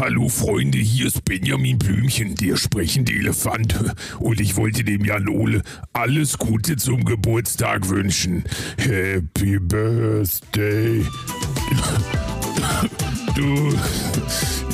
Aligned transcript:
Hallo 0.00 0.30
Freunde, 0.30 0.78
hier 0.78 1.08
ist 1.08 1.26
Benjamin 1.26 1.78
Blümchen, 1.78 2.34
der 2.34 2.56
sprechende 2.56 3.12
Elefant. 3.12 3.74
Und 4.18 4.40
ich 4.40 4.56
wollte 4.56 4.82
dem 4.82 5.04
Jan 5.04 5.28
Ole 5.28 5.60
alles 5.92 6.38
Gute 6.38 6.76
zum 6.76 7.04
Geburtstag 7.04 7.86
wünschen. 7.86 8.42
Happy 8.78 9.58
Birthday. 9.58 11.04
Du. 13.36 13.44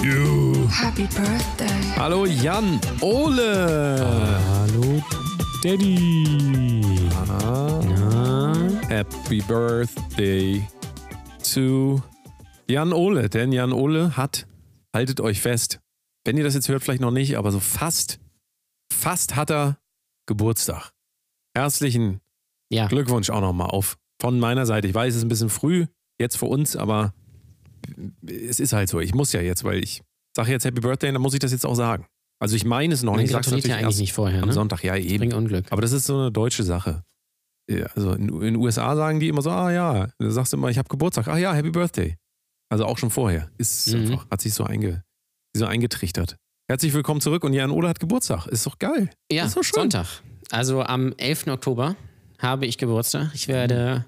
You. 0.04 0.68
Happy 0.70 1.06
Birthday. 1.06 1.96
Hallo 1.96 2.24
Jan 2.24 2.80
Ole. 3.00 4.38
Hallo, 4.48 5.02
Daddy. 5.62 6.24
Happy 8.88 9.42
Birthday 9.42 10.62
to 11.52 12.00
Jan 12.68 12.92
Ole. 12.92 13.28
Denn 13.28 13.52
Jan 13.52 13.72
Ole 13.72 14.16
hat, 14.16 14.46
haltet 14.96 15.20
euch 15.20 15.42
fest, 15.42 15.80
wenn 16.24 16.38
ihr 16.38 16.44
das 16.44 16.54
jetzt 16.54 16.68
hört, 16.68 16.82
vielleicht 16.82 17.02
noch 17.02 17.10
nicht, 17.10 17.36
aber 17.36 17.52
so 17.52 17.60
fast, 17.60 18.18
fast 18.90 19.36
hat 19.36 19.50
er 19.50 19.78
Geburtstag. 20.26 20.92
Herzlichen 21.54 22.20
Ja, 22.72 22.88
Glückwunsch 22.88 23.28
auch 23.28 23.42
nochmal 23.42 23.68
auf 23.68 23.98
von 24.20 24.40
meiner 24.40 24.64
Seite. 24.64 24.88
Ich 24.88 24.94
weiß, 24.94 25.12
es 25.12 25.18
ist 25.18 25.24
ein 25.24 25.28
bisschen 25.28 25.50
früh 25.50 25.86
jetzt 26.18 26.38
für 26.38 26.46
uns, 26.46 26.76
aber 26.76 27.12
es 28.26 28.58
ist 28.58 28.72
halt 28.72 28.88
so. 28.88 28.98
Ich 28.98 29.14
muss 29.14 29.34
ja 29.34 29.42
jetzt, 29.42 29.64
weil 29.64 29.84
ich 29.84 30.02
sage 30.34 30.50
jetzt 30.50 30.64
Happy 30.64 30.80
Birthday, 30.80 31.12
dann 31.12 31.20
muss 31.20 31.34
ich 31.34 31.40
das 31.40 31.52
jetzt 31.52 31.66
auch 31.66 31.74
sagen. 31.74 32.06
Also 32.40 32.56
ich 32.56 32.64
meine 32.64 32.94
es 32.94 33.02
noch 33.02 33.12
man 33.12 33.20
nicht. 33.20 33.30
Ich 33.30 33.36
gratuliert 33.36 33.66
ja 33.66 33.76
eigentlich 33.76 33.98
nicht 33.98 34.14
vorher, 34.14 34.42
am 34.42 34.48
ne? 34.48 34.54
Sonntag. 34.54 34.82
Ja, 34.82 34.96
eben. 34.96 35.18
Bring 35.18 35.34
Unglück. 35.34 35.70
Aber 35.70 35.82
das 35.82 35.92
ist 35.92 36.06
so 36.06 36.16
eine 36.16 36.32
deutsche 36.32 36.62
Sache. 36.62 37.04
Also 37.94 38.12
in 38.12 38.28
in 38.28 38.40
den 38.40 38.56
USA 38.56 38.96
sagen 38.96 39.20
die 39.20 39.28
immer 39.28 39.42
so, 39.42 39.50
ah 39.50 39.70
ja, 39.70 40.08
du 40.18 40.30
sagst 40.30 40.54
immer, 40.54 40.70
ich 40.70 40.78
habe 40.78 40.88
Geburtstag. 40.88 41.28
Ah 41.28 41.36
ja, 41.36 41.52
Happy 41.52 41.70
Birthday. 41.70 42.16
Also 42.68 42.84
auch 42.84 42.98
schon 42.98 43.10
vorher. 43.10 43.50
Ist 43.58 43.88
Mhm. 43.88 44.12
einfach, 44.12 44.30
hat 44.30 44.40
sich 44.40 44.54
so, 44.54 44.64
einge, 44.64 45.04
so 45.56 45.66
eingetrichtert. 45.66 46.36
Herzlich 46.68 46.92
willkommen 46.92 47.20
zurück 47.20 47.44
und 47.44 47.52
Jan 47.52 47.70
Ole 47.70 47.88
hat 47.88 48.00
Geburtstag. 48.00 48.46
Ist 48.48 48.66
doch 48.66 48.78
geil. 48.78 49.10
Ja, 49.30 49.46
ist 49.46 49.56
doch 49.56 49.62
schön. 49.62 49.74
Sonntag. 49.82 50.22
Also 50.50 50.82
am 50.82 51.12
11. 51.16 51.46
Oktober 51.48 51.96
habe 52.38 52.66
ich 52.66 52.76
Geburtstag. 52.78 53.30
Ich 53.34 53.46
werde 53.48 54.04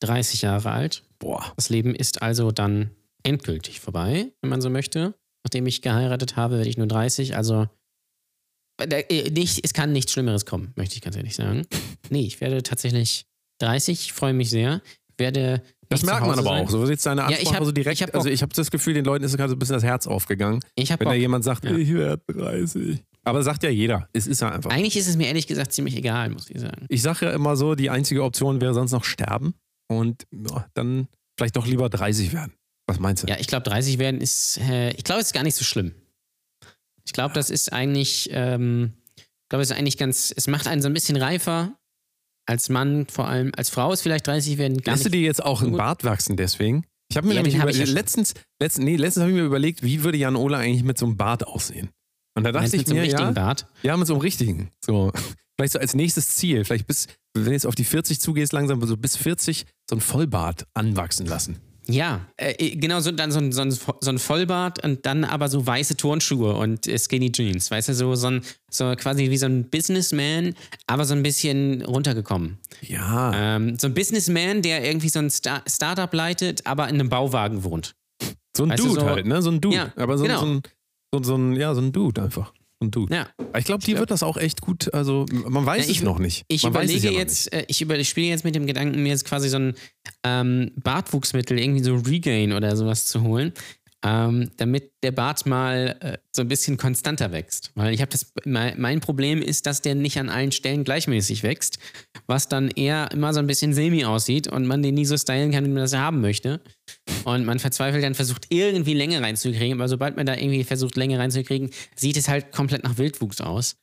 30 0.00 0.42
Jahre 0.42 0.70
alt. 0.72 1.04
Boah. 1.18 1.52
Das 1.56 1.70
Leben 1.70 1.94
ist 1.94 2.20
also 2.22 2.50
dann 2.52 2.90
endgültig 3.22 3.80
vorbei, 3.80 4.30
wenn 4.42 4.50
man 4.50 4.60
so 4.60 4.68
möchte. 4.68 5.14
Nachdem 5.44 5.66
ich 5.66 5.80
geheiratet 5.82 6.36
habe, 6.36 6.56
werde 6.56 6.68
ich 6.68 6.76
nur 6.76 6.86
30. 6.86 7.34
Also 7.36 7.66
äh, 8.80 9.30
nicht, 9.30 9.64
es 9.64 9.72
kann 9.72 9.92
nichts 9.92 10.12
Schlimmeres 10.12 10.44
kommen, 10.46 10.72
möchte 10.76 10.96
ich 10.96 11.02
ganz 11.02 11.16
ehrlich 11.16 11.34
sagen. 11.34 11.66
Nee, 12.10 12.26
ich 12.26 12.42
werde 12.42 12.62
tatsächlich 12.62 13.24
30. 13.60 13.98
Ich 14.08 14.12
freue 14.12 14.34
mich 14.34 14.50
sehr. 14.50 14.82
Werde 15.16 15.62
Das 15.92 16.02
merkt 16.04 16.20
man 16.26 16.30
aber 16.38 16.42
sein. 16.42 16.64
auch. 16.66 16.70
So 16.70 16.82
ist 16.84 16.90
jetzt 16.90 17.06
deine 17.06 17.22
Ja, 17.22 17.30
ich 17.40 17.52
hab- 17.54 17.64
so 17.64 17.72
direkt. 17.72 17.94
ich 17.94 18.02
hab 18.02 18.14
also 18.14 18.28
ich 18.28 18.42
habe 18.42 18.52
das 18.54 18.70
Gefühl, 18.70 18.94
den 18.94 19.04
Leuten 19.04 19.24
ist 19.24 19.36
gerade 19.36 19.50
so 19.50 19.56
ein 19.56 19.58
bisschen 19.58 19.74
das 19.74 19.82
Herz 19.84 20.06
aufgegangen, 20.06 20.60
wenn 20.76 20.86
da 20.86 20.96
Bock. 20.96 21.14
jemand 21.14 21.44
sagt, 21.44 21.64
Ja. 21.64 21.76
ich 21.76 21.92
werde 21.92 22.22
30. 22.32 23.02
Aber 23.24 23.42
sagt 23.44 23.62
ja 23.62 23.70
jeder. 23.70 24.08
Es 24.12 24.26
ist 24.26 24.40
ja 24.40 24.50
einfach. 24.50 24.70
Eigentlich 24.70 24.96
ist 24.96 25.08
es 25.08 25.16
mir 25.16 25.28
ehrlich 25.28 25.46
gesagt 25.46 25.72
ziemlich 25.72 25.96
egal, 25.96 26.30
muss 26.30 26.50
ich 26.50 26.60
sagen. 26.60 26.86
Ich 26.88 27.02
sage 27.02 27.26
ja 27.26 27.32
immer 27.32 27.54
so, 27.56 27.74
die 27.76 27.88
einzige 27.90 28.24
Option 28.24 28.60
wäre 28.60 28.74
sonst 28.74 28.90
noch 28.92 29.04
sterben 29.04 29.54
und 29.88 30.26
ja, 30.32 30.66
dann 30.74 31.06
vielleicht 31.38 31.56
doch 31.56 31.66
lieber 31.66 31.88
30 31.88 32.32
werden. 32.32 32.52
Was 32.88 32.98
meinst 32.98 33.22
du? 33.22 33.28
Ja, 33.28 33.36
ich 33.38 33.46
glaube, 33.46 33.62
30 33.70 33.98
werden 33.98 34.20
ist, 34.20 34.58
äh, 34.58 34.90
ich 34.94 35.04
glaube, 35.04 35.20
es 35.20 35.28
ist 35.28 35.32
gar 35.34 35.44
nicht 35.44 35.54
so 35.54 35.64
schlimm. 35.64 35.92
Ich 37.04 37.12
glaube, 37.12 37.32
das 37.34 37.48
ist 37.50 37.72
eigentlich, 37.72 38.28
ähm, 38.32 38.92
ich 39.16 39.24
glaube, 39.48 39.62
es 39.62 39.70
ist 39.70 39.76
eigentlich 39.76 39.98
ganz, 39.98 40.32
es 40.36 40.48
macht 40.48 40.66
einen 40.66 40.82
so 40.82 40.88
ein 40.88 40.94
bisschen 40.94 41.16
reifer. 41.16 41.72
Als 42.46 42.68
Mann 42.68 43.06
vor 43.06 43.28
allem, 43.28 43.52
als 43.56 43.70
Frau 43.70 43.92
ist 43.92 44.02
vielleicht 44.02 44.26
30 44.26 44.58
werden 44.58 44.78
gar 44.78 44.94
Lässt 44.94 45.06
du 45.06 45.10
dir 45.10 45.20
jetzt 45.20 45.42
auch 45.44 45.62
einen. 45.62 45.76
Bart 45.76 46.04
wachsen 46.04 46.36
deswegen? 46.36 46.84
Ich 47.08 47.16
habe 47.16 47.26
mir 47.28 47.34
Ja, 47.34 47.42
nämlich 47.42 47.60
hab 47.60 47.70
ja 47.70 47.84
letztens, 47.84 48.34
letztens, 48.60 48.84
nee, 48.84 48.96
letztens 48.96 49.22
habe 49.22 49.30
ich 49.32 49.36
mir 49.38 49.44
überlegt, 49.44 49.82
wie 49.82 50.02
würde 50.02 50.18
Jan 50.18 50.34
Ola 50.34 50.58
eigentlich 50.58 50.82
mit 50.82 50.98
so 50.98 51.06
einem 51.06 51.16
Bart 51.16 51.46
aussehen? 51.46 51.90
Und 52.34 52.44
da 52.44 52.52
dachte 52.52 52.62
Meinst 52.62 52.74
ich 52.74 52.80
mit 52.80 52.86
so 52.88 52.94
einem 52.94 53.00
mir, 53.02 53.06
richtigen 53.06 53.28
ja, 53.28 53.32
Bart. 53.32 53.66
ja, 53.82 53.96
mit 53.96 54.06
so 54.06 54.14
einem 54.14 54.22
richtigen. 54.22 54.70
So, 54.84 55.12
vielleicht 55.56 55.74
so 55.74 55.78
als 55.78 55.94
nächstes 55.94 56.34
Ziel, 56.36 56.64
vielleicht 56.64 56.86
bis, 56.86 57.08
wenn 57.34 57.44
du 57.44 57.52
jetzt 57.52 57.66
auf 57.66 57.74
die 57.74 57.84
40 57.84 58.20
zugehst, 58.20 58.52
langsam 58.52 58.84
so 58.86 58.96
bis 58.96 59.16
40 59.16 59.66
so 59.88 59.96
ein 59.96 60.00
Vollbart 60.00 60.66
anwachsen 60.74 61.26
lassen. 61.26 61.60
Ja, 61.88 62.26
äh, 62.36 62.76
genau, 62.76 63.00
so, 63.00 63.10
dann 63.10 63.32
so 63.32 63.40
ein, 63.40 63.50
so, 63.50 63.60
ein, 63.62 63.70
so 63.72 63.86
ein 64.04 64.18
Vollbart 64.18 64.84
und 64.84 65.04
dann 65.04 65.24
aber 65.24 65.48
so 65.48 65.66
weiße 65.66 65.96
Turnschuhe 65.96 66.54
und 66.54 66.86
äh, 66.86 66.96
Skinny 66.98 67.32
Jeans. 67.32 67.70
Weißt 67.70 67.88
du, 67.88 67.94
so, 67.94 68.14
so, 68.14 68.28
ein, 68.28 68.42
so 68.70 68.94
quasi 68.96 69.30
wie 69.30 69.36
so 69.36 69.46
ein 69.46 69.68
Businessman, 69.68 70.54
aber 70.86 71.04
so 71.04 71.14
ein 71.14 71.22
bisschen 71.24 71.82
runtergekommen. 71.82 72.58
Ja, 72.82 73.32
Ähm, 73.56 73.76
so 73.80 73.88
ein 73.88 73.94
Businessman, 73.94 74.62
der 74.62 74.84
irgendwie 74.84 75.08
so 75.08 75.18
ein 75.18 75.30
Star 75.30 75.62
Startup 75.68 76.12
leitet, 76.14 76.66
aber 76.66 76.88
in 76.88 76.94
einem 76.94 77.08
Bauwagen 77.08 77.64
wohnt. 77.64 77.94
so 78.56 78.62
ein 78.64 78.70
weißt 78.70 78.82
du, 78.84 78.88
Dude 78.88 79.00
so- 79.00 79.06
halt, 79.06 79.26
ne? 79.26 79.42
So 79.42 79.50
ein 79.50 79.60
Dude. 79.60 79.76
Ja, 79.76 79.92
Aber 79.96 80.16
so, 80.18 80.24
genau. 80.24 80.38
so, 80.40 80.46
ein, 80.46 80.62
so, 81.12 81.22
so 81.22 81.36
ein, 81.36 81.56
ja, 81.56 81.74
so 81.74 81.80
ein 81.80 81.90
Dude 81.92 82.22
einfach. 82.22 82.52
Ein 82.82 82.90
Dude. 82.90 83.14
Ja. 83.14 83.28
Ich 83.58 83.64
glaube, 83.64 83.84
die 83.84 83.96
wird 83.98 84.10
das 84.10 84.22
auch 84.22 84.36
echt 84.36 84.60
gut, 84.60 84.92
also 84.94 85.26
man 85.48 85.64
weiß 85.66 85.84
Ja, 85.86 85.90
ich- 85.90 85.98
es 85.98 86.02
noch 86.02 86.18
nicht. 86.18 86.44
Ich 86.48 86.62
man 86.62 86.72
überlege 86.72 87.10
ja 87.10 87.18
jetzt, 87.18 87.52
äh, 87.52 87.64
ich, 87.68 87.80
über, 87.82 87.98
ich 87.98 88.08
spiele 88.08 88.28
jetzt 88.28 88.44
mit 88.44 88.54
dem 88.54 88.66
Gedanken, 88.66 89.02
mir 89.02 89.10
jetzt 89.10 89.24
quasi 89.24 89.48
so 89.48 89.58
ein 89.58 89.74
ähm, 90.24 90.72
Bartwuchsmittel, 90.76 91.58
irgendwie 91.58 91.82
so 91.82 91.94
Regain 91.96 92.52
oder 92.52 92.76
sowas 92.76 93.06
zu 93.06 93.22
holen, 93.22 93.52
ähm, 94.04 94.50
damit 94.56 94.92
der 95.02 95.12
Bart 95.12 95.46
mal 95.46 95.96
äh, 96.00 96.18
so 96.34 96.42
ein 96.42 96.48
bisschen 96.48 96.76
konstanter 96.76 97.30
wächst. 97.32 97.70
Weil 97.74 97.94
ich 97.94 98.00
habe 98.00 98.10
das, 98.10 98.32
mein, 98.44 98.80
mein 98.80 99.00
Problem 99.00 99.40
ist, 99.40 99.66
dass 99.66 99.80
der 99.80 99.94
nicht 99.94 100.18
an 100.18 100.28
allen 100.28 100.52
Stellen 100.52 100.84
gleichmäßig 100.84 101.42
wächst, 101.42 101.78
was 102.26 102.48
dann 102.48 102.68
eher 102.68 103.10
immer 103.12 103.32
so 103.32 103.38
ein 103.38 103.46
bisschen 103.46 103.74
semi 103.74 104.04
aussieht 104.04 104.48
und 104.48 104.66
man 104.66 104.82
den 104.82 104.94
nie 104.94 105.04
so 105.04 105.16
stylen 105.16 105.52
kann, 105.52 105.64
wie 105.64 105.68
man 105.70 105.82
das 105.82 105.94
haben 105.94 106.20
möchte. 106.20 106.60
Und 107.24 107.44
man 107.44 107.58
verzweifelt 107.58 108.02
dann 108.02 108.14
versucht, 108.14 108.46
irgendwie 108.48 108.94
Länge 108.94 109.20
reinzukriegen, 109.20 109.78
aber 109.78 109.88
sobald 109.88 110.16
man 110.16 110.26
da 110.26 110.34
irgendwie 110.34 110.64
versucht, 110.64 110.96
Länge 110.96 111.18
reinzukriegen, 111.18 111.70
sieht 111.94 112.16
es 112.16 112.28
halt 112.28 112.52
komplett 112.52 112.82
nach 112.82 112.98
Wildwuchs 112.98 113.40
aus. 113.40 113.76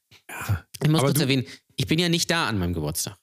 Ich 0.83 0.89
muss 0.89 1.01
kurz 1.01 1.19
erwähnen, 1.19 1.45
ich 1.77 1.87
bin 1.87 1.99
ja 1.99 2.09
nicht 2.09 2.29
da 2.29 2.47
an 2.47 2.57
meinem 2.57 2.73
Geburtstag. 2.73 3.17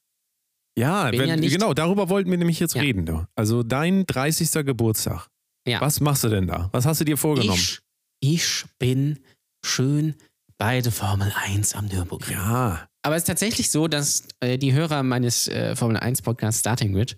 Ja, 0.78 1.10
wenn, 1.10 1.28
ja 1.28 1.36
genau, 1.36 1.72
darüber 1.72 2.08
wollten 2.10 2.30
wir 2.30 2.38
nämlich 2.38 2.60
jetzt 2.60 2.74
Ja. 2.74 2.82
reden. 2.82 3.06
Du. 3.06 3.24
Also 3.34 3.62
dein 3.62 4.04
30. 4.06 4.64
Geburtstag. 4.64 5.28
Ja. 5.66 5.80
Was 5.80 6.00
machst 6.00 6.24
du 6.24 6.28
denn 6.28 6.46
da? 6.46 6.68
Was 6.72 6.86
hast 6.86 7.00
du 7.00 7.04
dir 7.04 7.16
vorgenommen? 7.16 7.58
Ich, 7.58 7.80
ich 8.20 8.64
bin 8.78 9.18
schön 9.64 10.14
bei 10.58 10.80
der 10.80 10.92
Formel 10.92 11.32
1 11.34 11.74
am 11.74 11.86
Nürburgring. 11.86 12.34
ja, 12.34 12.88
Aber 13.02 13.16
es 13.16 13.22
ist 13.22 13.26
tatsächlich 13.26 13.70
so, 13.70 13.88
dass 13.88 14.26
äh, 14.40 14.58
die 14.58 14.72
Hörer 14.72 15.02
meines 15.02 15.48
äh, 15.48 15.76
Formel 15.76 15.96
1 15.96 16.22
Podcasts 16.22 16.60
Starting 16.60 16.92
Grid, 16.92 17.16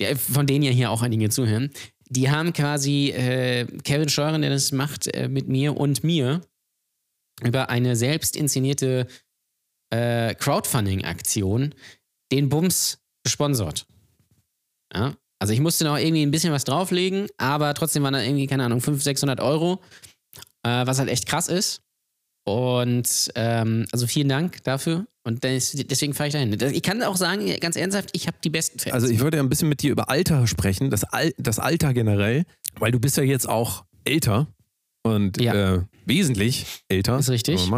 ja, 0.00 0.14
von 0.16 0.46
denen 0.46 0.64
ja 0.64 0.70
hier 0.70 0.90
auch 0.90 1.02
einige 1.02 1.28
zuhören, 1.28 1.70
die 2.08 2.30
haben 2.30 2.52
quasi 2.52 3.10
äh, 3.10 3.66
Kevin 3.82 4.08
Scheuren, 4.08 4.42
der 4.42 4.50
das 4.50 4.72
macht, 4.72 5.08
äh, 5.08 5.28
mit 5.28 5.48
mir 5.48 5.76
und 5.76 6.04
mir 6.04 6.40
über 7.42 7.68
eine 7.68 7.96
selbst 7.96 8.36
inszenierte 8.36 9.06
äh, 9.90 10.34
Crowdfunding-Aktion 10.34 11.74
den 12.32 12.48
Bums 12.48 12.98
gesponsert. 13.24 13.86
Ja? 14.92 15.16
Also 15.44 15.52
ich 15.52 15.60
musste 15.60 15.84
noch 15.84 15.98
irgendwie 15.98 16.22
ein 16.22 16.30
bisschen 16.30 16.54
was 16.54 16.64
drauflegen, 16.64 17.26
aber 17.36 17.74
trotzdem 17.74 18.02
waren 18.02 18.14
da 18.14 18.22
irgendwie, 18.22 18.46
keine 18.46 18.64
Ahnung, 18.64 18.80
500, 18.80 19.04
600 19.04 19.40
Euro, 19.40 19.78
äh, 20.62 20.86
was 20.86 20.98
halt 20.98 21.10
echt 21.10 21.26
krass 21.26 21.48
ist. 21.48 21.82
Und 22.46 23.30
ähm, 23.34 23.84
also 23.92 24.06
vielen 24.06 24.30
Dank 24.30 24.62
dafür. 24.64 25.06
Und 25.22 25.44
des, 25.44 25.72
deswegen 25.72 26.14
fahre 26.14 26.28
ich 26.28 26.32
dahin. 26.32 26.56
Das- 26.56 26.72
Ich 26.72 26.82
kann 26.82 27.02
auch 27.02 27.16
sagen, 27.16 27.46
ganz 27.60 27.76
ernsthaft, 27.76 28.08
ich 28.14 28.26
habe 28.26 28.38
die 28.42 28.48
besten 28.48 28.78
Fans. 28.78 28.94
also 28.94 29.06
ich 29.06 29.20
würde 29.20 29.36
ja 29.36 29.42
ein 29.42 29.50
bisschen 29.50 29.68
mit 29.68 29.82
dir 29.82 29.90
über 29.92 30.08
Alter 30.08 30.46
sprechen, 30.46 30.88
das, 30.90 31.04
Al 31.04 31.34
das 31.36 31.58
Alter 31.58 31.92
generell, 31.92 32.44
weil 32.78 32.90
du 32.90 32.98
bist 32.98 33.18
ja 33.18 33.22
jetzt 33.22 33.46
auch 33.46 33.84
älter 34.04 34.46
und 35.02 35.38
Ja. 35.42 35.74
äh, 35.74 35.80
wesentlich 36.06 36.84
älter. 36.88 37.18
Ist 37.18 37.28
richtig. 37.28 37.70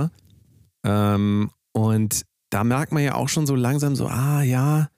Ähm, 0.84 1.50
und 1.72 2.22
da 2.50 2.62
merkt 2.64 2.92
man 2.92 3.02
ja 3.02 3.14
auch 3.16 3.28
schon 3.28 3.44
so 3.46 3.54
langsam 3.56 3.96
so, 3.96 4.06
ah 4.06 4.42
ja, 4.42 4.88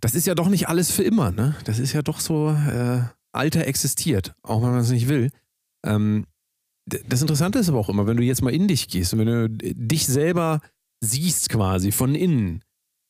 das 0.00 0.14
ist 0.14 0.26
ja 0.26 0.34
doch 0.34 0.48
nicht 0.48 0.68
alles 0.68 0.90
für 0.90 1.02
immer, 1.02 1.30
ne? 1.30 1.54
Das 1.64 1.78
ist 1.78 1.92
ja 1.92 2.02
doch 2.02 2.20
so, 2.20 2.50
äh, 2.50 3.02
Alter 3.32 3.66
existiert, 3.66 4.34
auch 4.42 4.62
wenn 4.62 4.70
man 4.70 4.80
es 4.80 4.90
nicht 4.90 5.08
will. 5.08 5.30
Ähm, 5.86 6.26
das 7.06 7.20
Interessante 7.20 7.58
ist 7.58 7.68
aber 7.68 7.78
auch 7.78 7.88
immer, 7.90 8.06
wenn 8.06 8.16
du 8.16 8.22
jetzt 8.22 8.42
mal 8.42 8.52
in 8.54 8.66
dich 8.68 8.88
gehst 8.88 9.12
und 9.12 9.18
wenn 9.20 9.26
du 9.26 9.48
dich 9.50 10.06
selber 10.06 10.60
siehst 11.04 11.50
quasi 11.50 11.92
von 11.92 12.14
innen 12.14 12.64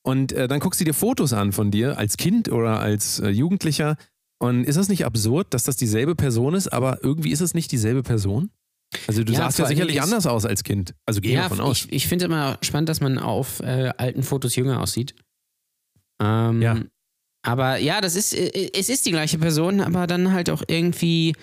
und 0.04 0.32
äh, 0.32 0.48
dann 0.48 0.60
guckst 0.60 0.80
du 0.80 0.84
dir 0.84 0.94
Fotos 0.94 1.32
an 1.32 1.52
von 1.52 1.70
dir 1.70 1.96
als 1.96 2.16
Kind 2.16 2.50
oder 2.50 2.80
als 2.80 3.20
äh, 3.20 3.28
Jugendlicher 3.28 3.96
und 4.40 4.64
ist 4.64 4.76
das 4.76 4.88
nicht 4.88 5.04
absurd, 5.04 5.54
dass 5.54 5.62
das 5.62 5.76
dieselbe 5.76 6.14
Person 6.16 6.54
ist, 6.54 6.68
aber 6.68 7.02
irgendwie 7.04 7.30
ist 7.30 7.40
es 7.40 7.54
nicht 7.54 7.70
dieselbe 7.72 8.02
Person? 8.02 8.50
Also 9.06 9.22
du 9.22 9.32
Ja, 9.32 9.40
sahst 9.40 9.58
ja 9.58 9.66
sicherlich 9.66 9.96
ist- 9.96 10.02
anders 10.02 10.26
aus 10.26 10.44
als 10.44 10.64
Kind. 10.64 10.94
Also 11.06 11.20
geh 11.20 11.34
ja, 11.34 11.42
davon 11.42 11.60
aus. 11.60 11.84
ich, 11.84 11.92
ich 11.92 12.06
finde 12.08 12.24
immer 12.24 12.58
spannend, 12.62 12.88
dass 12.88 13.00
man 13.00 13.18
auf 13.18 13.60
äh, 13.60 13.92
alten 13.96 14.22
Fotos 14.22 14.56
jünger 14.56 14.80
aussieht. 14.80 15.14
Ähm, 16.20 16.62
Ja. 16.62 16.76
Aber 17.42 17.78
ja, 17.78 18.00
das 18.00 18.16
ist, 18.16 18.34
äh, 18.34 18.70
es 18.74 18.88
ist 18.88 19.06
die 19.06 19.10
gleiche 19.12 19.38
Person, 19.38 19.80
aber 19.80 20.06
dann 20.06 20.32
halt 20.32 20.50
auch 20.50 20.62
irgendwie, 20.66 21.34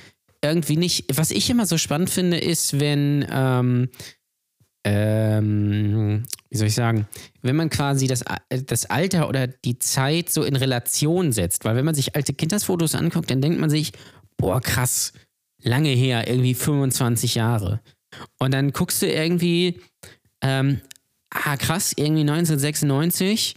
irgendwie 0.43 0.77
nicht. 0.77 1.05
Was 1.17 1.31
ich 1.31 1.49
immer 1.49 1.65
so 1.65 1.77
spannend 1.77 2.09
finde, 2.09 2.37
ist, 2.37 2.79
wenn, 2.79 3.25
ähm, 3.31 3.89
ähm, 4.83 6.23
wie 6.49 6.57
soll 6.57 6.67
ich 6.67 6.75
sagen, 6.75 7.07
wenn 7.41 7.55
man 7.55 7.69
quasi 7.69 8.07
das, 8.07 8.25
A- 8.27 8.37
das 8.49 8.85
Alter 8.89 9.27
oder 9.29 9.47
die 9.47 9.79
Zeit 9.79 10.29
so 10.29 10.43
in 10.43 10.55
Relation 10.55 11.31
setzt. 11.31 11.65
Weil 11.65 11.75
wenn 11.75 11.85
man 11.85 11.95
sich 11.95 12.15
alte 12.15 12.33
Kindheitsfotos 12.33 12.93
anguckt, 12.95 13.31
dann 13.31 13.41
denkt 13.41 13.59
man 13.59 13.69
sich, 13.69 13.93
boah, 14.37 14.61
krass, 14.61 15.13
lange 15.63 15.89
her, 15.89 16.27
irgendwie 16.27 16.53
25 16.53 17.35
Jahre. 17.35 17.81
Und 18.37 18.53
dann 18.53 18.71
guckst 18.71 19.01
du 19.01 19.07
irgendwie, 19.11 19.79
ähm, 20.41 20.81
ah 21.31 21.57
krass, 21.57 21.93
irgendwie 21.95 22.21
1996, 22.23 23.55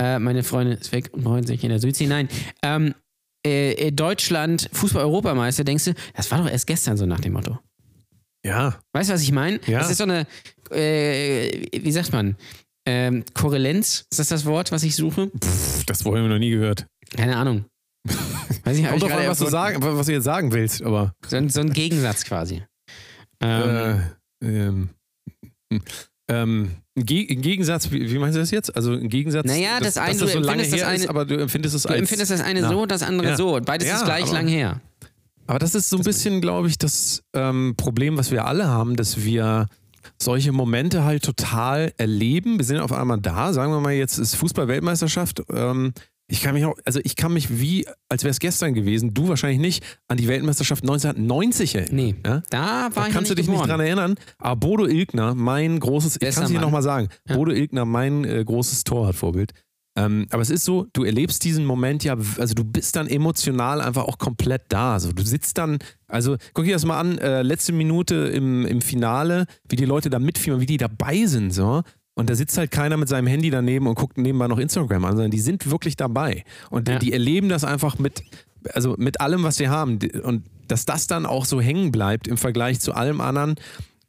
äh, 0.00 0.18
meine 0.18 0.42
Freundin 0.42 0.78
ist 0.78 0.92
weg 0.92 1.10
und 1.12 1.22
freut 1.22 1.46
sich 1.46 1.62
in 1.62 1.68
der 1.70 1.78
Südsee, 1.78 2.06
nein, 2.06 2.28
ähm, 2.62 2.94
äh, 3.46 3.72
äh, 3.72 3.90
Deutschland 3.92 4.68
Fußball-Europameister, 4.72 5.64
denkst 5.64 5.84
du, 5.84 5.94
das 6.14 6.30
war 6.30 6.38
doch 6.38 6.50
erst 6.50 6.66
gestern 6.66 6.96
so 6.96 7.06
nach 7.06 7.20
dem 7.20 7.34
Motto. 7.34 7.58
Ja. 8.44 8.78
Weißt 8.94 9.10
du, 9.10 9.14
was 9.14 9.22
ich 9.22 9.32
meine? 9.32 9.60
Ja. 9.66 9.80
Das 9.80 9.90
ist 9.90 9.98
so 9.98 10.04
eine, 10.04 10.26
äh, 10.70 11.66
wie 11.82 11.92
sagt 11.92 12.12
man, 12.12 12.36
ähm, 12.86 13.24
Korrelenz, 13.34 14.06
ist 14.10 14.18
das 14.18 14.28
das 14.28 14.44
Wort, 14.46 14.72
was 14.72 14.82
ich 14.82 14.96
suche? 14.96 15.30
Pff, 15.42 15.84
das 15.84 16.02
vorher 16.02 16.26
noch 16.26 16.38
nie 16.38 16.50
gehört. 16.50 16.86
Keine 17.14 17.36
Ahnung. 17.36 17.66
Weiß 18.64 18.78
ich, 18.78 18.84
hab 18.84 18.92
Kommt 18.92 19.02
drauf 19.02 19.12
an, 19.12 19.26
was 19.28 19.38
du, 19.38 19.46
sagen, 19.46 19.82
was 19.82 20.06
du 20.06 20.12
jetzt 20.12 20.24
sagen 20.24 20.52
willst, 20.52 20.82
aber. 20.82 21.12
So, 21.26 21.36
ein- 21.36 21.50
so 21.50 21.60
ein 21.60 21.72
Gegensatz 21.72 22.24
quasi. 22.24 22.62
Ähm, 23.42 24.02
Äh, 24.42 24.46
ähm, 24.46 24.90
ähm, 26.30 26.70
im 26.89 26.89
Ge- 27.04 27.22
im 27.24 27.40
Gegensatz, 27.42 27.90
wie, 27.90 28.10
wie 28.10 28.18
meinst 28.18 28.36
du 28.36 28.40
das 28.40 28.50
jetzt? 28.50 28.74
Also 28.74 28.94
im 28.94 29.08
Gegensatz, 29.08 29.46
Naja, 29.46 29.78
das 29.80 29.94
dass, 29.94 29.96
eine, 29.98 30.12
dass 30.12 30.18
das 30.20 30.32
du 30.32 30.38
so 30.38 30.44
lange 30.44 30.62
empfindest 30.62 30.72
das 30.72 30.88
her 30.88 30.94
ist, 30.94 31.00
eine- 31.02 31.10
aber 31.10 31.24
du 31.24 31.36
empfindest 31.36 31.74
es 31.74 31.82
du 31.82 31.88
als. 31.88 31.98
empfindest 31.98 32.30
das 32.30 32.40
eine 32.40 32.60
na. 32.62 32.68
so, 32.68 32.86
das 32.86 33.02
andere 33.02 33.28
Ja. 33.30 33.36
so. 33.36 33.58
Beides 33.64 33.88
Ja, 33.88 33.96
ist 33.96 34.04
gleich 34.04 34.24
aber- 34.24 34.32
lang 34.34 34.48
her. 34.48 34.80
Aber 35.46 35.58
das 35.58 35.74
ist 35.74 35.90
so 35.90 35.96
ein 35.96 36.04
bisschen, 36.04 36.40
glaube 36.40 36.68
ich, 36.68 36.78
das 36.78 37.22
ähm, 37.34 37.74
Problem, 37.76 38.16
was 38.16 38.30
wir 38.30 38.44
alle 38.44 38.68
haben, 38.68 38.94
dass 38.96 39.24
wir 39.24 39.66
solche 40.16 40.52
Momente 40.52 41.02
halt 41.04 41.24
total 41.24 41.92
erleben. 41.96 42.58
Wir 42.58 42.64
sind 42.64 42.78
auf 42.78 42.92
einmal 42.92 43.18
da, 43.20 43.52
sagen 43.52 43.72
wir 43.72 43.80
mal, 43.80 43.92
jetzt 43.92 44.18
ist 44.18 44.36
Fußball-Weltmeisterschaft. 44.36 45.42
Ähm, 45.52 45.92
ich 46.30 46.40
kann 46.42 46.54
mich 46.54 46.64
auch, 46.64 46.74
also 46.84 47.00
ich 47.04 47.16
kann 47.16 47.32
mich 47.32 47.60
wie, 47.60 47.86
als 48.08 48.22
wäre 48.22 48.30
es 48.30 48.38
gestern 48.38 48.72
gewesen, 48.74 49.12
du 49.12 49.28
wahrscheinlich 49.28 49.60
nicht, 49.60 49.84
an 50.08 50.16
die 50.16 50.28
Weltmeisterschaft 50.28 50.82
1990 50.84 51.74
erinnern. 51.74 51.94
Nee, 51.96 52.14
Ja? 52.24 52.42
da 52.50 52.60
war 52.60 52.90
Da 52.94 53.06
ich 53.08 53.12
kannst 53.12 53.30
du 53.30 53.34
dich 53.34 53.46
nicht 53.46 53.54
geboren. 53.54 53.68
dran 53.68 53.80
erinnern. 53.80 54.14
Aber 54.38 54.56
Bodo 54.56 54.86
Ilgner, 54.86 55.34
mein 55.34 55.78
großes, 55.80 56.16
ich 56.20 56.34
kann 56.34 56.44
es 56.44 56.50
dir 56.50 56.60
nochmal 56.60 56.82
sagen, 56.82 57.08
Ja. 57.28 57.36
Bodo 57.36 57.52
Ilgner, 57.52 57.84
mein 57.84 58.24
äh, 58.24 58.44
großes 58.44 58.84
Torwartvorbild. 58.84 59.52
Ähm, 59.96 60.26
aber 60.30 60.40
es 60.40 60.50
ist 60.50 60.64
so, 60.64 60.86
du 60.92 61.02
erlebst 61.02 61.42
diesen 61.44 61.64
Moment 61.64 62.04
ja, 62.04 62.16
also 62.38 62.54
du 62.54 62.62
bist 62.62 62.94
dann 62.94 63.08
emotional 63.08 63.80
einfach 63.80 64.04
auch 64.04 64.18
komplett 64.18 64.62
da. 64.68 64.92
Also 64.94 65.12
du 65.12 65.24
sitzt 65.24 65.58
dann, 65.58 65.78
also 66.06 66.36
guck 66.54 66.64
dir 66.64 66.74
das 66.74 66.84
mal 66.84 67.00
an, 67.00 67.18
äh, 67.18 67.42
letzte 67.42 67.72
Minute 67.72 68.14
im, 68.14 68.64
im 68.66 68.80
Finale, 68.82 69.46
wie 69.68 69.74
die 69.74 69.84
Leute 69.86 70.08
da 70.08 70.20
mitfiebern, 70.20 70.60
wie 70.60 70.66
die 70.66 70.76
dabei 70.76 71.26
sind, 71.26 71.50
so. 71.52 71.82
Und 72.14 72.28
da 72.28 72.34
sitzt 72.34 72.58
halt 72.58 72.70
keiner 72.70 72.96
mit 72.96 73.08
seinem 73.08 73.26
Handy 73.28 73.50
daneben 73.50 73.86
und 73.86 73.94
guckt 73.94 74.18
nebenbei 74.18 74.46
noch 74.48 74.58
Instagram 74.58 75.04
an, 75.04 75.12
sondern 75.12 75.30
die 75.30 75.40
sind 75.40 75.70
wirklich 75.70 75.96
dabei. 75.96 76.44
Und 76.70 76.88
Ja. 76.88 76.98
die 76.98 77.12
erleben 77.12 77.48
das 77.48 77.64
einfach 77.64 77.98
mit, 77.98 78.22
also 78.74 78.94
mit 78.98 79.20
allem, 79.20 79.42
was 79.42 79.56
sie 79.56 79.68
haben. 79.68 79.98
Und 80.22 80.44
dass 80.68 80.84
das 80.84 81.06
dann 81.06 81.24
auch 81.26 81.44
so 81.46 81.60
hängen 81.60 81.92
bleibt 81.92 82.28
im 82.28 82.36
Vergleich 82.36 82.80
zu 82.80 82.92
allem 82.94 83.20
anderen, 83.20 83.54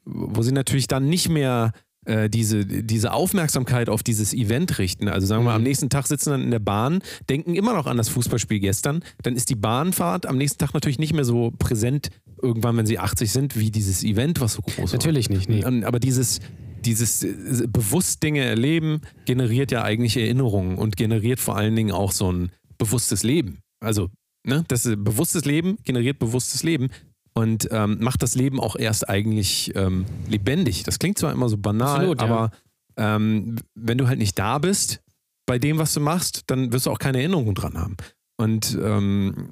wo 0.05 0.41
sie 0.41 0.51
natürlich 0.51 0.87
dann 0.87 1.07
nicht 1.09 1.29
mehr 1.29 1.71
äh, 2.05 2.29
diese, 2.31 2.65
diese 2.65 3.13
Aufmerksamkeit 3.13 3.87
auf 3.87 4.01
dieses 4.01 4.33
Event 4.33 4.79
richten. 4.79 5.07
Also 5.07 5.27
sagen 5.27 5.43
wir 5.43 5.49
mal, 5.51 5.55
am 5.55 5.61
Mhm. 5.61 5.67
nächsten 5.67 5.89
Tag 5.89 6.07
sitzen 6.07 6.31
dann 6.31 6.41
in 6.41 6.49
der 6.49 6.57
Bahn, 6.57 7.03
denken 7.29 7.53
immer 7.53 7.73
noch 7.75 7.85
an 7.85 7.95
das 7.95 8.09
Fußballspiel 8.09 8.59
gestern. 8.59 9.03
Dann 9.21 9.35
ist 9.35 9.51
die 9.51 9.55
Bahnfahrt 9.55 10.25
am 10.25 10.35
nächsten 10.37 10.57
Tag 10.57 10.73
natürlich 10.73 10.97
nicht 10.97 11.13
mehr 11.13 11.25
so 11.25 11.51
präsent, 11.59 12.09
irgendwann, 12.41 12.75
wenn 12.75 12.87
sie 12.87 12.97
80 12.97 13.31
sind, 13.31 13.55
wie 13.59 13.69
dieses 13.69 14.03
Event, 14.03 14.41
was 14.41 14.53
so 14.53 14.63
groß 14.63 14.77
war. 14.91 14.97
Natürlich 14.97 15.29
nicht, 15.29 15.47
nee. 15.47 15.63
Aber 15.63 15.99
dieses, 15.99 16.39
dieses 16.85 17.23
äh, 17.23 17.67
bewusst 17.67 18.23
Dinge 18.23 18.43
erleben 18.43 19.01
generiert 19.25 19.71
ja 19.71 19.83
eigentlich 19.83 20.17
Erinnerungen 20.17 20.77
und 20.77 20.97
generiert 20.97 21.39
vor 21.39 21.55
allen 21.55 21.75
Dingen 21.75 21.91
auch 21.91 22.11
so 22.11 22.31
ein 22.31 22.51
bewusstes 22.77 23.23
Leben. 23.23 23.59
Also, 23.79 24.09
ne, 24.45 24.63
das 24.67 24.85
ist, 24.85 25.03
bewusstes 25.03 25.45
Leben 25.45 25.77
generiert 25.83 26.19
bewusstes 26.19 26.63
Leben 26.63 26.89
und 27.33 27.69
ähm, 27.71 27.97
macht 28.01 28.23
das 28.23 28.35
Leben 28.35 28.59
auch 28.59 28.75
erst 28.75 29.07
eigentlich 29.07 29.71
ähm, 29.75 30.05
lebendig. 30.27 30.83
Das 30.83 30.99
klingt 30.99 31.17
zwar 31.17 31.31
immer 31.31 31.49
so 31.49 31.57
banal, 31.57 31.97
Absolut, 31.97 32.21
ja. 32.21 32.27
aber 32.27 32.51
ähm, 32.97 33.55
wenn 33.75 33.97
du 33.97 34.07
halt 34.07 34.19
nicht 34.19 34.37
da 34.37 34.57
bist 34.57 35.01
bei 35.45 35.59
dem, 35.59 35.77
was 35.77 35.93
du 35.93 35.99
machst, 35.99 36.43
dann 36.47 36.73
wirst 36.73 36.85
du 36.85 36.91
auch 36.91 36.99
keine 36.99 37.19
Erinnerung 37.19 37.55
dran 37.55 37.77
haben. 37.77 37.97
Und 38.37 38.77
ähm, 38.81 39.49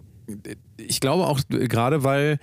ich 0.77 0.99
glaube 0.99 1.27
auch 1.27 1.39
gerade, 1.49 2.03
weil 2.03 2.39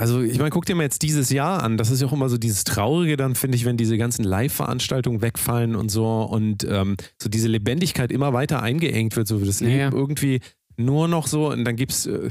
also 0.00 0.22
ich 0.22 0.38
meine, 0.38 0.50
guck 0.50 0.64
dir 0.64 0.76
mal 0.76 0.84
jetzt 0.84 1.02
dieses 1.02 1.28
Jahr 1.30 1.62
an. 1.62 1.76
Das 1.76 1.90
ist 1.90 2.00
ja 2.00 2.06
auch 2.06 2.12
immer 2.12 2.28
so 2.28 2.38
dieses 2.38 2.62
Traurige 2.62 3.16
dann, 3.16 3.34
finde 3.34 3.56
ich, 3.56 3.64
wenn 3.64 3.76
diese 3.76 3.98
ganzen 3.98 4.24
Live-Veranstaltungen 4.24 5.20
wegfallen 5.22 5.74
und 5.74 5.90
so 5.90 6.22
und 6.22 6.64
ähm, 6.70 6.96
so 7.20 7.28
diese 7.28 7.48
Lebendigkeit 7.48 8.12
immer 8.12 8.32
weiter 8.32 8.62
eingeengt 8.62 9.16
wird, 9.16 9.26
so 9.26 9.42
wie 9.42 9.46
das 9.46 9.58
Ja, 9.60 9.66
Leben 9.66 9.78
ja. 9.80 9.90
irgendwie 9.92 10.40
nur 10.76 11.08
noch 11.08 11.26
so 11.26 11.50
und 11.50 11.64
dann 11.64 11.74
gibt 11.74 11.90
es 11.92 12.06
äh, 12.06 12.30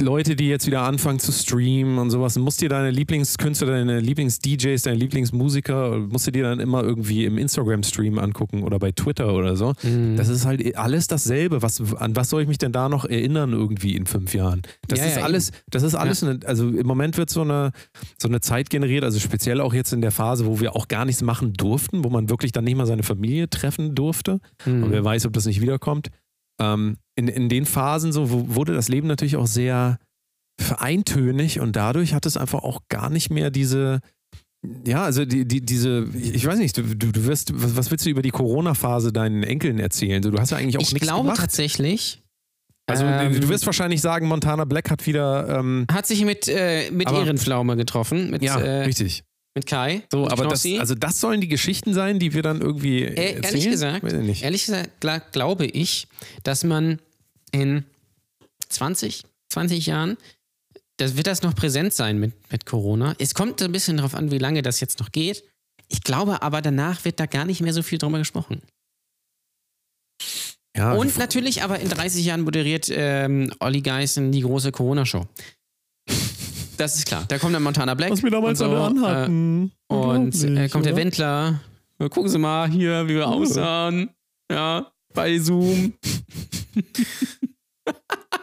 Leute, 0.00 0.34
die 0.34 0.48
jetzt 0.48 0.66
wieder 0.66 0.82
anfangen 0.82 1.20
zu 1.20 1.30
streamen 1.30 1.98
und 1.98 2.10
sowas. 2.10 2.36
Musst 2.36 2.60
dir 2.60 2.68
deine 2.68 2.90
Lieblingskünstler, 2.90 3.68
deine 3.68 4.00
Lieblings-DJs, 4.00 4.82
deine 4.82 4.96
Lieblingsmusiker, 4.96 5.98
musst 5.98 6.26
du 6.26 6.32
dir 6.32 6.42
dann 6.42 6.58
immer 6.58 6.82
irgendwie 6.82 7.24
im 7.24 7.38
Instagram-Stream 7.38 8.18
angucken 8.18 8.64
oder 8.64 8.80
bei 8.80 8.90
Twitter 8.90 9.32
oder 9.32 9.56
so. 9.56 9.74
Mhm. 9.82 10.16
Das 10.16 10.28
ist 10.28 10.46
halt 10.46 10.76
alles 10.76 11.06
dasselbe. 11.06 11.62
Was, 11.62 11.80
an 11.94 12.16
was 12.16 12.30
soll 12.30 12.42
ich 12.42 12.48
mich 12.48 12.58
denn 12.58 12.72
da 12.72 12.88
noch 12.88 13.04
erinnern 13.04 13.52
irgendwie 13.52 13.94
in 13.94 14.06
fünf 14.06 14.34
Jahren? 14.34 14.62
Das 14.88 14.98
Ja, 14.98 15.06
ist 15.06 15.16
ja, 15.18 15.22
alles, 15.22 15.52
das 15.70 15.84
ist 15.84 15.94
alles, 15.94 16.24
eine, 16.24 16.40
also 16.44 16.68
im 16.68 16.86
Moment 16.86 17.16
wird 17.16 17.30
so 17.30 17.42
eine, 17.42 17.70
so 18.18 18.26
eine 18.26 18.40
Zeit 18.40 18.68
generiert, 18.68 19.04
also 19.04 19.20
speziell 19.20 19.60
auch 19.60 19.74
jetzt 19.74 19.92
in 19.92 20.00
der 20.00 20.10
Phase, 20.12 20.46
wo 20.46 20.58
wir 20.58 20.74
auch 20.74 20.88
gar 20.88 21.04
nichts 21.04 21.22
machen 21.22 21.52
durften, 21.52 22.02
wo 22.02 22.10
man 22.10 22.28
wirklich 22.28 22.50
dann 22.50 22.64
nicht 22.64 22.76
mal 22.76 22.86
seine 22.86 23.04
Familie 23.04 23.48
treffen 23.48 23.94
durfte. 23.94 24.40
Mhm. 24.64 24.82
Und 24.84 24.90
wer 24.90 25.04
weiß, 25.04 25.24
ob 25.26 25.32
das 25.34 25.46
nicht 25.46 25.60
wiederkommt. 25.60 26.08
Ähm, 26.60 26.96
in, 27.16 27.28
in 27.28 27.48
den 27.48 27.66
Phasen 27.66 28.12
so 28.12 28.30
wo, 28.30 28.54
wurde 28.54 28.74
das 28.74 28.88
Leben 28.88 29.06
natürlich 29.08 29.36
auch 29.36 29.46
sehr 29.46 29.98
vereintönig 30.60 31.60
und 31.60 31.76
dadurch 31.76 32.14
hat 32.14 32.26
es 32.26 32.36
einfach 32.36 32.62
auch 32.62 32.80
gar 32.88 33.10
nicht 33.10 33.30
mehr 33.30 33.50
diese, 33.50 34.00
ja, 34.86 35.04
also 35.04 35.24
die, 35.24 35.46
die, 35.46 35.60
diese, 35.60 36.06
ich 36.14 36.46
weiß 36.46 36.58
nicht, 36.58 36.76
du, 36.76 36.82
du, 36.82 37.24
wirst, 37.26 37.52
was, 37.54 37.90
willst 37.90 38.06
du 38.06 38.10
über 38.10 38.22
die 38.22 38.30
Corona-Phase 38.30 39.12
deinen 39.12 39.42
Enkeln 39.42 39.78
erzählen? 39.78 40.22
So, 40.22 40.30
du 40.30 40.38
hast 40.38 40.50
ja 40.50 40.56
eigentlich 40.56 40.78
auch 40.78 40.82
ich 40.82 40.92
nichts 40.92 41.06
glaube 41.06 41.22
gemacht. 41.24 41.40
tatsächlich, 41.40 42.22
Also 42.86 43.04
ähm, 43.04 43.38
du 43.40 43.48
wirst 43.48 43.66
wahrscheinlich 43.66 44.00
sagen, 44.00 44.26
Montana 44.28 44.64
Black 44.64 44.90
hat 44.90 45.06
wieder, 45.06 45.58
ähm, 45.58 45.86
hat 45.92 46.06
sich 46.06 46.24
mit, 46.24 46.48
äh, 46.48 46.90
mit 46.90 47.06
Aber- 47.06 47.18
Ehrenpflaume 47.20 47.76
getroffen, 47.76 48.30
mit, 48.30 48.42
ja, 48.42 48.58
äh, 48.58 48.84
richtig. 48.84 49.24
Mit 49.56 49.66
Kai. 49.66 50.02
So, 50.12 50.28
aber 50.28 50.46
das, 50.46 50.64
also 50.78 50.94
das 50.94 51.18
sollen 51.18 51.40
die 51.40 51.48
Geschichten 51.48 51.94
sein, 51.94 52.18
die 52.20 52.34
wir 52.34 52.42
dann 52.42 52.60
irgendwie 52.60 53.02
Äh, 53.02 53.32
erzählen? 53.36 53.42
ehrlich 53.44 53.70
gesagt, 53.70 54.04
ehrlich 54.42 54.66
gesagt 54.66 55.00
gla 55.00 55.18
glaube 55.18 55.66
ich, 55.66 56.06
dass 56.44 56.62
man 56.62 57.00
in 57.52 57.84
20, 58.68 59.24
20 59.48 59.86
Jahren, 59.86 60.16
das 60.98 61.16
wird 61.16 61.26
das 61.26 61.42
noch 61.42 61.54
präsent 61.54 61.94
sein 61.94 62.18
mit, 62.18 62.34
mit 62.52 62.66
Corona. 62.66 63.14
Es 63.18 63.34
kommt 63.34 63.62
ein 63.62 63.72
bisschen 63.72 63.96
darauf 63.96 64.14
an, 64.14 64.30
wie 64.30 64.38
lange 64.38 64.60
das 64.62 64.80
jetzt 64.80 65.00
noch 65.00 65.10
geht. 65.10 65.42
Ich 65.88 66.02
glaube 66.02 66.42
aber, 66.42 66.60
danach 66.62 67.04
wird 67.04 67.18
da 67.18 67.26
gar 67.26 67.44
nicht 67.46 67.60
mehr 67.62 67.72
so 67.72 67.82
viel 67.82 67.98
drüber 67.98 68.18
gesprochen. 68.18 68.60
Ja, 70.76 70.92
Und 70.92 71.16
natürlich 71.16 71.62
aber 71.62 71.78
in 71.80 71.88
30 71.88 72.24
Jahren 72.26 72.42
moderiert 72.42 72.88
ähm, 72.90 73.50
Olli 73.60 73.80
Geißen 73.80 74.30
die 74.32 74.42
große 74.42 74.72
Corona-Show. 74.72 75.26
Das 76.76 76.96
ist 76.96 77.06
klar. 77.06 77.24
Da 77.28 77.38
kommt 77.38 77.54
dann 77.54 77.62
Montana 77.62 77.94
Black. 77.94 78.10
was 78.10 78.22
wir 78.22 78.30
damals 78.30 78.60
und 78.60 78.68
so, 78.68 78.74
alle 78.76 78.84
anhatten. 78.86 79.72
Äh, 79.88 79.94
und 79.94 80.44
äh, 80.44 80.68
kommt 80.68 80.84
der 80.84 80.92
oder? 80.92 81.02
Wendler. 81.02 81.60
Ja, 81.98 82.08
Gucken 82.08 82.28
Sie 82.28 82.38
mal 82.38 82.68
hier, 82.68 83.08
wie 83.08 83.14
wir 83.14 83.26
aussahen. 83.28 84.10
Ja, 84.50 84.92
bei 85.14 85.38
Zoom. 85.38 85.94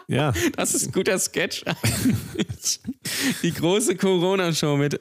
Ja, 0.07 0.33
Das 0.55 0.73
ist 0.73 0.87
ein 0.87 0.91
guter 0.91 1.17
Sketch. 1.19 1.63
die 3.43 3.51
große 3.51 3.95
Corona-Show 3.95 4.77
mit 4.77 4.99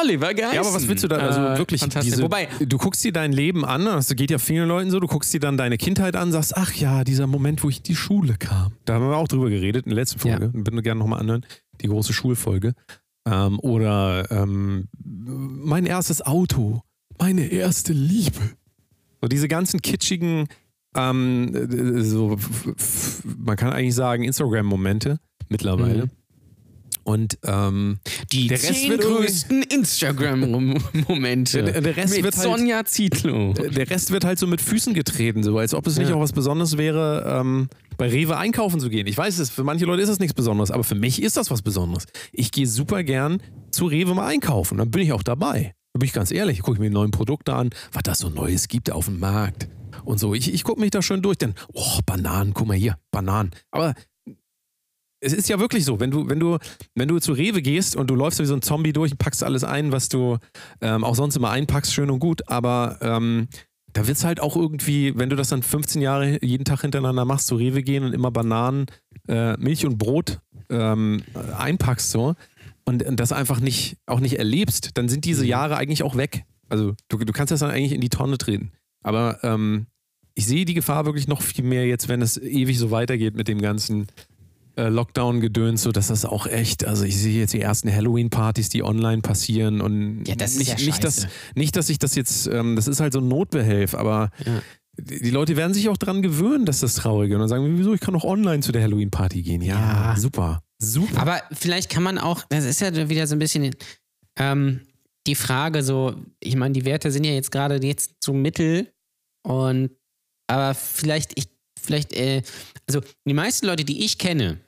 Oliver 0.00 0.34
Geißen. 0.34 0.54
Ja, 0.54 0.60
aber 0.60 0.74
was 0.74 0.86
willst 0.88 1.04
du 1.04 1.08
da? 1.08 1.16
Also 1.16 1.40
Äh, 1.40 1.58
wirklich, 1.58 1.80
diese, 2.02 2.22
Wobei, 2.22 2.48
du 2.60 2.78
guckst 2.78 3.04
dir 3.04 3.12
dein 3.12 3.32
Leben 3.32 3.64
an, 3.64 3.84
das 3.84 4.14
geht 4.14 4.30
ja 4.30 4.38
vielen 4.38 4.68
Leuten 4.68 4.90
so, 4.90 5.00
du 5.00 5.06
guckst 5.06 5.32
dir 5.32 5.40
dann 5.40 5.56
deine 5.56 5.78
Kindheit 5.78 6.16
an, 6.16 6.32
sagst, 6.32 6.56
ach 6.56 6.72
ja, 6.74 7.04
dieser 7.04 7.26
Moment, 7.26 7.62
wo 7.62 7.68
ich 7.68 7.78
in 7.78 7.82
die 7.84 7.96
Schule 7.96 8.36
kam. 8.38 8.72
Da 8.84 8.94
haben 8.94 9.08
wir 9.08 9.16
auch 9.16 9.28
drüber 9.28 9.50
geredet 9.50 9.86
in 9.86 9.90
der 9.90 9.96
letzten 9.96 10.18
Folge. 10.20 10.44
Ja. 10.46 10.50
Bitte 10.52 10.82
gerne 10.82 10.98
nochmal 11.00 11.20
anhören, 11.20 11.44
die 11.80 11.88
große 11.88 12.12
Schulfolge. 12.12 12.74
Ähm, 13.26 13.58
oder 13.60 14.30
ähm, 14.30 14.88
mein 15.04 15.86
erstes 15.86 16.22
Auto, 16.22 16.82
meine 17.18 17.46
erste 17.48 17.92
Liebe. 17.92 18.38
So 19.20 19.28
diese 19.28 19.48
ganzen 19.48 19.82
kitschigen, 19.82 20.48
ähm, 20.96 21.54
äh, 21.54 22.02
so, 22.02 22.36
man 23.38 23.56
kann 23.56 23.72
eigentlich 23.72 23.94
sagen, 23.94 24.24
Instagram-Momente 24.24 25.18
mittlerweile. 25.48 26.06
Mhm. 26.06 26.10
Und 27.02 27.38
ähm, 27.44 27.98
die 28.30 28.46
der 28.48 28.58
Rest 28.62 28.74
zehn 28.74 28.90
wird 28.90 29.00
größten 29.02 29.62
Instagram-Momente 29.62 31.62
Der- 31.62 31.80
der 31.80 31.96
Rest 31.96 32.14
mit 32.14 32.24
wird 32.24 32.36
halt- 32.36 32.44
Sonja 32.44 32.84
Zietlow. 32.84 33.54
der 33.54 33.88
Rest 33.90 34.12
wird 34.12 34.24
halt 34.24 34.38
so 34.38 34.46
mit 34.46 34.60
Füßen 34.60 34.94
getreten, 34.94 35.42
so 35.42 35.58
als 35.58 35.74
ob 35.74 35.86
es 35.86 35.96
nicht 35.98 36.10
Ja. 36.10 36.16
auch 36.16 36.20
was 36.20 36.32
Besonderes 36.32 36.76
wäre, 36.76 37.24
ähm, 37.40 37.68
bei 37.96 38.08
Rewe 38.08 38.36
einkaufen 38.36 38.80
zu 38.80 38.90
gehen. 38.90 39.06
Ich 39.06 39.16
weiß 39.16 39.38
es, 39.38 39.50
für 39.50 39.64
manche 39.64 39.86
Leute 39.86 40.02
ist 40.02 40.08
das 40.08 40.18
nichts 40.18 40.34
Besonderes, 40.34 40.70
aber 40.70 40.84
für 40.84 40.94
mich 40.94 41.22
ist 41.22 41.36
das 41.36 41.50
was 41.50 41.62
Besonderes. 41.62 42.04
Ich 42.32 42.52
gehe 42.52 42.66
super 42.66 43.02
gern 43.02 43.42
zu 43.70 43.86
Rewe 43.86 44.14
mal 44.14 44.26
einkaufen, 44.26 44.78
dann 44.78 44.90
bin 44.90 45.02
ich 45.02 45.12
auch 45.12 45.22
dabei. 45.22 45.74
Da 45.94 45.98
bin 45.98 46.06
ich 46.06 46.12
ganz 46.12 46.30
ehrlich, 46.30 46.60
gucke 46.60 46.76
ich 46.76 46.80
mir 46.80 46.88
die 46.90 46.94
neuen 46.94 47.10
Produkte 47.10 47.54
an, 47.54 47.70
was 47.92 48.02
das 48.04 48.18
so 48.20 48.28
Neues 48.28 48.68
gibt 48.68 48.92
auf 48.92 49.06
dem 49.06 49.18
Markt 49.18 49.68
und 50.04 50.18
so. 50.18 50.34
Ich, 50.34 50.52
ich 50.52 50.64
gucke 50.64 50.80
mich 50.80 50.90
da 50.90 51.02
schön 51.02 51.22
durch, 51.22 51.38
dann, 51.38 51.54
oh, 51.72 51.98
Bananen, 52.06 52.54
guck 52.54 52.68
mal 52.68 52.76
hier, 52.76 52.98
Bananen. 53.10 53.50
Aber 53.70 53.94
es 55.20 55.32
ist 55.32 55.48
ja 55.48 55.60
wirklich 55.60 55.84
so, 55.84 56.00
wenn 56.00 56.10
du, 56.10 56.28
wenn 56.28 56.40
du, 56.40 56.58
wenn 56.94 57.08
du 57.08 57.18
zu 57.18 57.32
Rewe 57.32 57.62
gehst 57.62 57.94
und 57.94 58.08
du 58.08 58.14
läufst 58.14 58.40
wie 58.40 58.46
so 58.46 58.54
ein 58.54 58.62
Zombie 58.62 58.92
durch 58.92 59.12
und 59.12 59.18
packst 59.18 59.44
alles 59.44 59.64
ein, 59.64 59.92
was 59.92 60.08
du 60.08 60.38
ähm, 60.80 61.04
auch 61.04 61.14
sonst 61.14 61.36
immer 61.36 61.50
einpackst, 61.50 61.92
schön 61.92 62.10
und 62.10 62.20
gut, 62.20 62.48
aber 62.48 62.98
ähm, 63.02 63.48
da 63.92 64.06
wird 64.06 64.16
es 64.16 64.24
halt 64.24 64.40
auch 64.40 64.56
irgendwie, 64.56 65.16
wenn 65.18 65.30
du 65.30 65.36
das 65.36 65.48
dann 65.48 65.62
15 65.62 66.00
Jahre 66.00 66.44
jeden 66.44 66.64
Tag 66.64 66.82
hintereinander 66.82 67.24
machst, 67.24 67.48
zu 67.48 67.56
Rewe 67.56 67.82
gehen 67.82 68.04
und 68.04 68.14
immer 68.14 68.30
Bananen, 68.30 68.86
äh, 69.28 69.56
Milch 69.56 69.84
und 69.84 69.98
Brot 69.98 70.40
ähm, 70.70 71.22
einpackst 71.56 72.10
so 72.10 72.34
und, 72.84 73.02
und 73.02 73.18
das 73.18 73.32
einfach 73.32 73.60
nicht, 73.60 73.96
auch 74.06 74.20
nicht 74.20 74.38
erlebst, 74.38 74.90
dann 74.94 75.08
sind 75.08 75.24
diese 75.24 75.44
Jahre 75.44 75.76
eigentlich 75.76 76.02
auch 76.02 76.16
weg. 76.16 76.44
Also 76.68 76.94
du, 77.08 77.18
du 77.18 77.32
kannst 77.32 77.50
das 77.50 77.60
dann 77.60 77.70
eigentlich 77.70 77.92
in 77.92 78.00
die 78.00 78.08
Tonne 78.08 78.38
treten. 78.38 78.72
Aber 79.02 79.38
ähm, 79.42 79.86
ich 80.34 80.46
sehe 80.46 80.64
die 80.64 80.74
Gefahr 80.74 81.04
wirklich 81.06 81.28
noch 81.28 81.42
viel 81.42 81.64
mehr 81.64 81.86
jetzt, 81.86 82.08
wenn 82.08 82.22
es 82.22 82.36
ewig 82.38 82.78
so 82.78 82.90
weitergeht 82.90 83.36
mit 83.36 83.48
dem 83.48 83.60
ganzen 83.60 84.06
äh, 84.76 84.88
Lockdown-Gedöns, 84.88 85.82
so 85.82 85.92
dass 85.92 86.08
das 86.08 86.24
auch 86.24 86.46
echt, 86.46 86.84
also 86.86 87.04
ich 87.04 87.16
sehe 87.18 87.40
jetzt 87.40 87.52
die 87.52 87.60
ersten 87.60 87.92
Halloween-Partys, 87.92 88.68
die 88.68 88.82
online 88.82 89.20
passieren 89.22 89.80
und 89.80 90.24
Ja, 90.26 90.36
das 90.36 90.52
ist 90.52 90.58
nicht, 90.58 90.78
ja 90.78 90.86
nicht, 90.86 91.04
dass, 91.04 91.26
nicht, 91.54 91.76
dass 91.76 91.88
ich 91.90 91.98
das 91.98 92.14
jetzt, 92.14 92.46
ähm, 92.46 92.76
das 92.76 92.86
ist 92.88 93.00
halt 93.00 93.12
so 93.12 93.18
ein 93.20 93.28
Notbehelf, 93.28 93.94
aber 93.94 94.30
Ja. 94.46 94.62
die 94.98 95.20
die 95.22 95.30
Leute 95.30 95.56
werden 95.56 95.74
sich 95.74 95.88
auch 95.88 95.96
dran 95.96 96.22
gewöhnen, 96.22 96.64
dass 96.66 96.80
das 96.80 96.94
traurig 96.94 97.30
ist 97.30 97.34
und 97.34 97.40
dann 97.40 97.48
sagen, 97.48 97.78
wieso, 97.78 97.94
ich 97.94 98.00
kann 98.00 98.14
auch 98.14 98.24
online 98.24 98.60
zu 98.60 98.70
der 98.72 98.82
Halloween-Party 98.82 99.42
gehen. 99.42 99.62
Ja, 99.62 100.12
Ja. 100.12 100.16
super, 100.16 100.62
super. 100.78 101.20
Aber 101.20 101.42
vielleicht 101.52 101.90
kann 101.90 102.02
man 102.04 102.18
auch, 102.18 102.44
das 102.48 102.64
ist 102.64 102.80
ja 102.80 103.08
wieder 103.08 103.26
so 103.26 103.34
ein 103.34 103.38
bisschen 103.40 103.74
ähm, 104.38 104.80
die 105.26 105.34
Frage, 105.34 105.82
so, 105.82 106.14
ich 106.38 106.56
meine, 106.56 106.72
die 106.72 106.84
Werte 106.84 107.10
sind 107.10 107.24
ja 107.24 107.32
jetzt 107.32 107.50
gerade 107.50 107.84
jetzt 107.84 108.12
so 108.24 108.32
mittel 108.32 108.88
und 109.42 109.90
aber 110.50 110.74
vielleicht, 110.74 111.38
ich, 111.38 111.48
vielleicht, 111.80 112.12
äh, 112.12 112.42
also 112.88 113.00
die 113.24 113.34
meisten 113.34 113.66
Leute, 113.66 113.84
die 113.84 114.04
ich 114.04 114.18
kenne, 114.18 114.58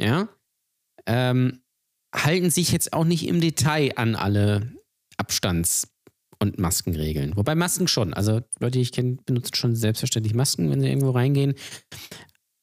ja, 0.00 0.28
ähm, 1.06 1.60
halten 2.14 2.50
sich 2.50 2.72
jetzt 2.72 2.92
auch 2.92 3.04
nicht 3.04 3.28
im 3.28 3.40
Detail 3.40 3.92
an 3.96 4.14
alle 4.14 4.72
Abstands- 5.18 5.88
und 6.38 6.58
Maskenregeln. 6.58 7.36
Wobei 7.36 7.54
Masken 7.54 7.86
schon. 7.86 8.14
Also 8.14 8.40
Leute, 8.60 8.78
die 8.78 8.82
ich 8.82 8.92
kenne, 8.92 9.18
benutzen 9.26 9.54
schon 9.54 9.76
selbstverständlich 9.76 10.34
Masken, 10.34 10.70
wenn 10.70 10.80
sie 10.80 10.88
irgendwo 10.88 11.10
reingehen. 11.10 11.54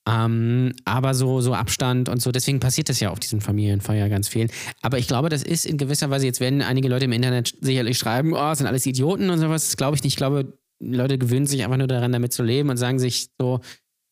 Ähm, 0.08 0.74
aber 0.84 1.14
so, 1.14 1.40
so 1.40 1.54
Abstand 1.54 2.10
und 2.10 2.22
so, 2.22 2.32
deswegen 2.32 2.60
passiert 2.60 2.90
das 2.90 3.00
ja 3.00 3.10
auf 3.10 3.20
diesen 3.20 3.40
Familienfeier 3.40 4.10
ganz 4.10 4.28
viel. 4.28 4.50
Aber 4.82 4.98
ich 4.98 5.08
glaube, 5.08 5.30
das 5.30 5.44
ist 5.44 5.66
in 5.66 5.78
gewisser 5.78 6.10
Weise, 6.10 6.26
jetzt 6.26 6.40
werden 6.40 6.62
einige 6.62 6.90
Leute 6.90 7.06
im 7.06 7.14
Internet 7.14 7.56
sicherlich 7.62 7.98
schreiben, 7.98 8.34
oh, 8.34 8.54
sind 8.54 8.68
alles 8.68 8.86
Idioten 8.86 9.30
und 9.30 9.40
sowas. 9.40 9.66
Das 9.66 9.78
glaube 9.78 9.96
ich 9.96 10.04
nicht. 10.04 10.14
Ich 10.14 10.18
glaube, 10.18 10.58
Leute 10.80 11.18
gewöhnen 11.18 11.46
sich 11.46 11.64
einfach 11.64 11.78
nur 11.78 11.88
daran, 11.88 12.12
damit 12.12 12.34
zu 12.34 12.44
leben 12.44 12.70
und 12.70 12.78
sagen 12.78 13.00
sich 13.00 13.30
so, 13.40 13.62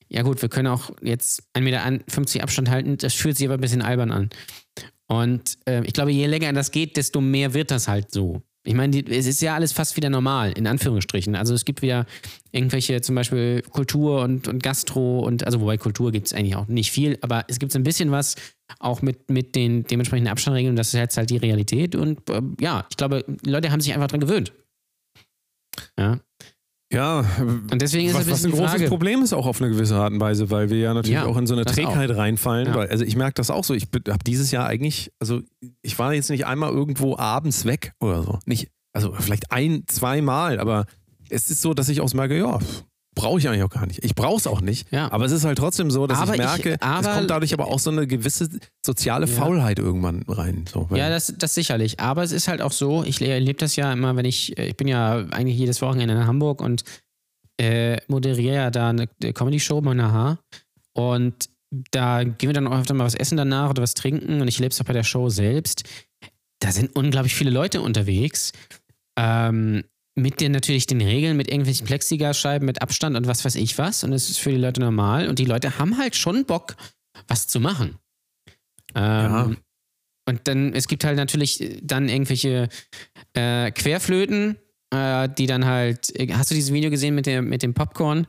ja 0.09 0.21
gut, 0.23 0.41
wir 0.41 0.49
können 0.49 0.67
auch 0.67 0.91
jetzt 1.01 1.43
1,50 1.55 1.61
Meter 1.61 2.43
Abstand 2.43 2.69
halten, 2.69 2.97
das 2.97 3.13
fühlt 3.13 3.37
sich 3.37 3.47
aber 3.47 3.55
ein 3.55 3.61
bisschen 3.61 3.81
albern 3.81 4.11
an. 4.11 4.29
Und 5.07 5.57
äh, 5.67 5.83
ich 5.85 5.93
glaube, 5.93 6.11
je 6.11 6.25
länger 6.27 6.53
das 6.53 6.71
geht, 6.71 6.95
desto 6.97 7.19
mehr 7.21 7.53
wird 7.53 7.71
das 7.71 7.87
halt 7.87 8.11
so. 8.11 8.41
Ich 8.63 8.75
meine, 8.75 9.01
die- 9.01 9.11
es 9.11 9.25
ist 9.25 9.41
ja 9.41 9.55
alles 9.55 9.71
fast 9.71 9.97
wieder 9.97 10.09
normal, 10.09 10.51
in 10.51 10.67
Anführungsstrichen. 10.67 11.35
Also 11.35 11.53
es 11.53 11.65
gibt 11.65 11.81
wieder 11.81 12.05
irgendwelche 12.51 13.01
zum 13.01 13.15
Beispiel 13.15 13.63
Kultur 13.63 14.21
und, 14.21 14.47
und 14.47 14.61
Gastro 14.61 15.21
und 15.21 15.43
also 15.45 15.61
wobei 15.61 15.77
Kultur 15.77 16.11
gibt 16.11 16.27
es 16.27 16.33
eigentlich 16.33 16.55
auch 16.55 16.67
nicht 16.67 16.91
viel, 16.91 17.17
aber 17.21 17.43
es 17.47 17.57
gibt 17.57 17.75
ein 17.75 17.83
bisschen 17.83 18.11
was 18.11 18.35
auch 18.79 19.01
mit, 19.01 19.29
mit 19.29 19.55
den 19.55 19.83
dementsprechenden 19.83 20.31
Abstandregeln 20.31 20.75
das 20.75 20.89
ist 20.89 20.93
jetzt 20.93 21.17
halt 21.17 21.29
die 21.31 21.37
Realität 21.37 21.95
und 21.95 22.21
ähm, 22.29 22.55
ja, 22.61 22.85
ich 22.89 22.97
glaube, 22.97 23.25
Leute 23.45 23.71
haben 23.71 23.81
sich 23.81 23.93
einfach 23.93 24.07
dran 24.07 24.19
gewöhnt. 24.21 24.53
Ja. 25.97 26.19
Ja, 26.91 27.25
Und 27.39 27.81
deswegen 27.81 28.09
ist 28.09 28.15
was, 28.15 28.27
es 28.27 28.31
was 28.31 28.45
ein 28.45 28.47
ein 28.47 28.51
bisschen 28.51 28.67
die 28.67 28.71
großes. 28.73 28.89
Problem 28.89 29.21
ist 29.21 29.33
auch 29.33 29.45
auf 29.45 29.61
eine 29.61 29.71
gewisse 29.71 29.95
Art 29.95 30.11
und 30.13 30.19
Weise, 30.19 30.49
weil 30.49 30.69
wir 30.69 30.77
ja 30.77 30.93
natürlich 30.93 31.15
Ja, 31.15 31.25
auch 31.25 31.37
in 31.37 31.47
so 31.47 31.53
eine 31.53 31.65
Trägheit 31.65 32.15
reinfallen. 32.15 32.67
Ja. 32.67 32.75
Weil, 32.75 32.89
also 32.89 33.03
ich 33.03 33.15
merke 33.15 33.35
das 33.35 33.49
auch 33.49 33.63
so. 33.63 33.73
Ich 33.73 33.87
habe 33.93 34.23
dieses 34.25 34.51
Jahr 34.51 34.67
eigentlich, 34.67 35.11
also 35.19 35.41
ich 35.81 35.97
war 35.99 36.13
jetzt 36.13 36.29
nicht 36.29 36.45
einmal 36.45 36.71
irgendwo 36.71 37.17
abends 37.17 37.65
weg 37.65 37.93
oder 37.99 38.23
so. 38.23 38.39
Nicht, 38.45 38.69
also 38.93 39.13
vielleicht 39.17 39.51
ein, 39.51 39.83
zweimal, 39.87 40.59
aber 40.59 40.85
es 41.29 41.49
ist 41.49 41.61
so, 41.61 41.73
dass 41.73 41.87
ich 41.89 42.01
auch 42.01 42.13
merke, 42.13 42.37
ja, 42.37 42.59
brauche 43.15 43.39
ich 43.39 43.47
eigentlich 43.47 43.63
auch 43.63 43.69
gar 43.69 43.85
nicht. 43.85 44.03
Ich 44.03 44.15
brauche 44.15 44.37
es 44.37 44.47
auch 44.47 44.61
nicht. 44.61 44.91
Ja. 44.91 45.11
Aber 45.11 45.25
es 45.25 45.31
ist 45.31 45.43
halt 45.43 45.57
trotzdem 45.57 45.91
so, 45.91 46.07
dass 46.07 46.17
Aber 46.19 46.33
ich 46.33 46.39
ich- 46.39 46.45
merke, 46.45 46.73
es 46.73 46.81
aber- 46.81 47.13
kommt 47.13 47.29
dadurch 47.29 47.53
aber 47.53 47.67
auch 47.67 47.79
so 47.79 47.89
eine 47.91 48.07
gewisse 48.07 48.49
soziale 48.85 49.25
Ja. 49.27 49.33
Faulheit 49.33 49.79
irgendwann 49.79 50.23
rein. 50.27 50.65
So, 50.71 50.87
Ja, 50.93 51.09
das, 51.09 51.33
das 51.37 51.53
sicherlich. 51.53 51.99
Aber 51.99 52.23
es 52.23 52.31
ist 52.31 52.47
halt 52.47 52.61
auch 52.61 52.71
so, 52.71 53.03
ich 53.03 53.21
erlebe 53.21 53.59
das 53.59 53.75
ja 53.75 53.91
immer, 53.91 54.15
wenn 54.15 54.25
ich, 54.25 54.57
äh, 54.57 54.67
ich 54.67 54.77
bin 54.77 54.87
ja 54.87 55.25
eigentlich 55.31 55.57
jedes 55.57 55.81
Wochenende 55.81 56.13
in 56.13 56.25
Hamburg 56.25 56.61
und 56.61 56.83
äh, 57.59 57.97
moderiere 58.07 58.55
ja 58.55 58.71
da 58.71 58.89
eine, 58.89 59.07
Comedy-Show 59.07 59.81
bei 59.81 59.93
Naha. 59.93 60.39
Und 60.93 61.49
da 61.91 62.23
gehen 62.23 62.49
wir 62.49 62.53
dann 62.53 62.67
auch 62.67 62.79
öfter 62.79 62.93
mal 62.93 63.03
was 63.05 63.15
essen 63.15 63.37
danach 63.37 63.69
oder 63.69 63.81
was 63.83 63.93
trinken 63.93 64.41
und 64.41 64.47
ich 64.47 64.59
lebe 64.59 64.71
es 64.71 64.81
auch 64.81 64.85
bei 64.85 64.93
der 64.93 65.03
Show 65.03 65.29
selbst. 65.29 65.83
Da 66.59 66.71
sind 66.71 66.95
unglaublich 66.95 67.35
viele 67.35 67.51
Leute 67.51 67.81
unterwegs. 67.81 68.51
Ähm, 69.17 69.83
mit 70.15 70.41
den 70.41 70.51
natürlich 70.51 70.87
den 70.87 71.01
Regeln, 71.01 71.37
mit 71.37 71.47
irgendwelchen 71.47 71.85
Plexiglasscheiben, 71.87 72.65
mit 72.65 72.81
Abstand 72.81 73.15
und 73.15 73.27
was 73.27 73.45
weiß 73.45 73.55
ich 73.55 73.77
was. 73.77 74.03
Und 74.03 74.13
es 74.13 74.29
ist 74.29 74.39
für 74.39 74.49
die 74.51 74.57
Leute 74.57 74.81
normal. 74.81 75.29
Und 75.29 75.39
die 75.39 75.45
Leute 75.45 75.79
haben 75.79 75.97
halt 75.97 76.15
schon 76.15 76.45
Bock, 76.45 76.75
was 77.27 77.47
zu 77.47 77.59
machen. 77.59 77.97
Ähm, 78.95 79.01
Ja. 79.31 79.51
Und 80.27 80.47
dann, 80.47 80.73
es 80.73 80.87
gibt 80.87 81.03
halt 81.03 81.17
natürlich 81.17 81.61
äh, 81.61 81.79
dann 81.81 82.07
irgendwelche 82.07 82.69
äh, 83.33 83.71
Querflöten, 83.71 84.57
äh, 84.93 85.27
die 85.29 85.47
dann 85.47 85.65
halt. 85.65 86.13
Hast 86.33 86.51
du 86.51 86.55
dieses 86.55 86.71
Video 86.73 86.89
gesehen 86.91 87.15
mit, 87.15 87.25
der, 87.25 87.41
mit 87.41 87.63
dem 87.63 87.73
Popcorn 87.73 88.27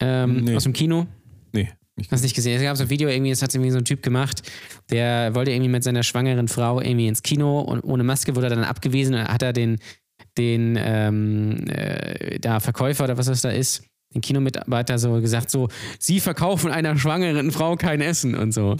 ähm, 0.00 0.44
Nee. 0.44 0.56
aus 0.56 0.64
dem 0.64 0.72
Kino? 0.72 1.06
nee. 1.52 1.68
Hast 2.12 2.20
du 2.22 2.26
nicht 2.26 2.36
gesehen? 2.36 2.56
Es 2.56 2.62
gab 2.62 2.76
so 2.76 2.84
ein 2.84 2.90
Video, 2.90 3.08
irgendwie, 3.08 3.30
das 3.30 3.42
hat 3.42 3.52
irgendwie 3.52 3.72
so 3.72 3.78
ein 3.78 3.84
Typ 3.84 4.02
gemacht, 4.04 4.42
der 4.90 5.34
wollte 5.34 5.50
irgendwie 5.50 5.68
mit 5.70 5.82
seiner 5.82 6.04
schwangeren 6.04 6.46
Frau 6.46 6.80
irgendwie 6.80 7.08
ins 7.08 7.22
Kino 7.22 7.60
und 7.60 7.80
ohne 7.82 8.04
Maske 8.04 8.36
wurde 8.36 8.46
er 8.46 8.50
dann 8.54 8.62
abgewiesen 8.64 9.14
und 9.16 9.24
hat 9.26 9.42
er 9.42 9.52
den, 9.52 9.78
den 10.38 10.78
ähm, 10.80 11.66
äh, 11.68 12.38
da 12.38 12.60
Verkäufer 12.60 13.04
oder 13.04 13.18
was 13.18 13.26
das 13.26 13.42
da 13.42 13.50
ist, 13.50 13.82
den 14.14 14.22
Kinomitarbeiter 14.22 14.98
so 14.98 15.20
gesagt, 15.20 15.50
so, 15.50 15.68
sie 15.98 16.20
verkaufen 16.20 16.70
einer 16.70 16.96
schwangeren 16.96 17.50
Frau 17.50 17.76
kein 17.76 18.00
Essen 18.00 18.34
und 18.34 18.52
so. 18.52 18.76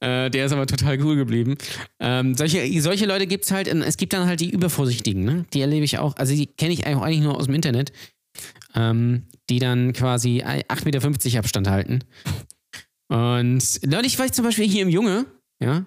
Äh, 0.00 0.30
der 0.30 0.46
ist 0.46 0.52
aber 0.52 0.66
total 0.66 1.00
cool 1.02 1.16
geblieben. 1.16 1.56
Ähm, 2.00 2.34
solche, 2.34 2.80
solche 2.80 3.06
Leute 3.06 3.26
gibt 3.26 3.44
es 3.44 3.50
halt, 3.50 3.68
es 3.68 3.96
gibt 3.96 4.12
dann 4.12 4.26
halt 4.26 4.40
die 4.40 4.50
Übervorsichtigen, 4.50 5.24
ne? 5.24 5.44
die 5.52 5.60
erlebe 5.60 5.84
ich 5.84 5.98
auch, 5.98 6.16
also 6.16 6.34
die 6.34 6.46
kenne 6.46 6.72
ich 6.72 6.86
eigentlich 6.86 7.20
nur 7.20 7.36
aus 7.36 7.46
dem 7.46 7.54
Internet, 7.54 7.92
ähm, 8.74 9.24
die 9.50 9.58
dann 9.58 9.92
quasi 9.92 10.42
8,50 10.42 10.84
Meter 10.84 11.38
Abstand 11.38 11.68
halten. 11.68 12.00
Und 13.08 13.80
neulich 13.86 14.18
war 14.18 14.26
ich 14.26 14.32
zum 14.32 14.44
Beispiel 14.44 14.68
hier 14.68 14.82
im 14.82 14.88
Junge, 14.88 15.26
ja, 15.62 15.86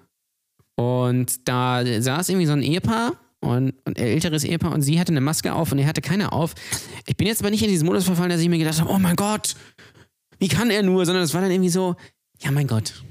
und 0.78 1.48
da 1.48 1.82
saß 1.84 2.28
irgendwie 2.28 2.46
so 2.46 2.52
ein 2.52 2.62
Ehepaar 2.62 3.12
und, 3.40 3.70
und 3.84 3.98
ein 3.98 4.04
älteres 4.04 4.44
Ehepaar 4.44 4.72
und 4.72 4.82
sie 4.82 4.98
hatte 4.98 5.12
eine 5.12 5.20
Maske 5.20 5.52
auf 5.54 5.72
und 5.72 5.78
er 5.78 5.86
hatte 5.86 6.00
keine 6.00 6.32
auf. 6.32 6.54
Ich 7.06 7.16
bin 7.16 7.26
jetzt 7.26 7.40
aber 7.40 7.50
nicht 7.50 7.62
in 7.62 7.68
diesen 7.68 7.86
Modus 7.86 8.04
verfallen, 8.04 8.30
dass 8.30 8.40
ich 8.40 8.48
mir 8.48 8.58
gedacht 8.58 8.80
habe, 8.80 8.90
oh 8.90 8.98
mein 8.98 9.16
Gott, 9.16 9.54
wie 10.38 10.48
kann 10.48 10.70
er 10.70 10.82
nur, 10.82 11.04
sondern 11.06 11.24
es 11.24 11.34
war 11.34 11.40
dann 11.40 11.50
irgendwie 11.50 11.70
so, 11.70 11.96
ja 12.40 12.50
mein 12.50 12.66
Gott. 12.66 13.02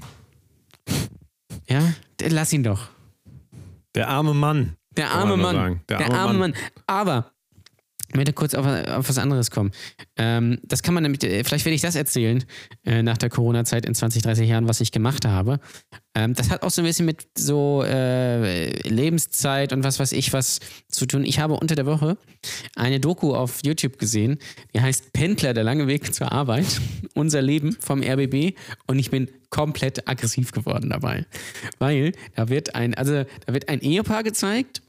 Ja, 1.68 1.82
lass 2.28 2.52
ihn 2.52 2.62
doch. 2.62 2.88
Der 3.94 4.08
arme 4.08 4.34
Mann. 4.34 4.76
Der 4.96 5.10
arme 5.10 5.36
Mann. 5.36 5.80
Der, 5.88 5.98
Der 5.98 6.06
arme 6.06 6.18
arme 6.18 6.38
Mann. 6.38 6.50
Mann. 6.52 6.60
Aber 6.86 7.32
ich 8.08 8.16
möchte 8.16 8.32
kurz 8.32 8.54
auf, 8.54 8.66
auf 8.66 9.08
was 9.08 9.18
anderes 9.18 9.50
kommen. 9.50 9.70
Ähm, 10.16 10.58
das 10.62 10.82
kann 10.82 10.94
man 10.94 11.02
nämlich, 11.02 11.22
äh, 11.24 11.44
vielleicht 11.44 11.66
werde 11.66 11.74
ich 11.74 11.82
das 11.82 11.94
erzählen 11.94 12.42
äh, 12.84 13.02
nach 13.02 13.18
der 13.18 13.28
Corona-Zeit 13.28 13.84
in 13.84 13.94
20, 13.94 14.22
30 14.22 14.48
Jahren, 14.48 14.66
was 14.66 14.80
ich 14.80 14.92
gemacht 14.92 15.26
habe. 15.26 15.60
Ähm, 16.14 16.34
das 16.34 16.48
hat 16.50 16.62
auch 16.62 16.70
so 16.70 16.80
ein 16.80 16.86
bisschen 16.86 17.04
mit 17.04 17.26
so 17.36 17.84
äh, 17.84 18.70
Lebenszeit 18.88 19.74
und 19.74 19.84
was 19.84 19.98
weiß 19.98 20.12
ich 20.12 20.32
was 20.32 20.60
zu 20.88 21.06
tun. 21.06 21.24
Ich 21.24 21.38
habe 21.38 21.54
unter 21.54 21.74
der 21.74 21.84
Woche 21.84 22.16
eine 22.76 22.98
Doku 22.98 23.34
auf 23.34 23.60
YouTube 23.62 23.98
gesehen, 23.98 24.38
die 24.74 24.80
heißt 24.80 25.12
Pendler, 25.12 25.52
der 25.52 25.64
lange 25.64 25.86
Weg 25.86 26.14
zur 26.14 26.32
Arbeit, 26.32 26.66
unser 27.14 27.42
Leben 27.42 27.76
vom 27.78 28.02
RBB 28.02 28.56
und 28.86 28.98
ich 28.98 29.10
bin 29.10 29.30
komplett 29.50 30.08
aggressiv 30.08 30.52
geworden 30.52 30.88
dabei. 30.90 31.26
Weil 31.78 32.12
da 32.34 32.48
wird 32.48 32.74
ein, 32.74 32.94
also 32.94 33.24
da 33.46 33.52
wird 33.52 33.68
ein 33.68 33.80
Ehepaar 33.80 34.22
gezeigt, 34.22 34.82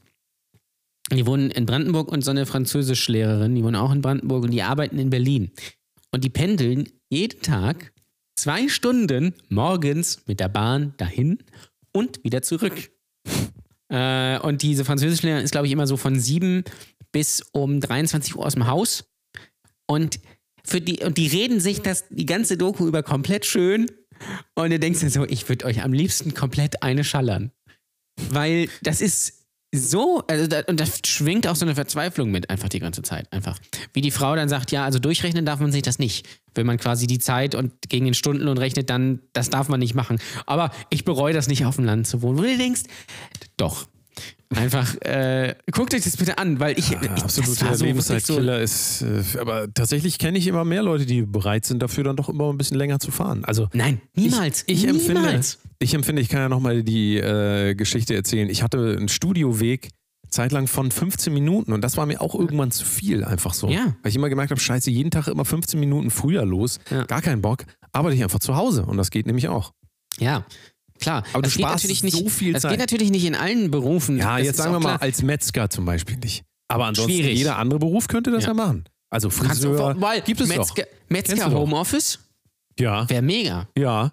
die 1.12 1.26
wohnen 1.26 1.50
in 1.50 1.66
Brandenburg 1.66 2.10
und 2.12 2.22
so 2.22 2.30
eine 2.30 2.46
Französischlehrerin, 2.46 3.54
die 3.54 3.64
wohnen 3.64 3.76
auch 3.76 3.92
in 3.92 4.00
Brandenburg 4.00 4.44
und 4.44 4.50
die 4.50 4.62
arbeiten 4.62 4.98
in 4.98 5.10
Berlin. 5.10 5.50
Und 6.12 6.24
die 6.24 6.30
pendeln 6.30 6.88
jeden 7.08 7.40
Tag 7.42 7.92
zwei 8.36 8.68
Stunden 8.68 9.34
morgens 9.48 10.22
mit 10.26 10.40
der 10.40 10.48
Bahn 10.48 10.94
dahin 10.96 11.38
und 11.92 12.22
wieder 12.24 12.42
zurück. 12.42 12.90
Äh, 13.88 14.38
und 14.40 14.62
diese 14.62 14.84
Französischlehrerin 14.84 15.44
ist, 15.44 15.50
glaube 15.50 15.66
ich, 15.66 15.72
immer 15.72 15.86
so 15.86 15.96
von 15.96 16.18
sieben 16.18 16.64
bis 17.12 17.42
um 17.52 17.80
23 17.80 18.36
Uhr 18.36 18.46
aus 18.46 18.54
dem 18.54 18.66
Haus. 18.66 19.04
Und, 19.86 20.20
für 20.64 20.80
die, 20.80 21.02
und 21.02 21.18
die 21.18 21.26
reden 21.26 21.58
sich 21.58 21.82
das 21.82 22.04
die 22.08 22.26
ganze 22.26 22.56
Doku 22.56 22.86
über 22.86 23.02
komplett 23.02 23.46
schön. 23.46 23.86
Und 24.54 24.70
denkst 24.70 25.00
dir 25.00 25.10
so, 25.10 25.24
ich 25.24 25.48
würde 25.48 25.64
euch 25.64 25.82
am 25.82 25.92
liebsten 25.92 26.34
komplett 26.34 26.82
eine 26.82 27.04
schallern. 27.04 27.50
Weil 28.30 28.68
das 28.82 29.00
ist 29.00 29.39
so, 29.72 30.24
also 30.26 30.48
da, 30.48 30.62
und 30.66 30.80
da 30.80 30.84
schwingt 31.06 31.46
auch 31.46 31.54
so 31.54 31.64
eine 31.64 31.76
Verzweiflung 31.76 32.30
mit 32.30 32.50
einfach 32.50 32.68
die 32.68 32.80
ganze 32.80 33.02
Zeit. 33.02 33.32
Einfach. 33.32 33.58
Wie 33.92 34.00
die 34.00 34.10
Frau 34.10 34.34
dann 34.34 34.48
sagt, 34.48 34.72
ja, 34.72 34.84
also 34.84 34.98
durchrechnen 34.98 35.46
darf 35.46 35.60
man 35.60 35.70
sich 35.70 35.82
das 35.82 35.98
nicht. 35.98 36.26
Wenn 36.54 36.66
man 36.66 36.76
quasi 36.76 37.06
die 37.06 37.20
Zeit 37.20 37.54
und 37.54 37.72
gegen 37.88 38.04
den 38.04 38.14
Stundenlohn 38.14 38.58
rechnet, 38.58 38.90
dann, 38.90 39.20
das 39.32 39.50
darf 39.50 39.68
man 39.68 39.78
nicht 39.78 39.94
machen. 39.94 40.18
Aber 40.46 40.72
ich 40.90 41.04
bereue 41.04 41.32
das 41.32 41.46
nicht, 41.46 41.64
auf 41.66 41.76
dem 41.76 41.84
Land 41.84 42.08
zu 42.08 42.20
wohnen. 42.22 42.38
Wo 42.38 42.42
du 42.42 42.56
denkst, 42.56 42.82
doch. 43.56 43.86
Einfach, 44.54 44.96
äh, 45.02 45.54
guckt 45.70 45.94
euch 45.94 46.02
das 46.02 46.16
bitte 46.16 46.36
an, 46.38 46.58
weil 46.58 46.76
ich. 46.76 46.90
Ja, 46.90 47.00
ich 47.02 47.08
das 47.22 47.38
absoluter 47.38 47.74
so 47.76 47.84
Lebenszeitkiller 47.84 48.60
ist. 48.60 49.02
Äh, 49.02 49.22
aber 49.38 49.72
tatsächlich 49.72 50.18
kenne 50.18 50.38
ich 50.38 50.48
immer 50.48 50.64
mehr 50.64 50.82
Leute, 50.82 51.06
die 51.06 51.22
bereit 51.22 51.64
sind, 51.64 51.80
dafür 51.80 52.02
dann 52.02 52.16
doch 52.16 52.28
immer 52.28 52.50
ein 52.52 52.58
bisschen 52.58 52.76
länger 52.76 52.98
zu 52.98 53.12
fahren. 53.12 53.44
Also 53.44 53.68
Nein, 53.72 54.00
niemals. 54.14 54.64
Ich, 54.66 54.82
ich 54.82 54.88
empfinde, 54.90 55.20
niemals. 55.20 55.58
ich 55.78 55.94
empfinde, 55.94 56.20
ich 56.20 56.28
kann 56.28 56.40
ja 56.40 56.48
nochmal 56.48 56.82
die 56.82 57.16
äh, 57.18 57.74
Geschichte 57.76 58.14
erzählen. 58.16 58.50
Ich 58.50 58.64
hatte 58.64 58.96
einen 58.98 59.08
Studioweg 59.08 59.90
zeitlang 60.30 60.66
von 60.66 60.90
15 60.90 61.32
Minuten 61.32 61.72
und 61.72 61.82
das 61.82 61.96
war 61.96 62.06
mir 62.06 62.20
auch 62.20 62.34
irgendwann 62.34 62.70
zu 62.72 62.84
viel, 62.84 63.24
einfach 63.24 63.54
so. 63.54 63.68
Ja. 63.68 63.96
Weil 64.02 64.10
ich 64.10 64.16
immer 64.16 64.28
gemerkt 64.28 64.50
habe, 64.50 64.60
scheiße, 64.60 64.90
jeden 64.90 65.10
Tag 65.10 65.28
immer 65.28 65.44
15 65.44 65.78
Minuten 65.78 66.10
früher 66.10 66.44
los, 66.44 66.78
Ja. 66.90 67.04
gar 67.04 67.20
keinen 67.22 67.42
Bock, 67.42 67.64
arbeite 67.92 68.16
ich 68.16 68.22
einfach 68.22 68.38
zu 68.40 68.54
Hause 68.56 68.84
und 68.84 68.96
das 68.96 69.10
geht 69.10 69.26
nämlich 69.26 69.48
auch. 69.48 69.72
Ja, 70.18 70.44
klar. 71.00 71.24
Aber 71.32 71.42
du 71.42 71.48
das 71.48 71.54
geht 71.56 71.64
sparst 71.66 71.84
natürlich 71.84 72.02
nicht, 72.04 72.16
so 72.16 72.28
viel 72.28 72.52
Das 72.52 72.62
Zeit. 72.62 72.72
geht 72.72 72.80
natürlich 72.80 73.10
nicht 73.10 73.24
in 73.24 73.34
allen 73.34 73.70
Berufen. 73.70 74.18
Ja, 74.18 74.36
das 74.38 74.46
jetzt 74.46 74.56
sagen 74.58 74.72
wir 74.72 74.80
mal 74.80 74.88
klar. 74.96 75.02
als 75.02 75.22
Metzger 75.22 75.68
zum 75.70 75.84
Beispiel 75.84 76.16
nicht. 76.18 76.44
Aber 76.68 76.86
ansonsten 76.86 77.12
Schwierig. 77.12 77.36
jeder 77.38 77.56
andere 77.58 77.78
Beruf 77.80 78.06
könnte 78.08 78.30
das 78.30 78.44
ja, 78.44 78.50
Ja. 78.50 78.54
machen. 78.54 78.84
Also 79.10 79.28
du, 79.28 79.34
Friseur 79.34 80.00
weil 80.00 80.20
gibt 80.20 80.40
es 80.40 80.48
Metzger, 80.48 80.82
doch. 80.84 80.90
Metzger 81.08 81.50
du. 81.50 81.56
Homeoffice 81.56 82.20
Ja, 82.78 83.08
wäre 83.10 83.22
mega. 83.22 83.68
ja. 83.76 84.12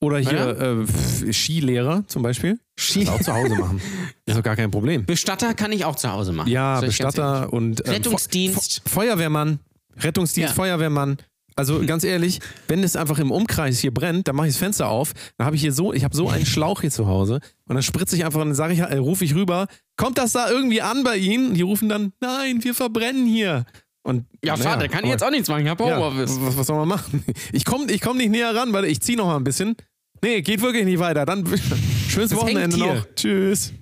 Oder 0.00 0.18
hier 0.18 0.58
äh, 0.60 0.82
F- 0.82 1.24
Skilehrer 1.34 2.04
zum 2.06 2.22
Beispiel. 2.22 2.60
Ski- 2.78 3.04
Das 3.06 3.14
auch 3.14 3.20
zu 3.22 3.32
Hause 3.32 3.54
machen. 3.56 3.80
Ist 4.26 4.36
doch 4.36 4.42
gar 4.42 4.54
kein 4.54 4.70
Problem. 4.70 5.06
Bestatter 5.06 5.54
kann 5.54 5.72
ich 5.72 5.86
auch 5.86 5.96
zu 5.96 6.12
Hause 6.12 6.32
machen. 6.34 6.50
Ja. 6.50 6.80
Bestatter 6.82 7.50
und 7.50 7.82
ähm, 7.86 7.92
Rettungsdienst. 7.94 8.74
Fe- 8.74 8.80
Fe- 8.84 8.90
Feuerwehrmann, 8.90 9.58
Rettungsdienst, 9.98 10.50
Ja. 10.50 10.54
Feuerwehrmann. 10.54 11.16
Also 11.56 11.82
ganz 11.86 12.04
ehrlich, 12.04 12.40
wenn 12.68 12.84
es 12.84 12.96
einfach 12.96 13.18
im 13.18 13.30
Umkreis 13.30 13.78
hier 13.78 13.92
brennt, 13.92 14.28
dann 14.28 14.36
mache 14.36 14.46
ich 14.46 14.52
das 14.52 14.58
Fenster 14.58 14.88
auf, 14.88 15.14
dann 15.38 15.46
habe 15.46 15.56
ich 15.56 15.62
hier 15.62 15.72
so, 15.72 15.94
ich 15.94 16.04
habe 16.04 16.14
so 16.14 16.28
einen 16.28 16.44
Schlauch 16.44 16.82
hier 16.82 16.90
zu 16.90 17.06
Hause 17.06 17.40
und 17.66 17.74
dann 17.74 17.82
spritze 17.82 18.14
ich 18.14 18.26
einfach 18.26 18.40
und 18.42 18.48
dann 18.48 18.54
sage 18.54 18.74
ich, 18.74 18.80
äh, 18.80 18.98
rufe 18.98 19.24
ich 19.24 19.34
rüber, 19.34 19.66
kommt 19.96 20.18
das 20.18 20.32
da 20.32 20.50
irgendwie 20.50 20.82
an 20.82 21.02
bei 21.02 21.16
Ihnen? 21.16 21.48
Und 21.48 21.54
die 21.54 21.62
rufen 21.62 21.88
dann, 21.88 22.12
nein, 22.20 22.62
wir 22.62 22.74
verbrennen 22.74 23.26
hier. 23.26 23.64
Und 24.02 24.26
Ja, 24.44 24.56
schade, 24.56 24.88
kann 24.88 25.02
ich 25.04 25.10
jetzt 25.10 25.24
auch 25.24 25.30
nichts 25.30 25.48
machen. 25.48 25.64
Ich 25.64 25.70
habe 25.70 25.82
ja, 25.84 25.96
Homeoffice. 25.96 26.38
was, 26.40 26.56
was 26.58 26.66
soll 26.66 26.76
man 26.76 26.88
machen? 26.88 27.24
Ich 27.52 27.64
komme 27.64 27.90
ich 27.90 28.00
komm 28.00 28.18
nicht 28.18 28.30
näher 28.30 28.54
ran, 28.54 28.72
weil 28.72 28.84
ich 28.84 29.00
ziehe 29.00 29.16
noch 29.16 29.26
mal 29.26 29.36
ein 29.36 29.44
bisschen. 29.44 29.76
Nee, 30.22 30.42
geht 30.42 30.60
wirklich 30.62 30.84
nicht 30.84 30.98
weiter. 30.98 31.24
Dann 31.26 31.44
schönes 32.08 32.30
Das 32.30 32.38
Wochenende 32.38 32.76
noch. 32.78 33.04
Tschüss. 33.16 33.72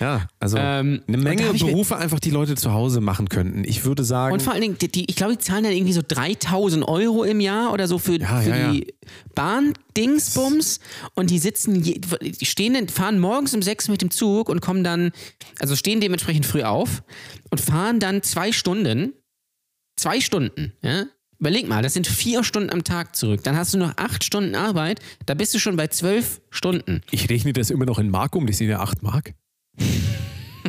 Ja, 0.00 0.28
also 0.38 0.56
Ähm, 0.58 1.02
eine 1.06 1.16
Menge 1.16 1.52
Berufe 1.52 1.96
einfach, 1.96 2.20
die 2.20 2.30
Leute 2.30 2.54
zu 2.54 2.72
Hause 2.72 3.00
machen 3.00 3.28
könnten. 3.28 3.64
Ich 3.64 3.84
würde 3.84 4.04
sagen, 4.04 4.32
Und 4.32 4.42
vor 4.42 4.52
allen 4.52 4.62
Dingen, 4.62 4.78
die, 4.78 4.88
die, 4.88 5.04
ich 5.08 5.16
glaube, 5.16 5.32
die 5.32 5.38
zahlen 5.38 5.64
dann 5.64 5.72
irgendwie 5.72 5.92
so 5.92 6.02
3000 6.06 6.86
Euro 6.86 7.24
im 7.24 7.40
Jahr 7.40 7.72
oder 7.72 7.88
so 7.88 7.98
für, 7.98 8.18
Ja, 8.20 8.40
für 8.40 8.50
ja, 8.50 8.72
die 8.72 8.94
Bahn-Dingsbums. 9.34 10.80
Und 11.14 11.30
die 11.30 11.38
sitzen, 11.38 11.82
die 11.82 12.00
stehen, 12.44 12.88
fahren 12.88 13.18
morgens 13.18 13.54
um 13.54 13.62
sechs 13.62 13.88
mit 13.88 14.02
dem 14.02 14.10
Zug 14.10 14.48
und 14.48 14.60
kommen 14.60 14.84
dann, 14.84 15.12
also 15.58 15.76
stehen 15.76 16.00
dementsprechend 16.00 16.46
früh 16.46 16.62
auf 16.62 17.02
und 17.50 17.60
fahren 17.60 18.00
dann 18.00 18.22
zwei 18.22 18.52
Stunden. 18.52 19.12
Zwei 19.96 20.20
Stunden, 20.20 20.72
ja? 20.82 21.04
Überleg 21.42 21.66
mal, 21.68 21.82
das 21.82 21.94
sind 21.94 22.06
vier 22.06 22.44
Stunden 22.44 22.70
am 22.70 22.84
Tag 22.84 23.16
zurück. 23.16 23.42
Dann 23.42 23.56
hast 23.56 23.74
du 23.74 23.78
noch 23.78 23.94
acht 23.96 24.22
Stunden 24.22 24.54
Arbeit, 24.54 25.00
da 25.26 25.34
bist 25.34 25.52
du 25.52 25.58
schon 25.58 25.74
bei 25.74 25.88
zwölf 25.88 26.40
Stunden. 26.50 27.00
ich 27.10 27.28
rechne 27.28 27.52
das 27.52 27.70
immer 27.70 27.84
noch 27.84 27.98
in 27.98 28.10
Mark 28.10 28.36
um, 28.36 28.46
die 28.46 28.52
sind 28.52 28.68
ja 28.68 28.78
8 28.78 29.02
Mark. 29.02 29.34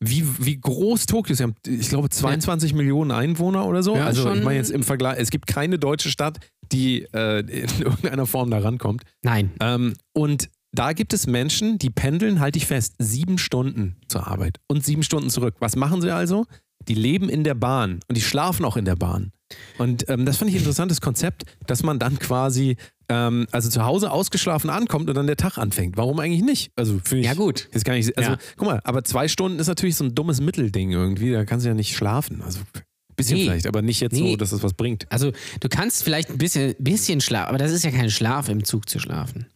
wie, 0.00 0.24
wie 0.38 0.60
groß 0.60 1.06
Tokio 1.06 1.32
ist. 1.32 1.38
Sie 1.38 1.44
haben, 1.44 1.54
ich 1.66 1.88
glaube, 1.88 2.08
22 2.10 2.74
Millionen 2.74 3.10
Einwohner 3.10 3.66
oder 3.66 3.82
so. 3.82 3.96
Ja, 3.96 4.06
also 4.06 4.32
ich 4.32 4.42
meine 4.42 4.58
jetzt 4.58 4.70
im 4.70 4.82
Vergleich, 4.82 5.18
es 5.18 5.30
gibt 5.30 5.46
keine 5.46 5.78
deutsche 5.78 6.10
Stadt, 6.10 6.38
die 6.72 7.06
äh, 7.14 7.40
in 7.40 7.68
irgendeiner 7.80 8.26
Form 8.26 8.50
da 8.50 8.58
rankommt. 8.58 9.02
nein. 9.22 9.52
Ähm, 9.60 9.94
und 10.12 10.48
da 10.72 10.92
gibt 10.92 11.14
es 11.14 11.26
Menschen, 11.26 11.78
die 11.78 11.88
pendeln, 11.88 12.40
halte 12.40 12.58
ich 12.58 12.66
fest, 12.66 12.96
sieben 12.98 13.38
Stunden 13.38 13.96
zur 14.08 14.26
Arbeit 14.26 14.58
und 14.68 14.84
sieben 14.84 15.02
Stunden 15.02 15.30
zurück. 15.30 15.54
Was 15.58 15.74
machen 15.74 16.02
sie 16.02 16.12
also? 16.12 16.44
Die 16.86 16.94
leben 16.94 17.30
in 17.30 17.44
der 17.44 17.54
Bahn 17.54 18.00
und 18.08 18.16
die 18.16 18.20
schlafen 18.20 18.64
auch 18.66 18.76
in 18.76 18.84
der 18.84 18.96
Bahn. 18.96 19.32
Und 19.78 20.08
ähm, 20.10 20.26
das 20.26 20.36
fand 20.36 20.50
ich 20.50 20.56
ein 20.56 20.60
interessantes 20.60 21.00
Konzept, 21.00 21.44
dass 21.66 21.82
man 21.82 21.98
dann 21.98 22.18
quasi 22.18 22.76
ähm, 23.08 23.46
also 23.52 23.68
zu 23.68 23.84
Hause 23.84 24.10
ausgeschlafen 24.10 24.70
ankommt 24.70 25.08
und 25.08 25.14
dann 25.16 25.26
der 25.26 25.36
Tag 25.36 25.58
anfängt. 25.58 25.96
Warum 25.96 26.18
eigentlich 26.20 26.42
nicht? 26.42 26.70
Also 26.76 27.00
finde 27.04 27.20
ich 27.20 27.26
Ja, 27.26 27.34
gut. 27.34 27.68
Ist 27.72 27.84
gar 27.84 27.94
nicht, 27.94 28.16
also 28.18 28.32
Ja. 28.32 28.38
guck 28.56 28.68
mal, 28.68 28.80
aber 28.84 29.04
zwei 29.04 29.28
Stunden 29.28 29.58
ist 29.58 29.66
natürlich 29.68 29.96
so 29.96 30.04
ein 30.04 30.14
dummes 30.14 30.40
Mittelding 30.40 30.90
irgendwie. 30.92 31.32
Da 31.32 31.44
kannst 31.44 31.64
du 31.64 31.68
ja 31.68 31.74
nicht 31.74 31.94
schlafen. 31.96 32.42
Also 32.42 32.58
ein 32.60 32.82
bisschen 33.16 33.38
Nee. 33.38 33.44
vielleicht, 33.44 33.66
aber 33.66 33.82
nicht 33.82 34.00
jetzt 34.00 34.16
so, 34.16 34.22
Nee. 34.24 34.36
dass 34.36 34.50
das 34.50 34.62
was 34.62 34.74
bringt. 34.74 35.10
Also, 35.10 35.32
du 35.60 35.68
kannst 35.68 36.02
vielleicht 36.04 36.30
ein 36.30 36.38
bisschen, 36.38 36.74
bisschen 36.78 37.20
schlafen, 37.20 37.48
aber 37.50 37.58
das 37.58 37.72
ist 37.72 37.84
ja 37.84 37.90
kein 37.90 38.10
Schlaf, 38.10 38.48
im 38.48 38.64
Zug 38.64 38.88
zu 38.88 38.98
schlafen. 38.98 39.46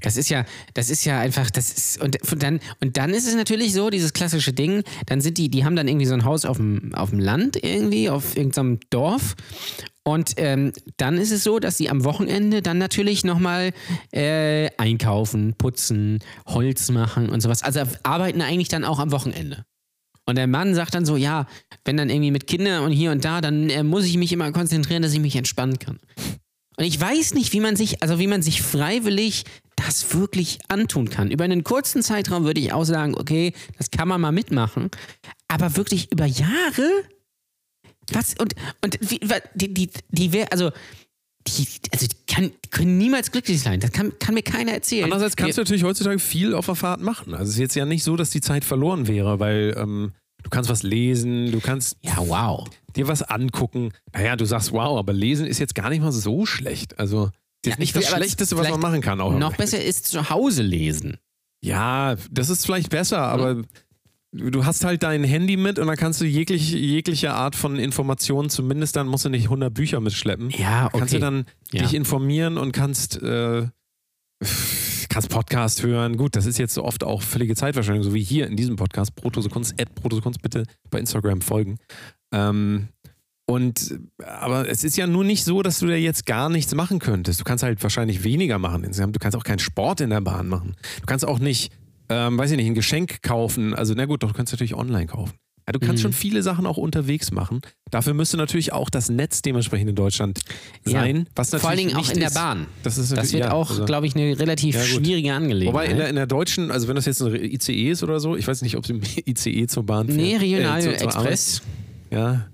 Das 0.00 0.16
ist 0.16 0.30
ja, 0.30 0.44
das 0.72 0.88
ist 0.88 1.04
ja 1.04 1.20
einfach, 1.20 1.50
das 1.50 1.70
ist, 1.70 2.02
und 2.02 2.16
und 2.30 2.42
dann, 2.42 2.60
und 2.80 2.96
dann 2.96 3.10
ist 3.10 3.26
es 3.26 3.34
natürlich 3.34 3.74
so, 3.74 3.90
dieses 3.90 4.12
klassische 4.12 4.52
Ding, 4.52 4.82
dann 5.06 5.20
sind 5.20 5.36
die, 5.36 5.50
die 5.50 5.64
haben 5.64 5.76
dann 5.76 5.88
irgendwie 5.88 6.06
so 6.06 6.14
ein 6.14 6.24
Haus 6.24 6.44
auf 6.44 6.56
dem, 6.56 6.94
auf 6.94 7.10
dem 7.10 7.18
Land 7.18 7.62
irgendwie, 7.62 8.08
auf 8.08 8.36
irgendeinem 8.36 8.80
Dorf. 8.90 9.34
Und 10.02 10.34
ähm, 10.36 10.72
dann 10.98 11.16
ist 11.16 11.32
es 11.32 11.44
so, 11.44 11.58
dass 11.58 11.78
sie 11.78 11.88
am 11.88 12.04
Wochenende 12.04 12.60
dann 12.60 12.78
natürlich 12.78 13.24
nochmal 13.24 13.72
äh, 14.12 14.70
einkaufen, 14.76 15.54
putzen, 15.56 16.18
Holz 16.46 16.90
machen 16.90 17.30
und 17.30 17.40
sowas. 17.40 17.62
Also 17.62 17.80
arbeiten 18.02 18.42
eigentlich 18.42 18.68
dann 18.68 18.84
auch 18.84 18.98
am 18.98 19.12
Wochenende. 19.12 19.64
Und 20.26 20.36
der 20.36 20.46
Mann 20.46 20.74
sagt 20.74 20.94
dann 20.94 21.06
so, 21.06 21.16
ja, 21.16 21.46
wenn 21.84 21.96
dann 21.96 22.10
irgendwie 22.10 22.30
mit 22.30 22.46
Kindern 22.46 22.84
und 22.84 22.92
hier 22.92 23.12
und 23.12 23.24
da, 23.24 23.40
dann 23.40 23.70
äh, 23.70 23.82
muss 23.82 24.04
ich 24.04 24.16
mich 24.16 24.32
immer 24.32 24.50
konzentrieren, 24.52 25.02
dass 25.02 25.12
ich 25.12 25.20
mich 25.20 25.36
entspannen 25.36 25.78
kann. 25.78 25.98
Und 26.76 26.84
ich 26.84 27.00
weiß 27.00 27.34
nicht, 27.34 27.52
wie 27.52 27.60
man 27.60 27.76
sich, 27.76 28.02
also 28.02 28.18
wie 28.18 28.26
man 28.26 28.42
sich 28.42 28.62
freiwillig 28.62 29.44
das 29.76 30.14
wirklich 30.14 30.58
antun 30.68 31.10
kann. 31.10 31.30
Über 31.30 31.44
einen 31.44 31.64
kurzen 31.64 32.02
Zeitraum 32.02 32.44
würde 32.44 32.60
ich 32.60 32.72
auch 32.72 32.84
sagen, 32.84 33.14
okay, 33.16 33.52
das 33.78 33.90
kann 33.90 34.08
man 34.08 34.20
mal 34.20 34.32
mitmachen. 34.32 34.90
Aber 35.48 35.76
wirklich 35.76 36.10
über 36.12 36.26
Jahre? 36.26 36.88
Was? 38.12 38.34
Und, 38.38 38.54
und 38.82 38.98
wie, 39.00 39.20
die, 39.54 39.72
die, 39.74 39.90
die 40.10 40.44
also, 40.50 40.70
die, 41.46 41.66
also 41.92 42.06
die, 42.06 42.16
kann, 42.26 42.52
die 42.64 42.70
können 42.70 42.98
niemals 42.98 43.30
glücklich 43.30 43.60
sein. 43.60 43.80
Das 43.80 43.92
kann, 43.92 44.18
kann 44.18 44.34
mir 44.34 44.42
keiner 44.42 44.72
erzählen. 44.72 45.04
Andererseits 45.04 45.36
kannst 45.36 45.58
du 45.58 45.62
natürlich 45.62 45.84
heutzutage 45.84 46.18
viel 46.18 46.54
auf 46.54 46.66
der 46.66 46.74
Fahrt 46.74 47.00
machen. 47.00 47.34
Also 47.34 47.44
es 47.44 47.54
ist 47.54 47.60
jetzt 47.60 47.76
ja 47.76 47.84
nicht 47.84 48.04
so, 48.04 48.16
dass 48.16 48.30
die 48.30 48.40
Zeit 48.40 48.64
verloren 48.64 49.06
wäre, 49.08 49.40
weil 49.40 49.74
ähm, 49.76 50.12
du 50.42 50.50
kannst 50.50 50.70
was 50.70 50.82
lesen, 50.82 51.52
du 51.52 51.60
kannst 51.60 51.96
Ja, 52.02 52.16
wow. 52.18 52.68
dir 52.96 53.08
was 53.08 53.22
angucken. 53.22 53.92
Naja, 54.12 54.36
du 54.36 54.44
sagst, 54.44 54.72
wow, 54.72 54.98
aber 54.98 55.12
lesen 55.12 55.46
ist 55.46 55.58
jetzt 55.58 55.74
gar 55.74 55.90
nicht 55.90 56.00
mal 56.00 56.12
so 56.12 56.46
schlecht. 56.46 56.98
Also, 56.98 57.30
das 57.64 57.70
Ja, 57.70 57.72
ist 57.74 57.78
nicht 57.80 57.96
das 57.96 58.08
Schlechteste, 58.08 58.56
was 58.56 58.68
man 58.70 58.80
machen 58.80 59.00
kann. 59.00 59.20
Auch. 59.20 59.36
Noch 59.38 59.56
besser 59.56 59.82
ist 59.82 60.06
zu 60.06 60.30
Hause 60.30 60.62
lesen. 60.62 61.16
Ja, 61.62 62.16
das 62.30 62.50
ist 62.50 62.66
vielleicht 62.66 62.90
besser, 62.90 63.18
aber 63.20 63.62
du 64.32 64.64
hast 64.66 64.84
halt 64.84 65.02
dein 65.02 65.24
Handy 65.24 65.56
mit 65.56 65.78
und 65.78 65.86
dann 65.86 65.96
kannst 65.96 66.20
du 66.20 66.24
jegliche, 66.26 66.76
jegliche 66.76 67.32
Art 67.32 67.56
von 67.56 67.78
Informationen, 67.78 68.50
zumindest 68.50 68.96
dann 68.96 69.06
musst 69.06 69.24
du 69.24 69.28
nicht 69.30 69.44
100 69.44 69.72
Bücher 69.72 70.00
mitschleppen. 70.00 70.50
Ja, 70.50 70.86
okay. 70.86 70.98
Kannst 70.98 71.14
du 71.14 71.18
dann 71.20 71.46
Ja. 71.72 71.82
dich 71.82 71.94
informieren 71.94 72.58
und 72.58 72.72
kannst, 72.72 73.22
äh, 73.22 73.68
kannst 75.08 75.30
Podcast 75.30 75.82
hören. 75.82 76.16
Gut, 76.16 76.36
das 76.36 76.46
ist 76.46 76.58
jetzt 76.58 76.74
so 76.74 76.84
oft 76.84 77.04
auch 77.04 77.22
völlige 77.22 77.54
Zeitverschwendung, 77.54 78.02
so 78.02 78.12
wie 78.14 78.22
hier 78.22 78.46
in 78.46 78.56
diesem 78.56 78.76
Podcast. 78.76 79.14
Protosekunst, 79.14 79.80
at 79.80 79.94
Protosekunst 79.94 80.42
bitte 80.42 80.64
bei 80.90 80.98
Instagram 80.98 81.40
folgen. 81.40 81.78
Ähm, 82.32 82.88
und 83.46 83.98
aber 84.24 84.68
es 84.68 84.84
ist 84.84 84.96
ja 84.96 85.06
nur 85.06 85.24
nicht 85.24 85.44
so, 85.44 85.62
dass 85.62 85.78
du 85.78 85.86
da 85.86 85.94
jetzt 85.94 86.24
gar 86.26 86.48
nichts 86.48 86.74
machen 86.74 86.98
könntest. 86.98 87.40
Du 87.40 87.44
kannst 87.44 87.62
halt 87.62 87.82
wahrscheinlich 87.82 88.24
weniger 88.24 88.58
machen 88.58 88.84
insgesamt. 88.84 89.14
Du 89.14 89.18
kannst 89.20 89.36
auch 89.36 89.44
keinen 89.44 89.58
Sport 89.58 90.00
in 90.00 90.10
der 90.10 90.20
Bahn 90.22 90.48
machen. 90.48 90.74
Du 91.00 91.06
kannst 91.06 91.26
auch 91.26 91.38
nicht, 91.38 91.70
ähm, 92.08 92.38
weiß 92.38 92.50
ich 92.52 92.56
nicht, 92.56 92.66
ein 92.66 92.74
Geschenk 92.74 93.22
kaufen. 93.22 93.74
Also 93.74 93.92
na 93.96 94.06
gut, 94.06 94.22
doch, 94.22 94.28
du 94.32 94.34
kannst 94.36 94.52
natürlich 94.52 94.74
online 94.74 95.06
kaufen. 95.06 95.34
Ja, 95.66 95.72
du 95.72 95.78
kannst 95.78 96.02
Mhm. 96.02 96.08
schon 96.08 96.12
viele 96.12 96.42
Sachen 96.42 96.66
auch 96.66 96.76
unterwegs 96.76 97.30
machen. 97.32 97.62
Dafür 97.90 98.12
müsste 98.12 98.36
natürlich 98.36 98.74
auch 98.74 98.90
das 98.90 99.08
Netz 99.08 99.40
dementsprechend 99.40 99.88
in 99.88 99.96
Deutschland 99.96 100.40
Ja. 100.86 101.00
sein. 101.00 101.26
Was 101.36 101.52
natürlich 101.52 101.60
Vor 101.62 101.70
allen 101.70 101.78
Dingen 101.78 101.96
auch 101.96 102.10
in 102.10 102.20
der. 102.20 102.30
Bahn. 102.30 102.66
Das, 102.82 102.98
ist 102.98 103.10
Das 103.12 103.16
natürlich- 103.16 103.32
wird 103.34 103.44
ja, 103.44 103.52
auch, 103.52 103.70
also- 103.70 103.84
glaube 103.86 104.06
ich, 104.06 104.14
eine 104.14 104.38
relativ 104.38 104.74
Ja, 104.74 104.82
schwierige 104.82 105.32
Angelegenheit. 105.32 105.72
Wobei 105.74 105.86
in 105.86 105.96
der, 105.96 106.08
in 106.10 106.16
der 106.16 106.26
deutschen, 106.26 106.70
also 106.70 106.86
wenn 106.88 106.96
das 106.96 107.06
jetzt 107.06 107.22
ein 107.22 107.34
ICE 107.34 107.90
ist 107.90 108.02
oder 108.02 108.20
so, 108.20 108.36
ich 108.36 108.46
weiß 108.46 108.60
nicht, 108.60 108.76
ob 108.76 108.86
sie 108.86 108.92
im 108.94 109.00
ICE 109.26 109.66
zur 109.66 109.84
Bahn 109.84 110.06
fährt. 110.06 110.18
nee, 110.18 110.36
Regional 110.36 110.80
äh, 110.80 110.82
zur- 110.82 110.96
zur 110.98 111.06
Express. 111.06 111.62
Arbeit. 111.62 111.70
Ja, 112.10 112.46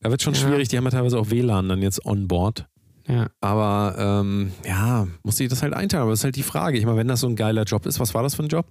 da 0.00 0.10
wird 0.10 0.22
schon 0.22 0.34
Ja. 0.34 0.40
schwierig. 0.40 0.68
Die 0.68 0.76
haben 0.76 0.84
ja 0.84 0.90
teilweise 0.90 1.18
auch 1.18 1.30
WLAN 1.30 1.68
dann 1.68 1.82
jetzt 1.82 2.04
on 2.04 2.28
board. 2.28 2.66
Ja. 3.08 3.28
Aber 3.40 3.94
ähm, 3.98 4.52
ja, 4.66 5.06
muss 5.22 5.40
ich 5.40 5.48
das 5.48 5.62
halt 5.62 5.72
einteilen. 5.72 6.02
Aber 6.02 6.10
das 6.12 6.20
ist 6.20 6.24
halt 6.24 6.36
die 6.36 6.42
Frage. 6.42 6.76
Ich 6.78 6.84
meine, 6.84 6.98
wenn 6.98 7.08
das 7.08 7.20
so 7.20 7.26
ein 7.28 7.36
geiler 7.36 7.62
Job 7.64 7.86
ist, 7.86 7.98
was 8.00 8.12
war 8.14 8.22
das 8.22 8.34
für 8.34 8.42
ein 8.42 8.48
Job? 8.48 8.66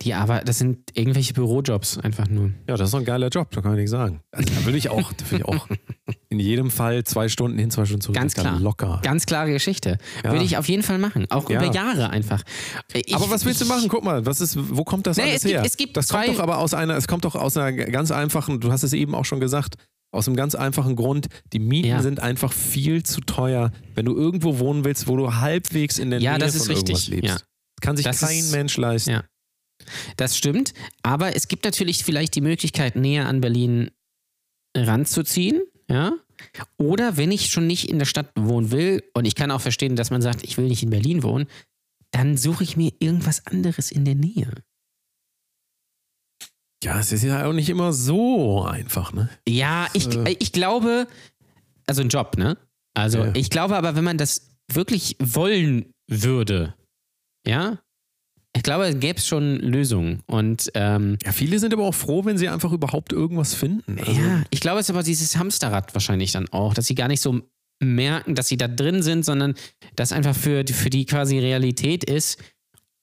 Die 0.00 0.14
aber, 0.14 0.40
das 0.40 0.56
sind 0.56 0.78
irgendwelche 0.94 1.34
Bürojobs 1.34 1.98
einfach 1.98 2.28
nur. 2.28 2.52
Ja, 2.66 2.76
das 2.78 2.88
ist 2.88 2.94
doch 2.94 3.00
ein 3.00 3.04
geiler 3.04 3.28
Job, 3.28 3.50
da 3.50 3.60
kann 3.60 3.72
man 3.72 3.76
nichts 3.78 3.90
sagen. 3.90 4.20
Also, 4.32 4.48
da 4.54 4.64
würde 4.64 4.78
ich 4.78 4.88
auch, 4.88 5.12
da 5.12 5.30
würde 5.30 5.36
ich 5.36 5.44
auch 5.44 5.68
in 6.30 6.40
jedem 6.40 6.70
Fall 6.70 7.04
zwei 7.04 7.28
Stunden 7.28 7.58
hin, 7.58 7.70
zwei 7.70 7.84
Stunden 7.84 8.00
zurück. 8.00 8.16
Ganz 8.16 8.32
klar. 8.32 8.58
Locker. 8.58 9.00
Ganz 9.02 9.26
klare 9.26 9.52
Geschichte. 9.52 9.98
Ja. 10.24 10.32
Würde 10.32 10.44
ich 10.46 10.56
auf 10.56 10.66
jeden 10.66 10.82
Fall 10.82 10.96
machen. 10.96 11.26
Auch 11.28 11.50
Ja. 11.50 11.62
über 11.62 11.74
Jahre 11.74 12.08
einfach. 12.08 12.42
Ich, 12.94 13.14
aber 13.14 13.28
was 13.28 13.44
willst 13.44 13.60
du 13.60 13.66
machen? 13.66 13.88
Guck 13.88 14.02
mal, 14.02 14.24
was 14.24 14.40
ist, 14.40 14.56
wo 14.74 14.82
kommt 14.84 15.06
das 15.06 15.18
Nee, 15.18 15.24
alles 15.24 15.34
es 15.36 15.42
gibt- 15.42 15.54
her? 15.54 15.62
es 15.66 15.76
gibt 15.76 15.96
das 15.98 16.08
kommt 16.08 16.28
doch 16.28 16.38
aber 16.40 16.56
aus 16.56 16.72
einer, 16.72 16.96
es 16.96 17.06
kommt 17.06 17.26
doch 17.26 17.34
aus 17.34 17.58
einer 17.58 17.72
ganz 17.72 18.10
einfachen, 18.12 18.60
du 18.60 18.72
hast 18.72 18.82
es 18.82 18.94
eben 18.94 19.14
auch 19.14 19.26
schon 19.26 19.40
gesagt, 19.40 19.74
aus 20.12 20.26
einem 20.26 20.36
ganz 20.36 20.54
einfachen 20.54 20.96
Grund, 20.96 21.28
die 21.52 21.58
Mieten 21.60 21.88
Ja. 21.88 22.02
sind 22.02 22.20
einfach 22.20 22.52
viel 22.52 23.02
zu 23.04 23.20
teuer, 23.20 23.70
wenn 23.94 24.06
du 24.06 24.14
irgendwo 24.16 24.58
wohnen 24.58 24.84
willst, 24.84 25.06
wo 25.06 25.16
du 25.16 25.34
halbwegs 25.36 25.98
in 25.98 26.10
der 26.10 26.20
Ja, 26.20 26.32
Nähe 26.32 26.40
das 26.40 26.52
von 26.56 26.62
ist 26.62 26.68
irgendwas 26.68 26.98
richtig. 26.98 27.08
lebst. 27.14 27.28
Ja. 27.28 27.34
Das 27.34 27.80
kann 27.82 27.96
sich 27.96 28.04
Das 28.04 28.20
kein 28.20 28.38
ist- 28.38 28.52
Mensch 28.52 28.76
leisten. 28.76 29.10
Ja. 29.10 29.24
Das 30.16 30.36
stimmt. 30.36 30.74
Aber 31.02 31.34
es 31.36 31.48
gibt 31.48 31.64
natürlich 31.64 32.04
vielleicht 32.04 32.34
die 32.34 32.40
Möglichkeit, 32.42 32.96
näher 32.96 33.26
an 33.28 33.40
Berlin 33.40 33.90
ranzuziehen. 34.76 35.62
Ja. 35.88 36.12
Oder 36.76 37.16
wenn 37.16 37.32
ich 37.32 37.48
schon 37.50 37.66
nicht 37.66 37.88
in 37.88 37.98
der 37.98 38.06
Stadt 38.06 38.30
wohnen 38.36 38.70
will, 38.70 39.02
und 39.14 39.24
ich 39.26 39.34
kann 39.34 39.50
auch 39.50 39.60
verstehen, 39.60 39.96
dass 39.96 40.10
man 40.10 40.22
sagt, 40.22 40.42
ich 40.44 40.56
will 40.56 40.66
nicht 40.68 40.82
in 40.82 40.90
Berlin 40.90 41.22
wohnen, 41.22 41.46
dann 42.12 42.36
suche 42.36 42.64
ich 42.64 42.76
mir 42.76 42.92
irgendwas 42.98 43.46
anderes 43.46 43.90
in 43.92 44.04
der 44.04 44.14
Nähe. 44.14 44.50
Ja, 46.82 46.98
es 46.98 47.12
ist 47.12 47.24
ja 47.24 47.46
auch 47.46 47.52
nicht 47.52 47.68
immer 47.68 47.92
so 47.92 48.62
einfach, 48.64 49.12
ne? 49.12 49.28
Ja, 49.46 49.86
ich, 49.92 50.06
Äh. 50.16 50.36
ich 50.38 50.52
glaube, 50.52 51.06
also 51.86 52.00
ein 52.02 52.08
Job, 52.08 52.36
ne? 52.38 52.56
Also 52.94 53.18
Ja. 53.24 53.32
ich 53.34 53.50
glaube 53.50 53.76
aber, 53.76 53.94
wenn 53.96 54.04
man 54.04 54.16
das 54.18 54.56
wirklich 54.72 55.16
wollen 55.20 55.92
würde, 56.08 56.74
ja, 57.46 57.78
ich 58.56 58.62
glaube, 58.64 58.86
es 58.86 58.98
gäbe 58.98 59.20
schon 59.20 59.56
Lösungen. 59.56 60.22
Und 60.26 60.70
ähm, 60.74 61.18
Ja, 61.24 61.30
viele 61.32 61.58
sind 61.60 61.72
aber 61.72 61.84
auch 61.84 61.94
froh, 61.94 62.24
wenn 62.24 62.36
sie 62.38 62.48
einfach 62.48 62.72
überhaupt 62.72 63.12
irgendwas 63.12 63.54
finden. 63.54 63.98
Also, 64.00 64.12
ja, 64.20 64.42
ich 64.50 64.60
glaube, 64.60 64.80
es 64.80 64.86
ist 64.86 64.90
aber 64.90 65.02
dieses 65.04 65.36
Hamsterrad 65.36 65.94
wahrscheinlich 65.94 66.32
dann 66.32 66.48
auch, 66.48 66.74
dass 66.74 66.86
sie 66.86 66.96
gar 66.96 67.06
nicht 67.08 67.20
so 67.20 67.42
merken, 67.82 68.34
dass 68.34 68.48
sie 68.48 68.56
da 68.56 68.66
drin 68.68 69.02
sind, 69.02 69.24
sondern 69.24 69.54
das 69.96 70.12
einfach 70.12 70.34
für, 70.34 70.64
für 70.66 70.90
die 70.90 71.06
quasi 71.06 71.38
Realität 71.38 72.04
ist. 72.04 72.42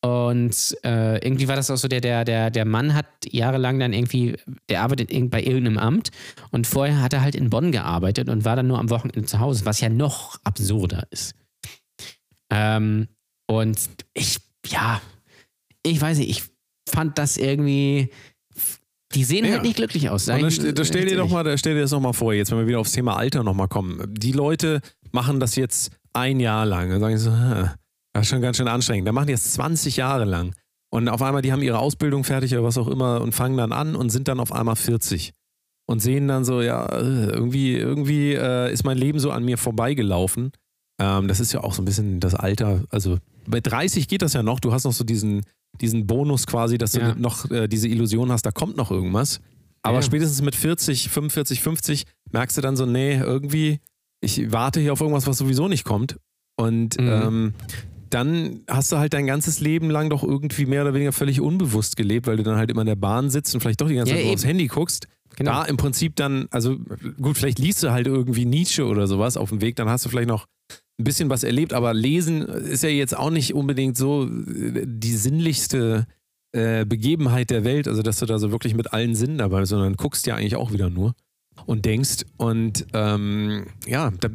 Und 0.01 0.77
äh, 0.83 1.17
irgendwie 1.25 1.47
war 1.47 1.55
das 1.55 1.71
auch 1.71 1.75
so, 1.77 1.88
der, 1.88 2.01
der, 2.01 2.23
der, 2.23 2.51
der 2.51 2.65
Mann 2.65 2.93
hat 2.93 3.07
jahrelang 3.29 3.79
dann 3.79 3.93
irgendwie, 3.93 4.36
der 4.69 4.81
arbeitet 4.83 5.10
bei 5.31 5.41
irgendeinem 5.41 5.79
Amt 5.79 6.10
und 6.51 6.67
vorher 6.67 7.01
hat 7.01 7.13
er 7.13 7.21
halt 7.21 7.33
in 7.36 7.49
Bonn 7.49 7.71
gearbeitet 7.71 8.29
und 8.29 8.45
war 8.45 8.55
dann 8.55 8.67
nur 8.67 8.79
am 8.79 8.89
Wochenende 8.91 9.25
zu 9.25 9.39
Hause, 9.39 9.65
was 9.65 9.81
ja 9.81 9.89
noch 9.89 10.39
absurder 10.43 11.07
ist. 11.10 11.33
Ähm, 12.51 13.07
und 13.49 13.77
ich, 14.13 14.38
ja, 14.67 15.01
ich 15.83 15.99
weiß 15.99 16.17
nicht, 16.19 16.29
ich 16.29 16.43
fand 16.89 17.17
das 17.17 17.38
irgendwie, 17.38 18.10
die 19.13 19.23
sehen 19.23 19.45
Ja. 19.45 19.53
halt 19.53 19.63
nicht 19.63 19.77
glücklich 19.77 20.10
aus. 20.10 20.23
Und 20.23 20.27
sag 20.27 20.41
da, 20.41 20.47
ich- 20.47 20.60
st- 20.60 20.71
da 20.73 20.86
stell 20.86 21.05
dir 21.05 21.17
doch 21.17 21.29
mal, 21.29 21.43
da 21.43 21.57
stell 21.57 21.75
dir 21.75 21.81
das 21.81 21.91
noch 21.91 21.99
mal 22.01 22.13
vor, 22.13 22.33
jetzt, 22.33 22.51
wenn 22.51 22.60
wir 22.60 22.67
wieder 22.67 22.79
aufs 22.79 22.91
Thema 22.91 23.15
Alter 23.17 23.43
noch 23.43 23.53
mal 23.55 23.67
kommen. 23.67 24.13
Die 24.13 24.31
Leute 24.31 24.81
machen 25.12 25.39
das 25.39 25.55
jetzt 25.55 25.91
ein 26.13 26.39
Jahr 26.39 26.65
lang. 26.65 26.89
Dann 26.89 26.99
sagen 26.99 27.17
so, 27.17 27.31
"Hä, 27.31 27.71
das 28.17 28.27
ist 28.27 28.30
schon 28.32 28.41
ganz 28.41 28.58
schön 28.58 28.67
anstrengend. 28.67 29.08
Da 29.08 29.12
machen 29.12 29.27
die 29.27 29.34
das 29.34 29.53
20 29.53 29.97
Jahre 29.97 30.25
lang. 30.25 30.53
Und 30.89 31.10
auf 31.10 31.21
einmal, 31.21 31.41
die 31.41 31.51
haben 31.51 31.62
ihre 31.62 31.80
Ausbildung 31.80 32.23
fertig 32.23 32.53
oder 32.53 32.63
was 32.63 32.77
auch 32.77 32.88
immer 32.88 33.21
und 33.21 33.34
fangen 33.34 33.58
dann 33.58 33.71
an 33.73 33.95
und 33.95 34.10
sind 34.10 34.27
dann 34.27 34.39
auf 34.39 34.51
einmal 34.53 34.75
40. 34.75 35.34
Und 35.89 36.01
sehen 36.01 36.27
dann 36.27 36.43
so, 36.45 36.62
ja, 36.62 36.86
äh, 36.88 37.25
irgendwie, 37.30 37.75
irgendwie 37.75 38.34
äh, 38.34 38.71
ist 38.71 38.84
mein 38.84 38.97
Leben 38.97 39.19
so 39.19 39.32
an 39.32 39.43
mir 39.45 39.58
vorbeigelaufen. 39.58 40.51
Ähm, 40.99 41.27
das 41.27 41.39
ist 41.39 41.53
ja 41.53 41.62
auch 41.63 41.73
so 41.73 41.82
ein 41.82 41.86
bisschen 41.86 42.19
das 42.19 42.36
Alter. 42.36 42.84
Also 42.89 43.19
bei 43.47 43.60
30 43.62 44.08
geht 44.08 44.21
das 44.21 44.34
ja 44.34 44.43
noch. 44.43 44.60
Du 44.60 44.73
hast 44.73 44.84
noch 44.86 44.91
so 44.93 45.03
diesen, 45.03 45.43
diesen 45.80 46.08
Bonus 46.08 46.45
quasi, 46.47 46.77
dass 46.77 46.91
du 46.93 46.99
Ja. 46.99 47.15
noch 47.15 47.49
äh, 47.51 47.67
diese 47.67 47.88
Illusion 47.88 48.32
hast, 48.32 48.45
da 48.45 48.51
kommt 48.51 48.75
noch 48.77 48.91
irgendwas. 48.91 49.39
Aber 49.84 49.97
Ja. 49.97 50.01
spätestens 50.01 50.41
mit 50.41 50.56
40, 50.56 51.10
45, 51.10 51.62
50 51.62 52.03
merkst 52.32 52.58
du 52.58 52.62
dann 52.62 52.75
so, 52.75 52.86
nee, 52.86 53.15
irgendwie, 53.17 53.80
ich 54.21 54.51
warte 54.51 54.80
hier 54.82 54.91
auf 54.93 54.99
irgendwas, 55.01 55.27
was 55.27 55.38
sowieso 55.38 55.67
nicht 55.69 55.86
kommt. 55.86 56.17
Und 56.60 56.99
Mhm. 56.99 57.08
ähm, 57.08 57.53
dann 58.09 58.61
hast 58.67 58.91
du 58.91 58.97
halt 58.97 59.13
dein 59.13 59.27
ganzes 59.27 59.59
Leben 59.59 59.89
lang 59.89 60.09
doch 60.09 60.23
irgendwie 60.23 60.65
mehr 60.65 60.81
oder 60.83 60.93
weniger 60.93 61.11
völlig 61.11 61.41
unbewusst 61.41 61.95
gelebt, 61.97 62.27
weil 62.27 62.37
du 62.37 62.43
dann 62.43 62.57
halt 62.57 62.71
immer 62.71 62.81
in 62.81 62.87
der 62.87 62.95
Bahn 62.95 63.29
sitzt 63.29 63.53
und 63.53 63.61
vielleicht 63.61 63.81
doch 63.81 63.87
die 63.87 63.95
ganze 63.95 64.13
Ja, 64.15 64.21
Zeit 64.21 64.33
aufs. 64.33 64.45
Handy 64.45 64.67
guckst. 64.67 65.07
Genau. 65.35 65.51
Da 65.51 65.65
im 65.65 65.77
Prinzip 65.77 66.15
dann, 66.15 66.47
also 66.49 66.77
gut, 67.21 67.37
vielleicht 67.37 67.59
liest 67.59 67.83
du 67.83 67.91
halt 67.91 68.07
irgendwie 68.07 68.45
Nietzsche 68.45 68.85
oder 68.85 69.05
sowas 69.07 69.37
auf 69.37 69.49
dem 69.49 69.61
Weg, 69.61 69.75
dann 69.75 69.87
hast 69.89 70.03
du 70.05 70.09
vielleicht 70.09 70.29
noch 70.29 70.47
ein 70.99 71.03
bisschen 71.03 71.29
was 71.29 71.43
erlebt, 71.43 71.73
aber 71.73 71.93
lesen 71.93 72.41
ist 72.41 72.81
ja 72.81 72.89
jetzt 72.89 73.15
auch 73.15 73.29
nicht 73.29 73.53
unbedingt 73.53 73.95
so 73.97 74.25
äh, 74.25 74.83
die 74.85 75.15
sinnlichste 75.15 76.07
äh, 76.53 76.85
Begebenheit 76.85 77.51
der 77.51 77.63
Welt, 77.63 77.87
also 77.87 78.01
dass 78.01 78.17
du 78.17 78.25
da 78.25 78.39
so 78.39 78.51
wirklich 78.51 78.73
mit 78.73 78.93
allen 78.93 79.13
Sinnen 79.13 79.37
dabei 79.37 79.59
bist, 79.59 79.69
sondern 79.69 79.95
guckst 79.95 80.25
ja 80.25 80.35
eigentlich 80.35 80.55
auch 80.55 80.71
wieder 80.71 80.89
nur 80.89 81.13
und 81.67 81.85
denkst 81.85 82.25
und 82.37 82.87
ähm, 82.93 83.67
ja, 83.85 84.11
da, 84.19 84.29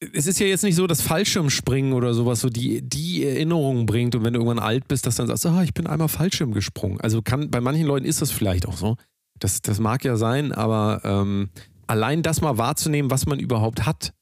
es 0.00 0.26
ist 0.26 0.40
ja 0.40 0.46
jetzt 0.46 0.64
nicht 0.64 0.76
so, 0.76 0.86
dass 0.86 1.02
Fallschirmspringen 1.02 1.92
oder 1.92 2.14
sowas 2.14 2.40
so 2.40 2.48
die, 2.48 2.80
die 2.82 3.24
Erinnerung 3.24 3.84
bringt 3.84 4.14
und 4.14 4.24
wenn 4.24 4.32
du 4.32 4.40
irgendwann 4.40 4.58
alt 4.58 4.88
bist, 4.88 5.06
dass 5.06 5.16
dann 5.16 5.26
sagst, 5.26 5.44
ah, 5.46 5.62
ich 5.62 5.74
bin 5.74 5.86
einmal 5.86 6.08
Fallschirm 6.08 6.52
gesprungen. 6.52 7.00
Also 7.00 7.20
kann, 7.20 7.50
bei 7.50 7.60
manchen 7.60 7.86
Leuten 7.86 8.06
ist 8.06 8.22
das 8.22 8.30
vielleicht 8.30 8.66
auch 8.66 8.76
so. 8.76 8.96
Das, 9.38 9.60
das 9.62 9.78
mag 9.78 10.04
ja 10.04 10.16
sein, 10.16 10.52
aber 10.52 11.02
ähm, 11.04 11.50
allein 11.86 12.22
das 12.22 12.40
mal 12.40 12.56
wahrzunehmen, 12.56 13.10
was 13.10 13.26
man 13.26 13.38
überhaupt 13.38 13.84
hat, 13.84 14.12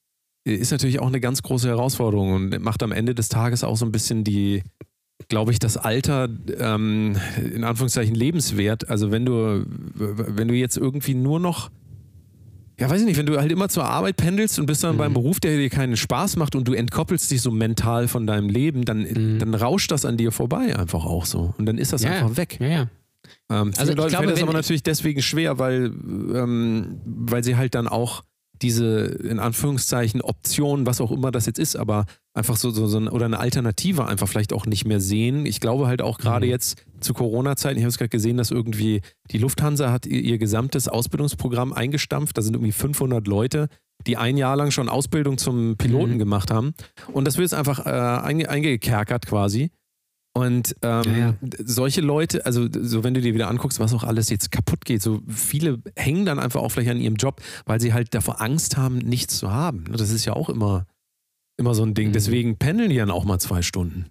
ist 0.44 0.72
natürlich 0.72 1.00
auch 1.00 1.06
eine 1.06 1.20
ganz 1.20 1.42
große 1.42 1.68
Herausforderung 1.68 2.32
und 2.32 2.58
macht 2.60 2.82
am 2.82 2.92
Ende 2.92 3.14
des 3.14 3.28
Tages 3.28 3.62
auch 3.62 3.76
so 3.76 3.84
ein 3.84 3.92
bisschen 3.92 4.24
die, 4.24 4.62
glaube 5.28 5.52
ich, 5.52 5.58
das 5.58 5.76
Alter 5.76 6.28
ähm, 6.58 7.16
in 7.36 7.64
Anführungszeichen 7.64 8.14
lebenswert. 8.14 8.88
Also 8.88 9.10
wenn 9.10 9.26
du, 9.26 9.64
wenn 9.94 10.48
du 10.48 10.54
jetzt 10.54 10.76
irgendwie 10.76 11.14
nur 11.14 11.38
noch 11.38 11.70
ja, 12.78 12.88
weiß 12.88 13.00
ich 13.00 13.06
nicht, 13.06 13.16
wenn 13.16 13.26
du 13.26 13.38
halt 13.40 13.50
immer 13.52 13.68
zur 13.68 13.84
Arbeit 13.84 14.16
pendelst 14.16 14.58
und 14.58 14.66
bist 14.66 14.84
dann 14.84 14.94
Mhm. 14.94 14.98
beim 14.98 15.14
Beruf, 15.14 15.40
der 15.40 15.56
dir 15.56 15.68
keinen 15.70 15.96
Spaß 15.96 16.36
macht 16.36 16.54
und 16.54 16.66
du 16.68 16.72
entkoppelst 16.74 17.30
dich 17.30 17.42
so 17.42 17.50
mental 17.50 18.08
von 18.08 18.26
deinem 18.26 18.48
Leben, 18.48 18.84
dann, 18.84 19.00
Mhm. 19.02 19.38
dann 19.38 19.54
rauscht 19.54 19.90
das 19.90 20.04
an 20.04 20.16
dir 20.16 20.30
vorbei 20.32 20.76
einfach 20.76 21.04
auch 21.04 21.26
so. 21.26 21.54
Und 21.58 21.66
dann 21.66 21.78
ist 21.78 21.92
das 21.92 22.02
Ja, 22.02 22.10
einfach 22.12 22.36
weg. 22.36 22.58
Ja, 22.60 22.66
ja. 22.68 22.86
Ähm, 23.50 23.72
Also 23.76 23.92
ich 23.92 23.98
Leute 23.98 24.10
glaube, 24.10 24.24
fällt 24.26 24.36
das 24.36 24.42
aber 24.42 24.52
natürlich 24.52 24.82
deswegen 24.82 25.22
schwer, 25.22 25.58
weil, 25.58 25.86
ähm, 25.86 27.00
weil 27.04 27.42
sie 27.44 27.56
halt 27.56 27.74
dann 27.74 27.88
auch 27.88 28.22
diese, 28.62 29.04
in 29.06 29.38
Anführungszeichen, 29.38 30.20
Option, 30.22 30.86
was 30.86 31.00
auch 31.00 31.10
immer 31.10 31.30
das 31.30 31.46
jetzt 31.46 31.58
ist, 31.58 31.76
aber 31.76 32.06
einfach 32.34 32.56
so, 32.56 32.70
so, 32.70 32.86
so 32.86 32.98
ein, 32.98 33.08
oder 33.08 33.24
eine 33.26 33.38
Alternative 33.38 34.06
einfach 34.06 34.28
vielleicht 34.28 34.52
auch 34.52 34.66
nicht 34.66 34.84
mehr 34.84 35.00
sehen. 35.00 35.46
Ich 35.46 35.60
glaube 35.60 35.86
halt 35.86 36.02
auch 36.02 36.18
gerade 36.18 36.46
Mhm. 36.46 36.52
jetzt 36.52 36.84
zu 37.00 37.14
Corona-Zeiten, 37.14 37.78
ich 37.78 37.84
habe 37.84 37.90
es 37.90 37.98
gerade 37.98 38.08
gesehen, 38.08 38.36
dass 38.36 38.50
irgendwie 38.50 39.00
die 39.30 39.38
Lufthansa 39.38 39.90
hat 39.92 40.06
ihr, 40.06 40.20
ihr 40.20 40.38
gesamtes 40.38 40.88
Ausbildungsprogramm 40.88 41.72
eingestampft. 41.72 42.36
Da 42.36 42.42
sind 42.42 42.54
irgendwie 42.54 42.72
500 42.72 43.26
Leute, 43.26 43.68
die 44.06 44.16
ein 44.16 44.36
Jahr 44.36 44.56
lang 44.56 44.70
schon 44.70 44.88
Ausbildung 44.88 45.38
zum 45.38 45.76
Piloten 45.76 46.14
Mhm. 46.14 46.18
gemacht 46.18 46.50
haben. 46.50 46.74
Und 47.12 47.26
das 47.26 47.36
wird 47.36 47.44
jetzt 47.50 47.54
einfach 47.58 47.84
äh, 47.86 47.90
einge 47.90 48.48
eingekerkert 48.48 49.26
quasi. 49.26 49.70
Und 50.38 50.76
ähm, 50.82 51.02
Ja, 51.04 51.16
ja. 51.18 51.34
solche 51.64 52.00
Leute, 52.00 52.46
also 52.46 52.68
so 52.72 53.02
wenn 53.04 53.14
du 53.14 53.20
dir 53.20 53.34
wieder 53.34 53.48
anguckst, 53.48 53.80
was 53.80 53.92
auch 53.92 54.04
alles 54.04 54.28
jetzt 54.30 54.50
kaputt 54.52 54.84
geht, 54.84 55.02
so 55.02 55.20
viele 55.28 55.78
hängen 55.96 56.24
dann 56.26 56.38
einfach 56.38 56.60
auch 56.60 56.68
vielleicht 56.70 56.90
an 56.90 57.00
ihrem 57.00 57.16
Job, 57.16 57.40
weil 57.66 57.80
sie 57.80 57.92
halt 57.92 58.14
davor 58.14 58.40
Angst 58.40 58.76
haben, 58.76 58.98
nichts 58.98 59.38
zu 59.38 59.50
haben. 59.50 59.84
Ne, 59.84 59.96
Das 59.96 60.10
ist 60.10 60.24
ja 60.24 60.34
auch 60.34 60.48
immer, 60.48 60.86
immer 61.58 61.74
so 61.74 61.82
ein 61.82 61.94
Ding. 61.94 62.08
Mhm. 62.08 62.12
Deswegen 62.12 62.56
pendeln 62.56 62.90
die 62.90 62.96
dann 62.96 63.10
auch 63.10 63.24
mal 63.24 63.38
zwei 63.38 63.62
Stunden. 63.62 64.06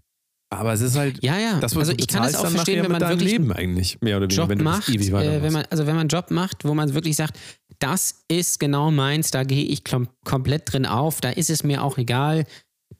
Aber 0.49 0.71
es 0.71 0.79
ist 0.81 0.95
halt, 0.95 1.21
Ja, 1.23 1.37
ja. 1.37 1.59
das, 1.59 1.75
also 1.75 1.91
ich 1.91 2.07
kann 2.07 2.23
bezahlst 2.23 2.37
auch 2.37 2.49
verstehen, 2.49 2.83
wenn 2.83 2.91
man 2.91 3.01
wirklich 3.01 3.31
Leben 3.31 3.51
eigentlich, 3.51 3.97
mehr 4.01 4.15
oder 4.17 4.27
weniger, 4.27 4.41
Job 4.43 4.49
wenn 4.49 4.63
macht, 4.63 4.87
ewig 4.89 5.09
äh, 5.11 5.41
wenn 5.41 5.51
man, 5.51 5.65
also 5.69 5.85
wenn 5.85 5.95
man 5.95 6.01
einen 6.01 6.09
Job 6.09 6.31
macht, 6.31 6.63
wo 6.63 6.73
man 6.73 6.93
wirklich 6.93 7.17
sagt, 7.17 7.37
das 7.79 8.23
ist 8.29 8.57
genau 8.59 8.89
meins, 8.89 9.29
da 9.29 9.43
gehe 9.43 9.65
ich 9.65 9.81
klom- 9.81 10.07
komplett 10.25 10.71
drin 10.71 10.85
auf, 10.85 11.19
da 11.19 11.29
ist 11.31 11.49
es 11.49 11.63
mir 11.63 11.83
auch 11.83 11.97
egal, 11.97 12.45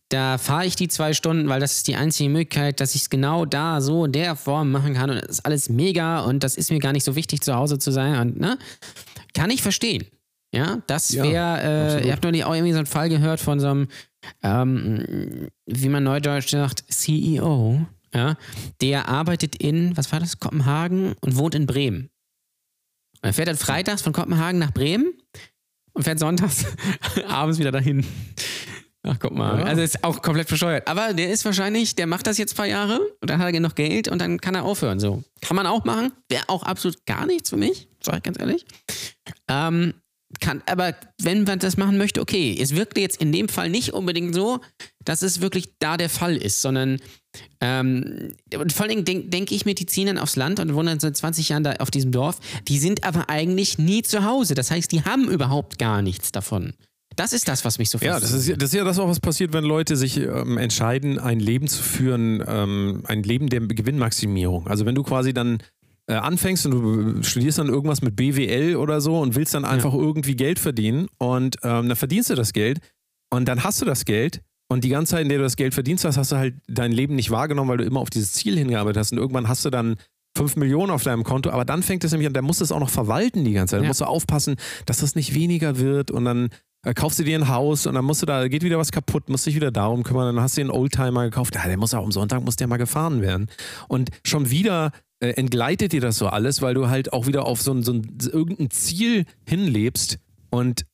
da 0.10 0.38
fahre 0.38 0.66
ich 0.66 0.76
die 0.76 0.88
zwei 0.88 1.14
Stunden, 1.14 1.50
weil 1.50 1.60
das 1.60 1.78
ist 1.78 1.88
die 1.88 1.96
einzige 1.96 2.30
Möglichkeit, 2.30 2.80
dass 2.80 2.96
ich 2.96 3.02
es 3.02 3.10
genau 3.10 3.46
da 3.46 3.82
so 3.82 4.06
in 4.06 4.14
der 4.14 4.36
Form 4.36 4.72
machen 4.72 4.94
kann 4.94 5.10
und 5.10 5.18
das 5.22 5.30
ist 5.30 5.46
alles 5.46 5.70
mega 5.70 6.22
und 6.22 6.44
das 6.44 6.56
ist 6.56 6.72
mir 6.72 6.80
gar 6.80 6.94
nicht 6.94 7.04
so 7.04 7.16
wichtig, 7.16 7.42
zu 7.42 7.56
Hause 7.56 7.78
zu 7.78 7.92
sein 7.92 8.20
und 8.20 8.40
ne, 8.40 8.58
kann 9.34 9.50
ich 9.50 9.62
verstehen. 9.62 10.06
Ja, 10.54 10.82
das 10.88 11.12
Ja, 11.12 11.24
wäre, 11.24 11.62
äh, 11.62 11.84
absolut. 11.86 12.06
ihr 12.06 12.12
habt 12.14 12.24
noch 12.24 12.32
nicht 12.32 12.46
auch 12.46 12.54
irgendwie 12.54 12.72
so 12.72 12.78
einen 12.78 12.88
Fall 12.88 13.10
gehört 13.10 13.42
von 13.42 13.60
so 13.60 13.68
einem, 13.68 13.88
ähm, 14.44 15.50
wie 15.66 15.90
man 15.90 16.04
neudeutsch 16.04 16.50
sagt, 16.50 16.86
CEO, 16.90 17.86
ja, 18.14 18.38
der 18.82 19.10
arbeitet 19.10 19.58
in, 19.58 19.96
was 19.98 20.12
war 20.14 20.22
das, 20.22 20.40
Kopenhagen 20.40 21.16
und 21.20 21.36
wohnt 21.36 21.54
in 21.54 21.66
Bremen. 21.66 22.10
Und 23.22 23.30
er 23.30 23.34
fährt 23.34 23.50
dann 23.50 23.58
freitags 23.58 24.02
von 24.02 24.14
Kopenhagen 24.14 24.60
nach 24.60 24.72
Bremen 24.72 25.14
und 25.92 26.04
fährt 26.04 26.20
sonntags 26.20 26.66
abends 27.28 27.60
wieder 27.60 27.72
dahin. 27.72 28.06
Ach, 29.08 29.18
guck 29.20 29.34
mal. 29.34 29.60
Ja. 29.60 29.66
Also 29.66 29.82
ist 29.82 30.04
auch 30.04 30.22
komplett 30.22 30.48
bescheuert. 30.48 30.88
Aber 30.88 31.14
der 31.14 31.32
ist 31.32 31.46
wahrscheinlich, 31.46 31.96
der 31.96 32.08
macht 32.08 32.28
das 32.28 32.38
jetzt 32.38 32.54
ein 32.54 32.58
paar 32.58 32.68
Jahre 32.68 33.00
und 33.22 33.30
dann 33.30 33.40
hat 33.40 33.46
er 33.46 33.52
genug 33.52 33.76
Geld 33.76 34.08
und 34.08 34.20
dann 34.20 34.40
kann 34.40 34.56
er 34.56 34.64
aufhören. 34.64 35.00
So. 35.00 35.24
Kann 35.42 35.56
man 35.56 35.66
auch 35.66 35.86
machen. 35.86 36.12
Wäre 36.30 36.44
auch 36.48 36.64
absolut 36.64 37.06
gar 37.06 37.26
nichts 37.26 37.50
für 37.50 37.58
mich, 37.58 37.88
sag 38.02 38.18
ich 38.18 38.24
ganz 38.24 38.40
ehrlich. 38.40 38.66
Ähm, 39.48 39.94
kann, 40.42 40.62
aber 40.66 40.94
wenn 41.22 41.46
man 41.46 41.60
das 41.60 41.78
machen 41.78 41.98
möchte, 41.98 42.20
okay. 42.20 42.58
Es 42.60 42.76
wirkt 42.76 42.98
jetzt 42.98 43.22
in 43.22 43.32
dem 43.32 43.48
Fall 43.48 43.70
nicht 43.70 43.94
unbedingt 43.94 44.36
so, 44.36 44.60
dass 45.06 45.22
es 45.22 45.40
wirklich 45.40 45.70
da 45.80 45.96
der 45.96 46.10
Fall 46.10 46.36
ist, 46.36 46.62
sondern 46.62 47.00
ähm, 47.62 48.34
und 48.54 48.74
vor 48.74 48.84
allen 48.86 48.90
Dingen 48.90 49.06
denke 49.06 49.30
denk 49.30 49.52
ich 49.52 49.66
mir, 49.66 49.76
die 49.76 49.86
ziehen 49.86 50.08
dann 50.08 50.18
aufs 50.18 50.36
Land 50.36 50.60
und 50.60 50.74
wohnen 50.74 51.00
seit 51.00 51.16
20 51.16 51.50
Jahren 51.50 51.64
da 51.64 51.74
auf 51.74 51.92
diesem 51.92 52.12
Dorf. 52.12 52.40
Die 52.68 52.78
sind 52.78 53.04
aber 53.04 53.30
eigentlich 53.30 53.78
nie 53.78 54.02
zu 54.02 54.26
Hause. 54.26 54.54
Das 54.54 54.70
heißt, 54.70 54.92
die 54.92 55.04
haben 55.04 55.30
überhaupt 55.30 55.80
gar 55.80 56.02
nichts 56.02 56.32
davon. 56.32 56.74
Das 57.18 57.34
ist 57.34 57.48
das, 57.50 57.66
was 57.66 57.80
mich 57.80 57.90
so 57.90 57.98
Ja, 57.98 58.20
das 58.20 58.32
ist, 58.32 58.48
ja- 58.48 58.56
das 58.56 58.70
ist 58.70 58.76
ja 58.76 58.84
das 58.86 58.98
auch, 59.00 59.10
was 59.10 59.20
passiert, 59.20 59.52
wenn 59.52 59.66
Leute 59.66 59.98
sich 59.98 60.18
ähm, 60.18 60.58
entscheiden, 60.58 61.20
ein 61.20 61.40
Leben 61.42 61.68
zu 61.68 61.84
führen, 61.84 62.42
ähm, 62.48 63.02
ein 63.06 63.24
Leben 63.24 63.50
der 63.50 63.60
Gewinnmaximierung. 63.62 64.68
Also 64.68 64.86
wenn 64.86 64.96
du 64.96 65.04
quasi 65.04 65.34
dann 65.34 65.58
äh, 66.10 66.14
anfängst 66.14 66.66
und 66.68 66.72
du 66.72 67.24
studierst 67.24 67.58
dann 67.58 67.68
irgendwas 67.68 68.02
mit 68.02 68.16
BWL 68.16 68.76
oder 68.78 69.02
so 69.02 69.20
und 69.20 69.36
willst 69.36 69.54
dann 69.54 69.66
einfach 69.66 69.94
irgendwie 69.94 70.36
Geld 70.38 70.60
verdienen 70.60 71.08
und 71.18 71.58
ähm, 71.64 71.90
dann 71.90 71.98
verdienst 71.98 72.30
du 72.30 72.36
das 72.36 72.54
Geld 72.54 72.80
und 73.30 73.46
dann 73.48 73.64
hast 73.64 73.82
du 73.82 73.86
das 73.86 74.06
Geld 74.06 74.42
und 74.70 74.84
die 74.84 74.90
ganze 74.90 75.12
Zeit, 75.12 75.24
in 75.24 75.30
der 75.30 75.40
du 75.40 75.44
das 75.44 75.56
Geld 75.58 75.74
verdienst 75.74 76.06
hast, 76.06 76.18
hast 76.18 76.32
du 76.32 76.38
halt 76.38 76.56
dein 76.68 76.92
Leben 76.92 77.16
nicht 77.16 77.32
wahrgenommen, 77.32 77.70
weil 77.70 77.78
du 77.78 77.84
immer 77.84 78.00
auf 78.00 78.10
dieses 78.10 78.34
Ziel 78.34 78.58
hingearbeitet 78.58 79.00
hast 79.00 79.12
und 79.12 79.18
irgendwann 79.18 79.48
hast 79.50 79.66
du 79.66 79.70
dann 79.70 79.96
5 80.38 80.56
Millionen 80.56 80.92
auf 80.92 81.04
deinem 81.04 81.24
Konto, 81.24 81.50
aber 81.50 81.66
dann 81.66 81.82
fängt 81.84 82.04
es 82.04 82.12
nämlich 82.12 82.28
an, 82.28 82.34
da 82.34 82.42
musst 82.44 82.60
du 82.62 82.64
es 82.64 82.72
auch 82.72 82.80
noch 82.80 82.90
verwalten 82.92 83.44
die 83.44 83.54
ganze 83.54 83.72
Zeit. 83.72 83.80
Da 83.80 83.84
Ja. 83.86 83.88
musst 83.90 84.02
du 84.02 84.06
aufpassen, 84.06 84.56
dass 84.86 85.00
das 85.00 85.16
nicht 85.16 85.34
weniger 85.34 85.80
wird 85.80 86.12
und 86.12 86.26
dann 86.26 86.50
äh, 86.88 86.94
kaufst 86.94 87.20
du 87.20 87.24
dir 87.24 87.38
ein 87.38 87.48
Haus 87.50 87.86
und 87.86 87.96
dann 87.96 88.06
musst 88.06 88.22
du 88.22 88.26
da, 88.26 88.48
geht 88.48 88.64
wieder 88.64 88.78
was 88.78 88.92
kaputt, 88.92 89.30
musst 89.30 89.46
dich 89.46 89.56
wieder 89.56 89.72
darum 89.72 90.04
kümmern, 90.04 90.36
dann 90.36 90.44
hast 90.44 90.58
du 90.58 90.62
dir 90.62 90.66
einen 90.72 90.80
Oldtimer 90.80 91.24
gekauft, 91.26 91.56
ja, 91.56 91.66
der 91.68 91.78
muss 91.78 91.94
auch 91.94 92.04
am 92.06 92.12
Sonntag, 92.12 92.44
muss 92.44 92.56
der 92.56 92.68
mal 92.68 92.78
gefahren 92.78 93.22
werden. 93.22 93.48
Und 93.88 94.10
schon 94.26 94.50
wieder 94.50 94.92
äh, 95.20 95.30
entgleitet 95.32 95.92
dir 95.92 96.02
das 96.02 96.18
so 96.18 96.28
alles, 96.28 96.62
weil 96.62 96.74
du 96.74 96.88
halt 96.90 97.12
auch 97.14 97.28
wieder 97.28 97.46
auf 97.46 97.62
so 97.62 97.72
ein, 97.74 97.84
so 97.84 97.94
ein 97.94 98.18
irgendein 98.32 98.70
Ziel 98.72 99.26
hinlebst 99.46 100.20
und 100.50 100.86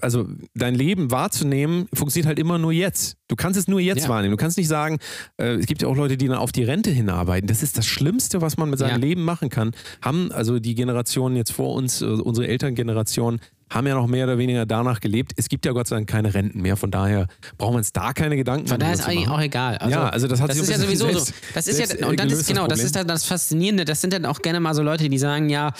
also 0.00 0.26
dein 0.54 0.74
Leben 0.74 1.10
wahrzunehmen, 1.10 1.86
funktioniert 1.92 2.26
halt 2.26 2.38
immer 2.38 2.56
nur 2.56 2.72
jetzt. 2.72 3.16
Du 3.28 3.36
kannst 3.36 3.58
es 3.58 3.68
nur 3.68 3.78
jetzt 3.80 4.04
Ja. 4.04 4.08
wahrnehmen. 4.08 4.30
Du 4.30 4.36
kannst 4.38 4.56
nicht 4.56 4.68
sagen, 4.68 4.98
äh, 5.36 5.56
es 5.56 5.66
gibt 5.66 5.82
ja 5.82 5.88
auch 5.88 5.96
Leute, 5.96 6.16
die 6.16 6.28
dann 6.28 6.38
auf 6.38 6.50
die 6.52 6.62
Rente 6.64 6.90
hinarbeiten. 6.90 7.46
Das 7.46 7.62
ist 7.62 7.76
das 7.76 7.84
Schlimmste, 7.86 8.40
was 8.40 8.56
man 8.56 8.70
mit 8.70 8.78
seinem 8.78 8.90
Ja. 8.92 8.96
Leben 8.96 9.22
machen 9.24 9.50
kann. 9.50 9.72
Haben 10.00 10.32
also 10.32 10.60
die 10.60 10.74
Generationen 10.74 11.36
jetzt 11.36 11.52
vor 11.52 11.74
uns, 11.74 12.00
äh, 12.00 12.06
unsere 12.06 12.46
Elterngeneration, 12.48 13.40
haben 13.68 13.86
ja 13.86 13.94
noch 13.94 14.06
mehr 14.06 14.24
oder 14.24 14.38
weniger 14.38 14.64
danach 14.64 15.00
gelebt. 15.00 15.32
Es 15.36 15.48
gibt 15.48 15.66
ja 15.66 15.72
Gott 15.72 15.88
sei 15.88 15.96
Dank 15.96 16.08
keine 16.08 16.32
Renten 16.32 16.62
mehr. 16.62 16.76
Von 16.76 16.90
daher 16.90 17.26
brauchen 17.58 17.74
wir 17.74 17.78
uns 17.78 17.92
da 17.92 18.12
keine 18.12 18.36
Gedanken 18.36 18.68
Von 18.68 18.78
daher 18.78 18.94
ist 18.94 19.06
eigentlich 19.06 19.26
machen. 19.26 19.38
auch 19.38 19.42
egal. 19.42 19.78
Also, 19.78 19.90
ja, 19.90 20.08
also 20.08 20.28
das 20.28 20.40
hat 20.40 20.50
das 20.50 20.58
sich 20.58 20.68
ist 20.68 20.70
ja 20.70 20.78
sowieso 20.78 21.06
selbst, 21.06 21.26
so. 21.26 21.32
Das 21.54 21.66
ist 21.66 21.78
ja, 21.78 22.06
und 22.06 22.18
dann 22.18 22.28
ist 22.28 22.46
genau, 22.46 22.62
das 22.62 22.78
Problem. 22.78 22.86
ist 22.86 22.96
dann 22.96 23.08
das 23.08 23.24
Faszinierende. 23.24 23.84
Das 23.84 24.00
sind 24.00 24.12
dann 24.12 24.24
auch 24.24 24.40
gerne 24.40 24.60
mal 24.60 24.74
so 24.74 24.82
Leute, 24.82 25.08
die 25.08 25.18
sagen, 25.18 25.48
ja, 25.48 25.72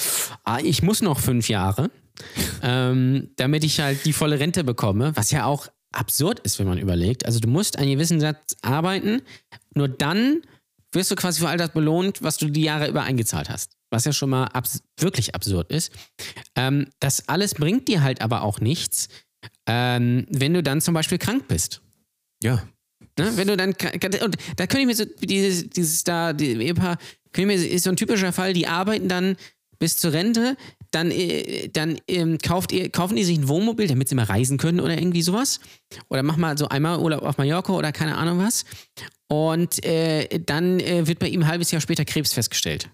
ah, 0.45 0.59
ich 0.63 0.83
muss 0.83 1.01
noch 1.01 1.21
fünf 1.21 1.49
Jahre, 1.49 1.91
ähm, 2.63 3.29
damit 3.37 3.63
ich 3.63 3.79
halt 3.81 4.05
die 4.05 4.13
volle 4.13 4.41
Rente 4.41 4.65
bekomme, 4.65 5.13
was 5.15 5.31
ja 5.31 5.45
auch 5.45 5.69
absurd 5.93 6.41
ist, 6.41 6.59
wenn 6.59 6.67
man 6.67 6.79
überlegt. 6.79 7.25
Also 7.25 7.39
du 7.39 7.49
musst 7.49 7.79
einen 7.79 7.91
gewissen 7.93 8.21
Satz 8.21 8.57
arbeiten, 8.63 9.23
nur 9.75 9.89
dann 9.89 10.43
wirst 10.93 11.11
du 11.11 11.15
quasi 11.15 11.41
für 11.41 11.49
all 11.49 11.57
das 11.57 11.71
belohnt, 11.71 12.23
was 12.23 12.37
du 12.37 12.49
die 12.49 12.63
Jahre 12.63 12.89
über 12.89 13.03
eingezahlt 13.03 13.49
hast. 13.49 13.76
Was 13.91 14.05
ja 14.05 14.13
schon 14.13 14.31
mal 14.31 14.45
abs 14.47 14.83
wirklich 14.99 15.35
absurd 15.35 15.71
ist. 15.71 15.93
Ähm, 16.55 16.89
das 17.01 17.29
alles 17.29 17.55
bringt 17.55 17.89
dir 17.89 18.03
halt 18.03 18.21
aber 18.21 18.43
auch 18.43 18.61
nichts, 18.61 19.09
ähm, 19.67 20.27
wenn 20.31 20.55
du 20.55 20.63
dann 20.63 20.81
zum 20.81 20.95
Beispiel 20.95 21.19
krank 21.19 21.47
bist. 21.49 21.83
Ja, 22.43 22.63
Ne? 23.19 23.33
Wenn 23.37 23.49
du 23.49 23.57
dann, 23.57 23.71
und 23.71 24.37
da 24.57 24.67
könnte 24.67 24.81
ich 24.81 24.87
mir 24.87 24.95
so, 24.95 25.05
dieses, 25.21 25.71
dieses 25.71 26.05
da, 26.05 26.33
die 26.33 26.53
Ehepaar, 26.53 26.99
könnte 27.33 27.53
ich 27.53 27.61
mir, 27.61 27.69
ist 27.69 27.85
so 27.85 27.91
ein 27.91 27.97
typischer 27.97 28.33
Fall, 28.33 28.53
die 28.53 28.67
arbeiten 28.67 29.09
dann 29.09 29.37
bis 29.79 29.97
zur 29.97 30.13
Rente, 30.13 30.57
dann, 30.91 31.11
äh, 31.11 31.69
dann 31.69 31.99
ähm, 32.09 32.39
kauft 32.39 32.73
ihr, 32.73 32.91
kaufen 32.91 33.17
die 33.17 33.25
sich 33.25 33.39
ein 33.39 33.49
Wohnmobil, 33.49 33.89
damit 33.89 34.09
sie 34.09 34.15
mal 34.15 34.25
reisen 34.25 34.59
können 34.59 34.81
oder 34.81 34.99
irgendwie 34.99 35.23
sowas. 35.23 35.61
Oder 36.09 36.23
mach 36.23 36.37
mal 36.37 36.57
so 36.57 36.69
einmal 36.69 36.99
Urlaub 36.99 37.23
auf 37.23 37.39
Mallorca 37.39 37.73
oder 37.73 37.93
keine 37.93 38.17
Ahnung 38.17 38.39
was. 38.39 38.65
Und 39.29 39.85
äh, 39.85 40.39
dann 40.39 40.81
äh, 40.81 41.07
wird 41.07 41.19
bei 41.19 41.29
ihm 41.29 41.43
ein 41.43 41.49
halbes 41.49 41.71
Jahr 41.71 41.81
später 41.81 42.05
Krebs 42.05 42.33
festgestellt. 42.33 42.89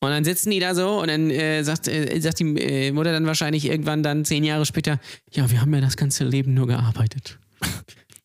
Und 0.00 0.10
dann 0.10 0.22
sitzen 0.24 0.50
die 0.50 0.60
da 0.60 0.74
so 0.74 1.00
und 1.00 1.08
dann 1.08 1.28
äh, 1.30 1.62
sagt, 1.64 1.88
äh, 1.88 2.20
sagt 2.20 2.38
die 2.38 2.44
äh, 2.56 2.92
Mutter 2.92 3.12
dann 3.12 3.26
wahrscheinlich 3.26 3.64
irgendwann 3.64 4.02
dann 4.02 4.24
zehn 4.24 4.44
Jahre 4.44 4.64
später, 4.64 5.00
ja, 5.32 5.50
wir 5.50 5.60
haben 5.60 5.74
ja 5.74 5.80
das 5.80 5.96
ganze 5.96 6.24
Leben 6.24 6.54
nur 6.54 6.66
gearbeitet. 6.68 7.38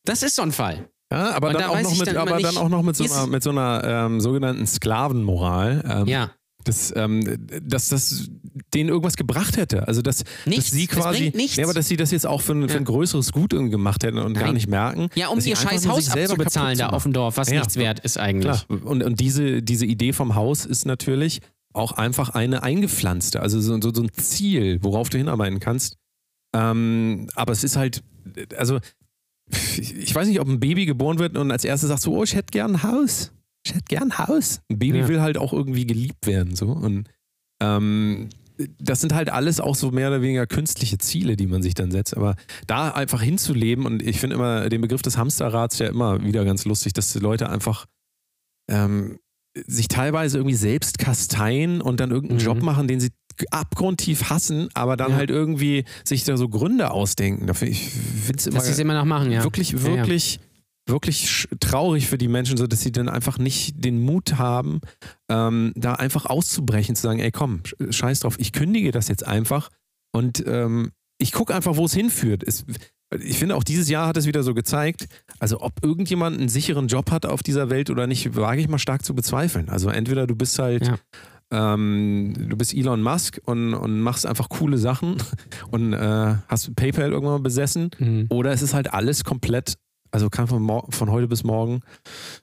Das 0.06 0.22
ist 0.22 0.36
so 0.36 0.42
ein 0.44 0.52
Fall. 0.52 0.88
Ja, 1.12 1.32
aber, 1.32 1.54
dann 1.54 1.62
da 1.62 1.68
auch, 1.70 1.98
mit, 1.98 2.08
dann 2.08 2.18
aber 2.18 2.40
dann 2.40 2.58
auch 2.58 2.70
noch 2.70 2.82
mit 2.84 2.96
so 2.96 3.04
einer, 3.06 3.28
mit 3.28 3.44
so 3.44 3.52
einer 3.52 3.84
ähm, 3.86 4.20
sogenannten 4.20 4.66
Sklavenmoral. 4.68 5.84
Ähm, 6.04 6.08
Ja. 6.08 6.32
dass, 6.64 6.94
ähm, 6.96 7.46
dass 7.62 7.90
das 7.90 8.30
denen 8.74 8.90
irgendwas 8.90 9.16
gebracht 9.16 9.58
hätte. 9.58 9.88
Also 9.88 10.02
dass, 10.02 10.24
Nichts. 10.46 10.66
dass 10.70 10.74
sie 10.80 10.88
quasi, 10.88 11.32
nichts. 11.36 11.58
Ja, 11.58 11.66
aber 11.66 11.74
dass 11.74 11.88
sie 11.88 11.98
das 11.98 12.12
jetzt 12.12 12.26
auch 12.26 12.42
für 12.42 12.54
ein, 12.54 12.70
für 12.70 12.78
ein 12.78 12.86
größeres 12.86 13.32
Gut 13.32 13.52
gemacht 13.52 14.04
hätten 14.04 14.18
und 14.18 14.34
gar 14.34 14.46
Nein. 14.46 14.54
nicht 14.56 14.68
merken. 14.68 15.10
Ja, 15.16 15.28
um 15.28 15.40
ihr 15.40 15.56
scheiß 15.56 15.88
Haus 15.88 16.10
abzubezahlen 16.10 16.78
da 16.78 16.90
auf 16.90 17.04
dem 17.04 17.14
Dorf, 17.14 17.38
was 17.38 17.50
Ja. 17.50 17.60
nichts 17.60 17.76
wert 17.76 18.00
ist 18.00 18.18
eigentlich. 18.18 18.66
Klar. 18.68 18.82
Und, 18.86 19.04
und 19.04 19.20
diese, 19.20 19.62
diese 19.62 19.86
Idee 19.86 20.14
vom 20.14 20.36
Haus 20.36 20.66
ist 20.66 20.86
natürlich 20.86 21.42
auch 21.74 21.94
einfach 21.94 22.30
eine 22.30 22.64
eingepflanzte, 22.64 23.42
also 23.42 23.60
so, 23.60 23.80
so, 23.82 23.94
so 23.94 24.04
ein 24.04 24.14
Ziel, 24.14 24.80
worauf 24.84 25.10
du 25.10 25.18
hinarbeiten 25.18 25.60
kannst. 25.60 25.98
Ähm, 26.56 27.28
aber 27.36 27.52
es 27.52 27.64
ist 27.64 27.76
halt, 27.76 28.04
also 28.58 28.80
ich 29.78 30.14
weiß 30.14 30.28
nicht, 30.28 30.40
ob 30.40 30.48
ein 30.48 30.60
Baby 30.60 30.86
geboren 30.86 31.20
wird 31.20 31.38
und 31.38 31.52
als 31.52 31.66
erstes 31.66 31.90
sagt 31.90 32.02
so, 32.02 32.16
oh, 32.16 32.24
ich 32.24 32.36
hätte 32.36 32.52
gern 32.52 32.76
ein 32.76 32.84
Haus. 32.84 33.32
Ich 33.66 33.74
hätte 33.74 33.86
gern 33.86 34.12
ein 34.12 34.18
Haus. 34.18 34.62
Ein 34.70 34.80
Baby 34.80 35.00
Ja. 35.00 35.08
will 35.08 35.22
halt 35.22 35.38
auch 35.38 35.54
irgendwie 35.54 35.86
geliebt 35.86 36.26
werden. 36.28 36.56
So. 36.56 36.68
Und 36.68 37.10
ähm, 37.62 38.30
das 38.78 39.02
sind 39.02 39.14
halt 39.14 39.30
alles 39.32 39.60
auch 39.60 39.76
so 39.76 39.92
mehr 39.92 40.10
oder 40.10 40.22
weniger 40.22 40.46
künstliche 40.48 40.98
Ziele, 40.98 41.36
die 41.36 41.48
man 41.48 41.62
sich 41.64 41.74
dann 41.74 41.92
setzt. 41.92 42.16
Aber 42.16 42.36
da 42.68 42.92
einfach 42.92 43.22
hinzuleben 43.22 43.86
und 43.86 44.02
ich 44.02 44.20
finde 44.20 44.36
immer 44.36 44.70
den 44.70 44.82
Begriff 44.82 45.02
des 45.02 45.18
Hamsterrads 45.18 45.80
ja 45.80 45.88
immer 45.88 46.24
wieder 46.24 46.46
ganz 46.46 46.66
lustig, 46.66 46.94
dass 46.94 47.12
die 47.14 47.20
Leute 47.20 47.50
einfach 47.50 47.86
ähm, 48.70 49.20
sich 49.68 49.88
teilweise 49.88 50.38
irgendwie 50.38 50.56
selbst 50.56 50.98
kasteien 50.98 51.82
und 51.82 52.00
dann 52.00 52.12
irgendeinen 52.12 52.40
Mhm. 52.40 52.46
Job 52.46 52.62
machen, 52.64 52.88
den 52.88 53.00
sie 53.00 53.12
abgrundtief 53.52 54.30
hassen, 54.30 54.70
aber 54.74 54.96
dann 54.98 55.12
Ja. 55.12 55.18
halt 55.18 55.30
irgendwie 55.32 55.86
sich 56.04 56.24
da 56.24 56.38
so 56.38 56.50
Gründe 56.50 56.92
ausdenken. 56.92 57.48
Dafür, 57.48 57.68
ich 57.68 57.90
finde 57.90 58.38
es 58.38 58.48
immer, 58.48 58.56
Dass 58.58 58.66
sie 58.68 58.72
es 58.74 58.80
immer 58.80 58.94
noch 58.94 59.06
machen, 59.06 59.32
ja. 59.32 59.44
wirklich, 59.44 59.72
Ja, 59.72 59.80
ja. 59.80 59.86
wirklich, 59.98 60.40
wirklich 60.88 61.48
traurig 61.60 62.08
für 62.08 62.18
die 62.18 62.28
Menschen, 62.28 62.58
so 62.58 62.68
dass 62.68 62.82
sie 62.82 62.92
dann 62.92 63.10
einfach 63.10 63.38
nicht 63.38 63.84
den 63.84 64.02
Mut 64.02 64.38
haben, 64.38 64.82
ähm, 65.30 65.72
da 65.76 65.94
einfach 65.94 66.26
auszubrechen, 66.26 66.96
zu 66.96 67.02
sagen, 67.04 67.20
ey 67.20 67.32
komm, 67.32 67.62
sch- 67.64 67.92
scheiß 67.92 68.20
drauf, 68.22 68.36
ich 68.40 68.52
kündige 68.52 68.92
das 68.92 69.08
jetzt 69.08 69.26
einfach 69.26 69.70
und 70.14 70.44
ähm, 70.46 70.92
ich 71.20 71.32
gucke 71.32 71.56
einfach, 71.56 71.78
wo 71.78 71.86
es 71.86 71.94
hinführt. 71.94 72.44
Es, 72.46 72.66
ich 73.22 73.38
finde, 73.38 73.56
auch 73.56 73.64
dieses 73.64 73.90
Jahr 73.90 74.08
hat 74.08 74.18
es 74.18 74.26
wieder 74.26 74.44
so 74.44 74.54
gezeigt, 74.54 75.08
also 75.40 75.62
ob 75.62 75.74
irgendjemand 75.84 76.40
einen 76.40 76.50
sicheren 76.50 76.88
Job 76.88 77.12
hat 77.12 77.26
auf 77.26 77.44
dieser 77.44 77.70
Welt 77.70 77.90
oder 77.90 78.08
nicht, 78.08 78.36
wage 78.36 78.62
ich 78.62 78.68
mal 78.70 78.80
stark 78.80 79.04
zu 79.06 79.14
bezweifeln. 79.16 79.70
Also 79.70 79.90
entweder 79.90 80.28
du 80.28 80.36
bist 80.36 80.58
halt 80.60 80.88
Ja. 80.88 80.96
ähm, 81.74 82.34
du 82.50 82.56
bist 82.58 82.74
Elon 82.74 83.02
Musk 83.02 83.40
und, 83.46 83.74
und 83.74 84.00
machst 84.02 84.26
einfach 84.26 84.50
coole 84.50 84.78
Sachen 84.78 85.18
und 85.72 85.94
äh, 85.94 86.36
hast 86.48 86.76
PayPal 86.76 87.12
irgendwann 87.12 87.36
mal 87.36 87.40
besessen 87.44 87.90
Mhm. 88.00 88.26
oder 88.30 88.52
es 88.52 88.62
ist 88.62 88.74
halt 88.74 88.94
alles 88.94 89.24
komplett 89.24 89.76
Also 90.14 90.30
kann 90.30 90.46
von, 90.46 90.70
von 90.90 91.10
heute 91.12 91.28
bis 91.28 91.44
morgen, 91.44 91.82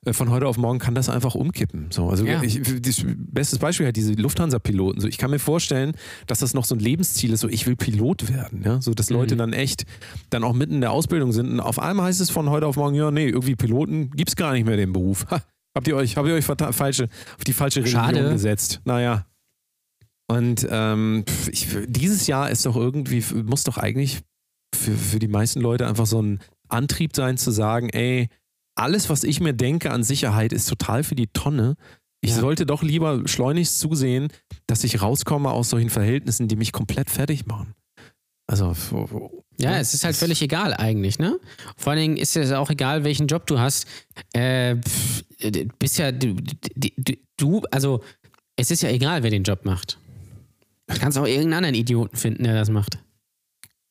äh, 0.05 0.13
von 0.13 0.29
heute 0.31 0.49
auf 0.49 0.59
morgen 0.59 0.81
kann 0.81 0.97
das 0.97 1.09
einfach 1.09 1.37
umkippen. 1.37 1.87
So, 1.91 2.09
also 2.09 2.25
Ja. 2.27 2.43
ich, 2.43 2.61
das 2.83 3.05
bestes 3.17 3.61
Beispiel 3.61 3.87
halt 3.87 3.95
diese 3.97 4.13
Lufthansa-Piloten. 4.15 5.01
So, 5.01 5.07
ich 5.07 5.19
kann 5.19 5.31
mir 5.31 5.39
vorstellen, 5.39 5.93
dass 6.27 6.41
das 6.41 6.53
noch 6.53 6.65
so 6.65 6.75
ein 6.75 6.81
Lebensziel 6.81 7.33
ist, 7.33 7.41
so 7.41 7.49
ich 7.49 7.67
will 7.69 7.77
Pilot 7.77 8.29
werden. 8.29 8.63
Ja? 8.65 8.83
So, 8.83 8.93
dass 8.93 9.09
Leute 9.09 9.35
Mhm. 9.37 9.39
dann 9.39 9.53
echt 9.53 9.85
dann 10.31 10.43
auch 10.43 10.53
mitten 10.53 10.75
in 10.75 10.81
der 10.81 10.91
Ausbildung 10.91 11.31
sind. 11.31 11.49
Und 11.49 11.61
auf 11.61 11.79
einmal 11.79 12.07
heißt 12.07 12.21
es 12.21 12.29
von 12.31 12.51
heute 12.51 12.67
auf 12.67 12.75
morgen, 12.77 12.97
ja, 12.97 13.13
nee, 13.13 13.29
irgendwie 13.29 13.55
Piloten 13.55 14.11
gibt's 14.11 14.35
gar 14.35 14.53
nicht 14.53 14.67
mehr 14.67 14.77
den 14.77 14.93
Beruf. 14.93 15.27
Ha, 15.31 15.41
habt 15.77 15.87
ihr 15.87 15.95
euch, 15.95 16.17
habt 16.17 16.27
ihr 16.27 16.35
euch 16.35 16.45
falsche, 16.45 17.09
auf 17.39 17.45
die 17.45 17.53
falsche 17.53 17.81
Religion 17.85 18.03
Schade. 18.03 18.31
gesetzt? 18.31 18.81
Naja. 18.85 19.27
Und 20.29 20.67
ähm, 20.71 21.25
ich, 21.51 21.69
dieses 21.87 22.27
Jahr 22.27 22.51
ist 22.51 22.67
doch 22.67 22.75
irgendwie, 22.75 23.23
muss 23.45 23.63
doch 23.63 23.79
eigentlich 23.79 24.23
für, 24.75 24.93
für 24.93 25.19
die 25.21 25.29
meisten 25.29 25.61
Leute 25.61 25.87
einfach 25.87 26.07
so 26.07 26.21
ein 26.21 26.41
Antrieb 26.73 27.15
sein 27.17 27.37
zu 27.39 27.51
sagen, 27.51 27.89
ey, 27.91 28.29
alles, 28.75 29.11
was 29.11 29.25
ich 29.25 29.41
mir 29.41 29.53
denke 29.53 29.91
an 29.91 30.03
Sicherheit, 30.03 30.53
ist 30.53 30.69
total 30.69 31.03
für 31.05 31.15
die 31.15 31.27
Tonne. 31.29 31.77
Ich 32.23 32.31
Ja. 32.31 32.41
sollte 32.41 32.67
doch 32.67 32.83
lieber 32.83 33.23
schleunigst 33.27 33.79
zusehen, 33.81 34.29
dass 34.67 34.85
ich 34.85 35.01
rauskomme 35.03 35.51
aus 35.51 35.71
solchen 35.71 35.91
Verhältnissen, 35.91 36.49
die 36.49 36.57
mich 36.57 36.73
komplett 36.73 37.11
fertig 37.11 37.47
machen. 37.47 37.75
Also, 38.47 38.75
Ja, 39.59 39.79
es 39.79 39.95
ist 39.95 40.05
halt 40.05 40.17
völlig 40.17 40.43
egal 40.43 40.75
eigentlich, 40.75 41.19
ne? 41.19 41.39
Vor 41.77 41.93
allen 41.93 42.01
Dingen 42.01 42.17
ist 42.17 42.37
es 42.37 42.51
auch 42.53 42.71
egal, 42.71 43.05
welchen 43.05 43.27
Job 43.27 43.47
du 43.47 43.59
hast. 43.59 43.87
Äh, 44.33 44.77
bist 45.79 45.99
ja, 45.99 46.11
du, 46.13 46.35
du, 46.77 47.15
du, 47.37 47.63
also 47.71 48.03
es 48.57 48.71
ist 48.71 48.83
ja 48.83 48.91
egal, 48.91 49.23
wer 49.23 49.31
den 49.31 49.45
Job 49.45 49.65
macht. 49.65 49.99
Du 50.89 50.99
kannst 50.99 51.17
auch 51.17 51.27
irgendeinen 51.27 51.55
anderen 51.55 51.75
Idioten 51.77 52.17
finden, 52.17 52.45
der 52.45 52.55
das 52.55 52.71
macht. 52.71 52.99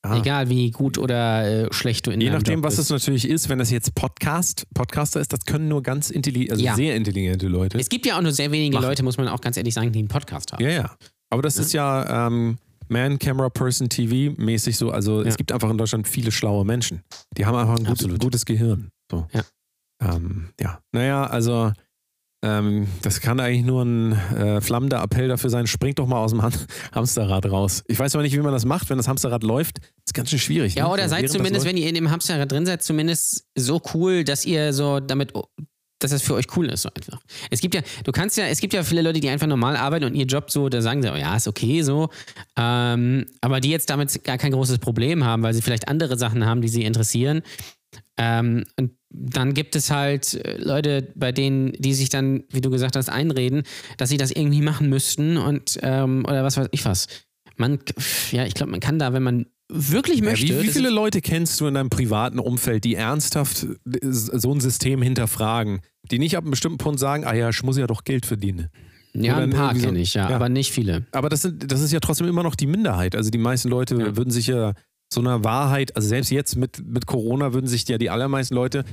Ja. 0.04 0.16
Egal, 0.16 0.48
wie 0.48 0.70
gut 0.70 0.96
oder 0.96 1.66
äh, 1.66 1.72
schlecht 1.74 2.06
du 2.06 2.10
in 2.10 2.22
Je 2.22 2.30
nachdem, 2.30 2.54
Job 2.60 2.64
was 2.64 2.78
es 2.78 2.88
natürlich 2.88 3.28
ist, 3.28 3.50
wenn 3.50 3.58
das 3.58 3.70
jetzt 3.70 3.94
Podcast, 3.94 4.66
Podcaster 4.72 5.20
ist, 5.20 5.30
das 5.32 5.40
können 5.44 5.68
nur 5.68 5.82
ganz 5.82 6.08
intelligente, 6.08 6.52
also 6.52 6.64
Ja. 6.64 6.74
sehr 6.74 6.96
intelligente 6.96 7.48
Leute. 7.48 7.78
Es 7.78 7.90
gibt 7.90 8.06
ja 8.06 8.16
auch 8.16 8.22
nur 8.22 8.32
sehr 8.32 8.50
wenige 8.50 8.76
Machen. 8.76 8.86
Leute, 8.86 9.02
muss 9.02 9.18
man 9.18 9.28
auch 9.28 9.42
ganz 9.42 9.58
ehrlich 9.58 9.74
sagen, 9.74 9.92
die 9.92 9.98
einen 9.98 10.08
Podcast 10.08 10.52
haben. 10.52 10.64
Ja, 10.64 10.70
ja. 10.70 10.96
Aber 11.28 11.42
das 11.42 11.58
ist 11.58 11.74
ja 11.74 12.26
ähm, 12.28 12.56
Man, 12.88 13.18
Camera, 13.18 13.50
Person, 13.50 13.88
TV 13.90 14.34
mäßig 14.40 14.78
so. 14.78 14.90
Also 14.90 15.22
Ja. 15.22 15.28
es 15.28 15.36
gibt 15.36 15.52
einfach 15.52 15.68
in 15.70 15.76
Deutschland 15.76 16.08
viele 16.08 16.32
schlaue 16.32 16.64
Menschen. 16.64 17.02
Die 17.36 17.44
haben 17.44 17.54
einfach 17.56 17.76
ein 17.76 17.84
gut, 17.84 18.18
gutes 18.20 18.46
Gehirn. 18.46 18.88
So. 19.10 19.26
Ja. 19.34 19.42
Ähm, 20.02 20.48
ja. 20.58 20.80
Naja, 20.92 21.24
also 21.26 21.72
ähm, 22.42 22.86
das 23.02 23.20
kann 23.20 23.38
eigentlich 23.38 23.64
nur 23.64 23.82
ein 23.82 24.12
äh, 24.12 24.60
flammender 24.62 25.02
Appell 25.02 25.28
dafür 25.28 25.50
sein, 25.50 25.66
springt 25.66 25.98
doch 25.98 26.06
mal 26.06 26.18
aus 26.18 26.30
dem 26.30 26.42
Hamsterrad 26.92 27.46
raus. 27.46 27.84
Ich 27.86 27.98
weiß 27.98 28.14
aber 28.14 28.22
nicht, 28.22 28.34
wie 28.34 28.40
man 28.40 28.52
das 28.52 28.64
macht, 28.64 28.88
wenn 28.88 28.96
das 28.96 29.08
Hamsterrad 29.08 29.42
läuft. 29.42 29.78
Ist 30.06 30.14
ganz 30.14 30.30
schön 30.30 30.38
schwierig. 30.38 30.74
Ja, 30.74 30.84
ne? 30.84 30.90
oder 30.90 31.02
Also 31.02 31.16
seid 31.16 31.30
zumindest, 31.30 31.66
wenn 31.66 31.76
ihr 31.76 31.88
in 31.88 31.94
dem 31.94 32.10
Hamsterrad 32.10 32.50
drin 32.50 32.64
seid, 32.64 32.82
zumindest 32.82 33.46
so 33.56 33.82
cool, 33.94 34.24
dass 34.24 34.46
ihr 34.46 34.72
so 34.72 35.00
damit, 35.00 35.34
dass 35.98 36.12
das 36.12 36.22
für 36.22 36.34
euch 36.34 36.46
cool 36.56 36.70
ist, 36.70 36.82
so 36.82 36.88
einfach. 36.94 37.20
Es 37.50 37.60
gibt 37.60 37.74
ja, 37.74 37.82
du 38.04 38.12
kannst 38.12 38.38
ja, 38.38 38.46
es 38.46 38.60
gibt 38.60 38.72
ja 38.72 38.84
viele 38.84 39.02
Leute, 39.02 39.20
die 39.20 39.28
einfach 39.28 39.46
normal 39.46 39.76
arbeiten 39.76 40.06
und 40.06 40.14
ihr 40.14 40.24
Job 40.24 40.50
so, 40.50 40.70
da 40.70 40.80
sagen 40.80 41.02
sie, 41.02 41.12
oh 41.12 41.16
ja, 41.16 41.36
ist 41.36 41.46
okay 41.46 41.82
so. 41.82 42.08
Ähm, 42.56 43.26
aber 43.42 43.60
die 43.60 43.68
jetzt 43.68 43.90
damit 43.90 44.24
gar 44.24 44.38
kein 44.38 44.52
großes 44.52 44.78
Problem 44.78 45.24
haben, 45.24 45.42
weil 45.42 45.52
sie 45.52 45.60
vielleicht 45.60 45.88
andere 45.88 46.16
Sachen 46.16 46.46
haben, 46.46 46.62
die 46.62 46.68
sie 46.68 46.84
interessieren. 46.84 47.42
Ähm, 48.16 48.64
und 48.78 48.92
dann 49.12 49.54
gibt 49.54 49.74
es 49.76 49.90
halt 49.90 50.34
äh, 50.34 50.56
Leute, 50.58 51.08
bei 51.14 51.32
denen, 51.32 51.72
die 51.72 51.94
sich 51.94 52.08
dann, 52.08 52.44
wie 52.50 52.60
du 52.60 52.70
gesagt 52.70 52.96
hast, 52.96 53.08
einreden, 53.08 53.64
dass 53.96 54.08
sie 54.08 54.16
das 54.16 54.30
irgendwie 54.30 54.62
machen 54.62 54.88
müssten 54.88 55.36
und 55.36 55.78
ähm, 55.82 56.24
oder 56.26 56.44
was 56.44 56.56
weiß 56.56 56.68
ich 56.70 56.84
was. 56.84 57.06
Man, 57.56 57.78
ja, 58.30 58.46
ich 58.46 58.54
glaube, 58.54 58.70
man 58.70 58.80
kann 58.80 58.98
da, 58.98 59.12
wenn 59.12 59.22
man 59.22 59.46
wirklich 59.68 60.18
Ja, 60.20 60.24
möchte. 60.24 60.46
wie, 60.48 60.60
wie 60.62 60.66
das 60.66 60.76
viele 60.76 60.90
Leute 60.90 61.20
kennst 61.20 61.60
du 61.60 61.66
in 61.66 61.74
deinem 61.74 61.90
privaten 61.90 62.38
Umfeld, 62.38 62.84
die 62.84 62.94
ernsthaft 62.94 63.64
äh, 63.64 63.98
so 64.10 64.52
ein 64.54 64.60
System 64.60 65.02
hinterfragen? 65.02 65.80
Die 66.10 66.18
nicht 66.18 66.36
ab 66.36 66.44
einem 66.44 66.52
bestimmten 66.52 66.78
Punkt 66.78 66.98
sagen, 67.00 67.24
ah 67.24 67.34
ja, 67.34 67.50
ich 67.50 67.62
muss 67.62 67.76
ja 67.76 67.86
doch 67.86 68.04
Geld 68.04 68.26
verdienen. 68.26 68.68
Ja, 69.12 69.34
Oder 69.34 69.42
ein 69.42 69.50
paar 69.50 69.74
so- 69.74 69.84
kenne 69.84 69.98
ich, 69.98 70.14
ja, 70.14 70.30
ja. 70.30 70.36
aber 70.36 70.48
nicht 70.48 70.70
viele. 70.72 71.04
Aber 71.12 71.28
das, 71.28 71.42
sind, 71.42 71.70
das 71.70 71.80
ist 71.82 71.92
ja 71.92 71.98
trotzdem 72.00 72.28
immer 72.28 72.44
noch 72.44 72.54
die 72.54 72.66
Minderheit. 72.68 73.14
Also 73.16 73.30
die 73.30 73.38
meisten 73.38 73.68
Leute 73.68 73.96
Ja. 73.96 74.16
würden 74.16 74.30
sich 74.30 74.46
ja 74.46 74.72
so 75.12 75.20
einer 75.20 75.44
Wahrheit, 75.44 75.96
also 75.96 76.08
selbst 76.08 76.30
jetzt 76.30 76.56
mit, 76.56 76.86
mit 76.86 77.06
Corona 77.06 77.52
würden 77.52 77.66
sich 77.66 77.86
ja 77.88 77.98
die 77.98 78.10
allermeisten 78.10 78.54
Leute, 78.54 78.84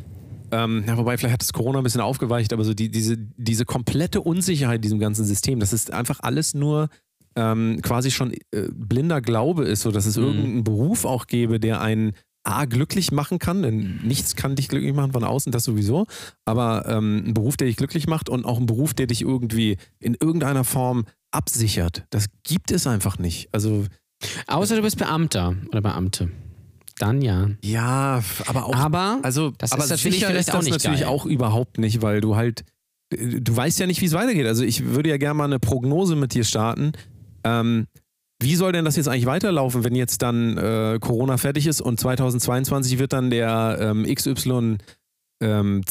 ähm, 0.51 0.83
ja, 0.87 0.97
wobei 0.97 1.17
vielleicht 1.17 1.33
hat 1.33 1.41
das 1.41 1.53
Corona 1.53 1.79
ein 1.79 1.83
bisschen 1.83 2.01
aufgeweicht, 2.01 2.53
aber 2.53 2.63
so 2.63 2.73
die, 2.73 2.89
diese, 2.89 3.17
diese 3.17 3.65
komplette 3.65 4.21
Unsicherheit 4.21 4.77
in 4.77 4.81
diesem 4.81 4.99
ganzen 4.99 5.25
System, 5.25 5.59
das 5.59 5.73
ist 5.73 5.91
einfach 5.91 6.19
alles 6.21 6.53
nur 6.53 6.89
ähm, 7.35 7.79
quasi 7.83 8.09
schon 8.11 8.33
äh, 8.33 8.67
blinder 8.73 9.21
Glaube 9.21 9.65
ist, 9.65 9.81
so 9.81 9.91
dass 9.91 10.05
es 10.05 10.17
Mhm. 10.17 10.23
irgendeinen 10.23 10.63
Beruf 10.63 11.05
auch 11.05 11.27
gäbe, 11.27 11.59
der 11.59 11.81
einen 11.81 12.13
A, 12.43 12.63
glücklich 12.63 13.11
machen 13.11 13.39
kann, 13.39 13.61
denn 13.61 13.99
nichts 14.03 14.37
kann 14.37 14.55
dich 14.55 14.69
glücklich 14.69 14.93
machen 14.93 15.11
von 15.11 15.25
außen, 15.25 15.51
das 15.51 15.65
sowieso, 15.65 16.07
aber 16.45 16.85
ähm, 16.87 17.25
ein 17.27 17.33
Beruf, 17.33 17.57
der 17.57 17.67
dich 17.67 17.75
glücklich 17.75 18.07
macht 18.07 18.29
und 18.29 18.45
auch 18.45 18.57
ein 18.57 18.65
Beruf, 18.65 18.93
der 18.93 19.05
dich 19.05 19.21
irgendwie 19.21 19.75
in 19.99 20.15
irgendeiner 20.19 20.63
Form 20.63 21.05
absichert. 21.31 22.05
Das 22.09 22.27
gibt 22.43 22.71
es 22.71 22.87
einfach 22.87 23.19
nicht. 23.19 23.49
Also 23.51 23.85
Außer 24.47 24.75
du 24.75 24.81
bist 24.81 24.97
Beamter 24.97 25.55
oder 25.69 25.81
Beamte. 25.81 26.29
Dann 26.99 27.21
ja. 27.21 27.49
ja, 27.63 28.23
aber 28.47 28.65
auch 28.65 28.75
Aber 28.75 29.19
also 29.21 29.51
das 29.51 29.71
aber 29.71 29.83
ist 29.83 29.91
natürlich 29.91 30.25
vielleicht 30.25 30.49
ist 30.49 30.51
auch 30.51 30.55
das 30.57 30.65
nicht 30.65 30.73
natürlich 30.73 31.01
geil. 31.01 31.09
auch 31.09 31.25
überhaupt 31.27 31.77
nicht, 31.77 32.01
weil 32.01 32.21
du 32.21 32.35
halt 32.35 32.63
du 33.11 33.55
weißt 33.55 33.79
ja 33.79 33.87
nicht, 33.87 34.01
wie 34.01 34.05
es 34.05 34.13
weitergeht. 34.13 34.47
Also 34.47 34.63
ich 34.63 34.85
würde 34.85 35.09
ja 35.09 35.17
gerne 35.17 35.35
mal 35.35 35.43
eine 35.45 35.59
Prognose 35.59 36.15
mit 36.15 36.33
dir 36.33 36.43
starten. 36.43 36.93
Ähm, 37.43 37.87
wie 38.41 38.55
soll 38.55 38.71
denn 38.71 38.85
das 38.85 38.95
jetzt 38.95 39.07
eigentlich 39.07 39.25
weiterlaufen, 39.25 39.83
wenn 39.83 39.95
jetzt 39.95 40.21
dann 40.21 40.57
äh, 40.57 40.97
Corona 40.99 41.37
fertig 41.37 41.67
ist 41.67 41.81
und 41.81 41.99
2022 41.99 42.99
wird 42.99 43.13
dann 43.13 43.29
der 43.29 43.77
ähm, 43.79 44.03
XY 44.03 44.77
ähm, 45.41 45.83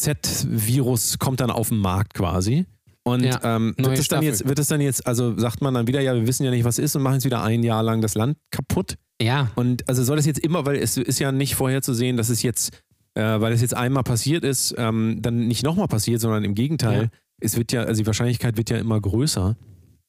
kommt 1.18 1.40
dann 1.40 1.50
auf 1.50 1.68
den 1.70 1.78
Markt 1.78 2.14
quasi? 2.14 2.66
Und 3.06 3.22
Ja, 3.22 3.38
ähm, 3.44 3.72
wird 3.78 4.00
es 4.00 4.08
dann 4.08 4.24
jetzt, 4.24 4.48
wird 4.48 4.58
es 4.58 4.66
dann 4.66 4.80
jetzt, 4.80 5.06
also 5.06 5.38
sagt 5.38 5.62
man 5.62 5.72
dann 5.72 5.86
wieder, 5.86 6.00
ja, 6.00 6.12
wir 6.12 6.26
wissen 6.26 6.42
ja 6.42 6.50
nicht, 6.50 6.64
was 6.64 6.80
ist 6.80 6.96
und 6.96 7.02
machen 7.02 7.14
jetzt 7.14 7.24
wieder 7.24 7.40
ein 7.40 7.62
Jahr 7.62 7.80
lang 7.84 8.00
das 8.00 8.16
Land 8.16 8.36
kaputt? 8.50 8.96
ja, 9.22 9.52
Und 9.54 9.88
also 9.88 10.02
soll 10.02 10.16
das 10.16 10.26
jetzt 10.26 10.40
immer, 10.40 10.66
weil 10.66 10.74
es 10.74 10.96
ist 10.96 11.20
ja 11.20 11.30
nicht 11.30 11.54
vorherzusehen, 11.54 12.16
dass 12.16 12.30
es 12.30 12.42
jetzt, 12.42 12.82
äh, 13.14 13.22
weil 13.22 13.52
es 13.52 13.60
jetzt 13.60 13.74
einmal 13.76 14.02
passiert 14.02 14.42
ist, 14.42 14.74
ähm, 14.76 15.18
dann 15.22 15.46
nicht 15.46 15.62
nochmal 15.62 15.86
passiert, 15.86 16.20
sondern 16.20 16.42
im 16.42 16.56
Gegenteil. 16.56 17.02
Ja. 17.02 17.08
Es 17.38 17.56
wird 17.56 17.70
ja, 17.70 17.84
also 17.84 18.02
die 18.02 18.06
Wahrscheinlichkeit 18.08 18.56
wird 18.56 18.70
ja 18.70 18.78
immer 18.78 19.00
größer. 19.00 19.56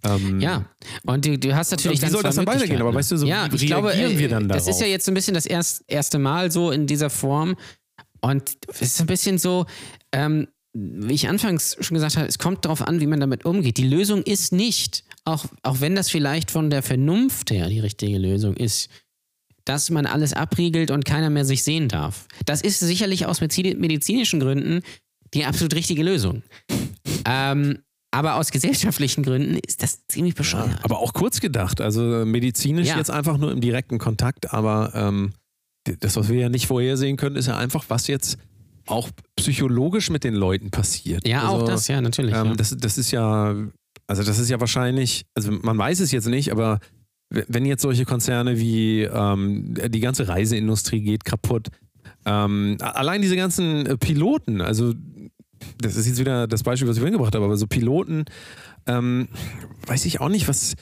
Ähm, 0.04 0.40
ja. 0.40 0.66
Und 1.06 1.24
du, 1.24 1.38
du 1.38 1.56
hast 1.56 1.70
natürlich 1.70 2.00
Und 2.00 2.02
wie 2.02 2.06
dann 2.06 2.12
soll 2.14 2.24
das 2.24 2.36
dann 2.36 2.48
weitergehen? 2.48 2.82
Aber 2.82 2.96
weißt 2.96 3.12
du, 3.12 3.18
so 3.18 3.28
ja, 3.28 3.48
wie 3.52 3.58
ich 3.58 3.68
glaube, 3.68 3.90
reagieren 3.90 4.12
äh, 4.14 4.20
wir 4.20 4.30
dann 4.30 4.50
das 4.50 4.64
ist 4.64 4.66
darauf? 4.68 4.82
ja 4.82 4.88
jetzt 4.88 5.06
so 5.06 5.12
ein 5.12 5.14
bisschen 5.14 5.36
das 5.36 5.46
erst, 5.46 5.84
erste 5.88 6.18
Mal 6.18 6.52
so 6.52 6.72
in 6.72 6.88
dieser 6.88 7.12
Form. 7.12 7.56
Und 8.22 8.58
es 8.70 8.82
ist 8.82 9.02
ein 9.02 9.06
bisschen 9.08 9.38
so, 9.38 9.68
ähm, 10.12 10.48
wie 10.80 11.14
ich 11.14 11.28
anfangs 11.28 11.76
schon 11.80 11.96
gesagt 11.96 12.18
habe, 12.18 12.28
es 12.28 12.38
kommt 12.38 12.66
darauf 12.66 12.88
an, 12.88 13.00
wie 13.00 13.08
man 13.08 13.20
damit 13.20 13.46
umgeht. 13.46 13.78
Die 13.78 13.88
Lösung 13.88 14.22
ist 14.24 14.52
nicht, 14.54 15.04
auch, 15.26 15.46
auch 15.64 15.82
wenn 15.82 15.96
das 15.96 16.10
vielleicht 16.10 16.52
von 16.52 16.70
der 16.70 16.84
Vernunft 16.84 17.50
her 17.52 17.68
die 17.70 17.80
richtige 17.80 18.18
Lösung 18.18 18.56
ist, 18.56 18.90
dass 19.66 19.90
man 19.90 20.06
alles 20.06 20.34
abriegelt 20.34 20.92
und 20.92 21.04
keiner 21.04 21.30
mehr 21.30 21.46
sich 21.46 21.64
sehen 21.64 21.90
darf. 21.90 22.28
Das 22.46 22.62
ist 22.62 22.80
sicherlich 22.80 23.26
aus 23.26 23.42
medizi- 23.42 23.76
medizinischen 23.78 24.40
Gründen 24.40 24.82
die 25.34 25.46
absolut 25.46 25.74
richtige 25.76 26.04
Lösung. 26.04 26.44
Ähm, 27.26 27.80
aber 28.12 28.36
aus 28.36 28.52
gesellschaftlichen 28.52 29.24
Gründen 29.24 29.58
ist 29.68 29.84
das 29.84 30.06
ziemlich 30.08 30.36
bescheuert. 30.36 30.80
Aber 30.84 31.00
auch 31.00 31.14
kurz 31.14 31.42
gedacht, 31.42 31.82
also 31.82 32.02
medizinisch 32.26 32.88
Ja. 32.88 32.98
jetzt 32.98 33.12
einfach 33.12 33.38
nur 33.38 33.52
im 33.52 33.60
direkten 33.60 33.98
Kontakt, 33.98 34.54
aber 34.54 34.92
ähm, 34.96 35.34
das, 36.00 36.16
was 36.16 36.30
wir 36.30 36.40
ja 36.40 36.50
nicht 36.50 36.68
vorhersehen 36.68 37.18
können, 37.18 37.36
ist 37.36 37.48
ja 37.48 37.58
einfach, 37.58 37.86
was 37.90 38.08
jetzt 38.08 38.38
auch 38.88 39.10
psychologisch 39.36 40.10
mit 40.10 40.24
den 40.24 40.34
Leuten 40.34 40.72
passiert. 40.72 41.28
Ja, 41.28 41.44
also, 41.44 41.64
auch 41.64 41.68
das, 41.68 41.88
ja, 41.88 42.02
natürlich. 42.02 42.36
Ähm, 42.36 42.48
ja. 42.48 42.54
das, 42.56 42.76
das 42.78 42.98
ist 42.98 43.12
ja, 43.12 43.56
also 44.08 44.24
das 44.24 44.40
ist 44.40 44.50
ja 44.50 44.60
wahrscheinlich, 44.60 45.26
also 45.36 45.52
man 45.52 45.78
weiß 45.78 46.00
es 46.00 46.12
jetzt 46.12 46.28
nicht, 46.28 46.52
aber 46.52 46.80
wenn 47.30 47.66
jetzt 47.66 47.82
solche 47.82 48.06
Konzerne 48.06 48.58
wie 48.58 49.02
ähm, 49.04 49.76
die 49.90 50.00
ganze 50.00 50.28
Reiseindustrie 50.28 51.02
geht 51.02 51.26
kaputt, 51.26 51.68
ähm, 52.26 52.78
allein 52.80 53.22
diese 53.22 53.36
ganzen 53.36 53.86
äh, 53.86 53.98
Piloten, 53.98 54.62
also 54.62 54.94
das 55.80 55.96
ist 55.96 56.08
jetzt 56.08 56.20
wieder 56.20 56.48
das 56.48 56.64
Beispiel, 56.64 56.88
was 56.88 56.98
ich 56.98 57.02
vorhin 57.02 57.18
gebracht 57.18 57.36
habe, 57.36 57.46
aber 57.46 57.58
so 57.58 57.68
Piloten, 57.68 58.26
ähm, 58.86 59.28
weiß 59.86 60.06
ich 60.06 60.22
auch 60.22 60.30
nicht, 60.30 60.48
was, 60.48 60.76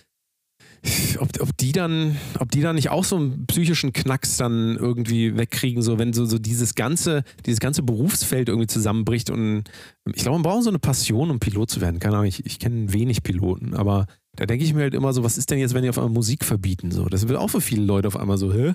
ob, 1.20 1.30
ob 1.42 1.58
die 1.58 1.72
dann, 1.72 2.18
ob 2.40 2.52
die 2.52 2.62
dann 2.62 2.76
nicht 2.76 2.90
auch 2.90 3.04
so 3.04 3.16
einen 3.16 3.46
psychischen 3.48 3.94
Knacks 3.94 4.38
dann 4.38 4.76
irgendwie 4.78 5.36
wegkriegen, 5.38 5.82
so 5.82 5.98
wenn 5.98 6.14
so, 6.14 6.26
so 6.26 6.38
dieses 6.38 6.76
ganze, 6.76 7.24
dieses 7.46 7.60
ganze 7.60 7.84
Berufsfeld 7.84 8.50
irgendwie 8.50 8.68
zusammenbricht 8.68 9.30
und 9.30 9.64
ich 10.14 10.22
glaube, 10.24 10.38
man 10.38 10.44
braucht 10.44 10.64
so 10.64 10.70
eine 10.70 10.80
Passion, 10.80 11.32
um 11.32 11.40
Pilot 11.40 11.70
zu 11.72 11.82
werden. 11.82 12.00
Keine 12.00 12.16
Ahnung, 12.16 12.28
ich, 12.28 12.46
ich 12.46 12.60
kenne 12.60 12.94
wenig 12.94 13.24
Piloten, 13.24 13.74
aber 13.74 14.06
da 14.36 14.46
denke 14.46 14.66
ich 14.66 14.74
mir 14.74 14.82
halt 14.82 14.94
immer 14.94 15.14
so, 15.14 15.24
was 15.24 15.38
ist 15.38 15.50
denn 15.50 15.60
jetzt, 15.60 15.74
wenn 15.74 15.84
die 15.84 15.90
auf 15.90 15.98
einmal 15.98 16.14
Musik 16.14 16.44
verbieten? 16.44 16.92
So, 16.92 17.06
das 17.06 17.28
wird 17.28 17.40
auch 17.40 17.50
für 17.50 17.62
viele 17.62 17.84
Leute 17.86 18.08
auf 18.08 18.18
einmal 18.18 18.38
so, 18.38 18.54
hä? 18.54 18.74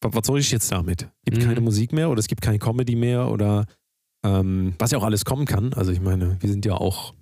Was, 0.00 0.14
was 0.14 0.26
soll 0.26 0.38
ich 0.38 0.50
jetzt 0.50 0.70
damit? 0.70 1.08
Gibt 1.24 1.38
Mhm. 1.38 1.42
keine 1.44 1.60
Musik 1.60 1.92
mehr 1.92 2.08
oder 2.10 2.20
es 2.20 2.28
gibt 2.28 2.40
keine 2.42 2.58
Comedy 2.58 2.94
mehr 2.96 3.30
oder 3.30 3.66
ähm, 4.24 4.74
was 4.78 4.90
ja 4.90 4.98
auch 4.98 5.04
alles 5.04 5.24
kommen 5.24 5.44
kann. 5.44 5.72
Also 5.74 5.92
ich 5.92 6.00
meine, 6.00 6.36
wir 6.40 6.48
sind 6.50 6.64
ja 6.64 6.74
auch 6.74 7.14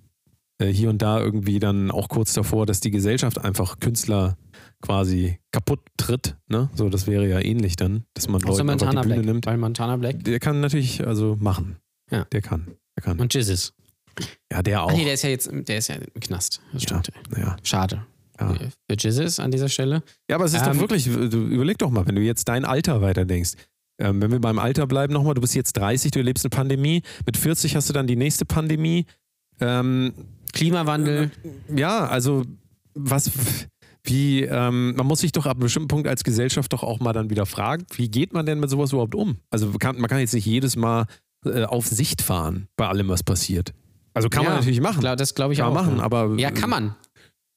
hier 0.71 0.89
und 0.89 1.01
da 1.01 1.19
irgendwie 1.19 1.59
dann 1.59 1.91
auch 1.91 2.07
kurz 2.09 2.33
davor, 2.33 2.65
dass 2.65 2.79
die 2.79 2.91
Gesellschaft 2.91 3.39
einfach 3.43 3.79
Künstler 3.79 4.37
quasi 4.81 5.39
kaputt 5.51 5.79
tritt. 5.97 6.35
Ne? 6.47 6.69
So, 6.75 6.89
das 6.89 7.07
wäre 7.07 7.27
ja 7.27 7.39
ähnlich 7.39 7.75
dann, 7.75 8.03
dass 8.13 8.27
man 8.27 8.43
Außer 8.43 8.61
einfach 8.61 8.73
Montana 8.85 9.01
die 9.01 9.07
Bühne 9.07 9.15
Black. 9.21 9.25
nimmt. 9.33 9.45
Weil 9.45 9.57
Montana 9.57 9.97
Black 9.97 10.23
Der 10.23 10.39
kann 10.39 10.59
natürlich 10.61 11.05
also 11.05 11.37
machen. 11.39 11.77
Ja. 12.11 12.25
Der 12.25 12.41
kann. 12.41 12.67
Der 12.97 13.03
kann. 13.03 13.19
und 13.19 13.33
Jizzes. 13.33 13.73
ja, 14.51 14.61
der 14.61 14.83
auch. 14.83 14.89
Ach 14.91 14.95
nee, 14.95 15.05
der 15.05 15.13
ist 15.13 15.23
ja 15.23 15.29
jetzt 15.29 15.49
der 15.51 15.77
ist 15.77 15.87
ja 15.87 15.95
im 15.95 16.19
Knast. 16.21 16.61
Das 16.73 16.83
ja, 16.83 17.01
stimmt. 17.03 17.09
ja, 17.37 17.55
Schade. 17.63 18.05
ja. 18.39 18.53
Für 18.89 18.97
Jizzes 18.97 19.39
an 19.39 19.51
dieser 19.51 19.69
Stelle. 19.69 20.03
ja, 20.29 20.35
aber 20.35 20.45
es 20.45 20.53
ist 20.53 20.61
Ähm, 20.65 20.73
doch 20.73 20.79
wirklich, 20.81 21.05
du 21.05 21.47
überleg 21.47 21.77
doch 21.77 21.89
mal, 21.89 22.05
wenn 22.05 22.15
du 22.15 22.21
jetzt 22.21 22.47
dein 22.49 22.65
Alter 22.65 23.01
weiterdenkst. 23.01 23.53
Ähm, 23.99 24.21
wenn 24.21 24.31
wir 24.31 24.39
beim 24.41 24.59
Alter 24.59 24.85
bleiben 24.87 25.13
nochmal, 25.13 25.35
du 25.35 25.41
bist 25.41 25.55
jetzt 25.55 25.73
30, 25.77 26.11
du 26.11 26.19
erlebst 26.19 26.43
eine 26.43 26.49
Pandemie, 26.49 27.03
mit 27.25 27.37
40 27.37 27.75
hast 27.75 27.89
du 27.89 27.93
dann 27.93 28.05
die 28.07 28.15
nächste 28.15 28.43
Pandemie. 28.43 29.05
Ähm, 29.59 30.13
Klimawandel. 30.53 31.31
ja, 31.75 32.05
also 32.07 32.43
was, 32.93 33.31
wie, 34.03 34.43
ähm, 34.43 34.95
man 34.95 35.05
muss 35.07 35.19
sich 35.21 35.31
doch 35.31 35.45
ab 35.45 35.53
einem 35.57 35.61
bestimmten 35.63 35.87
Punkt 35.87 36.07
als 36.07 36.23
Gesellschaft 36.23 36.71
doch 36.73 36.83
auch 36.83 36.99
mal 36.99 37.13
dann 37.13 37.29
wieder 37.29 37.45
fragen, 37.45 37.85
wie 37.95 38.09
geht 38.09 38.33
man 38.33 38.45
denn 38.45 38.59
mit 38.59 38.69
sowas 38.69 38.91
überhaupt 38.91 39.15
um? 39.15 39.37
Also 39.49 39.71
kann, 39.73 39.99
man 39.99 40.09
kann 40.09 40.19
jetzt 40.19 40.33
nicht 40.33 40.45
jedes 40.45 40.75
Mal 40.75 41.05
äh, 41.45 41.63
auf 41.63 41.87
Sicht 41.87 42.21
fahren 42.21 42.67
bei 42.75 42.87
allem, 42.87 43.09
was 43.09 43.23
passiert. 43.23 43.73
Also 44.13 44.29
kann 44.29 44.43
man 44.43 44.53
Ja, 44.53 44.59
natürlich 44.59 44.81
machen. 44.81 44.99
Klar, 44.99 45.15
das 45.15 45.33
glaube 45.35 45.53
ich 45.53 45.59
kann 45.59 45.69
auch. 45.69 45.73
man 45.73 45.85
machen, 45.85 45.97
ja. 45.97 46.03
aber. 46.03 46.35
Ja, 46.37 46.51
kann 46.51 46.69
man. 46.69 46.95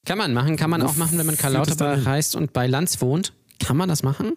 Kann 0.05 0.17
man 0.17 0.33
machen, 0.33 0.55
kann 0.55 0.69
man 0.69 0.81
auch 0.81 0.95
machen, 0.95 1.17
wenn 1.17 1.25
man 1.25 1.37
Karl 1.37 1.53
Lauterbach 1.53 1.95
hin? 1.95 2.03
reist 2.03 2.35
und 2.35 2.53
bei 2.53 2.65
Lanz 2.65 3.01
wohnt. 3.01 3.33
Kann 3.59 3.75
man 3.75 3.89
das 3.89 4.03
machen? 4.03 4.31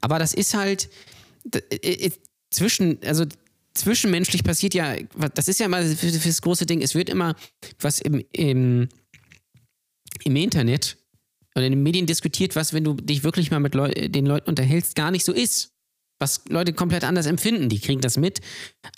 Aber 0.00 0.18
das 0.18 0.32
ist 0.32 0.54
halt 0.54 0.88
äh, 1.52 1.58
äh, 1.76 2.10
zwischen, 2.50 2.98
also 3.04 3.24
zwischenmenschlich 3.78 4.44
passiert 4.44 4.74
ja, 4.74 4.96
das 5.34 5.48
ist 5.48 5.60
ja 5.60 5.68
für 5.68 6.10
das 6.10 6.42
große 6.42 6.66
Ding, 6.66 6.82
es 6.82 6.94
wird 6.94 7.08
immer 7.08 7.34
was 7.80 8.00
im, 8.00 8.24
im, 8.32 8.88
im 10.24 10.36
Internet 10.36 10.96
oder 11.54 11.66
in 11.66 11.72
den 11.72 11.82
Medien 11.82 12.06
diskutiert, 12.06 12.56
was, 12.56 12.72
wenn 12.72 12.84
du 12.84 12.94
dich 12.94 13.24
wirklich 13.24 13.50
mal 13.50 13.60
mit 13.60 13.74
Leu 13.74 13.90
den 13.90 14.26
Leuten 14.26 14.48
unterhältst, 14.48 14.94
gar 14.94 15.10
nicht 15.10 15.24
so 15.24 15.32
ist. 15.32 15.72
Was 16.20 16.42
Leute 16.48 16.72
komplett 16.72 17.04
anders 17.04 17.26
empfinden, 17.26 17.68
die 17.68 17.80
kriegen 17.80 18.00
das 18.00 18.16
mit. 18.16 18.40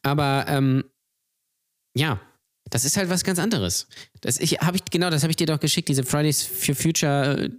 Aber 0.03 0.47
ähm, 0.49 0.85
ja, 1.95 2.21
das 2.71 2.85
ist 2.85 2.97
halt 2.97 3.11
was 3.11 3.25
ganz 3.25 3.39
anderes. 3.39 3.89
Das 4.21 4.39
ich, 4.39 4.59
hab 4.61 4.75
ich, 4.75 4.85
genau, 4.87 5.11
das 5.11 5.23
habe 5.23 5.31
ich 5.31 5.37
dir 5.37 5.47
doch 5.47 5.61
geschickt, 5.61 5.89
diese 5.89 6.05
Fridays 6.05 6.43
for 6.43 6.75
Future 6.75 7.45
äh, 7.45 7.51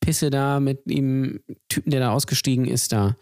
Pisse 0.00 0.30
da 0.30 0.60
mit 0.60 0.88
dem 0.88 1.40
Typen, 1.68 1.90
der 1.90 2.00
da 2.00 2.12
ausgestiegen 2.12 2.66
ist, 2.66 2.92
da. 2.92 3.16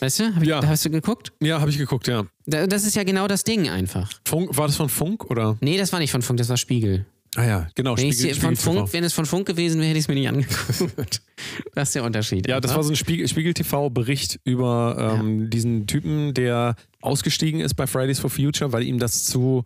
Weißt 0.00 0.20
du? 0.20 0.34
Hab 0.34 0.42
ich, 0.42 0.48
Ja. 0.48 0.66
Hast 0.66 0.84
du 0.84 0.90
geguckt? 0.90 1.32
Ja, 1.40 1.60
habe 1.60 1.70
ich 1.70 1.78
geguckt, 1.78 2.06
ja. 2.08 2.26
Da, 2.46 2.66
das 2.66 2.84
ist 2.84 2.96
ja 2.96 3.04
genau 3.04 3.26
das 3.28 3.44
Ding 3.44 3.68
einfach. 3.68 4.10
Funk, 4.26 4.56
war 4.56 4.66
das 4.66 4.76
von 4.76 4.88
Funk 4.88 5.24
oder? 5.30 5.56
Nee, 5.60 5.78
das 5.78 5.92
war 5.92 5.98
nicht 6.00 6.10
von 6.12 6.22
Funk, 6.22 6.38
das 6.38 6.48
war 6.48 6.56
Spiegel. 6.56 7.06
Ah 7.36 7.44
ja, 7.46 7.68
genau. 7.76 7.96
Wenn, 7.96 8.12
Spiegel, 8.12 8.34
von 8.34 8.56
Spiegel 8.56 8.74
Funk, 8.80 8.92
wenn 8.92 9.04
es 9.04 9.12
von 9.12 9.24
Funk 9.24 9.46
gewesen 9.46 9.78
wäre, 9.80 9.88
hätte 9.90 9.98
ich 9.98 10.04
es 10.04 10.08
mir 10.08 10.14
nicht 10.14 10.28
angeguckt. 10.28 11.22
das 11.74 11.88
ist 11.90 11.94
der 11.94 12.02
Unterschied. 12.04 12.48
Ja, 12.48 12.60
das 12.60 12.72
einfach. 12.72 12.78
war 12.78 12.84
so 12.84 12.92
ein 12.92 12.96
Spiegel, 12.96 13.28
Spiegel 13.28 13.54
TV-Bericht 13.54 14.40
über 14.44 15.16
ähm, 15.20 15.48
diesen 15.48 15.86
Typen, 15.86 16.34
der 16.34 16.74
ausgestiegen 17.00 17.60
ist 17.60 17.74
bei 17.74 17.86
Fridays 17.86 18.18
for 18.18 18.30
Future, 18.30 18.72
weil 18.72 18.82
ihm 18.82 18.98
das 18.98 19.24
zu, 19.26 19.62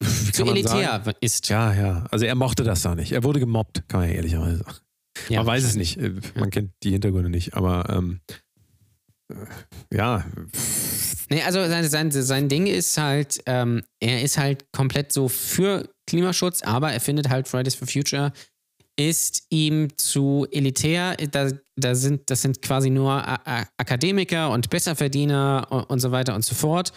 zu 0.32 0.44
elitär 0.44 1.02
sagen? 1.04 1.16
ist. 1.20 1.48
Ja, 1.48 1.74
ja. 1.74 2.06
Also 2.12 2.24
er 2.24 2.36
mochte 2.36 2.62
das 2.62 2.82
da 2.82 2.94
nicht. 2.94 3.10
Er 3.10 3.24
wurde 3.24 3.40
gemobbt, 3.40 3.82
kann 3.88 4.00
man 4.00 4.08
ja 4.08 4.14
ehrlicherweise 4.14 4.58
sagen. 4.58 4.76
Ja, 5.28 5.38
man 5.40 5.46
weiß 5.48 5.64
es 5.64 5.74
nicht. 5.76 5.98
Äh, 5.98 6.12
Man 6.36 6.50
kennt 6.50 6.70
die 6.84 6.90
Hintergründe 6.92 7.30
nicht. 7.30 7.54
Aber 7.54 7.90
ähm, 7.90 8.20
äh, 8.30 8.34
ja, 9.92 10.24
Nee, 11.30 11.42
also 11.44 11.66
sein, 11.66 11.88
sein, 11.88 12.10
sein 12.10 12.48
Ding 12.50 12.66
ist 12.66 12.98
halt, 12.98 13.40
ähm, 13.46 13.82
er 14.00 14.20
ist 14.20 14.36
halt 14.36 14.70
komplett 14.70 15.14
so 15.14 15.28
für 15.28 15.88
Klimaschutz, 16.06 16.60
aber 16.62 16.92
er 16.92 17.00
findet 17.00 17.30
halt 17.30 17.48
Fridays 17.48 17.74
for 17.74 17.88
Future 17.88 18.32
ist 18.96 19.46
ihm 19.50 19.96
zu 19.96 20.46
elitär. 20.50 21.16
Da, 21.16 21.50
da 21.76 21.94
sind, 21.94 22.28
das 22.30 22.42
sind 22.42 22.62
quasi 22.62 22.90
nur 22.90 23.22
Akademiker 23.78 24.50
und 24.50 24.70
Besserverdiener 24.70 25.66
und, 25.70 25.84
und 25.84 25.98
so 26.00 26.12
weiter 26.12 26.34
und 26.34 26.44
so 26.44 26.54
fort. 26.54 26.92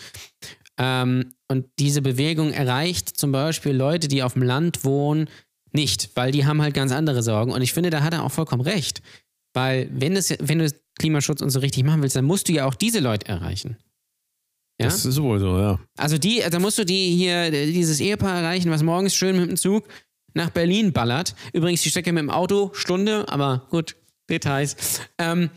Ähm, 0.77 1.33
und 1.47 1.67
diese 1.79 2.01
Bewegung 2.01 2.51
erreicht 2.51 3.17
zum 3.17 3.31
Beispiel 3.31 3.73
Leute, 3.73 4.07
die 4.07 4.23
auf 4.23 4.33
dem 4.33 4.43
Land 4.43 4.83
wohnen, 4.83 5.29
nicht, 5.71 6.11
weil 6.15 6.31
die 6.31 6.45
haben 6.45 6.61
halt 6.61 6.73
ganz 6.73 6.91
andere 6.91 7.23
Sorgen. 7.23 7.51
Und 7.51 7.61
ich 7.61 7.73
finde, 7.73 7.89
da 7.89 8.01
hat 8.01 8.13
er 8.13 8.23
auch 8.23 8.31
vollkommen 8.31 8.61
recht. 8.61 9.01
Weil 9.53 9.89
wenn, 9.91 10.15
es, 10.15 10.35
wenn 10.39 10.59
du 10.59 10.69
Klimaschutz 10.99 11.41
und 11.41 11.49
so 11.49 11.59
richtig 11.59 11.83
machen 11.83 12.01
willst, 12.01 12.15
dann 12.15 12.25
musst 12.25 12.47
du 12.47 12.53
ja 12.53 12.65
auch 12.65 12.75
diese 12.75 12.99
Leute 12.99 13.27
erreichen. 13.27 13.77
Ja? 14.79 14.87
das 14.87 15.05
ist 15.05 15.21
wohl 15.21 15.39
so, 15.39 15.57
ja. 15.57 15.79
Also 15.97 16.17
die, 16.17 16.43
da 16.49 16.59
musst 16.59 16.77
du 16.77 16.85
die 16.85 17.15
hier, 17.15 17.51
dieses 17.51 17.99
Ehepaar 17.99 18.41
erreichen, 18.41 18.71
was 18.71 18.83
morgens 18.83 19.15
schön 19.15 19.37
mit 19.39 19.49
dem 19.49 19.57
Zug 19.57 19.87
nach 20.33 20.49
Berlin 20.49 20.91
ballert. 20.91 21.35
Übrigens 21.53 21.81
die 21.81 21.89
Strecke 21.89 22.11
mit 22.11 22.21
dem 22.21 22.29
Auto, 22.29 22.71
Stunde, 22.73 23.27
aber 23.29 23.67
gut, 23.69 23.95
Details. 24.29 25.01
Ähm, 25.17 25.49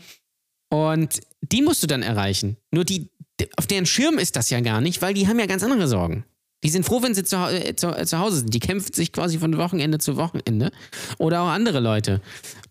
und 0.69 1.19
die 1.41 1.61
musst 1.61 1.83
du 1.83 1.87
dann 1.87 2.01
erreichen. 2.01 2.57
Nur 2.71 2.85
die, 2.85 3.09
auf 3.57 3.67
deren 3.67 3.85
Schirm 3.85 4.17
ist 4.17 4.35
das 4.35 4.49
ja 4.49 4.61
gar 4.61 4.81
nicht, 4.81 5.01
weil 5.01 5.13
die 5.13 5.27
haben 5.27 5.39
ja 5.39 5.47
ganz 5.47 5.63
andere 5.63 5.87
Sorgen. 5.87 6.25
Die 6.63 6.69
sind 6.69 6.85
froh, 6.85 7.01
wenn 7.01 7.13
sie 7.13 7.23
zu, 7.23 7.37
äh, 7.37 7.75
zu, 7.75 7.87
äh, 7.87 8.05
zu 8.05 8.19
Hause 8.19 8.37
sind. 8.37 8.53
Die 8.53 8.59
kämpfen 8.59 8.93
sich 8.93 9.13
quasi 9.13 9.39
von 9.39 9.55
Wochenende 9.57 9.97
zu 9.97 10.17
Wochenende. 10.17 10.71
Oder 11.17 11.41
auch 11.41 11.47
andere 11.47 11.79
Leute, 11.79 12.21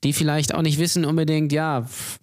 die 0.05 0.13
vielleicht 0.13 0.55
auch 0.55 0.63
nicht 0.63 0.79
wissen 0.79 1.05
unbedingt, 1.05 1.53
ja, 1.53 1.83
pff, 1.83 2.21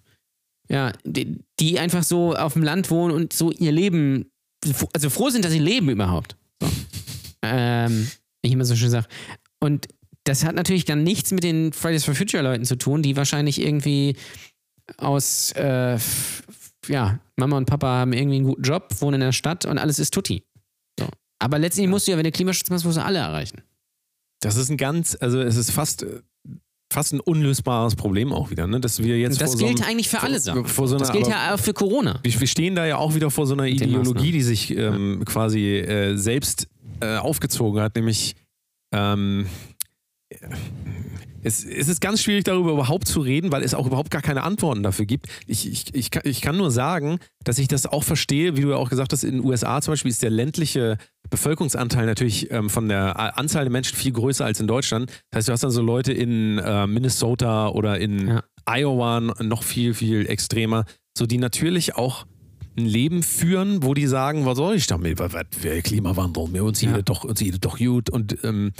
ja, 0.68 0.92
die, 1.04 1.38
die 1.60 1.78
einfach 1.78 2.02
so 2.02 2.34
auf 2.34 2.54
dem 2.54 2.62
Land 2.62 2.90
wohnen 2.90 3.14
und 3.14 3.32
so 3.32 3.52
ihr 3.52 3.72
Leben, 3.72 4.30
also 4.92 5.10
froh 5.10 5.30
sind, 5.30 5.44
dass 5.44 5.52
sie 5.52 5.58
leben 5.58 5.88
überhaupt. 5.88 6.36
So. 6.60 6.68
ähm, 7.42 8.08
ich 8.42 8.52
immer 8.52 8.64
so 8.64 8.76
schön 8.76 8.90
sage. 8.90 9.06
Und 9.60 9.88
das 10.24 10.44
hat 10.44 10.54
natürlich 10.54 10.84
dann 10.84 11.04
nichts 11.04 11.30
mit 11.30 11.44
den 11.44 11.72
Fridays 11.72 12.04
for 12.04 12.14
Future 12.14 12.42
Leuten 12.42 12.64
zu 12.64 12.76
tun, 12.76 13.02
die 13.02 13.16
wahrscheinlich 13.16 13.60
irgendwie 13.60 14.16
aus, 14.98 15.52
äh, 15.52 15.98
ja, 16.88 17.20
Mama 17.36 17.56
und 17.56 17.66
Papa 17.66 17.86
haben 17.86 18.12
irgendwie 18.12 18.36
einen 18.36 18.46
guten 18.46 18.62
Job, 18.62 18.88
wohnen 19.00 19.14
in 19.14 19.20
der 19.20 19.32
Stadt 19.32 19.64
und 19.64 19.78
alles 19.78 19.98
ist 19.98 20.12
tutti. 20.12 20.44
So. 20.98 21.08
Aber 21.38 21.58
letztendlich 21.58 21.90
musst 21.90 22.06
du 22.06 22.12
ja, 22.12 22.16
wenn 22.16 22.24
du 22.24 22.32
Klimaschutz 22.32 22.70
machst, 22.70 22.84
musst 22.84 22.98
du 22.98 23.04
alle 23.04 23.18
erreichen. 23.18 23.62
Das 24.40 24.56
ist 24.56 24.68
ein 24.68 24.76
ganz, 24.76 25.16
also 25.20 25.40
es 25.40 25.56
ist 25.56 25.70
fast, 25.70 26.02
äh, 26.02 26.22
fast 26.96 27.12
ein 27.12 27.20
unlösbares 27.20 27.94
Problem 27.94 28.32
auch 28.32 28.48
wieder, 28.50 28.66
ne? 28.66 28.80
Dass 28.80 29.02
wir 29.02 29.18
jetzt 29.18 29.38
das 29.38 29.50
vor 29.50 29.58
so 29.60 29.66
gilt 29.66 29.80
einem, 29.82 29.90
eigentlich 29.90 30.08
für 30.08 30.22
alle 30.22 30.40
Sachen. 30.40 30.64
so 30.88 30.96
das 30.96 31.10
einer- 31.10 31.18
gilt 31.18 31.26
aber- 31.26 31.34
ja 31.34 31.54
auch 31.54 31.58
für 31.60 31.74
Corona. 31.74 32.18
Wir, 32.22 32.40
wir 32.40 32.46
stehen 32.46 32.74
da 32.74 32.86
ja 32.86 32.96
auch 32.96 33.14
wieder 33.14 33.30
vor 33.30 33.46
so 33.46 33.52
einer 33.52 33.64
den 33.64 33.74
Ideologie, 33.74 33.98
Maßnahmen. 34.08 34.32
die 34.32 34.42
sich 34.42 34.70
ähm, 34.76 35.22
quasi 35.26 35.76
äh, 35.76 36.16
selbst 36.16 36.68
äh, 37.00 37.16
aufgezogen 37.18 37.82
hat, 37.82 37.96
nämlich 37.96 38.34
ähm, 38.94 39.46
es, 41.46 41.64
es 41.64 41.88
ist 41.88 42.00
ganz 42.00 42.22
schwierig 42.22 42.44
darüber 42.44 42.72
überhaupt 42.72 43.06
zu 43.06 43.20
reden, 43.20 43.52
weil 43.52 43.62
es 43.62 43.72
auch 43.74 43.86
überhaupt 43.86 44.10
gar 44.10 44.22
keine 44.22 44.42
Antworten 44.42 44.82
dafür 44.82 45.06
gibt. 45.06 45.26
Ich, 45.46 45.70
ich, 45.70 45.94
ich, 45.94 46.10
kann, 46.10 46.22
ich 46.24 46.40
kann 46.40 46.56
nur 46.56 46.70
sagen, 46.70 47.18
dass 47.44 47.58
ich 47.58 47.68
das 47.68 47.86
auch 47.86 48.02
verstehe, 48.02 48.56
wie 48.56 48.62
du 48.62 48.70
ja 48.70 48.76
auch 48.76 48.90
gesagt 48.90 49.12
hast, 49.12 49.22
in 49.22 49.36
den 49.36 49.44
USA 49.44 49.80
zum 49.80 49.92
Beispiel 49.92 50.10
ist 50.10 50.22
der 50.22 50.30
ländliche 50.30 50.98
Bevölkerungsanteil 51.30 52.06
natürlich 52.06 52.50
ähm, 52.50 52.68
von 52.68 52.88
der 52.88 53.38
Anzahl 53.38 53.64
der 53.64 53.72
Menschen 53.72 53.96
viel 53.96 54.12
größer 54.12 54.44
als 54.44 54.58
in 54.60 54.66
Deutschland. 54.66 55.10
Das 55.30 55.38
heißt, 55.38 55.48
du 55.48 55.52
hast 55.52 55.62
dann 55.62 55.70
so 55.70 55.82
Leute 55.82 56.12
in 56.12 56.58
äh, 56.58 56.86
Minnesota 56.86 57.68
oder 57.68 57.98
in 58.00 58.28
Ja. 58.28 58.42
Iowa 58.68 59.20
noch 59.20 59.62
viel, 59.62 59.94
viel 59.94 60.26
extremer, 60.26 60.84
so 61.16 61.26
die 61.26 61.38
natürlich 61.38 61.94
auch 61.94 62.26
ein 62.76 62.84
Leben 62.84 63.22
führen, 63.22 63.82
wo 63.84 63.94
die 63.94 64.06
sagen, 64.06 64.44
was 64.44 64.56
soll 64.58 64.74
ich 64.74 64.86
damit, 64.86 65.18
was, 65.20 65.32
Klimawandel, 65.84 66.48
mir 66.48 66.64
uns 66.64 66.80
Ja. 66.82 66.90
jede 66.90 67.02
doch, 67.04 67.24
uns 67.24 67.40
jede 67.40 67.58
doch 67.60 67.78
gut 67.78 68.10
und 68.10 68.36
ähm, 68.44 68.72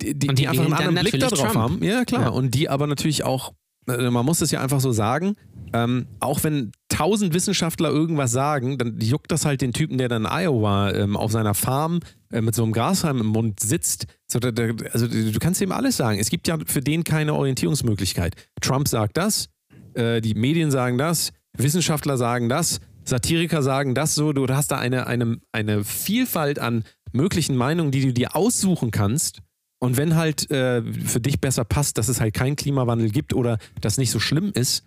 die, 0.00 0.18
die, 0.18 0.28
die, 0.28 0.48
einfach 0.48 0.64
einen 0.64 0.72
anderen 0.74 0.94
Blick 0.96 1.20
darauf 1.20 1.38
Trump. 1.38 1.54
haben. 1.54 1.84
Ja, 1.84 2.04
klar. 2.04 2.22
Ja. 2.22 2.28
Und 2.28 2.54
die 2.54 2.68
aber 2.68 2.86
natürlich 2.86 3.24
auch, 3.24 3.52
äh, 3.88 4.10
man 4.10 4.24
muss 4.24 4.40
es 4.40 4.50
ja 4.50 4.60
einfach 4.60 4.80
so 4.80 4.92
sagen, 4.92 5.36
ähm, 5.72 6.06
auch 6.20 6.42
wenn 6.44 6.72
tausend 6.88 7.34
Wissenschaftler 7.34 7.90
irgendwas 7.90 8.30
sagen, 8.30 8.78
dann 8.78 9.00
juckt 9.00 9.32
das 9.32 9.44
halt 9.44 9.60
den 9.60 9.72
Typen, 9.72 9.98
der 9.98 10.08
dann 10.08 10.24
in 10.24 10.30
Iowa 10.30 10.90
ähm, 10.92 11.16
auf 11.16 11.32
seiner 11.32 11.54
Farm 11.54 12.00
äh, 12.30 12.40
mit 12.40 12.54
so 12.54 12.62
einem 12.62 12.72
Grashalm 12.72 13.18
im 13.20 13.26
Mund 13.26 13.60
sitzt. 13.60 14.06
So, 14.26 14.38
da, 14.38 14.52
da, 14.52 14.70
also 14.92 15.08
du 15.08 15.38
kannst 15.40 15.60
ihm 15.60 15.72
alles 15.72 15.96
sagen. 15.96 16.18
Es 16.18 16.30
gibt 16.30 16.46
ja 16.46 16.58
für 16.66 16.80
den 16.80 17.02
keine 17.02 17.34
Orientierungsmöglichkeit. 17.34 18.34
Trump 18.60 18.88
sagt 18.88 19.16
das, 19.16 19.48
äh, 19.94 20.20
die 20.20 20.34
Medien 20.34 20.70
sagen 20.70 20.98
das, 20.98 21.32
Wissenschaftler 21.56 22.16
sagen 22.16 22.48
das, 22.48 22.80
Satiriker 23.04 23.62
sagen 23.62 23.94
das 23.94 24.14
so. 24.14 24.32
Du 24.32 24.46
hast 24.48 24.70
da 24.70 24.78
eine, 24.78 25.06
eine, 25.06 25.38
eine 25.52 25.84
Vielfalt 25.84 26.58
an 26.58 26.84
möglichen 27.12 27.56
Meinungen, 27.56 27.90
die 27.90 28.02
du 28.02 28.12
dir 28.12 28.36
aussuchen 28.36 28.90
kannst. 28.90 29.40
Und 29.84 29.98
wenn 29.98 30.16
halt 30.16 30.50
äh, 30.50 30.82
für 30.82 31.20
dich 31.20 31.40
besser 31.40 31.64
passt, 31.64 31.98
dass 31.98 32.08
es 32.08 32.20
halt 32.20 32.32
keinen 32.32 32.56
Klimawandel 32.56 33.10
gibt 33.10 33.34
oder 33.34 33.58
das 33.80 33.98
nicht 33.98 34.10
so 34.10 34.18
schlimm 34.18 34.50
ist, 34.54 34.86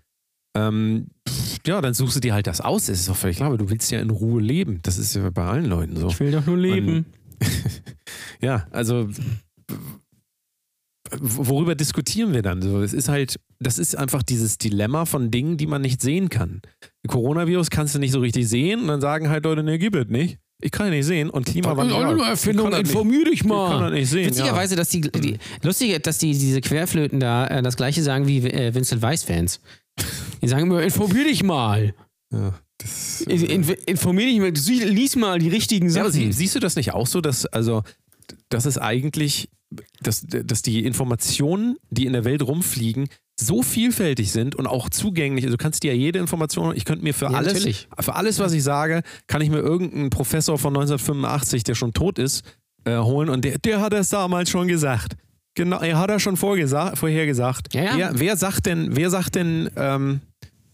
ähm, 0.58 1.08
ja, 1.68 1.82
dann 1.82 1.94
suchst 1.94 2.16
du 2.16 2.20
dir 2.20 2.34
halt 2.34 2.48
das 2.48 2.62
aus. 2.62 2.88
Das 2.88 3.00
ist 3.00 3.08
doch 3.08 3.16
völlig 3.16 3.38
klar, 3.38 3.50
aber 3.50 3.60
du 3.60 3.70
willst 3.70 3.92
ja 3.92 4.00
in 4.00 4.10
Ruhe 4.10 4.42
leben. 4.42 4.80
Das 4.82 4.98
ist 4.98 5.16
ja 5.16 5.30
bei 5.30 5.46
allen 5.46 5.66
Leuten 5.66 5.96
so. 5.98 6.20
will 6.20 6.32
doch 6.32 6.46
nur 6.46 6.58
leben. 6.58 7.06
Ja, 8.40 8.68
also 8.72 9.10
worüber 11.20 11.76
diskutieren 11.76 12.34
wir 12.34 12.42
dann? 12.42 12.62
So, 12.62 12.82
es 12.82 12.94
ist 12.94 13.10
halt, 13.10 13.40
das 13.60 13.80
ist 13.80 13.96
einfach 13.96 14.24
dieses 14.24 14.58
Dilemma 14.58 15.06
von 15.06 15.32
Dingen, 15.32 15.58
die 15.58 15.68
man 15.68 15.82
nicht 15.82 16.02
sehen 16.02 16.30
kann. 16.30 16.62
Coronavirus 17.08 17.70
kannst 17.70 17.96
du 17.96 18.00
nicht 18.00 18.12
so 18.12 18.20
richtig 18.20 18.48
sehen 18.48 18.82
und 18.82 18.88
dann 18.88 19.02
sagen 19.02 19.30
halt 19.30 19.46
Leute, 19.46 19.64
ne, 19.64 19.80
gibt 19.80 19.96
es 19.96 20.08
nicht. 20.08 20.40
Ich 20.60 20.72
kann 20.72 20.88
ja 20.88 20.92
nicht 20.92 21.06
sehen 21.06 21.30
und 21.30 21.46
Klimawandel. 21.46 21.90
Das 21.90 21.98
ist 22.00 22.06
auch 22.06 22.10
eine 22.12 22.22
ja, 22.22 22.30
Erfindung, 22.30 22.66
ich 22.68 22.72
kann 22.74 22.82
das 22.84 22.90
informier 22.92 23.26
dich 23.26 23.26
nicht- 23.26 23.34
Ich 23.44 23.48
kann 23.48 23.50
mal. 23.80 23.82
das 23.92 23.92
nicht 24.00 24.10
sehen. 24.10 24.26
Witzigerweise, 24.32 24.76
dass 24.76 24.90
die, 24.90 25.02
die 25.02 25.38
lustig, 25.62 26.02
dass 26.04 26.18
die 26.18 26.32
diese 26.32 26.62
Querflöten 26.62 27.20
da 27.20 27.46
äh, 27.48 27.62
das 27.62 27.78
gleiche 27.78 28.02
sagen 28.02 28.28
wie 28.28 28.40
äh, 28.40 28.74
Vincent 28.74 29.02
Weiss 29.04 29.24
Fans. 29.24 29.60
Die 30.42 30.48
sagen 30.48 30.64
immer, 30.64 30.82
informier 30.82 31.26
dich 31.26 31.44
mal. 31.44 31.94
Ja, 32.32 32.40
ja, 32.40 32.60
das, 32.80 33.22
In, 33.22 33.44
in, 33.44 33.64
informier 33.86 34.26
dich 34.26 34.40
mal, 34.40 34.88
lies 34.90 35.16
mal 35.16 35.40
die 35.40 35.50
richtigen 35.50 35.90
Ja, 35.90 36.02
aber 36.02 36.12
Sachen. 36.12 36.26
sie, 36.26 36.32
siehst 36.34 36.56
du 36.56 36.60
das 36.60 36.76
nicht 36.76 36.92
auch 36.94 37.08
so, 37.08 37.22
dass, 37.22 37.46
also, 37.46 37.84
dass 38.50 38.66
es 38.66 38.78
eigentlich, 38.78 39.50
dass, 40.02 40.26
dass 40.28 40.62
die 40.62 40.86
Informationen, 40.86 41.78
die 41.90 42.06
in 42.06 42.14
der 42.14 42.24
Welt 42.24 42.42
rumfliegen, 42.42 43.10
so 43.40 43.62
vielfältig 43.62 44.32
sind 44.32 44.56
und 44.56 44.66
auch 44.66 44.90
zugänglich. 44.90 45.46
Also 45.46 45.58
du 45.58 45.64
kannst 45.64 45.84
dir 45.84 45.94
ja 45.94 45.98
jede 45.98 46.20
Information, 46.20 46.76
ich 46.76 46.86
könnte 46.86 47.04
mir 47.04 47.14
für 47.14 47.26
Ja, 47.26 47.38
alles, 47.38 47.54
natürlich. 47.54 47.88
für 48.00 48.16
alles, 48.16 48.40
was 48.40 48.54
ich 48.54 48.64
sage, 48.64 49.04
kann 49.28 49.42
ich 49.42 49.50
mir 49.50 49.60
irgendeinen 49.60 50.10
Professor 50.10 50.58
von 50.58 50.76
1985, 50.76 51.64
der 51.64 51.76
schon 51.76 51.94
tot 51.94 52.18
ist, 52.18 52.44
äh, 52.86 52.98
holen 52.98 53.30
und 53.30 53.46
der, 53.46 53.60
der 53.60 53.82
hat 53.82 53.94
es 53.94 54.10
damals 54.10 54.50
schon 54.50 54.68
gesagt. 54.68 55.16
Genau, 55.54 55.80
er 55.80 55.98
hat 55.98 56.10
er 56.10 56.20
schon 56.20 56.38
vorher 56.38 57.26
gesagt. 57.26 57.74
Ja, 57.74 57.84
ja. 57.84 57.98
Wer, 57.98 58.20
wer 58.20 58.38
sagt 58.38 58.66
denn, 58.66 58.96
wer 58.96 59.10
sagt 59.10 59.36
denn, 59.36 59.70
ähm, 59.76 60.22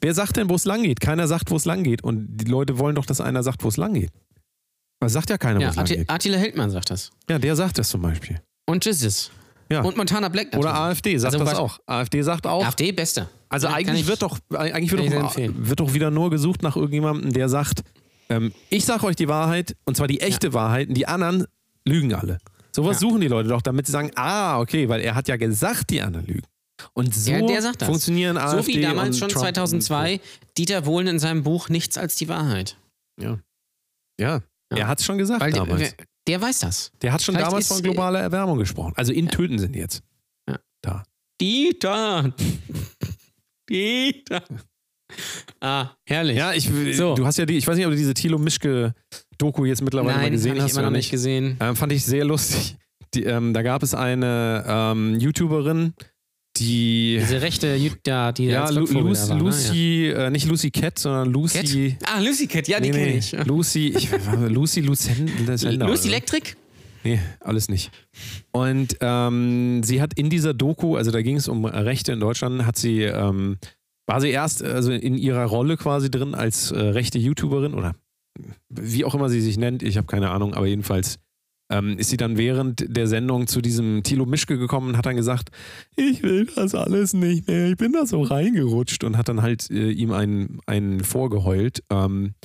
wer 0.02 0.14
sagt 0.14 0.36
denn, 0.38 0.50
wo 0.50 0.56
es 0.56 0.66
lang 0.66 0.84
geht? 0.84 1.00
Keiner 1.00 1.28
sagt, 1.28 1.52
wo 1.52 1.56
es 1.56 1.66
lang 1.66 1.84
geht. 1.84 2.04
Und 2.04 2.28
die 2.38 2.46
Leute 2.46 2.78
wollen 2.80 2.96
doch, 2.96 3.06
dass 3.06 3.22
einer 3.22 3.44
sagt, 3.44 3.64
wo 3.64 3.70
es 3.70 3.78
lang 3.78 3.94
geht. 3.94 4.12
Aber 5.00 5.10
sagt 5.10 5.30
ja 5.30 5.38
keiner, 5.38 5.60
wo 5.60 5.64
ja, 5.64 5.70
es 5.70 5.76
lang. 5.76 6.06
Attila 6.08 6.38
Hildmann 6.38 6.70
sagt 6.70 6.90
das. 6.90 7.12
Ja, 7.30 7.40
der 7.40 7.56
sagt 7.56 7.78
das 7.78 7.90
zum 7.90 8.02
Beispiel. 8.02 8.42
Und 8.66 8.86
Jesus. 8.86 9.32
Ja. 9.70 9.82
Und 9.82 9.98
Montana 9.98 10.30
Black 10.30 10.48
natürlich. 10.48 10.66
Oder 10.66 10.76
AfD 10.80 11.18
sagt 11.18 11.34
Also 11.34 11.46
das 11.46 11.56
auch. 11.56 11.80
AfD 11.86 12.22
sagt 12.22 12.46
auch. 12.48 12.66
AfD, 12.66 12.92
bester. 12.92 13.30
also 13.50 13.68
Kann 13.68 13.78
eigentlich 13.78 14.02
ich- 14.02 14.08
wird 14.08 14.22
doch, 14.22 14.38
eigentlich 14.52 14.92
wird 14.92 15.14
doch, 15.14 15.36
wird 15.38 15.80
doch 15.80 15.94
wieder 15.94 16.12
nur 16.12 16.30
gesucht 16.30 16.62
nach 16.62 16.76
irgendjemandem, 16.76 17.34
der 17.34 17.50
sagt, 17.50 17.82
ähm, 18.30 18.54
ich 18.70 18.86
sage 18.86 19.06
euch 19.06 19.16
die 19.16 19.28
Wahrheit 19.28 19.76
und 19.86 19.96
zwar 19.98 20.08
die 20.08 20.22
echte 20.22 20.54
Wahrheit 20.54 20.90
und 20.90 20.94
die 20.96 21.08
anderen 21.08 21.46
lügen 21.86 22.14
alle. 22.14 22.38
Sowas 22.76 22.98
Ja. 22.98 23.08
suchen 23.08 23.22
die 23.22 23.28
Leute 23.28 23.50
doch, 23.50 23.62
damit 23.62 23.86
sie 23.86 23.92
sagen, 23.92 24.12
ah, 24.16 24.60
okay, 24.60 24.90
weil 24.90 25.02
er 25.02 25.16
hat 25.16 25.28
ja 25.28 25.38
gesagt, 25.38 25.90
die 25.90 26.02
anderen 26.02 26.26
lügen. 26.28 26.44
Und 26.94 27.14
so 27.16 27.32
Ja, 27.32 27.42
der 27.46 27.62
sagt 27.62 27.82
das. 27.82 27.88
funktionieren 27.88 28.38
AfD 28.38 28.62
So 28.62 28.68
wie 28.68 28.82
damals 28.82 29.18
schon 29.18 29.30
Trump 29.30 29.44
2002 29.46 30.20
Dieter 30.58 30.86
Wohlen 30.86 31.08
in 31.08 31.20
seinem 31.20 31.44
Buch 31.44 31.70
Nichts 31.70 31.98
als 31.98 32.16
die 32.16 32.28
Wahrheit. 32.28 32.78
Ja, 33.20 33.38
ja. 34.20 34.42
Ja. 34.72 34.78
er 34.78 34.88
hat 34.88 35.00
es 35.00 35.06
schon 35.06 35.18
gesagt 35.18 35.40
Weil 35.42 35.52
der, 35.52 35.66
damals. 35.66 35.96
Der 36.28 36.42
weiß 36.42 36.60
das. 36.60 36.92
Der 37.02 37.12
hat 37.14 37.22
schon 37.22 37.36
Vielleicht 37.36 37.50
damals 37.52 37.68
von 37.68 37.82
globaler 37.82 38.20
Erwärmung 38.22 38.58
gesprochen. 38.58 38.94
Also 38.96 39.12
in 39.14 39.28
Töten 39.30 39.60
sind 39.60 39.76
jetzt. 39.76 40.02
Ja. 40.50 40.60
Da. 40.82 41.04
Dieter. 41.42 42.34
Dieter. 43.70 44.44
Ah, 45.60 45.92
herrlich. 46.08 46.38
Ja, 46.38 46.54
ich, 46.54 46.70
So. 46.98 47.14
du 47.16 47.26
hast 47.26 47.38
ja 47.38 47.46
die, 47.46 47.58
ich 47.58 47.68
weiß 47.68 47.78
nicht, 47.78 47.86
ob 47.86 47.92
du 47.92 47.98
diese 47.98 48.14
Thilo 48.14 48.38
Mischke-Doku 48.40 49.66
jetzt 49.66 49.82
mittlerweile 49.82 50.16
mal 50.16 50.22
Nein, 50.24 50.32
gesehen 50.32 50.52
habe 50.52 50.58
ich 50.60 50.64
hast 50.66 50.72
immer 50.74 50.82
noch 50.84 50.90
nicht. 50.92 51.06
nicht 51.06 51.12
gesehen. 51.12 51.58
Ähm, 51.60 51.76
fand 51.76 51.92
ich 51.92 52.04
sehr 52.04 52.26
lustig. 52.26 52.78
Die, 53.14 53.24
ähm, 53.24 53.54
da 53.54 53.62
gab 53.62 53.84
es 53.84 53.94
eine 53.94 54.64
ähm, 54.68 55.20
YouTuberin, 55.20 55.94
die 56.58 57.18
Diese 57.20 57.42
rechte 57.42 57.76
Jutta, 57.76 58.32
die 58.32 58.46
ja, 58.46 58.70
Lu 58.70 58.82
Lucy, 58.82 58.94
da 58.94 59.30
war, 59.30 59.36
ne? 59.36 59.44
Lucy 59.44 60.08
äh, 60.10 60.30
nicht 60.30 60.48
Lucy 60.48 60.72
Cat, 60.72 61.00
sondern 61.00 61.32
Lucy. 61.32 61.98
Ja. 62.00 62.08
Ah, 62.16 62.20
Lucy 62.20 62.48
Cat, 62.48 62.68
ja, 62.68 62.80
die 62.80 62.92
Nee, 62.92 62.98
kenne 62.98 63.12
nee, 63.12 63.18
ich. 63.18 63.32
Lucy, 63.46 63.94
ich, 63.96 64.10
Lucy 64.50 64.82
Lucen, 64.82 65.32
Lucenda 65.46 65.88
Lucy? 65.88 66.10
Electric? 66.10 66.56
Nee, 67.04 67.20
alles 67.40 67.70
nicht. 67.70 67.92
Und 68.52 68.98
ähm, 69.02 69.82
sie 69.84 70.02
hat 70.02 70.14
in 70.14 70.30
dieser 70.30 70.54
Doku, 70.54 70.96
also 70.96 71.12
da 71.12 71.22
ging 71.22 71.36
es 71.36 71.48
um 71.48 71.66
Rechte 71.66 72.14
in 72.14 72.20
Deutschland, 72.20 72.66
hat 72.66 72.78
sie, 72.78 73.02
ähm, 73.02 73.58
war 74.06 74.22
sie 74.22 74.30
erst 74.30 74.64
also 74.64 74.92
in 74.92 75.16
ihrer 75.16 75.46
Rolle 75.46 75.76
quasi 75.76 76.10
drin 76.10 76.34
als 76.36 76.72
äh, 76.72 76.80
rechte 76.80 77.18
YouTuberin 77.18 77.74
oder 77.74 77.96
wie 78.70 79.06
auch 79.06 79.16
immer 79.16 79.30
sie 79.30 79.42
sich 79.42 79.58
nennt, 79.58 79.84
ich 79.84 79.98
habe 79.98 80.08
keine 80.08 80.32
Ahnung, 80.32 80.54
aber 80.54 80.66
jedenfalls 80.66 81.20
ähm, 81.74 81.98
ist 81.98 82.12
sie 82.12 82.18
dann 82.18 82.38
während 82.38 82.86
der 82.88 83.08
Sendung 83.08 83.48
zu 83.48 83.60
diesem 83.60 84.04
Thilo 84.04 84.26
Mischke 84.26 84.58
gekommen 84.58 84.90
und 84.90 84.98
hat 84.98 85.08
dann 85.08 85.16
gesagt, 85.16 85.50
ich 85.96 86.22
will 86.22 86.48
das 86.56 86.76
alles 86.76 87.14
nicht 87.14 87.48
mehr, 87.48 87.70
ich 87.72 87.78
bin 87.78 87.92
da 87.94 88.06
so 88.06 88.22
reingerutscht 88.22 89.04
und 89.04 89.18
hat 89.18 89.28
dann 89.28 89.42
halt 89.42 89.72
äh, 89.72 89.90
ihm 89.90 90.12
einen, 90.12 90.60
einen 90.68 91.04
vorgeheult. 91.04 91.84
Ähm, 91.90 92.36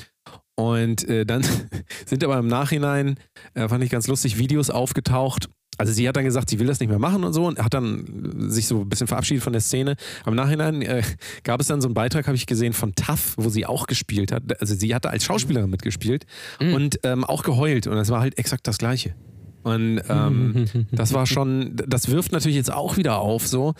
und 0.57 1.07
äh, 1.09 1.27
dann 1.27 1.45
sind 2.07 2.25
aber 2.25 2.39
im 2.39 2.49
Nachhinein, 2.49 3.19
äh, 3.55 3.69
fand 3.69 3.85
ich 3.85 3.91
ganz 3.91 4.09
lustig, 4.09 4.39
Videos 4.39 4.71
aufgetaucht. 4.71 5.51
Also 5.79 5.93
sie 5.93 6.09
hat 6.09 6.17
dann 6.17 6.25
gesagt, 6.25 6.51
sie 6.51 6.59
will 6.59 6.67
das 6.67 6.81
nicht 6.81 6.89
mehr 6.91 6.99
machen 6.99 7.25
und 7.25 7.33
so 7.33 7.47
und 7.47 7.59
hat 7.59 7.73
dann 7.73 8.51
sich 8.51 8.67
so 8.67 8.81
ein 8.83 8.89
bisschen 8.89 9.07
verabschiedet 9.07 9.43
von 9.43 9.53
der 9.53 9.63
Szene. 9.63 9.97
Am 10.25 10.35
Nachhinein 10.35 10.83
äh, 10.83 11.03
gab 11.45 11.61
es 11.61 11.69
dann 11.69 11.81
so 11.81 11.89
einen 11.89 11.95
Beitrag, 11.95 12.27
habe 12.27 12.37
ich 12.37 12.47
gesehen, 12.47 12.73
von 12.73 12.95
TAF, 12.95 13.35
wo 13.37 13.49
sie 13.49 13.65
auch 13.65 13.87
gespielt 13.87 14.33
hat. 14.33 14.61
Also 14.61 14.75
sie 14.75 14.95
hatte 14.95 15.11
als 15.11 15.25
Schauspielerin 15.25 15.71
mitgespielt 15.71 16.27
Mhm. 16.61 16.75
und 16.75 17.01
ähm, 17.05 17.25
auch 17.25 17.43
geheult 17.43 17.87
und 17.87 17.95
das 17.97 18.11
war 18.11 18.21
halt 18.21 18.37
exakt 18.39 18.67
das 18.67 18.79
Gleiche. 18.79 19.15
Und 19.63 20.01
ähm, 20.09 20.67
das 20.93 21.13
war 21.15 21.27
schon, 21.27 21.77
das 21.77 22.09
wirft 22.11 22.33
natürlich 22.33 22.57
jetzt 22.57 22.73
auch 22.73 22.97
wieder 22.97 23.19
auf, 23.19 23.47
so, 23.47 23.75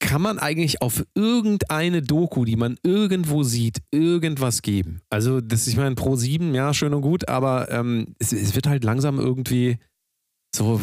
kann 0.00 0.22
man 0.22 0.38
eigentlich 0.38 0.80
auf 0.80 1.04
irgendeine 1.14 2.02
Doku, 2.02 2.44
die 2.44 2.54
man 2.56 2.76
irgendwo 2.84 3.42
sieht, 3.42 3.78
irgendwas 3.90 4.62
geben? 4.62 5.00
Also, 5.10 5.40
das, 5.40 5.66
ich 5.66 5.76
meine, 5.76 5.96
Pro 5.96 6.14
7, 6.14 6.54
ja, 6.54 6.72
schön 6.72 6.94
und 6.94 7.02
gut, 7.02 7.28
aber 7.28 7.70
ähm, 7.72 8.14
es, 8.20 8.32
es 8.32 8.54
wird 8.54 8.68
halt 8.68 8.84
langsam 8.84 9.18
irgendwie 9.18 9.78
so. 10.54 10.80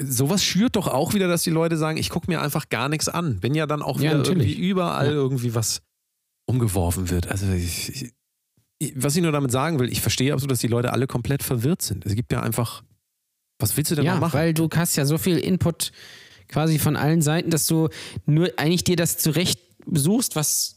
Sowas 0.00 0.44
schürt 0.44 0.76
doch 0.76 0.86
auch 0.86 1.14
wieder, 1.14 1.26
dass 1.26 1.42
die 1.42 1.50
Leute 1.50 1.76
sagen, 1.76 1.96
ich 1.98 2.08
gucke 2.10 2.30
mir 2.30 2.40
einfach 2.40 2.68
gar 2.68 2.88
nichts 2.88 3.08
an. 3.08 3.38
Wenn 3.42 3.54
ja 3.56 3.66
dann 3.66 3.82
auch 3.82 4.00
Ja, 4.00 4.12
irgendwie 4.12 4.54
überall 4.54 5.06
Ja. 5.06 5.12
irgendwie 5.12 5.54
was 5.56 5.82
umgeworfen 6.46 7.10
wird. 7.10 7.26
Also 7.28 7.50
ich, 7.52 8.12
ich, 8.78 8.92
was 8.94 9.16
ich 9.16 9.22
nur 9.22 9.32
damit 9.32 9.50
sagen 9.50 9.80
will, 9.80 9.90
ich 9.90 10.00
verstehe 10.00 10.32
absolut, 10.32 10.52
dass 10.52 10.60
die 10.60 10.68
Leute 10.68 10.92
alle 10.92 11.08
komplett 11.08 11.42
verwirrt 11.42 11.82
sind. 11.82 12.06
Es 12.06 12.14
gibt 12.14 12.30
ja 12.30 12.40
einfach, 12.42 12.84
was 13.58 13.76
willst 13.76 13.90
du 13.90 13.96
denn 13.96 14.04
noch 14.04 14.14
Ja, 14.14 14.20
machen? 14.20 14.34
weil 14.34 14.54
du 14.54 14.68
hast 14.72 14.94
ja 14.94 15.04
so 15.04 15.18
viel 15.18 15.36
Input 15.38 15.90
quasi 16.46 16.78
von 16.78 16.94
allen 16.96 17.20
Seiten, 17.20 17.50
dass 17.50 17.66
du 17.66 17.88
nur 18.24 18.52
eigentlich 18.56 18.84
dir 18.84 18.96
das 18.96 19.18
zurecht 19.18 19.58
suchst, 19.92 20.36
was, 20.36 20.76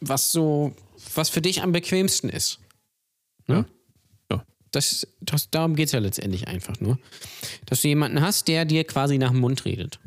was 0.00 0.32
so, 0.32 0.74
was 1.14 1.28
für 1.30 1.40
dich 1.40 1.62
am 1.62 1.70
bequemsten 1.70 2.28
ist. 2.28 2.58
Ne? 3.46 3.58
Ja. 3.58 3.64
Das, 4.70 5.06
das, 5.20 5.50
darum 5.50 5.76
geht 5.76 5.86
es 5.86 5.92
ja 5.92 5.98
letztendlich 5.98 6.48
einfach 6.48 6.80
nur. 6.80 6.98
Dass 7.66 7.82
du 7.82 7.88
jemanden 7.88 8.20
hast, 8.20 8.48
der 8.48 8.64
dir 8.64 8.84
quasi 8.84 9.18
nach 9.18 9.30
dem 9.30 9.40
Mund 9.40 9.64
redet. 9.64 9.98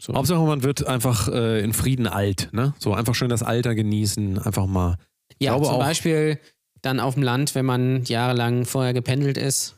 So. 0.00 0.14
Hauptsache, 0.14 0.40
man 0.40 0.62
wird 0.62 0.86
einfach 0.86 1.28
äh, 1.28 1.60
in 1.60 1.72
Frieden 1.72 2.06
alt, 2.06 2.50
ne? 2.52 2.74
So 2.78 2.94
einfach 2.94 3.14
schön 3.14 3.28
das 3.28 3.42
Alter 3.42 3.74
genießen, 3.74 4.38
einfach 4.38 4.66
mal. 4.66 4.96
Ja, 5.40 5.54
glaube 5.54 5.66
zum 5.66 5.78
Beispiel 5.78 6.38
dann 6.82 7.00
auf 7.00 7.14
dem 7.14 7.22
Land, 7.22 7.54
wenn 7.54 7.66
man 7.66 8.04
jahrelang 8.04 8.64
vorher 8.64 8.94
gependelt 8.94 9.36
ist. 9.36 9.76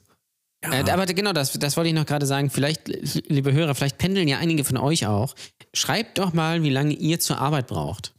Äh, 0.63 0.91
aber 0.91 1.07
genau, 1.07 1.33
das, 1.33 1.53
das 1.55 1.77
wollte 1.77 1.89
ich 1.89 1.95
noch 1.95 2.05
gerade 2.05 2.27
sagen. 2.27 2.51
Vielleicht, 2.51 2.89
liebe 3.29 3.53
Hörer, 3.53 3.75
vielleicht 3.75 3.99
pendeln 3.99 4.29
ja 4.29 4.39
einige 4.39 4.65
von 4.65 4.77
euch 4.77 5.07
auch. 5.07 5.35
Schreibt 5.73 6.19
doch 6.19 6.33
mal, 6.33 6.63
wie 6.63 6.71
lange 6.71 6.93
ihr 6.93 7.19
zur 7.19 7.39
Arbeit 7.39 7.67
braucht. 7.67 8.13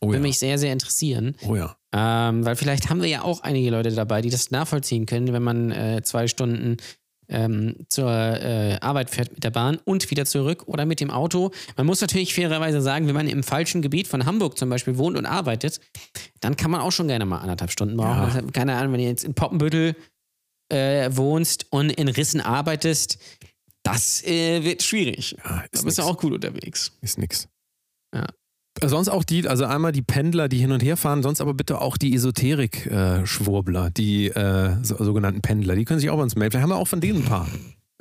Oh 0.00 0.06
ja. 0.06 0.12
Würde 0.12 0.22
mich 0.22 0.38
sehr, 0.38 0.58
sehr 0.58 0.72
interessieren. 0.72 1.36
Oh 1.46 1.54
ja. 1.54 1.76
Ähm, 1.94 2.44
weil 2.44 2.56
vielleicht 2.56 2.88
haben 2.88 3.02
wir 3.02 3.08
ja 3.08 3.22
auch 3.22 3.42
einige 3.42 3.70
Leute 3.70 3.90
dabei, 3.92 4.22
die 4.22 4.30
das 4.30 4.50
nachvollziehen 4.50 5.06
können, 5.06 5.32
wenn 5.32 5.42
man 5.42 5.70
äh, 5.70 6.00
zwei 6.02 6.26
Stunden 6.26 6.78
ähm, 7.28 7.76
zur 7.88 8.10
äh, 8.10 8.78
Arbeit 8.80 9.10
fährt 9.10 9.32
mit 9.32 9.44
der 9.44 9.50
Bahn 9.50 9.78
und 9.84 10.10
wieder 10.10 10.24
zurück 10.24 10.64
oder 10.66 10.86
mit 10.86 11.00
dem 11.00 11.10
Auto. 11.10 11.50
Man 11.76 11.86
muss 11.86 12.00
natürlich 12.00 12.34
fairerweise 12.34 12.80
sagen, 12.80 13.06
wenn 13.08 13.14
man 13.14 13.28
im 13.28 13.42
falschen 13.42 13.82
Gebiet 13.82 14.08
von 14.08 14.26
Hamburg 14.26 14.58
zum 14.58 14.68
Beispiel 14.68 14.98
wohnt 14.98 15.16
und 15.16 15.26
arbeitet, 15.26 15.80
dann 16.40 16.56
kann 16.56 16.70
man 16.70 16.80
auch 16.80 16.92
schon 16.92 17.08
gerne 17.08 17.24
mal 17.26 17.38
anderthalb 17.38 17.70
Stunden 17.70 17.96
brauchen. 17.96 18.18
Ja. 18.18 18.24
Also, 18.24 18.46
keine 18.52 18.74
Ahnung, 18.76 18.92
wenn 18.94 19.00
du 19.00 19.06
jetzt 19.06 19.24
in 19.24 19.34
Poppenbüttel 19.34 19.94
äh, 20.70 21.10
wohnst 21.12 21.66
und 21.70 21.90
in 21.90 22.08
Rissen 22.08 22.40
arbeitest, 22.40 23.18
das 23.82 24.22
äh, 24.24 24.62
wird 24.64 24.82
schwierig. 24.82 25.32
ja 25.32 25.42
Da 25.44 25.64
ist 25.72 25.84
bist 25.84 25.98
du 25.98 26.02
nix. 26.02 26.10
auch 26.12 26.18
gut 26.18 26.32
unterwegs. 26.32 26.92
Ist 27.00 27.18
nix. 27.18 27.48
Ja. 28.14 28.26
Sonst 28.84 29.08
auch 29.08 29.24
die, 29.24 29.48
also 29.48 29.64
einmal 29.64 29.92
die 29.92 30.02
Pendler, 30.02 30.48
die 30.48 30.58
hin 30.58 30.72
und 30.72 30.82
her 30.82 30.96
fahren, 30.96 31.22
sonst 31.22 31.40
aber 31.40 31.54
bitte 31.54 31.80
auch 31.80 31.96
die 31.96 32.14
Esoterik-Schwurbler, 32.14 33.90
die 33.90 34.28
äh, 34.28 34.76
so, 34.82 34.96
sogenannten 35.02 35.40
Pendler, 35.40 35.74
die 35.76 35.84
können 35.84 36.00
sich 36.00 36.10
auch 36.10 36.16
bei 36.16 36.22
uns 36.22 36.36
melden. 36.36 36.52
Vielleicht 36.52 36.62
haben 36.62 36.70
wir 36.70 36.76
auch 36.76 36.88
von 36.88 37.00
denen 37.00 37.22
ein 37.22 37.24
paar 37.24 37.46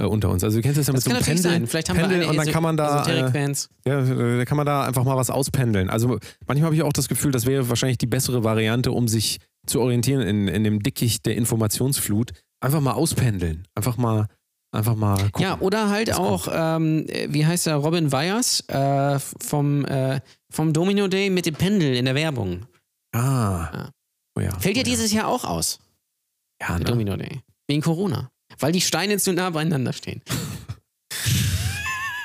äh, 0.01 0.05
unter 0.05 0.29
uns. 0.29 0.43
Also 0.43 0.57
du 0.57 0.61
kennst 0.63 0.79
das 0.79 0.87
ja 0.87 0.93
Das 0.93 1.05
mit 1.05 1.17
so 1.17 1.23
Pendeln, 1.23 1.43
sein. 1.43 1.67
Vielleicht 1.67 1.89
haben 1.89 1.97
Pendeln 1.97 2.21
wir 2.21 2.29
eine 2.29 2.39
und 2.39 2.45
dann 2.45 2.53
kann 2.53 2.63
man 2.63 2.77
da, 2.77 3.05
äh, 3.05 3.53
ja, 3.85 4.01
da 4.37 4.45
kann 4.45 4.57
man 4.57 4.65
da 4.65 4.83
einfach 4.83 5.03
mal 5.03 5.15
was 5.15 5.29
auspendeln. 5.29 5.89
Also 5.89 6.17
manchmal 6.47 6.67
habe 6.67 6.75
ich 6.75 6.83
auch 6.83 6.93
das 6.93 7.07
Gefühl, 7.07 7.31
das 7.31 7.45
wäre 7.45 7.69
wahrscheinlich 7.69 7.97
die 7.97 8.07
bessere 8.07 8.43
Variante, 8.43 8.91
um 8.91 9.07
sich 9.07 9.37
zu 9.67 9.79
orientieren 9.79 10.21
in, 10.21 10.47
in 10.47 10.63
dem 10.63 10.81
Dickicht 10.81 11.25
der 11.25 11.35
Informationsflut. 11.35 12.31
Einfach 12.59 12.81
mal 12.81 12.93
auspendeln. 12.93 13.67
Einfach 13.75 13.97
mal, 13.97 14.27
einfach 14.71 14.95
mal 14.95 15.17
gucken. 15.17 15.41
Ja, 15.41 15.59
oder 15.59 15.89
halt 15.89 16.09
was 16.09 16.17
auch, 16.17 16.47
ähm, 16.51 17.05
äh, 17.07 17.27
wie 17.31 17.45
heißt 17.45 17.67
er, 17.67 17.75
Robin 17.75 18.11
Weyers 18.11 18.61
äh, 18.69 19.19
vom, 19.19 19.85
äh, 19.85 20.21
vom 20.49 20.73
Domino 20.73 21.07
Day 21.07 21.29
mit 21.29 21.45
dem 21.45 21.55
Pendel 21.55 21.95
in 21.95 22.05
der 22.05 22.15
Werbung. 22.15 22.65
Ah. 23.13 23.69
Ja. 23.73 23.89
Oh 24.37 24.41
ja. 24.41 24.51
Fällt 24.59 24.77
ja 24.77 24.83
oh 24.83 24.85
ja. 24.85 24.91
dieses 24.91 25.11
Jahr 25.11 25.27
auch 25.27 25.43
aus, 25.43 25.79
Ja, 26.61 26.77
ne? 26.79 26.85
Domino 26.85 27.15
Day. 27.17 27.41
Wegen 27.67 27.81
Corona. 27.81 28.29
Weil 28.59 28.71
die 28.71 28.81
Steine 28.81 29.17
zu 29.17 29.33
nah 29.33 29.49
beieinander 29.49 29.93
stehen. 29.93 30.21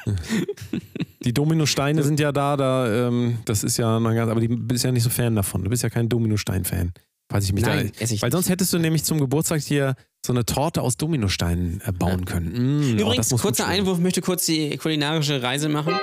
Die 1.27 1.35
Dominosteine 1.35 2.05
sind 2.05 2.21
ja 2.21 2.31
da, 2.31 2.57
da 2.57 3.09
ähm, 3.09 3.39
das 3.45 3.65
ist 3.65 3.77
ja 3.79 3.99
noch 3.99 4.15
ganz, 4.15 4.31
aber 4.31 4.41
du 4.41 4.49
bist 4.49 4.85
ja 4.85 4.93
nicht 4.93 5.03
so 5.03 5.11
Fan 5.11 5.35
davon. 5.35 5.65
Du 5.65 5.71
bist 5.71 5.83
ja 5.83 5.91
kein 5.91 6.09
Dominostein-Fan. 6.09 6.93
Falls 7.29 7.45
ich 7.47 7.53
mich 7.53 7.65
Nein, 7.65 7.91
da, 7.99 8.23
weil 8.23 8.31
sonst 8.31 8.49
hättest 8.49 8.73
du 8.73 8.79
nämlich 8.79 9.03
zum 9.03 9.19
Geburtstag 9.19 9.61
hier 9.61 9.97
so 10.27 10.33
eine 10.33 10.45
Torte 10.45 10.83
aus 10.83 10.97
Dominosteinen 10.97 11.81
äh, 11.87 11.93
bauen 11.93 12.25
können. 12.25 12.53
Mm, 12.53 12.99
oh, 12.99 13.03
Übrigens, 13.03 13.31
muss 13.31 13.43
kurzer. 13.43 13.67
Einwurf, 13.67 13.99
möchte 13.99 14.21
kurz 14.21 14.47
die 14.47 14.77
kulinarische 14.77 15.43
Reise 15.43 15.69
machen. 15.69 15.95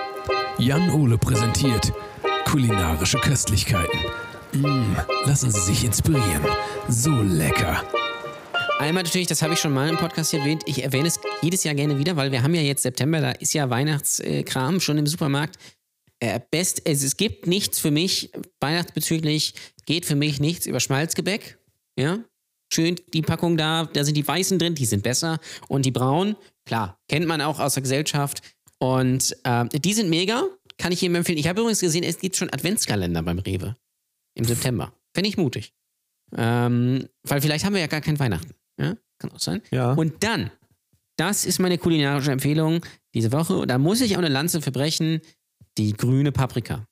Jan 0.58 0.90
Ole 0.92 1.18
präsentiert 1.18 1.92
kulinarische 2.46 3.18
Köstlichkeiten. 3.20 4.00
Mm, 4.54 4.96
lassen 5.26 5.52
Sie 5.52 5.60
sich 5.60 5.84
inspirieren. 5.84 6.44
So 6.88 7.12
lecker. 7.12 7.84
Einmal 8.80 9.04
natürlich, 9.04 9.28
das 9.28 9.42
habe 9.42 9.54
ich 9.54 9.60
schon 9.60 9.74
mal 9.74 9.90
im 9.90 9.98
Podcast 9.98 10.32
hier 10.32 10.40
erwähnt, 10.42 10.64
ich 10.66 10.84
erwähne 10.84 11.08
es 11.08 11.20
jedes 11.42 11.64
Jahr 11.64 11.76
gerne 11.76 11.98
wieder, 12.00 12.16
weil 12.16 12.32
wir 12.32 12.44
haben 12.44 12.54
ja 12.54 12.62
jetzt 12.62 12.84
September, 12.84 13.22
da 13.22 13.32
ist 13.32 13.54
ja 13.54 13.70
Weihnachtskram 13.70 14.80
schon 14.80 14.98
im 14.98 15.08
Supermarkt. 15.08 15.58
Äh, 16.20 16.40
best, 16.52 16.82
es, 16.86 17.04
es 17.04 17.18
gibt 17.18 17.48
nichts 17.48 17.80
für 17.80 17.92
mich, 17.92 18.32
weihnachtsbezüglich 18.60 19.56
geht 19.86 20.06
für 20.06 20.16
mich 20.16 20.40
nichts 20.40 20.66
über 20.66 20.80
Schmalzgebäck. 20.80 21.58
Ja, 21.98 22.20
schön 22.74 22.96
die 23.14 23.22
Packung 23.22 23.58
da, 23.58 23.86
da 23.94 24.04
sind 24.04 24.16
die 24.18 24.28
weißen 24.28 24.60
drin, 24.60 24.76
die 24.76 24.86
sind 24.86 25.04
besser. 25.04 25.40
Und 25.68 25.86
die 25.86 25.92
braunen, 25.92 26.36
klar, 26.66 27.00
kennt 27.08 27.26
man 27.28 27.42
auch 27.42 27.60
aus 27.60 27.76
der 27.76 27.84
Gesellschaft. 27.84 28.42
Und 28.80 29.36
äh, 29.44 29.66
die 29.70 29.94
sind 29.94 30.10
mega, 30.10 30.44
kann 30.78 30.92
ich 30.92 31.02
jedem 31.02 31.16
empfehlen. 31.16 31.38
Ich 31.38 31.48
habe 31.48 31.62
übrigens 31.62 31.80
gesehen, 31.80 32.04
es 32.04 32.20
gibt 32.20 32.36
schon 32.36 32.50
Adventskalender 32.52 33.24
beim 33.24 33.40
Rewe 33.40 33.78
im 34.36 34.46
September. 34.46 34.92
Fände 35.14 35.30
ich 35.30 35.38
mutig. 35.38 35.74
Ähm, 36.36 37.08
weil 37.24 37.42
vielleicht 37.42 37.64
haben 37.66 37.74
wir 37.74 37.82
ja 37.82 37.88
gar 37.88 38.02
kein 38.02 38.18
Weihnachten. 38.20 38.54
Ja? 38.80 38.96
Kann 39.20 39.32
auch 39.32 39.40
sein. 39.40 39.62
Ja. 39.72 39.94
Und 39.94 40.24
dann, 40.24 40.50
das 41.18 41.46
ist 41.46 41.60
meine 41.60 41.78
kulinarische 41.78 42.32
Empfehlung 42.32 42.84
diese 43.14 43.32
Woche. 43.32 43.56
Und 43.58 43.68
da 43.70 43.78
muss 43.78 44.02
ich 44.02 44.16
auch 44.16 44.20
eine 44.20 44.30
Lanze 44.30 44.62
verbrechen, 44.62 45.22
die 45.78 45.94
grüne 45.94 46.32
Paprika. 46.32 46.88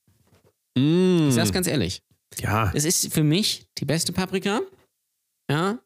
Mm, 0.78 1.28
Ich 1.30 1.34
sag's 1.36 1.52
ganz 1.52 1.68
ehrlich. 1.68 2.04
ja. 2.38 2.72
Es 2.74 2.86
ist 2.86 3.12
für 3.14 3.24
mich 3.24 3.66
die 3.80 3.86
beste 3.86 4.14
Paprika. 4.14 4.62
Ja. 5.52 5.80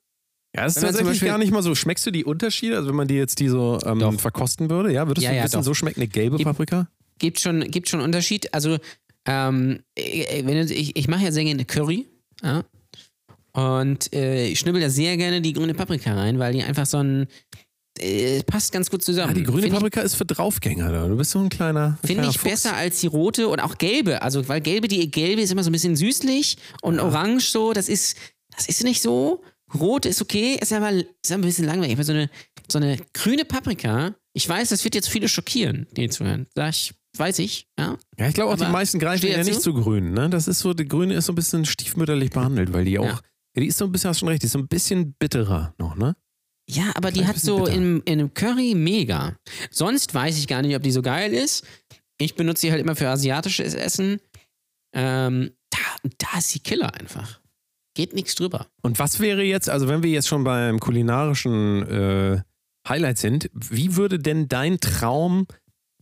Ja, 0.55 0.63
das 0.63 0.77
ist 0.77 0.81
tatsächlich 0.83 1.09
Beispiel- 1.13 1.27
gar 1.27 1.37
nicht 1.37 1.51
mal 1.51 1.61
so. 1.63 1.75
Schmeckst 1.75 2.05
du 2.05 2.11
die 2.11 2.23
Unterschiede? 2.23 2.77
Also 2.77 2.87
wenn 2.87 2.95
man 2.95 3.07
die 3.09 3.15
jetzt 3.15 3.39
die 3.39 3.49
so 3.49 3.77
ähm, 3.85 4.17
verkosten 4.19 4.69
würde, 4.69 4.93
ja? 4.93 5.05
Würdest 5.07 5.25
Ja, 5.25 5.31
du 5.31 5.37
ja, 5.37 5.43
wissen, 5.43 5.63
so 5.63 5.73
schmeckt 5.73 5.97
eine 5.97 6.07
gelbe 6.07 6.37
Gib- 6.37 6.45
Paprika? 6.45 6.87
Gibt 7.19 7.39
schon, 7.41 7.59
gibt 7.71 7.89
schon 7.89 7.99
Unterschied. 7.99 8.53
Also, 8.53 8.77
ähm, 9.25 9.79
äh, 9.95 10.45
wenn 10.45 10.57
ich, 10.69 10.95
ich 10.95 11.07
mache 11.09 11.23
ja 11.25 11.31
sehr 11.33 11.43
gerne 11.43 11.65
Curry. 11.65 12.05
Ja. 12.41 12.63
Und 13.53 14.13
äh, 14.13 14.47
ich 14.47 14.59
schnibbel 14.59 14.81
da 14.81 14.89
sehr 14.89 15.17
gerne 15.17 15.41
die 15.41 15.53
grüne 15.53 15.73
Paprika 15.73 16.13
rein, 16.13 16.39
weil 16.39 16.53
die 16.53 16.63
einfach 16.63 16.85
so 16.85 16.97
ein. 16.97 17.27
Äh, 17.99 18.43
passt 18.43 18.73
ganz 18.73 18.89
gut 18.89 19.01
zusammen. 19.03 19.31
Ah, 19.31 19.33
die 19.33 19.43
grüne 19.43 19.61
Find 19.61 19.67
ich- 19.73 19.79
Paprika 19.79 20.01
ist 20.01 20.15
für 20.15 20.25
Draufgänger. 20.25 20.91
Da. 20.91 21.07
Du 21.07 21.15
bist 21.15 21.31
so 21.31 21.39
ein 21.39 21.47
kleiner. 21.49 21.97
Finde 22.03 22.23
ich 22.29 22.37
Fuchs. 22.37 22.43
besser 22.63 22.75
als 22.75 22.99
die 22.99 23.07
rote 23.07 23.47
und 23.47 23.59
auch 23.61 23.77
gelbe. 23.77 24.21
Also, 24.21 24.47
weil 24.49 24.59
gelbe, 24.59 24.87
die 24.89 25.09
gelbe 25.09 25.41
ist 25.41 25.51
immer 25.51 25.63
so 25.63 25.69
ein 25.69 25.73
bisschen 25.73 25.95
süßlich 25.95 26.57
und 26.81 26.99
orange 26.99 27.49
so. 27.49 27.71
Das 27.71 27.87
ist, 27.89 28.17
das 28.55 28.67
ist 28.67 28.83
nicht 28.83 29.01
so. 29.01 29.41
Rot 29.75 30.05
ist 30.05 30.21
okay, 30.21 30.57
ist 30.59 30.73
aber, 30.73 30.91
ist 30.91 31.07
aber 31.29 31.35
ein 31.35 31.41
bisschen 31.41 31.65
langweilig. 31.65 31.93
Aber 31.93 32.03
so 32.03 32.13
eine, 32.13 32.29
so 32.69 32.79
eine 32.79 32.97
grüne 33.13 33.45
Paprika, 33.45 34.15
ich 34.33 34.47
weiß, 34.47 34.69
das 34.69 34.83
wird 34.83 34.95
jetzt 34.95 35.09
viele 35.09 35.27
schockieren, 35.27 35.87
die 35.95 36.09
zuhören. 36.09 36.47
Sag 36.55 36.69
ich, 36.69 36.93
weiß 37.17 37.39
ich, 37.39 37.67
ja. 37.79 37.97
Ja, 38.17 38.27
ich 38.27 38.33
glaube 38.33 38.51
auch, 38.51 38.57
die 38.57 38.63
Aber 38.63 38.71
meisten 38.71 38.99
greifen 38.99 39.27
ja 39.29 39.43
nicht 39.43 39.61
zu 39.61 39.73
grün. 39.73 40.13
Ne? 40.13 40.29
Das 40.29 40.47
ist 40.47 40.59
so, 40.59 40.73
die 40.73 40.87
grüne 40.87 41.13
ist 41.13 41.25
so 41.25 41.31
ein 41.31 41.35
bisschen 41.35 41.65
stiefmütterlich 41.65 42.31
behandelt, 42.31 42.73
weil 42.73 42.85
die 42.85 42.99
auch. 42.99 43.05
Ja. 43.05 43.11
Ja. 43.55 43.61
die 43.61 43.67
ist 43.67 43.77
so 43.77 43.85
ein 43.85 43.91
bisschen, 43.91 44.09
hast 44.09 44.19
schon 44.19 44.29
recht, 44.29 44.41
die 44.41 44.47
ist 44.47 44.53
so 44.53 44.59
ein 44.59 44.67
bisschen 44.67 45.13
bitterer 45.13 45.73
noch, 45.77 45.95
ne? 45.95 46.15
Ja, 46.67 46.91
aber 46.95 47.11
die 47.11 47.27
hat 47.27 47.37
so 47.37 47.67
in, 47.67 48.01
in 48.01 48.19
einem 48.19 48.33
Curry 48.33 48.73
mega. 48.73 49.37
Sonst 49.69 50.13
weiß 50.15 50.37
ich 50.39 50.47
gar 50.47 50.63
nicht, 50.63 50.75
ob 50.75 50.81
die 50.81 50.91
so 50.91 51.03
geil 51.03 51.31
ist. 51.31 51.63
Ich 52.17 52.35
benutze 52.35 52.61
sie 52.61 52.71
halt 52.71 52.81
immer 52.81 52.95
für 52.95 53.07
asiatisches 53.07 53.75
Essen. 53.75 54.19
Ähm, 54.93 55.51
da, 55.69 56.09
da 56.17 56.39
ist 56.39 56.55
die 56.55 56.59
Killer 56.59 56.93
einfach. 56.95 57.39
Geht 57.95 58.13
nichts 58.13 58.35
drüber. 58.35 58.67
Und 58.83 58.99
was 58.99 59.19
wäre 59.19 59.41
jetzt, 59.41 59.69
also 59.69 59.87
wenn 59.87 60.03
wir 60.03 60.11
jetzt 60.11 60.27
schon 60.27 60.43
beim 60.43 60.79
kulinarischen 60.79 61.87
äh, 61.87 62.41
Highlight 62.87 63.17
sind, 63.17 63.49
wie 63.53 63.95
würde 63.95 64.19
denn 64.19 64.47
dein 64.47 64.79
Traum 64.79 65.47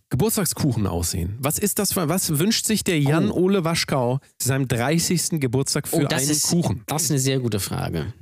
Geburtstagskuchen 0.10 0.86
aussehen? 0.86 1.38
Was 1.40 1.58
ist 1.58 1.80
das 1.80 1.94
für, 1.94 2.10
was 2.10 2.38
wünscht 2.38 2.66
sich 2.66 2.84
der 2.84 3.00
Jan 3.00 3.32
Ole 3.32 3.64
Waschkau 3.64 4.20
zu 4.38 4.48
seinem 4.48 4.68
30. 4.68 5.40
Geburtstag 5.40 5.88
für 5.88 5.96
Oh, 6.04 6.08
einen 6.08 6.30
ist, 6.30 6.50
Kuchen? 6.50 6.84
Das 6.88 7.04
ist 7.04 7.12
eine 7.12 7.20
sehr 7.20 7.40
gute 7.40 7.60
Frage. 7.60 8.14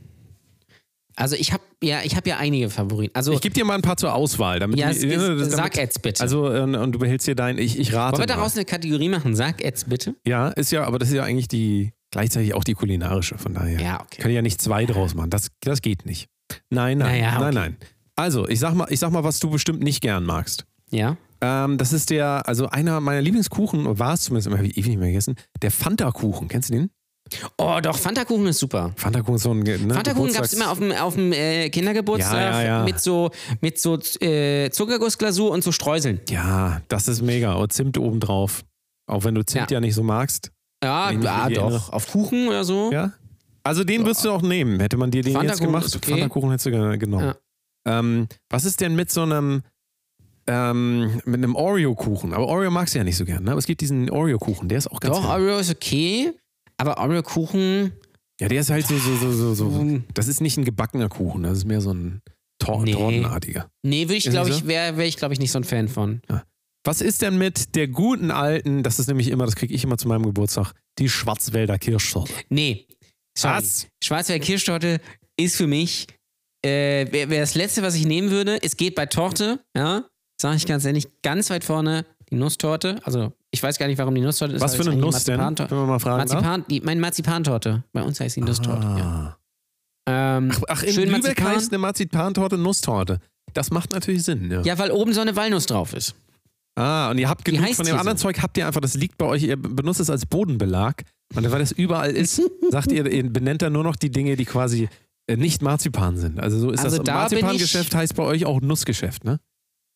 Also 1.18 1.36
ich 1.36 1.52
habe 1.52 1.64
ja, 1.84 2.00
ich 2.04 2.16
habe 2.16 2.30
ja 2.30 2.38
einige 2.38 2.70
Favoriten. 2.70 3.14
Also 3.16 3.34
Ich 3.34 3.42
gebe 3.42 3.54
dir 3.54 3.66
mal 3.66 3.76
ein 3.76 3.82
paar 3.82 3.98
zur 3.98 4.14
Auswahl, 4.14 4.60
damit 4.60 4.80
ja, 4.80 4.92
die- 4.94 5.06
ist, 5.08 5.22
damit- 5.28 5.52
sag 5.52 5.76
jetzt 5.76 6.02
bitte. 6.02 6.22
Also 6.22 6.46
und 6.48 6.92
du 6.94 7.00
behältst 7.00 7.28
dir 7.28 7.36
dein, 7.36 7.58
ich, 7.58 7.78
ich 7.78 7.94
rate. 7.94 8.18
Wollen 8.18 8.28
wir 8.30 8.34
mal. 8.36 8.40
daraus 8.40 8.56
eine 8.56 8.64
Kategorie 8.66 9.10
machen? 9.10 9.36
Sag 9.36 9.62
jetzt 9.64 9.90
bitte. 9.90 10.16
Ja, 10.26 10.50
ist 10.50 10.72
ja, 10.72 10.86
aber 10.86 11.00
das 11.00 11.10
ist 11.10 11.16
ja 11.16 11.24
eigentlich 11.24 11.50
die 11.50 11.92
gleichzeitig 12.12 12.54
auch 12.54 12.64
die 12.64 12.74
kulinarische, 12.74 13.38
von 13.38 13.54
daher. 13.54 13.80
Ja, 13.80 14.02
okay. 14.02 14.22
Können 14.22 14.36
ja 14.36 14.42
nicht 14.42 14.62
zwei 14.62 14.86
draus 14.86 15.16
machen. 15.16 15.30
Das, 15.30 15.48
das 15.62 15.82
geht 15.82 16.06
nicht. 16.06 16.28
Nein, 16.70 16.98
nein, 17.00 17.20
Naja, 17.20 17.30
okay. 17.36 17.42
nein, 17.46 17.54
nein. 17.54 17.78
Also, 18.16 18.48
ich 18.48 18.60
sag 18.60 18.74
mal, 18.76 18.88
ich 18.90 19.00
sag 19.00 19.12
mal, 19.12 19.24
was 19.24 19.40
du 19.40 19.50
bestimmt 19.50 19.82
nicht 19.82 20.02
gern 20.02 20.26
magst. 20.26 20.66
Ja. 20.92 21.18
Ähm, 21.40 21.78
das 21.78 21.94
ist 21.94 22.10
der, 22.10 22.48
also 22.48 22.68
einer 22.68 23.00
meiner 23.00 23.22
Lieblingskuchen, 23.22 23.98
war 23.98 24.14
es 24.14 24.22
zumindest 24.22 24.48
immer, 24.48 24.58
habe 24.58 24.68
ich 24.68 24.78
ewig 24.78 24.90
nicht 24.90 25.00
mehr 25.00 25.08
gegessen, 25.08 25.36
der 25.62 25.72
Fanta-Kuchen. 25.72 26.48
Kennst 26.50 26.70
du 26.70 26.74
den? 26.74 26.92
Oh, 27.58 27.80
doch, 27.82 27.98
Fanta-Kuchen 27.98 28.48
ist 28.48 28.60
super. 28.60 28.92
Fanta-Kuchen 28.98 29.36
ist 29.36 29.44
so 29.44 29.54
ein. 29.54 29.60
Ne, 29.60 29.94
Fanta-Kuchen 29.94 30.34
gab 30.34 30.44
es 30.44 30.54
immer 30.54 30.70
auf 30.70 30.80
dem, 30.80 30.92
auf 30.92 31.16
dem 31.16 31.32
äh, 31.32 31.70
Kindergeburtstag 31.70 32.34
Ja, 32.38 32.62
ja, 32.62 32.64
ja. 32.80 32.84
mit 32.84 33.00
so, 33.00 33.32
mit 33.62 33.80
so 33.80 33.98
äh, 34.20 34.70
Zuckergussglasur 34.70 35.50
und 35.52 35.64
so 35.64 35.72
Streuseln. 35.72 36.20
Ja, 36.30 36.82
das 36.90 37.08
ist 37.08 37.22
mega. 37.22 37.54
Und 37.54 37.72
Zimt 37.72 37.98
obendrauf. 37.98 38.64
Auch 39.08 39.24
wenn 39.24 39.34
du 39.36 39.46
Zimt 39.46 39.72
Ja. 39.72 39.80
nicht 39.80 39.96
so 39.96 40.04
magst. 40.04 40.52
Ja, 40.84 41.12
ja 41.12 41.20
doch. 41.50 41.62
erinnere. 41.62 41.94
Auf 41.94 42.08
Kuchen 42.12 42.48
oder 42.48 42.64
so. 42.64 42.92
Ja. 42.92 43.14
Also 43.64 43.84
den 43.84 44.02
würdest 44.02 44.26
du 44.26 44.32
auch 44.32 44.42
nehmen. 44.42 44.80
Hätte 44.80 44.98
man 44.98 45.12
dir 45.12 45.22
den 45.22 45.40
jetzt 45.42 45.62
gemacht, 45.62 45.96
okay. 45.96 46.12
Fanta-Kuchen 46.12 46.50
hättest 46.50 46.66
du 46.66 46.72
ge- 46.72 46.98
genommen. 46.98 47.34
Ähm, 47.88 48.28
was 48.50 48.66
ist 48.66 48.82
denn 48.82 48.96
mit 48.96 49.12
so 49.12 49.22
einem 49.22 49.62
ähm, 50.48 51.22
mit 51.26 51.36
einem 51.36 51.56
Oreo-Kuchen? 51.56 52.34
Aber 52.34 52.48
Oreo 52.48 52.72
magst 52.72 52.94
du 52.96 52.98
ja 53.00 53.04
nicht 53.04 53.18
so 53.18 53.26
gern, 53.26 53.44
ne? 53.44 53.52
Aber 53.52 53.60
es 53.60 53.66
gibt 53.68 53.82
diesen 53.82 54.10
Oreo-Kuchen, 54.10 54.68
der 54.70 54.80
ist 54.80 54.88
auch 54.92 55.00
ganz 55.00 55.16
Doch, 55.16 55.24
geil. 55.24 55.42
Oreo 55.42 55.60
ist 55.60 55.70
okay, 55.70 56.32
aber 56.78 56.98
Oreo-Kuchen, 56.98 57.92
Ja, 58.40 58.48
der 58.48 58.62
ist 58.62 58.70
halt 58.72 58.88
so, 58.88 58.98
so, 58.98 59.16
so, 59.16 59.32
so, 59.32 59.54
so. 59.54 60.00
Das 60.16 60.28
ist 60.28 60.42
nicht 60.42 60.58
ein 60.58 60.66
gebackener 60.66 61.10
Kuchen, 61.10 61.44
das 61.44 61.60
ist 61.60 61.66
mehr 61.66 61.82
so 61.82 61.94
ein 61.94 62.22
Tor 62.58 62.84
Nee. 62.84 62.94
Tortenartiger. 62.94 63.70
nee, 63.84 64.04
würde 64.06 64.16
ich, 64.16 64.30
glaube 64.30 64.50
ich, 64.50 64.66
wäre 64.68 64.98
wär 64.98 65.06
ich, 65.06 65.18
glaube 65.18 65.34
ich, 65.36 65.40
nicht 65.40 65.52
so 65.52 65.60
ein 65.60 65.64
Fan 65.64 65.88
von. 65.88 66.22
Was 66.84 67.02
ist 67.02 67.22
denn 67.22 67.38
mit 67.38 67.76
der 67.76 67.88
guten 67.88 68.32
alten, 68.32 68.84
das 68.84 69.00
ist 69.00 69.08
nämlich 69.08 69.28
immer, 69.30 69.46
das 69.46 69.56
kriege 69.56 69.74
ich 69.74 69.84
immer 69.84 69.98
zu 69.98 70.08
meinem 70.08 70.24
Geburtstag, 70.24 70.74
die 70.98 71.10
Schwarzwälder 71.10 71.78
Kirschtorte? 71.78 72.34
Nee. 72.50 72.88
Sorry. 73.38 73.58
Was? 73.58 73.88
Schwarzwälder 74.04 74.44
Kirschtorte 74.44 75.00
ist 75.38 75.56
für 75.56 75.68
mich 75.68 76.08
äh, 76.64 77.12
wäre 77.12 77.30
wär 77.30 77.42
das 77.42 77.56
Letzte, 77.56 77.82
was 77.82 77.96
ich 77.96 78.06
nehmen 78.06 78.30
würde. 78.30 78.62
Es 78.64 78.78
geht 78.78 78.96
bei 78.96 79.06
Torte, 79.06 79.60
ja, 79.76 80.06
sage 80.40 80.58
ich 80.58 80.66
ganz 80.66 80.86
ehrlich, 80.86 81.08
ganz 81.24 81.50
weit 81.50 81.64
vorne 81.64 82.06
die 82.30 82.36
Nusstorte. 82.36 83.00
Also 83.04 83.34
ich 83.52 83.62
weiß 83.62 83.78
gar 83.78 83.88
nicht, 83.88 83.98
warum 83.98 84.16
die 84.16 84.22
Nusstorte 84.22 84.56
ist. 84.56 84.62
Was 84.62 84.76
für 84.76 84.84
eine 84.84 84.96
Nuss 84.96 85.24
denn, 85.24 85.40
wenn 85.40 85.70
wir 85.70 85.86
mal 85.86 86.00
fragen? 86.00 86.18
Marzipan, 86.30 86.66
die, 86.70 86.82
meine 86.82 87.02
Marzipantorte. 87.02 87.84
Bei 87.94 88.04
uns 88.04 88.20
heißt 88.20 88.36
die 88.36 88.42
Nusstorte. 88.42 88.84
Ja. 88.84 89.38
Ah. 90.08 90.38
Ähm, 90.38 90.52
Ach, 90.68 90.84
in 90.84 90.94
schön 90.94 91.10
Lübeck 91.10 91.24
Marzipan. 91.24 91.56
heißt 91.56 91.72
eine 91.72 91.78
Marzipantorte 91.80 92.58
Nusstorte. 92.58 93.20
Das 93.54 93.72
macht 93.72 93.92
natürlich 93.92 94.24
Sinn, 94.24 94.50
ja. 94.50 94.62
Ja, 94.62 94.78
weil 94.78 94.92
oben 94.92 95.14
so 95.14 95.22
eine 95.22 95.36
Walnuss 95.36 95.66
drauf 95.66 95.94
ist. 95.94 96.16
Ah, 96.76 97.12
und 97.12 97.18
ihr 97.18 97.28
habt 97.28 97.44
genug 97.44 97.74
von 97.76 97.86
dem 97.86 97.98
anderen 97.98 98.18
so? 98.18 98.24
Zeug, 98.24 98.42
habt 98.42 98.58
ihr 98.58 98.66
einfach, 98.66 98.82
das 98.82 98.94
liegt 98.96 99.18
bei 99.18 99.26
euch, 99.26 99.44
ihr 99.44 99.58
benutzt 99.58 100.00
es 100.00 100.10
als 100.10 100.26
Bodenbelag. 100.26 101.04
Und 101.36 101.50
weil 101.52 101.60
das 101.60 101.72
überall 101.72 102.12
ist, 102.12 102.42
sagt 102.72 102.92
ihr, 102.92 103.06
ihr 103.12 103.30
benennt 103.30 103.62
dann 103.62 103.74
nur 103.74 103.84
noch 103.84 103.96
die 103.96 104.10
Dinge, 104.10 104.36
die 104.36 104.46
quasi 104.46 104.90
äh, 105.28 105.36
nicht 105.36 105.62
Marzipan 105.62 106.18
sind. 106.18 106.40
Also 106.40 106.60
so 106.60 106.72
ist 106.72 106.84
Also 106.84 106.98
das. 106.98 107.06
da 107.06 107.14
Marzipangeschäft 107.14 107.94
heißt 107.94 108.16
bei 108.16 108.24
euch 108.24 108.46
auch 108.46 108.62
Nussgeschäft, 108.62 109.24
ne? 109.26 109.40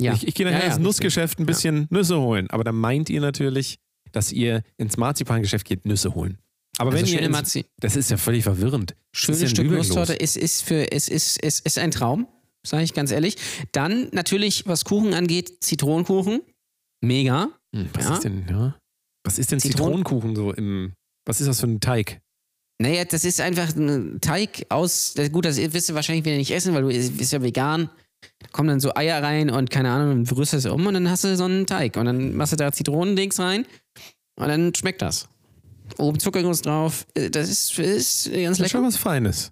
Ja. 0.02 0.14
Ich, 0.14 0.28
ich 0.28 0.36
gehe 0.36 0.46
nachher 0.46 0.60
ja, 0.60 0.66
ja, 0.66 0.74
ins 0.74 0.84
Nussgeschäft 0.84 1.40
ein 1.40 1.46
bisschen 1.46 1.88
Nüsse 1.90 2.20
holen. 2.20 2.50
Aber 2.50 2.64
dann 2.66 2.76
meint 2.76 3.10
ihr 3.10 3.22
natürlich, 3.22 3.78
dass 4.12 4.32
ihr 4.32 4.62
ins 4.78 4.98
Marzipangeschäft 4.98 5.66
geht, 5.66 5.86
Nüsse 5.86 6.14
holen. 6.16 6.38
Aber 6.78 6.92
Also 6.92 7.06
wenn 7.06 7.12
ihr 7.14 7.22
ins, 7.22 7.60
das 7.80 7.96
ist 7.96 8.12
ja 8.12 8.18
völlig 8.18 8.44
verwirrend. 8.44 8.96
Schönes 9.14 9.40
denn 9.40 9.50
Stück? 9.50 9.72
Nusstorte 9.72 10.14
ist, 10.14 10.36
ist, 10.36 10.64
für, 10.64 10.84
ist, 10.84 11.10
ist, 11.10 11.42
ist, 11.42 11.66
ist 11.66 11.80
ein 11.80 11.92
Traum, 11.92 12.28
sage 12.66 12.84
ich 12.84 12.94
ganz 12.94 13.12
ehrlich. 13.12 13.38
Dann 13.72 14.10
natürlich, 14.12 14.68
was 14.68 14.84
Kuchen 14.84 15.14
angeht, 15.14 15.64
Zitronenkuchen. 15.64 16.42
Mega. 17.06 17.49
Hm, 17.76 17.89
was 17.93 18.06
Ja. 18.06 18.14
ist 18.14 18.24
denn, 18.24 18.45
ja? 18.49 18.76
Was 19.26 19.39
ist 19.39 19.51
denn 19.51 19.60
Zitronen- 19.60 19.78
Zitronenkuchen 20.03 20.36
so 20.36 20.53
im, 20.53 20.93
was 21.26 21.41
ist 21.41 21.47
das 21.47 21.60
für 21.60 21.68
ein 21.68 21.80
Teig? 21.80 22.20
Naja, 22.82 23.06
das 23.06 23.24
ist 23.24 23.39
einfach 23.41 23.76
ein 23.76 24.20
Teig 24.22 24.66
aus. 24.70 25.14
das- 25.16 25.32
Gut, 25.32 25.45
das 25.45 25.58
wirst 25.58 25.89
du 25.89 25.93
wahrscheinlich 25.95 26.26
wieder 26.26 26.36
nicht 26.36 26.51
essen, 26.51 26.74
weil 26.74 26.82
du 26.84 26.88
bist 26.89 27.32
ja 27.32 27.41
vegan. 27.41 27.89
Da 28.39 28.47
kommen 28.51 28.70
dann 28.70 28.80
so 28.80 28.93
Eier 28.95 29.22
rein 29.24 29.49
und 29.49 29.70
keine 29.70 29.91
Ahnung, 29.91 30.26
dann 30.26 30.36
rührst 30.38 30.53
du 30.53 30.58
es 30.58 30.66
um 30.66 30.86
und 30.86 30.93
dann 30.93 31.10
hast 31.10 31.24
du 31.24 31.36
so 31.38 31.45
einen 31.45 31.66
Teig. 31.66 31.95
Und 31.95 32.06
dann 32.06 32.36
machst 32.36 32.53
du 32.53 32.58
da 32.58 32.72
Zitronendings 32.72 33.39
rein 33.39 33.66
und 34.39 34.47
dann 34.47 34.74
schmeckt 34.76 35.01
das. 35.01 35.28
Oben 35.98 36.20
Zuckerguss 36.20 36.62
drauf. 36.62 37.06
Äh, 37.14 37.30
Das 37.30 37.50
ist, 37.50 37.78
ist 37.80 38.32
ganz 38.32 38.58
Das 38.58 38.66
ist 38.68 38.72
schon 38.72 38.82
lecker. 38.82 38.88
was 38.88 38.98
Feines. 38.98 39.52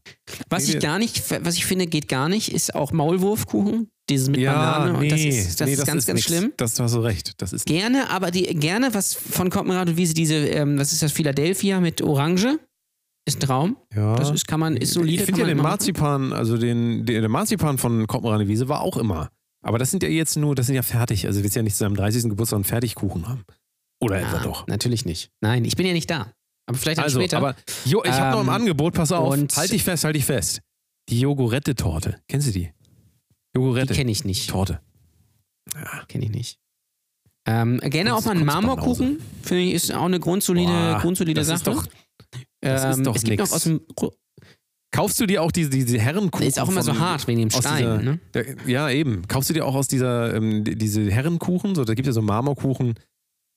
Was 0.49 0.67
ich 0.67 0.79
gar 0.79 0.99
nicht, 0.99 1.23
was 1.45 1.55
ich 1.55 1.65
finde, 1.65 1.87
geht 1.87 2.07
gar 2.07 2.29
nicht, 2.29 2.51
ist 2.53 2.75
auch 2.75 2.91
Maulwurfkuchen. 2.91 3.89
Dieses 4.09 4.27
mit 4.29 4.41
Ja, 4.41 4.53
Banane. 4.53 4.91
nee, 4.99 5.05
und 5.05 5.11
das 5.11 5.21
ist, 5.21 5.61
das 5.61 5.67
nee, 5.67 5.73
ist 5.75 5.85
ganz, 5.85 6.05
ganz 6.05 6.17
nix. 6.17 6.25
schlimm. 6.27 6.51
Das 6.57 6.77
hast 6.79 6.93
du 6.93 6.99
recht. 6.99 7.33
Das 7.41 7.53
ist 7.53 7.65
Gerne, 7.65 8.09
aber 8.09 8.31
die, 8.31 8.43
gerne 8.55 8.93
was 8.93 9.13
von 9.13 9.49
Koppenrad 9.49 9.87
und 9.89 9.95
Wiese, 9.97 10.13
diese, 10.13 10.35
ähm, 10.35 10.77
was 10.77 10.91
ist 10.91 11.01
das, 11.01 11.11
Philadelphia 11.13 11.79
mit 11.79 12.01
Orange? 12.01 12.59
Ist 13.25 13.37
ein 13.37 13.39
Traum. 13.39 13.77
Ja. 13.95 14.17
Das 14.17 14.29
ist, 14.31 14.45
kann 14.45 14.59
man, 14.59 14.75
ist 14.75 14.91
solide. 14.93 15.13
ich 15.21 15.23
finde 15.23 15.41
ja 15.41 15.47
den 15.47 15.55
machen. 15.57 15.69
Marzipan, 15.69 16.33
also 16.33 16.57
den, 16.57 17.05
den, 17.05 17.21
der 17.21 17.29
Marzipan 17.29 17.77
von 17.77 18.05
Koppenrane 18.05 18.49
Wiese 18.49 18.67
war 18.67 18.81
auch 18.81 18.97
immer. 18.97 19.29
Aber 19.65 19.77
das 19.79 19.91
sind 19.91 20.03
ja 20.03 20.09
jetzt 20.09 20.35
nur, 20.35 20.55
das 20.55 20.65
sind 20.65 20.75
ja 20.75 20.81
fertig. 20.81 21.25
Also 21.25 21.39
du 21.39 21.43
willst 21.45 21.55
ja 21.55 21.63
nicht 21.63 21.71
zu 21.73 21.79
seinem 21.79 21.95
30. 21.95 22.23
Geburtstag 22.23 22.57
einen 22.57 22.63
Fertigkuchen 22.65 23.29
haben. 23.29 23.45
Oder 24.03 24.19
etwa 24.21 24.37
Ah, 24.37 24.43
doch. 24.43 24.67
Natürlich 24.67 25.05
nicht. 25.05 25.31
Nein, 25.41 25.65
ich 25.65 25.75
bin 25.75 25.85
ja 25.85 25.93
nicht 25.93 26.09
da. 26.09 26.31
Aber 26.65 26.77
vielleicht 26.77 26.99
Also, 26.99 27.19
später. 27.19 27.37
aber 27.37 27.55
jo, 27.85 28.03
ich 28.03 28.11
habe 28.11 28.31
noch 28.31 28.41
im 28.41 28.47
Ähm, 28.47 28.53
Angebot, 28.53 28.93
pass 28.93 29.11
auf. 29.11 29.35
Halt 29.55 29.71
dich 29.71 29.83
fest, 29.83 30.03
halt 30.05 30.15
dich 30.15 30.25
fest. 30.25 30.61
Die 31.09 31.19
Jogurette-Torte. 31.19 32.19
Kennst 32.29 32.47
du 32.47 32.51
die? 32.51 32.71
die 33.55 33.59
Jogurette. 33.59 33.93
kenne 33.93 34.11
ich 34.11 34.23
nicht. 34.23 34.49
Torte. 34.49 34.79
Kenne 36.07 36.25
ich 36.25 36.31
nicht. 36.31 36.59
Ähm, 37.45 37.79
gerne 37.83 38.13
auch 38.15 38.19
ist 38.19 38.25
mal 38.25 38.31
einen. 38.37 38.45
Marmorkuchen. 38.45 39.19
Finde 39.41 39.63
ich, 39.63 39.73
ist 39.73 39.93
auch 39.93 40.05
eine 40.05 40.19
grundsolide, 40.19 40.71
Boah, 40.71 40.99
grundsolide 41.01 41.41
das 41.41 41.47
Sache. 41.47 41.57
ist 41.57 41.67
doch- 41.67 41.85
das 42.61 42.83
ist 42.85 42.97
ähm, 42.99 43.03
doch 43.03 43.15
es 43.15 43.23
gibt 43.23 43.39
nix. 43.39 43.49
noch 43.49 43.55
aus 43.55 43.63
dem. 43.63 43.81
Kaufst 44.91 45.19
du 45.19 45.25
dir 45.25 45.41
auch 45.41 45.51
diese, 45.51 45.69
diese 45.71 45.99
Herrenkuchen? 45.99 46.45
Ist 46.47 46.59
auch 46.59 46.69
immer 46.69 46.83
so 46.83 46.97
hart 46.97 47.27
wegen 47.27 47.39
dem 47.39 47.49
Stein. 47.49 47.77
dieser- 47.77 47.97
ne? 48.01 48.19
Der, 48.33 48.45
ja, 48.67 48.89
eben. 48.91 49.27
Kaufst 49.27 49.49
du 49.49 49.53
dir 49.53 49.65
auch 49.65 49.75
aus 49.75 49.87
dieser, 49.87 50.35
ähm, 50.35 50.63
die- 50.63 50.77
diese 50.77 51.09
Herrenkuchen, 51.11 51.73
so, 51.75 51.83
da 51.83 51.95
gibt 51.95 52.07
es 52.07 52.11
ja 52.15 52.21
so 52.21 52.21
Marmorkuchen 52.21 52.93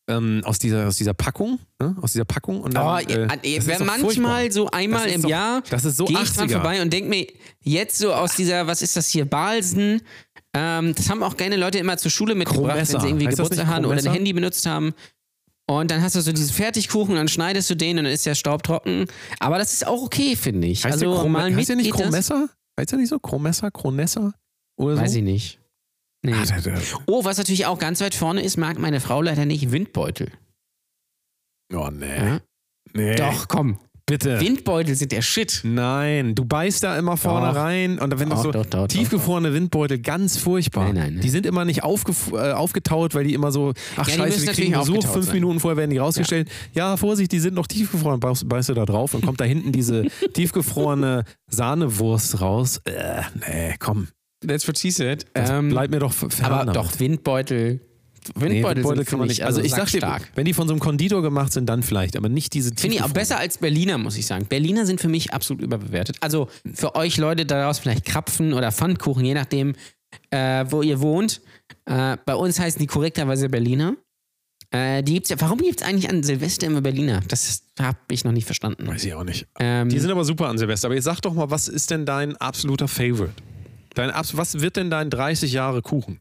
ähm, 0.09 0.41
aus, 0.45 0.59
dieser, 0.59 0.87
aus 0.87 0.97
dieser 0.97 1.15
Packung, 1.15 1.59
ne? 1.81 1.97
aus 2.01 2.13
dieser 2.13 2.25
Packung. 2.25 2.61
Und 2.61 2.75
dann, 2.75 2.87
Oh, 2.87 2.97
äh, 2.99 3.25
äh, 3.25 3.59
doch 3.59 3.85
manchmal 3.85 3.99
furchtbar. 4.45 4.51
so 4.53 4.71
einmal 4.71 5.09
im 5.09 5.23
doch- 5.23 5.29
Jahr 5.29 5.63
Das 5.69 5.85
ist 5.85 5.97
so 5.97 6.05
gehe 6.05 6.21
ich 6.23 6.33
dran 6.33 6.49
80er. 6.49 6.53
vorbei 6.53 6.83
und 6.83 6.93
denke 6.93 7.09
mir, 7.11 7.27
jetzt 7.63 7.99
so 7.99 8.13
aus 8.13 8.37
dieser, 8.37 8.67
was 8.67 8.83
ist 8.83 8.97
das 8.97 9.09
hier, 9.09 9.25
Balsen, 9.25 10.03
ähm, 10.55 10.95
das 10.95 11.11
haben 11.11 11.23
auch 11.23 11.37
gerne 11.37 11.57
Leute 11.57 11.79
immer 11.79 11.97
zur 11.99 12.11
Schule 12.11 12.35
mitgebracht, 12.35 12.77
wenn 12.77 12.85
sie 12.87 12.95
irgendwie 13.09 13.27
Heißt 13.27 13.37
Geburtstag 13.37 13.67
hatten 13.67 13.85
oder 13.85 13.99
ein? 13.99 14.13
Handy 14.13 14.33
benutzt 14.33 14.65
haben. 14.67 14.95
Und 15.69 15.91
dann 15.91 16.01
hast 16.01 16.15
du 16.15 16.21
so 16.21 16.31
diesen 16.31 16.55
Fertigkuchen 16.55 17.17
dann 17.17 17.27
schneidest 17.27 17.69
du 17.69 17.75
den 17.75 17.99
und 17.99 18.05
dann 18.05 18.13
ist 18.13 18.25
der 18.25 18.37
Staub 18.37 18.63
trocken. 18.63 19.07
Aber 19.41 19.59
das 19.59 19.73
ist 19.73 19.85
auch 19.85 20.01
okay, 20.03 20.37
finde 20.37 20.69
ich. 20.69 20.85
Heißt 20.85 20.95
also 20.95 21.11
der 21.11 21.21
Chrom 21.21 21.33
mal 21.33 21.53
heißt 21.55 21.69
der 21.69 21.75
nicht 21.77 21.91
Chromesser? 21.91 22.49
Heißt 22.79 22.93
der 22.93 22.99
nicht 23.01 23.09
so? 23.09 23.19
Chromesser? 23.19 23.73
Chronesser? 23.73 24.33
Oder 24.77 24.95
so? 24.97 25.03
Weiß 25.03 25.15
ich 25.17 25.25
nicht. 25.25 25.59
Nee. 26.27 26.35
Ah, 26.35 26.45
der, 26.45 26.61
der, 26.61 26.81
Oh, 27.07 27.25
was 27.25 27.39
natürlich 27.39 27.67
auch 27.67 27.79
ganz 27.79 28.01
weit 28.01 28.15
vorne 28.15 28.43
ist, 28.43 28.57
mag 28.57 28.79
meine 28.79 29.01
Frau 29.01 29.23
leider 29.23 29.47
nicht, 29.47 29.71
Windbeutel. 29.71 30.31
oh, 31.73 31.89
nee. 31.93 32.17
Ja? 32.17 32.41
nee. 32.93 33.15
Doch, 33.15 33.49
komm. 33.49 33.79
Bitte. 34.09 34.41
Windbeutel 34.41 34.95
sind 34.95 35.11
der 35.11 35.21
Shit. 35.21 35.63
Nein, 35.65 36.37
du 36.37 36.45
beißt 36.45 36.85
da 36.85 36.97
immer 36.97 37.17
vorne 37.17 37.49
Doch. 37.49 37.57
rein 37.57 37.99
und 37.99 38.17
wenn 38.21 38.31
das 38.31 38.39
Doch, 38.39 38.45
so 38.45 38.53
doch, 38.53 38.67
doch, 38.67 38.87
tiefgefrorene 38.87 39.53
Windbeutel, 39.53 39.99
ganz 39.99 40.37
furchtbar. 40.37 40.85
Nein, 40.85 40.95
nein, 40.95 41.13
nein. 41.15 41.21
Die 41.23 41.29
sind 41.29 41.45
immer 41.45 41.65
nicht 41.65 41.83
aufgef 41.83 42.31
äh, 42.33 42.53
aufgetaut, 42.53 43.17
weil 43.17 43.25
die 43.25 43.35
immer 43.35 43.51
so, 43.51 43.73
ach 43.97 44.07
Ja, 44.07 44.15
scheiße, 44.15 44.47
wir 44.47 44.53
kriegen 44.53 44.75
Besuch, 44.79 45.05
fünf 45.05 45.27
sein. 45.27 45.35
Minuten 45.35 45.59
vorher 45.59 45.77
werden 45.77 45.91
die 45.91 45.99
rausgestellt. 45.99 46.49
Ja. 46.73 46.97
Vorsicht, 46.97 47.33
die 47.33 47.41
sind 47.41 47.55
noch 47.55 47.67
tiefgefroren, 47.67 48.21
beißt, 48.21 48.49
beißt 48.49 48.69
du 48.69 48.75
da 48.75 48.85
drauf 48.85 49.13
und 49.15 49.27
kommt 49.27 49.41
da 49.41 49.45
hinten 49.45 49.73
diese 49.73 50.05
tiefgefrorene 50.35 51.25
Sahnewurst 51.49 52.41
raus. 52.41 52.81
Äh, 52.85 53.23
nee, 53.35 53.75
komm, 53.81 54.07
That's 54.41 54.67
what 54.67 54.79
she 54.79 54.91
said. 54.91 55.25
Ähm, 55.35 55.71
bleibt 55.71 55.91
mir 55.93 56.01
doch 56.01 56.13
fern. 56.13 56.31
aber 56.41 56.59
damit. 56.67 56.77
doch, 56.77 56.99
Windbeutel. 56.99 57.81
Nee, 58.35 58.43
Windbeutel, 58.43 58.77
Windbeutel 58.79 58.97
sind, 58.97 59.09
kann 59.09 59.19
man 59.21 59.29
nicht. 59.29 59.45
Also 59.45 59.61
ich 59.61 59.71
sag 59.71 59.89
dir, 59.91 59.99
stark. 59.99 60.31
wenn 60.35 60.45
die 60.45 60.53
von 60.53 60.67
so 60.67 60.75
einem 60.75 60.81
Konditor 60.81 61.23
gemacht 61.23 61.53
sind, 61.53 61.67
dann 61.67 61.83
vielleicht, 61.85 62.17
aber 62.17 62.29
nicht 62.29 62.55
diese 62.55 62.73
Finde 62.77 62.97
ich 62.97 63.03
auch 63.03 63.11
besser 63.11 63.39
als 63.39 63.59
Berliner, 63.59 63.99
muss 63.99 64.17
ich 64.17 64.27
sagen. 64.27 64.47
Berliner 64.47 64.85
sind 64.85 65.01
für 65.01 65.09
mich 65.09 65.33
absolut 65.33 65.63
überbewertet. 65.63 66.17
Also 66.21 66.49
für 66.75 66.97
euch 66.97 67.19
Leute 67.19 67.47
daraus 67.47 67.79
vielleicht 67.79 68.05
Krapfen 68.05 68.53
oder 68.53 68.73
Pfannkuchen, 68.73 69.25
je 69.25 69.35
nachdem, 69.35 69.75
äh, 70.31 70.65
wo 70.69 70.83
ihr 70.83 71.01
wohnt. 71.01 71.41
Äh, 71.85 72.17
bei 72.27 72.35
uns 72.35 72.59
heißen 72.59 72.81
die 72.81 72.87
korrekterweise 72.87 73.49
Berliner. 73.49 73.95
Äh, 74.73 75.05
die 75.05 75.15
gibt's 75.15 75.29
ja, 75.29 75.41
warum 75.41 75.59
gibt 75.59 75.81
es 75.81 75.87
eigentlich 75.87 76.11
an 76.11 76.25
Silvester 76.25 76.67
immer 76.67 76.81
Berliner? 76.81 77.21
Das 77.29 77.63
habe 77.79 77.99
ich 78.11 78.25
noch 78.25 78.33
nicht 78.33 78.47
verstanden. 78.47 78.89
Weiß 78.89 79.05
ich 79.05 79.15
auch 79.15 79.23
nicht. 79.25 79.47
Ähm, 79.61 79.89
Die 79.89 80.01
sind 80.01 80.11
aber 80.11 80.25
super 80.25 80.49
an 80.49 80.59
Silvester. 80.59 80.89
Aber 80.89 80.97
jetzt 80.97 81.05
sag 81.05 81.21
doch 81.21 81.33
mal, 81.35 81.51
was 81.51 81.69
ist 81.69 81.93
denn 81.93 82.05
dein 82.05 82.37
absoluter 82.37 82.89
Favorite? 82.89 83.33
Dein, 83.97 84.11
abs- 84.11 84.37
was 84.37 84.61
wird 84.61 84.77
denn 84.77 84.91
dein 84.91 85.11
30 85.11 85.53
Jahre 85.53 85.83
Kuchen? 85.83 86.21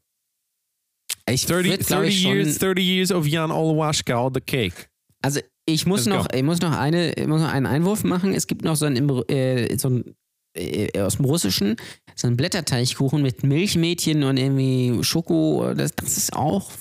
ich 1.30 1.46
30, 1.46 1.72
würd, 1.72 1.88
glaub 1.88 2.00
30 2.02 2.16
ich, 2.18 2.24
years, 2.24 2.58
30 2.60 2.84
years 2.86 3.12
of 3.12 3.28
Jan 3.28 3.52
Olwashkau, 3.52 4.32
the 4.34 4.42
cake. 4.42 4.88
Also 5.22 5.40
ich 5.68 5.86
muss 5.86 6.06
Let's 6.06 6.16
noch, 6.16 6.28
ich 6.34 6.44
muss 6.44 6.62
noch 6.62 6.78
eine, 6.78 7.14
muss 7.28 7.42
noch 7.42 7.52
einen 7.52 7.66
Einwurf 7.66 8.04
machen. 8.04 8.34
Es 8.34 8.48
gibt 8.48 8.64
noch 8.64 8.76
so 8.76 8.86
einen, 8.86 9.10
äh, 9.30 9.76
so 9.78 9.88
einen 9.90 10.16
äh, 10.56 11.00
aus 11.02 11.18
dem 11.18 11.26
Russischen, 11.26 11.76
so 12.16 12.28
einen 12.28 12.38
Blätterteichkuchen 12.38 13.22
mit 13.22 13.44
Milchmädchen 13.44 14.24
und 14.24 14.38
irgendwie 14.38 15.04
Schoko. 15.04 15.74
Das, 15.74 15.94
das 15.96 16.18
ist 16.18 16.34
auch 16.34 16.72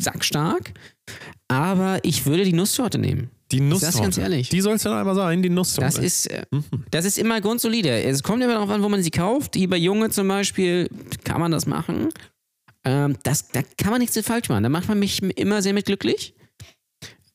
sackstark. 0.00 0.72
Aber 1.48 2.00
ich 2.02 2.26
würde 2.26 2.44
die 2.44 2.52
Nusstorte 2.52 2.98
nehmen. 2.98 3.30
Die 3.52 3.60
Nusstorte. 3.60 3.98
ganz 4.00 4.18
ehrlich. 4.18 4.48
Die 4.48 4.60
soll 4.60 4.74
es 4.74 4.82
dann 4.82 4.94
einmal 4.94 5.14
sein, 5.14 5.42
die 5.42 5.50
Nusstorte. 5.50 5.86
Das 5.86 5.98
ist, 5.98 6.26
äh, 6.30 6.42
Mhm. 6.50 6.64
das 6.90 7.04
ist 7.04 7.18
immer 7.18 7.40
grundsolide. 7.40 8.02
Es 8.02 8.22
kommt 8.22 8.42
immer 8.42 8.54
darauf 8.54 8.70
an, 8.70 8.82
wo 8.82 8.88
man 8.88 9.02
sie 9.02 9.10
kauft. 9.10 9.54
Hier 9.54 9.68
bei 9.68 9.76
Junge 9.76 10.10
zum 10.10 10.26
Beispiel 10.28 10.88
kann 11.24 11.40
man 11.40 11.50
das 11.52 11.66
machen. 11.66 12.08
Ähm, 12.84 13.16
das, 13.22 13.48
da 13.48 13.60
kann 13.78 13.90
man 13.90 14.00
nichts 14.00 14.18
falsch 14.20 14.48
machen. 14.48 14.62
Da 14.62 14.68
macht 14.68 14.88
man 14.88 14.98
mich 14.98 15.22
immer 15.22 15.62
sehr 15.62 15.72
mit 15.74 15.86
glücklich. 15.86 16.34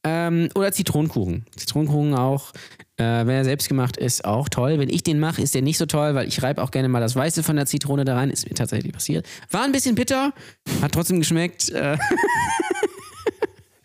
Ähm, 0.03 0.49
oder 0.55 0.71
Zitronenkuchen. 0.71 1.45
Zitronenkuchen 1.55 2.13
auch, 2.15 2.53
äh, 2.97 3.03
wenn 3.03 3.29
er 3.35 3.43
selbst 3.43 3.67
gemacht 3.67 3.97
ist, 3.97 4.23
auch 4.23 4.47
toll. 4.47 4.79
Wenn 4.79 4.89
ich 4.89 5.03
den 5.03 5.19
mache, 5.19 5.41
ist 5.41 5.55
der 5.55 5.61
nicht 5.61 5.77
so 5.77 5.85
toll, 5.85 6.15
weil 6.15 6.27
ich 6.27 6.41
reibe 6.41 6.61
auch 6.63 6.71
gerne 6.71 6.87
mal 6.87 7.01
das 7.01 7.15
Weiße 7.17 7.43
von 7.43 7.57
der 7.57 7.65
Zitrone 7.65 8.05
da 8.05 8.15
rein. 8.15 8.29
Ist 8.29 8.47
mir 8.47 8.55
tatsächlich 8.55 8.93
passiert. 8.93 9.27
War 9.51 9.63
ein 9.65 9.73
bisschen 9.73 9.95
bitter, 9.95 10.33
hat 10.81 10.93
trotzdem 10.93 11.19
geschmeckt. 11.19 11.69
Äh, 11.69 11.97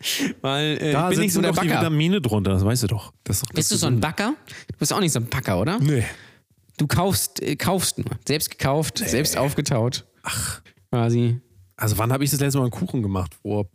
weil 0.41 0.77
äh, 0.81 0.91
da 0.91 1.09
ich 1.09 1.15
bin 1.15 1.25
nicht 1.25 1.33
so 1.33 1.41
der 1.41 1.53
Backer. 1.53 1.79
Vitamine 1.81 2.21
drunter, 2.21 2.51
das 2.51 2.63
weißt 2.65 2.83
du 2.83 2.87
doch. 2.87 3.13
Das 3.23 3.41
doch 3.41 3.49
Bist 3.53 3.71
du 3.71 3.75
so 3.77 3.87
ein 3.87 3.99
Backer? 3.99 4.35
Du 4.71 4.77
bist 4.77 4.93
auch 4.93 4.99
nicht 4.99 5.11
so 5.11 5.19
ein 5.19 5.27
Backer, 5.27 5.59
oder? 5.59 5.79
Nee. 5.79 6.03
Du 6.77 6.87
kaufst, 6.87 7.41
äh, 7.41 7.55
kaufst 7.55 7.97
nur. 7.97 8.07
Selbst 8.27 8.51
gekauft, 8.51 8.97
selbst 8.99 9.37
aufgetaut. 9.37 10.05
Ach. 10.23 10.61
Quasi. 10.91 11.39
Also 11.77 11.97
wann 11.97 12.11
habe 12.11 12.23
ich 12.23 12.31
das 12.31 12.39
letzte 12.39 12.57
Mal 12.59 12.65
einen 12.65 12.71
Kuchen 12.71 13.01
gemacht? 13.01 13.33
Vor 13.41 13.67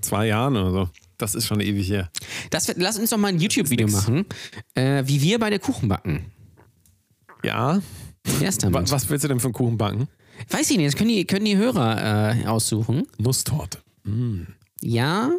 zwei 0.00 0.26
Jahren 0.26 0.56
oder 0.56 0.70
so. 0.70 0.88
Das 1.18 1.34
ist 1.34 1.46
schon 1.46 1.60
ewig 1.60 1.88
her. 1.90 2.10
Das, 2.50 2.72
lass 2.76 2.98
uns 2.98 3.10
doch 3.10 3.18
mal 3.18 3.28
ein 3.28 3.38
YouTube-Video 3.38 3.88
machen, 3.88 4.24
äh, 4.74 5.02
wie 5.06 5.20
wir 5.20 5.38
beide 5.38 5.58
Kuchen 5.58 5.88
backen. 5.88 6.26
Ja. 7.42 7.80
Wa- 8.24 8.50
damit? 8.60 8.90
Was 8.90 9.08
willst 9.08 9.24
du 9.24 9.28
denn 9.28 9.40
für 9.40 9.46
einen 9.48 9.54
Kuchen 9.54 9.76
backen? 9.76 10.08
Weiß 10.48 10.70
ich 10.70 10.76
nicht, 10.78 10.86
das 10.88 10.96
können 10.96 11.10
die, 11.10 11.24
können 11.26 11.44
die 11.44 11.56
Hörer 11.56 12.38
äh, 12.42 12.46
aussuchen. 12.46 13.06
Nusstorte. 13.18 13.78
Ja. 14.80 15.30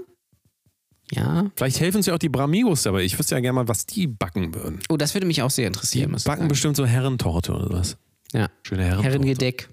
Ja. 1.11 1.51
Vielleicht 1.55 1.79
helfen 1.79 1.97
uns 1.97 2.05
ja 2.05 2.13
auch 2.13 2.19
die 2.19 2.29
Bramigos 2.29 2.83
dabei. 2.83 3.03
Ich 3.03 3.19
wüsste 3.19 3.35
ja 3.35 3.41
gerne 3.41 3.53
mal, 3.55 3.67
was 3.67 3.85
die 3.85 4.07
backen 4.07 4.53
würden. 4.55 4.79
Oh, 4.89 4.97
das 4.97 5.13
würde 5.13 5.27
mich 5.27 5.41
auch 5.41 5.49
sehr 5.49 5.63
Die 5.65 5.67
interessieren. 5.67 6.13
ich 6.15 6.23
backen 6.23 6.47
bestimmt 6.47 6.77
so 6.77 6.85
Herrentorte 6.85 7.53
oder 7.53 7.69
was. 7.69 7.97
Ja. 8.31 8.49
Schöne 8.63 8.83
Herrentorte. 8.83 9.09
Herrengedeck. 9.09 9.69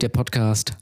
Der 0.00 0.08
Podcast. 0.10 0.76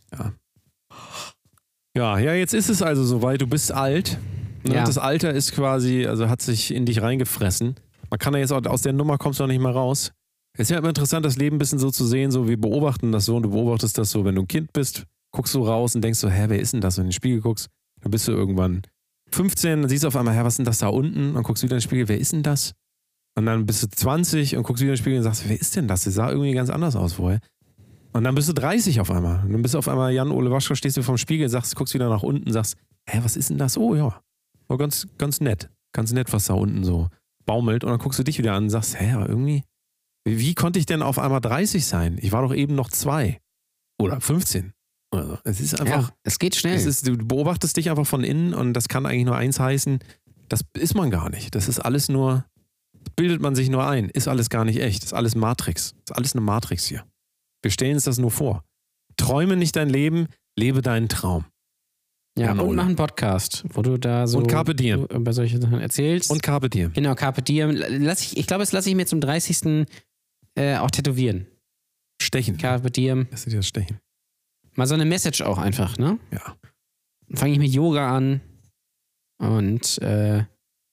Ja, 1.96 2.18
ja, 2.18 2.34
jetzt 2.34 2.54
ist 2.54 2.68
es 2.68 2.82
also 2.82 3.04
soweit. 3.04 3.40
Du 3.40 3.46
bist 3.46 3.70
alt. 3.70 4.18
Ne? 4.64 4.74
Ja. 4.76 4.84
Das 4.84 4.98
Alter 4.98 5.32
ist 5.32 5.52
quasi, 5.52 6.06
also 6.06 6.28
hat 6.28 6.40
sich 6.42 6.72
in 6.74 6.86
dich 6.86 7.02
reingefressen. 7.02 7.76
Man 8.10 8.18
kann 8.18 8.34
ja 8.34 8.40
jetzt 8.40 8.52
auch, 8.52 8.64
aus 8.66 8.82
der 8.82 8.92
Nummer 8.92 9.18
kommst 9.18 9.40
du 9.40 9.44
auch 9.44 9.48
nicht 9.48 9.60
mehr 9.60 9.72
raus. 9.72 10.12
Es 10.54 10.62
ist 10.62 10.70
ja 10.70 10.78
immer 10.78 10.88
interessant, 10.88 11.24
das 11.24 11.36
Leben 11.36 11.56
ein 11.56 11.58
bisschen 11.58 11.78
so 11.78 11.90
zu 11.90 12.04
sehen, 12.06 12.30
so 12.30 12.46
wir 12.48 12.60
beobachten 12.60 13.10
das 13.12 13.24
so 13.24 13.36
und 13.36 13.42
du 13.42 13.50
beobachtest 13.50 13.96
das 13.98 14.10
so, 14.10 14.24
wenn 14.24 14.34
du 14.34 14.42
ein 14.42 14.48
Kind 14.48 14.72
bist, 14.72 15.04
guckst 15.32 15.54
du 15.54 15.64
raus 15.64 15.94
und 15.94 16.02
denkst 16.02 16.18
so, 16.18 16.30
hä, 16.30 16.44
wer 16.48 16.60
ist 16.60 16.72
denn 16.72 16.80
das? 16.80 16.98
Und 16.98 17.02
in 17.02 17.08
den 17.08 17.12
Spiegel 17.12 17.40
guckst, 17.40 17.68
dann 18.00 18.10
bist 18.10 18.28
du 18.28 18.32
irgendwann 18.32 18.82
15, 19.32 19.82
dann 19.82 19.88
siehst 19.88 20.04
du 20.04 20.08
auf 20.08 20.16
einmal, 20.16 20.34
hä, 20.34 20.44
was 20.44 20.54
ist 20.54 20.58
denn 20.58 20.66
das 20.66 20.78
da 20.78 20.88
unten? 20.88 21.34
Dann 21.34 21.42
guckst 21.42 21.62
wieder 21.62 21.74
in 21.74 21.78
den 21.78 21.82
Spiegel, 21.82 22.08
wer 22.08 22.18
ist 22.18 22.32
denn 22.32 22.42
das? 22.42 22.74
Und 23.34 23.46
dann 23.46 23.64
bist 23.64 23.82
du 23.82 23.88
20 23.88 24.56
und 24.56 24.62
guckst 24.62 24.82
wieder 24.82 24.92
in 24.92 24.96
den 24.96 25.02
Spiegel 25.02 25.18
und 25.18 25.24
sagst, 25.24 25.48
wer 25.48 25.58
ist 25.58 25.74
denn 25.74 25.88
das? 25.88 26.04
Das 26.04 26.14
sah 26.14 26.30
irgendwie 26.30 26.52
ganz 26.52 26.68
anders 26.68 26.96
aus 26.96 27.14
vorher. 27.14 27.40
Und 28.12 28.24
dann 28.24 28.34
bist 28.34 28.48
du 28.48 28.52
30 28.52 29.00
auf 29.00 29.10
einmal. 29.10 29.42
Und 29.44 29.52
dann 29.52 29.62
bist 29.62 29.72
du 29.72 29.78
auf 29.78 29.88
einmal 29.88 30.12
Jan-Ole 30.12 30.50
Waschko, 30.50 30.74
stehst 30.74 30.98
du 30.98 31.02
vorm 31.02 31.16
Spiegel, 31.16 31.48
sagst, 31.48 31.74
guckst 31.76 31.94
wieder 31.94 32.10
nach 32.10 32.22
unten, 32.22 32.52
sagst, 32.52 32.76
hä, 33.08 33.20
was 33.22 33.36
ist 33.36 33.48
denn 33.48 33.56
das? 33.56 33.78
Oh 33.78 33.94
ja, 33.94 34.20
war 34.68 34.76
ganz, 34.78 35.08
ganz 35.16 35.40
nett. 35.40 35.70
Ganz 35.92 36.12
nett, 36.12 36.32
was 36.32 36.46
da 36.46 36.54
unten 36.54 36.84
so 36.84 37.08
baumelt. 37.46 37.84
Und 37.84 37.90
dann 37.90 37.98
guckst 37.98 38.18
du 38.18 38.22
dich 38.22 38.38
wieder 38.38 38.52
an 38.52 38.64
und 38.64 38.70
sagst, 38.70 39.00
hä, 39.00 39.12
irgendwie, 39.26 39.64
wie, 40.24 40.38
wie 40.38 40.54
konnte 40.54 40.78
ich 40.78 40.86
denn 40.86 41.02
auf 41.02 41.18
einmal 41.18 41.40
30 41.40 41.86
sein? 41.86 42.18
Ich 42.20 42.32
war 42.32 42.42
doch 42.42 42.54
eben 42.54 42.74
noch 42.74 42.90
zwei. 42.90 43.40
Oder 43.98 44.20
15. 44.20 44.72
Oder 45.12 45.26
so. 45.26 45.38
Es 45.44 45.60
ist 45.60 45.78
einfach, 45.80 46.08
Ja, 46.08 46.14
es 46.24 46.38
geht 46.38 46.54
schnell. 46.56 46.74
es 46.74 46.86
ist, 46.86 47.06
du 47.06 47.16
beobachtest 47.18 47.76
dich 47.76 47.90
einfach 47.90 48.06
von 48.06 48.24
innen 48.24 48.54
und 48.54 48.72
das 48.74 48.88
kann 48.88 49.04
eigentlich 49.06 49.26
nur 49.26 49.36
eins 49.36 49.60
heißen, 49.60 49.98
das 50.48 50.62
ist 50.74 50.94
man 50.94 51.10
gar 51.10 51.28
nicht. 51.30 51.54
Das 51.54 51.68
ist 51.68 51.80
alles 51.80 52.08
nur, 52.08 52.44
bildet 53.16 53.40
man 53.40 53.54
sich 53.54 53.68
nur 53.68 53.86
ein, 53.86 54.08
ist 54.08 54.28
alles 54.28 54.48
gar 54.50 54.64
nicht 54.64 54.80
echt. 54.80 55.02
Das 55.02 55.08
ist 55.08 55.12
alles 55.12 55.34
Matrix. 55.34 55.90
Das 56.06 56.14
ist 56.14 56.16
alles 56.16 56.32
eine 56.34 56.40
Matrix 56.42 56.86
hier. 56.86 57.04
Wir 57.62 57.70
stellen 57.70 57.94
uns 57.94 58.04
das 58.04 58.18
nur 58.18 58.30
vor. 58.30 58.64
Träume 59.16 59.56
nicht 59.56 59.76
dein 59.76 59.88
Leben, 59.90 60.26
lebe 60.58 60.80
deinen 60.82 61.08
Traum. 61.08 61.44
ja, 62.38 62.46
Jan 62.46 62.60
und 62.60 62.68
Ole. 62.68 62.76
mach 62.76 62.86
einen 62.86 62.96
Podcast, 62.96 63.64
wo 63.74 63.82
du 63.82 63.98
da 63.98 64.26
so 64.26 64.38
Und 64.38 64.46
Carpe 64.48 64.74
Diem. 64.74 65.04
über 65.06 65.32
solche 65.34 65.60
Sachen 65.60 65.78
erzählst. 65.80 66.30
Und 66.30 66.42
Carpe 66.42 66.70
Diem. 66.70 66.92
Genau, 66.94 67.14
Carpe 67.14 67.42
Diem. 67.42 67.70
Lass 67.72 68.22
ich 68.22 68.36
ich 68.38 68.46
glaube, 68.46 68.62
das 68.62 68.72
lasse 68.72 68.88
ich 68.88 68.94
mir 68.96 69.06
zum 69.06 69.20
30. 69.20 69.86
Äh, 70.54 70.76
auch 70.78 70.90
tätowieren. 70.90 71.46
Stechen. 72.20 72.56
Carpe 72.56 72.90
Diem. 72.90 73.26
Lass 73.30 73.44
dir 73.44 73.56
das 73.56 73.66
stechen. 73.68 73.98
Mal 74.74 74.86
so 74.86 74.94
eine 74.94 75.04
Message 75.04 75.42
auch 75.42 75.58
einfach, 75.58 75.98
ne? 75.98 76.18
Ja. 76.32 76.56
Dann 77.28 77.36
fange 77.36 77.52
ich 77.52 77.58
mit 77.58 77.72
Yoga 77.72 78.16
an 78.16 78.40
und 79.38 79.98
äh, 80.02 80.44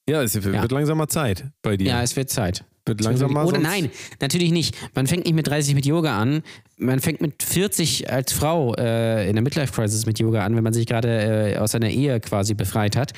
Ja, 0.08 0.22
es 0.22 0.34
wird 0.34 0.54
Ja. 0.54 0.64
langsam 0.70 0.98
mal 0.98 1.08
Zeit 1.08 1.44
bei 1.62 1.76
dir. 1.76 1.88
Ja, 1.88 2.02
es 2.02 2.16
wird 2.16 2.30
Zeit. 2.30 2.64
wird 2.86 3.00
langsam 3.02 3.32
mal 3.32 3.44
Oder 3.46 3.58
nein, 3.60 3.90
natürlich 4.20 4.50
nicht. 4.50 4.74
Man 4.96 5.06
fängt 5.06 5.24
nicht 5.26 5.34
mit 5.34 5.46
30 5.46 5.74
mit 5.74 5.86
Yoga 5.86 6.18
an. 6.18 6.42
Man 6.78 6.98
fängt 6.98 7.20
mit 7.20 7.42
40 7.42 8.10
als 8.10 8.32
Frau 8.32 8.74
äh, 8.74 9.28
in 9.28 9.34
der 9.36 9.42
Midlife 9.42 9.72
Crisis 9.72 10.06
mit 10.06 10.18
Yoga 10.18 10.44
an, 10.44 10.56
wenn 10.56 10.64
man 10.64 10.72
sich 10.72 10.86
gerade 10.86 11.52
äh, 11.54 11.56
aus 11.58 11.72
seiner 11.72 11.90
Ehe 11.90 12.18
quasi 12.20 12.54
befreit 12.54 12.96
hat. 12.96 13.12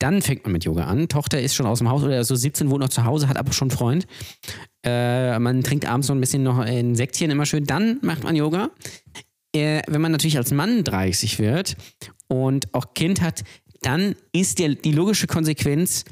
Dann 0.00 0.20
fängt 0.22 0.42
man 0.42 0.52
mit 0.52 0.64
Yoga 0.64 0.84
an. 0.84 1.08
Tochter 1.08 1.40
ist 1.40 1.54
schon 1.54 1.66
aus 1.66 1.78
dem 1.78 1.88
Haus 1.88 2.02
oder 2.02 2.22
so 2.24 2.34
17, 2.34 2.68
wohnt 2.68 2.82
noch 2.82 2.88
zu 2.90 3.04
Hause, 3.04 3.28
hat 3.28 3.38
aber 3.38 3.52
schon 3.52 3.70
einen 3.70 3.78
Freund. 3.78 4.06
Äh, 4.84 5.38
man 5.38 5.62
trinkt 5.62 5.88
abends 5.88 6.08
noch 6.08 6.14
ein 6.16 6.20
bisschen 6.20 6.42
noch 6.42 6.58
ein 6.58 6.94
Säckchen 6.96 7.30
immer 7.30 7.46
schön. 7.46 7.64
Dann 7.64 7.98
macht 8.02 8.24
man 8.24 8.36
Yoga. 8.36 8.70
Äh, 9.56 9.82
wenn 9.88 10.00
man 10.00 10.12
natürlich 10.12 10.36
als 10.36 10.50
Mann 10.52 10.84
30 10.84 11.38
wird 11.38 11.76
und 12.28 12.72
auch 12.74 12.94
Kind 12.94 13.20
hat, 13.22 13.42
dann 13.82 14.16
ist 14.32 14.58
der, 14.58 14.74
die 14.74 14.92
logische 14.92 15.26
Konsequenz 15.26 16.04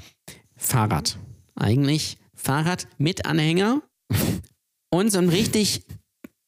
Fahrrad. 0.57 1.19
Eigentlich 1.55 2.17
Fahrrad 2.35 2.87
mit 2.99 3.27
Anhänger 3.27 3.83
und 4.91 5.11
so 5.11 5.19
einen 5.19 5.29
richtig 5.29 5.83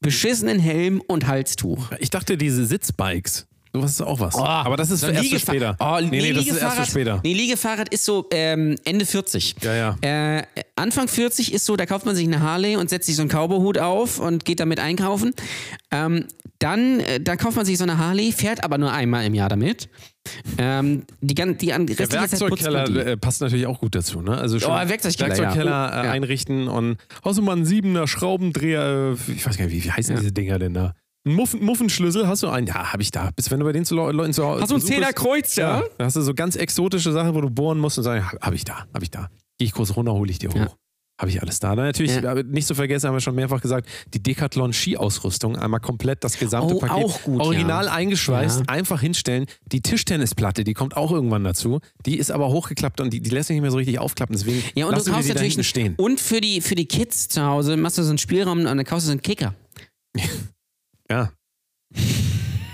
beschissenen 0.01 0.59
Helm 0.59 1.03
und 1.07 1.27
Halstuch. 1.27 1.91
Ich 1.99 2.11
dachte, 2.11 2.37
diese 2.37 2.65
Sitzbikes. 2.65 3.47
Sowas 3.73 3.91
ist 3.91 4.01
auch 4.01 4.21
was. 4.21 4.35
Aber 4.37 4.79
das 4.79 4.91
ist 4.91 5.03
Oh, 5.05 5.07
So 5.07 5.13
ein 5.13 5.17
erst 5.17 5.31
für 5.31 5.39
später. 5.39 5.77
Oh, 5.81 5.99
nee, 6.01 6.09
nee, 6.09 6.33
das 6.33 6.47
ist 6.47 6.57
erst 6.57 6.79
für 6.79 6.87
später. 6.87 7.21
Nee, 7.23 7.35
Liegefahrrad 7.35 7.91
ist 7.91 8.07
so 8.07 8.27
ähm, 8.33 8.77
Ende 8.85 9.05
40. 9.05 9.57
Ja, 9.61 9.75
ja. 9.75 10.39
Äh, 10.39 10.45
Anfang 10.77 11.09
40 11.09 11.53
ist 11.53 11.67
so, 11.67 11.77
da 11.77 11.85
kauft 11.85 12.07
man 12.07 12.17
sich 12.17 12.27
eine 12.27 12.41
Harley 12.41 12.77
und 12.77 12.89
setzt 12.89 13.07
sich 13.07 13.17
so 13.17 13.23
einen 13.23 13.31
Cowboyhut 13.31 13.77
auf 13.79 14.19
und 14.19 14.47
geht 14.47 14.61
damit 14.61 14.81
einkaufen. 14.81 15.35
Ähm, 15.91 16.25
dann, 16.59 17.01
äh, 17.01 17.21
da 17.21 17.37
kauft 17.37 17.57
man 17.57 17.65
sich 17.67 17.79
so 17.79 17.85
eine 17.85 17.99
Harley, 17.99 18.33
fährt 18.33 18.65
aber 18.65 18.79
nur 18.79 18.93
einmal 18.93 19.25
im 19.25 19.35
Jahr 19.35 19.49
damit. 19.49 19.89
Ähm, 20.59 21.05
die, 21.21 21.35
die 21.35 21.73
an- 21.73 21.87
Der 21.87 22.11
Werkzeugkeller 22.13 22.85
die. 22.85 22.99
äh, 22.99 23.17
passt 23.17 23.41
natürlich 23.41 23.67
auch 23.67 23.79
gut 23.81 23.95
dazu, 23.95 24.21
ne? 24.23 24.37
Also 24.37 24.59
schon 24.59 24.71
Oh, 24.73 24.75
Werkzeugkeller, 24.89 25.29
ja. 25.37 25.43
Werkzeugkeller 25.43 25.91
Oh, 25.95 26.01
äh, 26.03 26.05
ja. 26.07 26.13
einrichten 26.13 26.69
und 26.69 26.97
hast 27.25 27.39
du 27.39 27.43
mal 27.43 27.53
einen 27.53 27.65
siebener 27.65 28.07
Schraubendreher, 28.09 29.15
äh, 29.29 29.33
ich 29.33 29.47
weiß 29.47 29.57
gar 29.57 29.67
nicht, 29.67 29.75
wie, 29.75 29.85
wie 29.85 29.91
heißen 29.93 30.15
Ja. 30.15 30.21
diese 30.21 30.33
Dinger 30.33 30.59
denn 30.59 30.75
da? 30.75 30.95
Ein 31.27 31.35
Muffen, 31.35 31.65
Muffinschlüssel, 31.65 32.27
hast 32.29 32.43
du 32.43 32.49
einen? 32.49 32.67
Ja, 32.69 32.93
hab 32.93 33.01
ich 33.01 33.11
da. 33.11 33.31
Bis 33.35 33.51
wenn 33.51 33.59
du 33.61 33.67
bei 33.67 33.73
den 33.73 33.85
zu 33.85 33.95
Le 33.97 34.13
Leuten 34.13 34.33
zu 34.33 34.45
Hause 34.45 34.63
Hast 34.63 34.71
du 34.71 34.77
ein 34.77 34.81
Zählerkreuz, 34.81 35.57
ja? 35.57 35.83
Da 35.99 36.05
hast 36.05 36.17
du 36.17 36.21
so 36.23 36.35
ganz 36.35 36.55
exotische 36.57 37.13
Sachen, 37.13 37.35
wo 37.35 37.41
du 37.41 37.51
bohren 37.51 37.79
musst 37.79 37.99
und 37.99 38.05
sagen, 38.05 38.25
hab 38.41 38.55
ich 38.55 38.65
da, 38.65 38.87
hab 38.95 39.03
ich 39.03 39.11
da. 39.11 39.29
Geh 39.59 39.65
ich 39.67 39.73
kurz 39.73 39.95
runter, 39.97 40.13
hole 40.13 40.31
ich 40.31 40.39
dir 40.39 40.51
hoch. 40.51 40.77
Habe 41.19 41.31
ich 41.31 41.41
alles 41.41 41.61
da. 41.61 41.75
Dann 41.75 41.87
natürlich, 41.87 42.15
Ja. 42.15 42.35
nicht 42.35 42.67
zu 42.67 42.75
vergessen, 42.75 43.09
haben 43.09 43.15
wir 43.15 43.21
schon 43.23 43.35
mehrfach 43.35 43.63
gesagt, 43.63 43.89
die 44.13 44.23
Decathlon 44.23 44.75
Skiausrüstung, 44.75 45.57
einmal 45.57 45.81
komplett 45.81 46.23
das 46.23 46.39
gesamte 46.39 46.75
Oh, 46.75 46.79
Paket. 46.79 47.05
auch 47.05 47.23
gut, 47.23 47.41
Original 47.41 47.87
ja. 47.87 47.93
eingeschweißt, 47.93 48.61
Ja. 48.61 48.65
einfach 48.69 49.01
hinstellen. 49.01 49.47
Die 49.73 49.81
Tischtennisplatte, 49.81 50.63
die 50.63 50.75
kommt 50.75 50.95
auch 50.95 51.13
irgendwann 51.13 51.43
dazu. 51.43 51.81
Die 52.05 52.19
ist 52.19 52.31
aber 52.31 52.49
hochgeklappt 52.49 53.01
und 53.01 53.15
die, 53.15 53.21
die 53.21 53.31
lässt 53.31 53.49
sich 53.49 53.55
nicht 53.55 53.63
mehr 53.63 53.71
so 53.71 53.79
richtig 53.79 53.99
aufklappen. 53.99 54.37
Deswegen 54.37 54.63
Ja, 54.75 54.87
und 54.87 54.93
du 54.99 55.11
kaufst 55.11 55.29
natürlich 55.29 55.67
stehen. 55.67 55.95
Und 55.97 56.21
für 56.21 56.43
die, 56.43 56.61
für 56.61 56.75
die 56.75 56.87
Kids 56.87 57.29
zu 57.29 57.43
Hause 57.43 57.79
machst 57.79 57.97
du 57.97 58.03
so 58.03 58.11
einen 58.11 58.19
Spielraum 58.19 58.59
und 58.59 58.65
dann 58.67 58.85
kaufst 58.85 59.07
du 59.07 59.09
so 59.09 59.13
einen 59.13 59.23
Kicker. 59.23 59.55
Ja. 61.11 61.31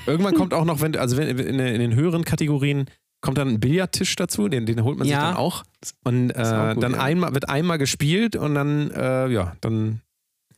Irgendwann 0.07 0.35
kommt 0.35 0.55
auch 0.55 0.65
noch, 0.65 0.81
wenn, 0.81 0.97
also 0.97 1.17
wenn, 1.17 1.29
in, 1.39 1.59
in 1.61 1.79
den 1.81 1.95
höheren 1.95 2.25
Kategorien 2.25 2.87
kommt 3.23 3.39
dann 3.39 3.49
ein 3.49 3.61
Billardtisch 3.61 4.15
dazu, 4.17 4.49
den, 4.49 4.67
den 4.67 4.85
holt 4.85 4.99
man 4.99 5.07
sich 5.07 5.13
Ja. 5.15 5.29
dann 5.29 5.37
auch. 5.37 5.65
Und 6.05 6.31
äh, 6.31 6.35
auch 6.43 6.75
gut, 6.75 6.83
dann 6.83 6.93
ja. 6.93 7.01
einmal, 7.01 7.33
wird 7.35 7.49
einmal 7.49 7.79
gespielt 7.79 8.37
und 8.37 8.55
dann, 8.55 8.91
äh, 8.91 9.29
ja, 9.29 9.57
dann 9.63 10.01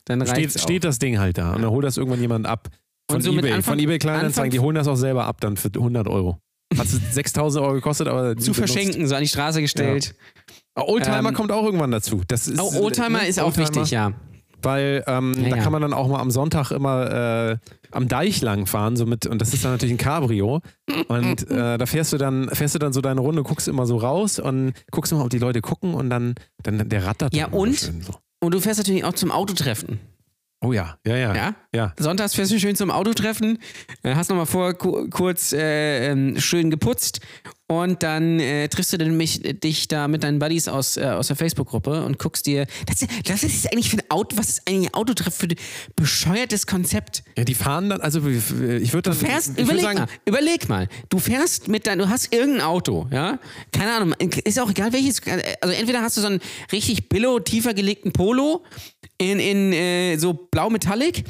Dann 0.05 0.25
steht, 0.27 0.59
steht 0.59 0.83
das 0.83 0.99
Ding 0.99 1.17
halt 1.19 1.37
da. 1.37 1.53
Und 1.53 1.61
dann 1.61 1.71
holt 1.71 1.85
das 1.85 1.95
irgendwann 1.97 2.19
jemand 2.21 2.45
ab. 2.45 2.67
Von 3.09 3.21
so 3.21 3.31
eBay. 3.31 3.53
Anfang- 3.53 3.73
von 3.75 3.79
eBay 3.79 3.99
Kleinanzeigen. 3.99 4.51
Die 4.51 4.59
holen 4.59 4.75
das 4.75 4.87
auch 4.87 4.95
selber 4.95 5.25
ab 5.25 5.39
dann 5.41 5.57
für 5.57 5.69
100 5.73 6.07
Euro. 6.07 6.39
Hat 6.77 6.85
es 6.87 6.99
6000 7.13 7.63
Euro 7.63 7.73
gekostet, 7.75 8.07
aber 8.07 8.35
zu 8.35 8.51
benutzt. 8.51 8.55
verschenken, 8.57 9.07
so 9.07 9.13
an 9.15 9.21
die 9.21 9.27
Straße 9.27 9.61
gestellt. 9.61 10.15
Ah, 10.73 10.81
Oldtimer 10.81 11.29
Ähm, 11.29 11.33
kommt 11.35 11.51
auch 11.51 11.63
irgendwann 11.63 11.91
dazu. 11.91 12.21
Das 12.27 12.47
ist, 12.47 12.59
Oh, 12.59 12.71
Oldtimer 12.83 13.09
ne, 13.21 13.27
ist 13.27 13.39
auch 13.39 13.45
Oldtimer, 13.45 13.67
wichtig, 13.67 13.91
ja. 13.91 14.11
Weil 14.65 15.03
ähm, 15.07 15.33
Ja, 15.37 15.49
da 15.49 15.55
ja. 15.57 15.63
kann 15.63 15.71
man 15.71 15.81
dann 15.81 15.93
auch 15.93 16.07
mal 16.07 16.19
am 16.19 16.31
Sonntag 16.31 16.71
immer 16.71 17.51
äh, 17.51 17.57
am 17.91 18.07
Deich 18.07 18.41
lang 18.41 18.65
fahren, 18.65 18.97
so 18.97 19.05
mit, 19.05 19.25
und 19.25 19.39
das 19.39 19.53
ist 19.53 19.63
dann 19.63 19.71
natürlich 19.71 19.93
ein 19.93 19.97
Cabrio. 19.97 20.61
Und 21.07 21.49
äh, 21.49 21.77
da 21.77 21.85
fährst 21.85 22.11
du 22.13 22.17
dann, 22.17 22.49
fährst 22.49 22.75
du 22.75 22.79
dann 22.79 22.91
so 22.91 23.01
deine 23.01 23.21
Runde, 23.21 23.43
guckst 23.43 23.67
immer 23.67 23.85
so 23.85 23.97
raus 23.97 24.39
und 24.39 24.73
guckst 24.91 25.11
immer, 25.11 25.23
ob 25.23 25.29
die 25.29 25.39
Leute 25.39 25.61
gucken 25.61 25.93
und 25.93 26.09
dann, 26.09 26.35
dann 26.63 26.89
der 26.89 27.05
rattert. 27.05 27.33
Ja, 27.35 27.47
und? 27.47 27.79
schön 27.79 28.01
so. 28.01 28.13
Und 28.41 28.53
du 28.53 28.59
fährst 28.59 28.79
natürlich 28.79 29.05
auch 29.05 29.13
zum 29.13 29.31
Autotreffen. 29.31 29.99
Oh 30.61 30.73
ja, 30.73 30.97
ja, 31.05 31.15
ja. 31.15 31.35
Ja? 31.35 31.55
ja. 31.73 31.93
Sonntags 31.99 32.33
fährst 32.33 32.51
du 32.51 32.59
schön 32.59 32.75
zum 32.75 32.89
Autotreffen, 32.89 33.59
äh, 34.03 34.15
hast 34.15 34.29
nochmal 34.29 34.45
vor 34.47 34.73
ku 34.73 35.07
kurz 35.09 35.53
äh, 35.53 36.11
ähm, 36.11 36.39
schön 36.39 36.71
geputzt 36.71 37.19
und 37.67 38.03
dann 38.03 38.39
äh, 38.39 38.67
triffst 38.67 38.93
du 38.93 38.97
dann 38.97 39.17
mich, 39.17 39.41
dich 39.41 39.87
da 39.87 40.07
mit 40.07 40.23
deinen 40.23 40.37
Buddies 40.37 40.67
aus, 40.67 40.97
äh, 40.97 41.05
aus 41.05 41.27
der 41.27 41.35
Facebook-Gruppe 41.35 42.05
und 42.05 42.19
guckst 42.19 42.45
dir. 42.45 42.67
Das, 42.85 43.05
das 43.23 43.43
ist 43.43 43.71
eigentlich 43.71 43.89
für 43.89 43.97
ein 43.97 44.09
Auto, 44.09 44.37
was 44.37 44.49
ist 44.49 44.67
eigentlich 44.67 44.89
ein 44.89 44.93
Autotreff 44.93 45.33
für 45.33 45.47
ein 45.47 45.55
bescheuertes 45.95 46.67
Konzept? 46.67 47.23
Ja, 47.37 47.43
die 47.43 47.55
fahren 47.55 47.89
dann, 47.89 48.01
also 48.01 48.19
ich 48.27 48.51
würde 48.51 49.01
dann. 49.09 49.19
Du 49.19 49.25
fährst, 49.25 49.51
ich 49.51 49.57
würd 49.57 49.79
überleg 49.79 49.81
sagen, 49.81 49.99
mal, 49.99 50.07
überleg 50.25 50.69
mal, 50.69 50.87
du 51.09 51.17
fährst 51.17 51.67
mit 51.67 51.87
dein, 51.87 51.97
du 51.97 52.07
hast 52.07 52.31
irgendein 52.31 52.61
Auto, 52.61 53.07
ja, 53.11 53.39
keine 53.71 53.93
Ahnung, 53.93 54.13
ist 54.19 54.59
auch 54.59 54.69
egal 54.69 54.93
welches, 54.93 55.21
also 55.61 55.73
entweder 55.73 56.01
hast 56.01 56.17
du 56.17 56.21
so 56.21 56.27
einen 56.27 56.41
richtig 56.71 57.09
billo, 57.09 57.39
tiefer 57.39 57.73
gelegten 57.73 58.11
Polo 58.11 58.63
in, 59.17 59.39
in 59.39 59.73
äh, 59.73 60.17
so 60.17 60.33
blau 60.33 60.69
Metallic, 60.69 61.23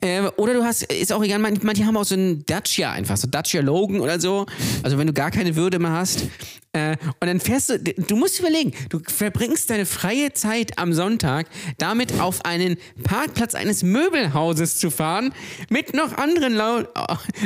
äh, 0.00 0.22
oder 0.36 0.54
du 0.54 0.64
hast, 0.64 0.82
ist 0.84 1.12
auch 1.12 1.22
egal, 1.22 1.38
man- 1.38 1.58
manche 1.62 1.84
haben 1.86 1.96
auch 1.96 2.04
so 2.04 2.14
einen 2.14 2.44
Dacia 2.46 2.92
einfach, 2.92 3.16
so 3.16 3.26
Dacia 3.28 3.60
Logan 3.60 4.00
oder 4.00 4.20
so, 4.20 4.46
also 4.82 4.98
wenn 4.98 5.06
du 5.06 5.12
gar 5.12 5.30
keine 5.30 5.56
Würde 5.56 5.78
mehr 5.78 5.92
hast. 5.92 6.24
Äh, 6.72 6.96
und 7.20 7.26
dann 7.26 7.40
fährst 7.40 7.70
du, 7.70 7.78
du 7.80 8.16
musst 8.16 8.38
überlegen, 8.40 8.72
du 8.90 9.00
verbringst 9.04 9.70
deine 9.70 9.86
freie 9.86 10.32
Zeit 10.34 10.78
am 10.78 10.92
Sonntag 10.92 11.46
damit 11.78 12.20
auf 12.20 12.44
einen 12.44 12.76
Parkplatz 13.04 13.54
eines 13.54 13.82
Möbelhauses 13.82 14.78
zu 14.78 14.90
fahren 14.90 15.32
mit 15.70 15.94
noch 15.94 16.16
anderen 16.18 16.54
Lau 16.54 16.82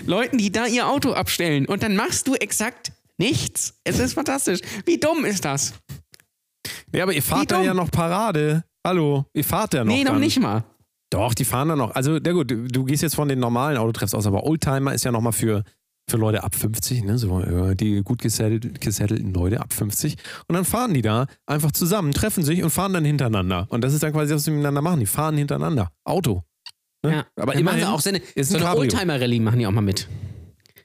Leuten, 0.07 0.39
die 0.39 0.51
da 0.51 0.67
ihr 0.67 0.89
Auto 0.89 1.13
abstellen. 1.13 1.67
Und 1.67 1.83
dann 1.85 1.95
machst 1.95 2.27
du 2.27 2.35
exakt 2.35 2.91
nichts. 3.17 3.75
Es 3.85 4.01
ist 4.01 4.15
fantastisch. 4.15 4.59
Wie 4.87 4.99
dumm 4.99 5.25
ist 5.25 5.45
das? 5.45 5.75
Ja, 6.93 7.05
aber 7.05 7.13
ihr 7.13 7.23
fahrt 7.23 7.51
da 7.53 7.59
dumm. 7.59 7.67
ja 7.67 7.75
noch 7.75 7.91
Parade. 7.93 8.65
Hallo, 8.85 9.25
ihr 9.33 9.45
fahrt 9.45 9.75
ja 9.75 9.85
noch. 9.85 9.95
nee, 9.95 10.03
noch 10.03 10.13
dann. 10.13 10.21
nicht 10.21 10.41
mal. 10.41 10.65
Doch, 11.13 11.35
die 11.35 11.45
fahren 11.45 11.69
dann 11.69 11.79
noch. 11.79 11.95
Also, 11.95 12.19
na 12.23 12.33
gut, 12.33 12.51
du, 12.51 12.67
du 12.69 12.85
gehst 12.85 13.03
jetzt 13.03 13.15
von 13.17 13.29
den 13.29 13.39
normalen 13.39 13.77
Autotreffs 13.77 14.15
aus, 14.15 14.27
aber 14.27 14.45
Oldtimer 14.45 14.95
ist 14.95 15.05
ja 15.05 15.13
nochmal 15.13 15.33
für, 15.33 15.63
für 16.09 16.17
Leute 16.17 16.43
ab 16.43 16.55
50, 16.55 17.05
ne? 17.05 17.19
so, 17.19 17.39
äh, 17.41 17.77
die 17.77 18.03
gut 18.03 18.23
gesettelt, 18.23 18.81
gesettelten 18.81 19.35
Leute 19.35 19.61
ab 19.61 19.75
50. 19.75 20.17
Und 20.49 20.55
dann 20.55 20.65
fahren 20.65 20.95
die 20.95 21.03
da 21.03 21.27
einfach 21.45 21.71
zusammen, 21.73 22.13
treffen 22.13 22.43
sich 22.43 22.63
und 22.63 22.71
fahren 22.71 22.95
dann 22.95 23.05
hintereinander. 23.05 23.67
Und 23.69 23.85
das 23.85 23.93
ist 23.93 24.03
dann 24.03 24.13
quasi, 24.13 24.33
was 24.33 24.45
sie 24.45 24.53
miteinander 24.53 24.81
machen. 24.81 25.01
Die 25.01 25.07
fahren 25.07 25.37
hintereinander. 25.37 25.91
Auto. 26.05 26.45
Ne? 27.05 27.13
Ja. 27.13 27.27
Aber 27.37 27.55
immerhin 27.57 27.85
auch 27.85 28.01
so 28.01 28.09
eine, 28.09 28.19
ist 28.35 28.51
so 28.51 28.57
ein 28.57 28.65
eine. 28.65 28.79
Oldtimer-Rallye 28.79 29.41
machen 29.41 29.59
die 29.59 29.67
auch 29.67 29.73
mal 29.73 29.83
mit. 29.83 30.09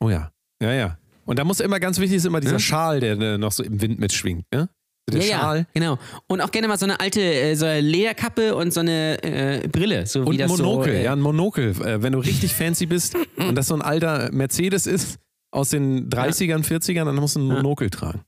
Oh 0.01 0.09
ja, 0.09 0.31
ja, 0.61 0.73
ja. 0.73 0.97
Und 1.23 1.39
da 1.39 1.45
muss 1.45 1.61
immer 1.61 1.79
ganz 1.79 1.99
wichtig 1.99 2.17
ist 2.17 2.25
immer 2.25 2.41
dieser 2.41 2.53
Ja. 2.53 2.59
Schal, 2.59 2.99
der 2.99 3.37
noch 3.37 3.53
so 3.53 3.63
im 3.63 3.81
Wind 3.81 3.99
mitschwingt. 3.99 4.45
Ne? 4.53 4.69
Der 5.09 5.21
ja, 5.23 5.39
Schal. 5.39 5.57
ja, 5.59 5.65
genau. 5.73 5.97
Und 6.27 6.41
auch 6.41 6.51
gerne 6.51 6.67
mal 6.67 6.77
so 6.77 6.85
eine 6.85 6.99
alte 6.99 7.21
äh, 7.21 7.55
so 7.55 7.65
eine 7.65 7.79
Lederkappe 7.81 8.55
und 8.55 8.73
so 8.73 8.81
eine 8.81 9.23
äh, 9.23 9.67
Brille. 9.67 10.05
So 10.05 10.23
wie 10.23 10.25
Und 10.27 10.35
ein 10.35 10.37
das 10.39 10.49
Monokel, 10.49 10.93
so, 10.93 10.99
äh, 10.99 11.03
ja, 11.05 11.13
ein 11.13 11.21
Monokel. 11.21 11.69
Äh, 11.81 12.01
wenn 12.03 12.13
du 12.13 12.19
richtig 12.19 12.53
fancy 12.53 12.85
bist 12.85 13.15
und 13.37 13.55
das 13.55 13.67
so 13.67 13.75
ein 13.75 13.81
alter 13.81 14.29
Mercedes 14.33 14.85
ist 14.85 15.17
aus 15.51 15.69
den 15.69 16.09
30ern, 16.09 16.65
40ern, 16.65 17.05
dann 17.05 17.15
musst 17.15 17.35
du 17.37 17.39
ein 17.39 17.47
Ja. 17.47 17.53
Monokel 17.55 17.89
tragen. 17.89 18.21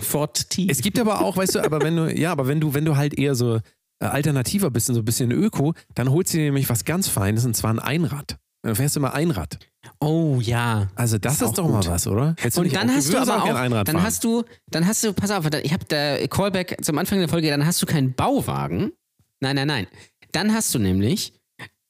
Ford 0.00 0.50
T. 0.50 0.66
Es 0.68 0.82
gibt 0.82 0.98
aber 0.98 1.20
auch, 1.20 1.36
weißt 1.36 1.54
du, 1.54 1.60
aber 1.64 1.80
wenn 1.82 1.96
du, 1.96 2.12
ja, 2.18 2.32
aber 2.32 2.48
wenn 2.48 2.60
du, 2.60 2.74
wenn 2.74 2.84
du 2.84 2.96
halt 2.96 3.16
eher 3.16 3.36
so 3.36 3.56
äh, 3.56 3.60
alternativer 4.06 4.70
bist 4.70 4.88
und 4.88 4.96
so 4.96 5.02
ein 5.02 5.04
bisschen 5.04 5.30
Öko, 5.30 5.74
dann 5.94 6.10
holst 6.10 6.34
du 6.34 6.38
dir 6.38 6.44
nämlich 6.44 6.68
was 6.68 6.84
ganz 6.84 7.08
Feines 7.08 7.44
und 7.44 7.54
zwar 7.54 7.72
ein 7.72 7.78
Einrad. 7.78 8.38
Dann 8.62 8.74
fährst 8.74 8.96
du 8.96 9.00
mal 9.00 9.10
Einrad. 9.10 9.58
Oh 10.00 10.38
ja. 10.40 10.88
Also 10.94 11.18
das 11.18 11.34
Ist 11.34 11.42
ist, 11.42 11.58
doch 11.58 11.68
mal 11.68 11.80
gut. 11.80 11.88
was, 11.88 12.06
oder? 12.06 12.34
Hättest 12.38 12.58
Und 12.58 12.74
dann 12.74 12.90
auch- 12.90 12.94
hast 12.94 13.12
du 13.12 13.18
aber 13.18 13.42
auch, 13.42 13.48
dann 13.48 13.84
fahren. 13.86 14.02
hast 14.02 14.24
du, 14.24 14.44
dann 14.70 14.86
hast 14.86 15.04
du, 15.04 15.12
pass 15.12 15.30
auf, 15.30 15.46
ich 15.62 15.72
habe 15.72 15.84
da 15.88 16.26
Callback 16.26 16.76
zum 16.82 16.98
Anfang 16.98 17.18
der 17.18 17.28
Folge, 17.28 17.48
dann 17.50 17.64
hast 17.66 17.80
du 17.82 17.86
keinen 17.86 18.14
Bauwagen. 18.14 18.92
Nein, 19.40 19.56
nein, 19.56 19.66
nein. 19.68 19.86
Dann 20.32 20.52
hast 20.52 20.74
du 20.74 20.78
nämlich 20.78 21.32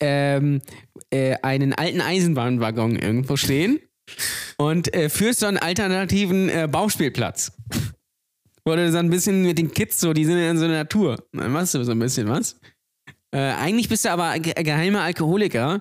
ähm, 0.01 0.61
äh, 1.11 1.37
einen 1.43 1.73
alten 1.73 2.01
Eisenbahnwaggon 2.01 2.97
irgendwo 2.97 3.37
stehen 3.37 3.79
und 4.59 4.93
äh, 4.95 5.09
führst 5.09 5.41
so 5.41 5.47
einen 5.47 5.57
alternativen 5.59 6.49
äh, 6.49 6.69
Bauspielplatz. 6.71 7.53
Wo 8.67 8.75
du 8.77 8.91
so 8.91 8.99
ein 8.99 9.11
bisschen 9.11 9.43
mit 9.43 9.59
den 9.59 9.71
Kids 9.73 10.01
so, 10.01 10.13
die 10.15 10.25
sind 10.25 10.39
ja 10.39 10.51
in 10.51 10.57
so 10.59 10.65
einer 10.65 10.75
Natur. 10.79 11.23
Dann 11.33 11.53
machst 11.53 11.75
du 11.75 11.85
so 11.85 11.93
ein 11.93 11.99
bisschen 11.99 12.29
was. 12.29 12.59
Äh, 13.35 13.39
eigentlich 13.55 13.89
bist 13.89 14.05
du 14.05 14.11
aber 14.13 14.39
ge 14.39 14.55
geheimer 14.63 15.01
Alkoholiker 15.03 15.81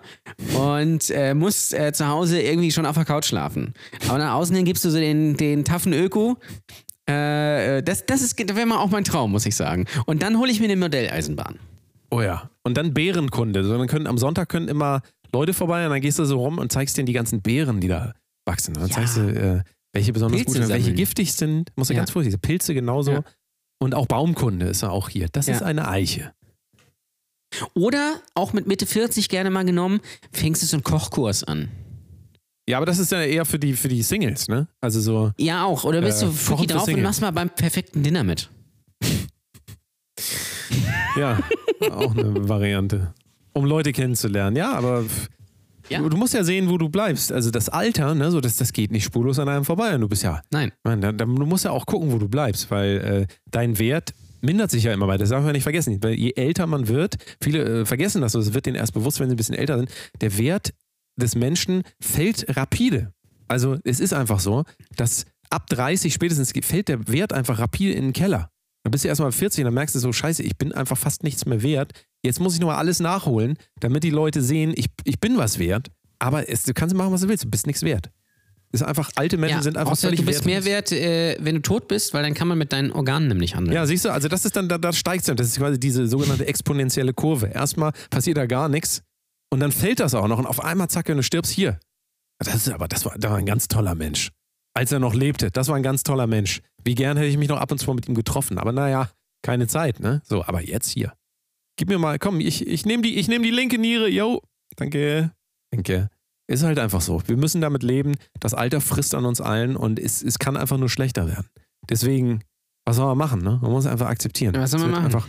und 0.58 1.10
äh, 1.12 1.34
musst 1.36 1.74
äh, 1.74 1.94
zu 1.94 2.08
Hause 2.08 2.42
irgendwie 2.42 2.72
schon 2.72 2.86
auf 2.88 2.96
der 2.96 3.06
Couch 3.06 3.26
schlafen. 3.26 3.74
Aber 4.10 4.18
nach 4.18 4.34
außen 4.34 4.56
hin 4.56 4.66
gibst 4.66 4.84
du 4.86 4.90
so 4.90 4.98
den, 4.98 5.38
den 5.38 5.64
taffen 5.64 5.94
Öko. 5.94 6.38
Äh, 7.08 7.78
äh, 7.78 7.84
das, 7.84 8.06
das, 8.06 8.22
ist- 8.22 8.40
wäre 8.40 8.66
mal 8.66 8.78
auch 8.80 8.90
mein 8.90 9.04
Traum, 9.04 9.32
muss 9.32 9.46
ich 9.46 9.56
sagen. 9.56 9.86
Und 10.06 10.24
dann 10.24 10.38
hole 10.40 10.52
ich 10.52 10.60
mir 10.60 10.66
eine 10.66 10.78
Modelleisenbahn. 10.78 11.60
Oh 12.10 12.22
ja. 12.22 12.50
Und 12.64 12.78
dann 12.78 12.94
Bärenkunde. 12.94 13.64
So, 13.64 13.78
dann 13.78 13.88
können, 13.88 14.08
am 14.08 14.18
Sonntag 14.18 14.50
können 14.50 14.68
immer 14.68 15.02
Leute 15.32 15.54
vorbei 15.54 15.84
und 15.86 15.92
dann 15.92 16.02
gehst 16.02 16.20
du 16.20 16.26
so 16.26 16.40
rum 16.40 16.58
und 16.58 16.72
zeigst 16.72 16.98
denen 16.98 17.06
die 17.08 17.14
ganzen 17.14 17.42
Beeren, 17.42 17.80
die 17.82 17.88
da 17.88 18.14
wachsen. 18.46 18.76
Und 18.76 18.82
dann 18.82 18.90
Ja. 18.90 18.96
zeigst 18.96 19.18
du, 19.18 19.22
äh, 19.22 19.64
welche 19.94 20.14
besonders 20.14 20.38
Pilze 20.42 20.60
gut 20.60 20.68
sind, 20.68 20.74
welche 20.74 20.94
giftig 20.94 21.34
sind. 21.34 21.72
Muss 21.76 21.90
ja 21.90 21.94
Ja. 21.96 22.00
ganz 22.00 22.12
vorsichtig. 22.12 22.42
Pilze 22.42 22.74
genauso. 22.74 23.12
Ja. 23.12 23.24
Und 23.80 23.94
auch 23.96 24.08
Baumkunde 24.08 24.68
ist 24.68 24.82
ja 24.82 24.90
auch 24.90 25.10
hier. 25.10 25.28
Das 25.32 25.48
Ja. 25.48 25.56
ist 25.56 25.62
eine 25.62 25.88
Eiche. 25.88 26.32
Oder 27.74 28.20
auch 28.34 28.54
mit 28.54 28.68
Mitte 28.68 28.86
40 28.86 29.30
gerne 29.30 29.50
mal 29.50 29.66
genommen, 29.66 30.00
fängst 30.32 30.62
du 30.62 30.66
so 30.68 30.78
einen 30.78 30.84
Kochkurs 30.84 31.44
an. 31.44 31.70
Ja, 32.68 32.78
aber 32.78 32.86
das 32.86 32.98
ist 33.00 33.12
ja 33.12 33.22
eher 33.22 33.44
für 33.46 33.60
die, 33.60 33.74
für 33.74 33.90
die 33.90 34.02
Singles, 34.04 34.48
ne? 34.48 34.68
Also 34.80 35.02
so. 35.02 35.32
Ja, 35.38 35.66
auch. 35.66 35.84
Oder 35.84 36.02
bist 36.02 36.24
Äh, 36.24 36.28
du 36.28 36.32
für 36.32 36.56
drauf 36.66 36.88
und 36.88 37.02
machst 37.02 37.20
mal 37.22 37.32
beim 37.32 37.50
perfekten 37.50 38.04
Dinner 38.04 38.24
mit. 38.24 38.50
Ja, 41.16 41.40
auch 41.92 42.16
eine 42.16 42.50
Variante. 42.50 43.14
Um 43.54 43.66
Leute 43.66 43.92
kennenzulernen. 43.92 44.56
Ja, 44.56 44.74
aber 44.74 45.04
Ja. 45.90 46.02
Du, 46.02 46.18
musst 46.18 46.34
ja 46.34 46.44
sehen, 46.44 46.70
wo 46.70 46.78
du 46.78 46.90
bleibst. 46.90 47.32
Also 47.32 47.52
das 47.52 47.70
Alter, 47.70 48.16
ne, 48.16 48.32
so 48.32 48.42
das, 48.42 48.58
das 48.58 48.74
geht 48.74 48.92
nicht 48.92 49.04
spurlos 49.04 49.38
an 49.38 49.48
einem 49.50 49.66
vorbei. 49.66 49.94
Und 49.94 50.02
du 50.02 50.08
bist 50.10 50.24
ja, 50.24 50.42
Nein. 50.50 50.72
man, 50.84 51.02
da, 51.02 51.12
da, 51.12 51.26
du 51.26 51.46
musst 51.46 51.66
ja 51.66 51.72
auch 51.72 51.86
gucken, 51.86 52.12
wo 52.12 52.18
du 52.18 52.28
bleibst, 52.28 52.72
weil 52.72 53.28
äh, 53.30 53.34
dein 53.52 53.78
Wert 53.78 54.14
mindert 54.44 54.72
sich 54.72 54.84
ja 54.84 54.94
immer 54.94 55.08
weiter. 55.08 55.20
Das 55.20 55.30
darf 55.30 55.44
man 55.44 55.54
nicht 55.54 55.64
vergessen. 55.64 56.02
Weil 56.04 56.14
je 56.14 56.34
älter 56.36 56.68
man 56.68 56.88
wird, 56.88 57.16
viele 57.42 57.82
äh, 57.82 57.86
vergessen 57.86 58.22
das, 58.22 58.36
es 58.36 58.54
wird 58.54 58.66
denen 58.66 58.76
erst 58.76 58.94
bewusst, 58.94 59.20
wenn 59.20 59.30
sie 59.30 59.36
ein 59.36 59.38
bisschen 59.38 59.56
älter 59.56 59.78
sind, 59.78 59.90
der 60.22 60.38
Wert 60.38 60.74
des 61.16 61.36
Menschen 61.36 61.84
fällt 62.02 62.56
rapide. 62.56 63.14
Also 63.48 63.78
es 63.84 64.00
ist 64.00 64.14
einfach 64.14 64.40
so, 64.40 64.64
dass 64.96 65.26
ab 65.50 65.68
30 65.68 66.14
spätestens 66.14 66.52
fällt 66.66 66.88
der 66.88 67.08
Wert 67.08 67.34
einfach 67.34 67.60
rapide 67.60 67.94
in 67.94 68.06
den 68.06 68.14
Keller. 68.14 68.50
Dann 68.84 68.92
bist 68.92 69.06
du 69.06 69.08
erstmal 69.08 69.32
40 69.32 69.62
und 69.62 69.66
dann 69.66 69.74
merkst 69.76 69.96
du 69.96 70.00
so, 70.00 70.12
scheiße, 70.12 70.44
ich 70.44 70.58
bin 70.58 70.74
einfach 70.74 70.98
fast 70.98 71.24
nichts 71.24 71.46
mehr 71.46 71.62
wert. 71.62 71.94
Jetzt 72.24 72.40
muss 72.40 72.56
ich 72.56 72.60
nochmal 72.60 72.78
alles 72.78 73.00
nachholen, 73.00 73.58
damit 73.80 74.04
die 74.04 74.10
Leute 74.10 74.42
sehen, 74.42 74.74
ich, 74.76 74.88
ich 75.06 75.20
bin 75.20 75.38
was 75.38 75.60
wert. 75.60 75.90
Aber 76.20 76.50
es, 76.50 76.64
du 76.64 76.74
kannst 76.74 76.96
machen, 76.96 77.12
was 77.12 77.22
du 77.22 77.30
willst, 77.30 77.46
du 77.46 77.50
bist 77.50 77.68
nichts 77.68 77.84
wert. 77.84 78.10
Ist 78.74 78.82
einfach, 78.82 79.12
alte 79.16 79.38
Menschen 79.38 79.62
sind 79.62 79.78
einfach 79.78 79.92
außer 79.92 80.08
völlig 80.08 80.22
du 80.22 80.26
bist 80.26 80.46
mehr 80.46 80.66
wert, 80.66 80.92
äh, 80.92 81.38
wenn 81.40 81.56
du 81.56 81.62
tot 81.62 81.88
bist, 81.88 82.16
weil 82.16 82.24
dann 82.24 82.34
kann 82.34 82.48
man 82.48 82.58
mit 82.58 82.74
deinen 82.74 82.92
Organen 82.92 83.28
nämlich 83.28 83.56
handeln. 83.56 83.76
Ja, 83.76 83.86
siehst 83.86 84.04
du, 84.04 84.10
also 84.10 84.28
das 84.28 84.46
ist 84.46 84.56
dann, 84.56 84.68
da, 84.68 84.80
da 84.80 84.92
steigt 84.92 85.22
es 85.22 85.28
dann. 85.28 85.38
Das 85.38 85.46
ist 85.46 85.58
quasi 85.58 85.80
diese 85.80 86.08
sogenannte 86.08 86.48
exponentielle 86.48 87.14
Kurve. 87.14 87.48
Erstmal 87.48 87.92
passiert 88.10 88.38
da 88.38 88.48
gar 88.48 88.70
nichts 88.70 89.04
und 89.52 89.60
dann 89.60 89.72
fällt 89.72 90.00
das 90.00 90.16
auch 90.16 90.28
noch 90.28 90.40
und 90.40 90.48
auf 90.48 90.64
einmal 90.64 90.90
zack, 90.90 91.08
wenn 91.08 91.18
du 91.18 91.24
stirbst, 91.24 91.52
hier. 91.52 91.80
Das 92.40 92.56
ist 92.56 92.70
aber, 92.70 92.88
das 92.88 93.06
war, 93.06 93.14
das 93.16 93.30
war 93.30 93.38
ein 93.38 93.46
ganz 93.46 93.68
toller 93.68 93.94
Mensch. 93.94 94.32
Als 94.76 94.92
er 94.92 94.98
noch 94.98 95.14
lebte, 95.14 95.52
das 95.52 95.68
war 95.68 95.76
ein 95.76 95.84
ganz 95.84 96.02
toller 96.02 96.26
Mensch. 96.26 96.62
Wie 96.84 96.96
gern 96.96 97.16
hätte 97.16 97.30
ich 97.30 97.38
mich 97.38 97.50
noch 97.50 97.60
ab 97.60 97.72
und 97.72 97.78
zu 97.78 97.86
mal 97.86 97.94
mit 97.94 98.08
ihm 98.08 98.16
getroffen. 98.16 98.58
Aber 98.58 98.72
naja, 98.72 99.12
keine 99.44 99.68
Zeit, 99.68 100.00
ne? 100.00 100.24
So, 100.26 100.44
aber 100.44 100.64
jetzt 100.64 100.90
hier. 100.90 101.14
Gib 101.78 101.90
mir 101.90 102.00
mal, 102.00 102.18
komm, 102.18 102.40
ich, 102.40 102.66
ich 102.68 102.88
nehme 102.88 103.04
die, 103.04 103.20
ich 103.20 103.28
nehm 103.28 103.44
die 103.44 103.52
linke 103.52 103.78
Niere, 103.78 104.10
yo. 104.10 104.42
Danke. 104.78 105.32
Danke. 105.72 106.10
Ist 106.54 106.64
halt 106.64 106.80
einfach 106.80 107.02
so. 107.02 107.22
Wir 107.26 107.38
müssen 107.38 107.62
damit 107.62 107.84
leben. 107.84 108.14
Das 108.40 108.54
Alter 108.54 108.80
frisst 108.82 109.16
an 109.16 109.26
uns 109.26 109.42
allen 109.42 109.76
und 109.76 110.00
es, 110.00 110.22
es 110.22 110.40
kann 110.40 110.56
einfach 110.58 110.78
nur 110.78 110.90
schlechter 110.90 111.28
werden. 111.28 111.48
Deswegen, 111.90 112.44
was 112.86 112.96
soll 112.98 113.08
man 113.08 113.18
machen, 113.18 113.42
ne? 113.42 113.60
Man 113.62 113.72
muss 113.72 113.86
einfach 113.86 114.08
akzeptieren. 114.08 114.54
Ja, 114.56 114.62
was 114.62 114.72
soll 114.72 114.80
man 114.82 114.92
machen? 114.92 115.06
Einfach, 115.06 115.28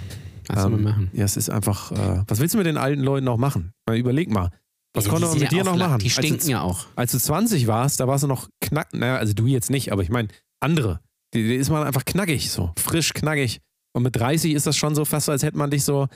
Was 0.49 0.61
soll 0.63 0.71
man 0.71 0.81
ähm, 0.81 0.85
machen? 0.85 1.11
Ja, 1.13 1.25
es 1.25 1.37
ist 1.37 1.51
einfach, 1.51 1.93
äh, 1.93 2.23
was 2.29 2.39
willst 2.41 2.55
du 2.55 2.59
mit 2.59 2.67
den 2.67 2.77
alten 2.77 3.01
Leuten 3.03 3.25
noch 3.25 3.39
machen? 3.39 3.73
Mal 3.87 3.97
überleg 3.97 4.31
mal. 4.31 4.51
Was 4.95 5.07
Ja, 5.07 5.11
konnte 5.13 5.27
man 5.29 5.39
mit 5.39 5.51
dir 5.51 5.65
noch 5.65 5.77
machen? 5.77 5.99
Die 5.99 6.07
Als 6.07 6.15
du 6.17 6.23
stinken 6.23 6.51
ja 6.51 6.61
auch. 6.61 6.87
als 6.95 7.13
du 7.13 7.19
20 7.19 7.67
warst, 7.67 7.99
da 8.01 8.07
warst 8.07 8.23
du 8.23 8.29
noch 8.29 8.49
knack, 8.61 8.93
naja, 8.93 9.17
also 9.17 9.33
du 9.33 9.47
jetzt 9.47 9.71
nicht, 9.71 9.91
aber 9.93 10.03
ich 10.03 10.11
meine, 10.11 10.29
andere. 10.61 11.01
Die, 11.35 11.43
die 11.43 11.57
ist 11.57 11.71
man 11.71 11.83
einfach 11.85 12.05
knackig, 12.05 12.51
so 12.51 12.73
frisch, 12.79 13.13
knackig. 13.13 13.61
Und 13.93 14.03
mit 14.05 14.15
30 14.15 14.53
ist 14.53 14.67
das 14.67 14.77
schon 14.77 14.95
so 14.95 15.05
fast, 15.05 15.29
als 15.29 15.43
hätte 15.43 15.57
man 15.59 15.71
dich 15.71 15.83
so, 15.85 16.07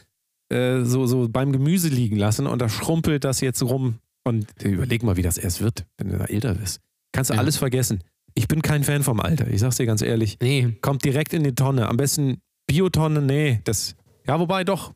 äh, 0.53 0.85
so, 0.85 1.07
so 1.07 1.29
beim 1.29 1.51
Gemüse 1.53 1.89
liegen 1.89 2.17
lassen 2.17 2.47
und 2.47 2.61
da 2.61 2.69
schrumpelt 2.69 3.25
das 3.25 3.41
jetzt 3.41 3.63
rum. 3.63 3.99
Und 4.29 4.47
überleg 4.63 5.03
mal, 5.03 5.17
wie 5.17 5.23
das 5.23 5.39
erst 5.39 5.61
wird, 5.61 5.87
wenn 5.97 6.09
du 6.11 6.19
da 6.19 6.25
älter 6.27 6.55
bist. 6.55 6.81
Kannst 7.13 7.31
du 7.31 7.35
Ja. 7.35 7.41
alles 7.41 7.57
vergessen. 7.57 8.05
Ich 8.35 8.47
bin 8.47 8.63
kein 8.63 8.85
Fan 8.85 9.03
vom 9.03 9.19
Alter, 9.21 9.49
ich 9.49 9.61
sag's 9.61 9.77
dir 9.79 9.87
ganz 9.87 10.03
ehrlich. 10.03 10.37
Nee. 10.41 10.77
Kommt 10.83 11.05
direkt 11.05 11.33
in 11.33 11.43
die 11.45 11.55
Tonne. 11.55 11.89
Am 11.89 11.97
besten 11.97 12.41
Biotonne, 12.67 13.21
nee, 13.23 13.61
das, 13.65 13.97
ja, 14.27 14.39
wobei 14.39 14.63
doch, 14.65 14.95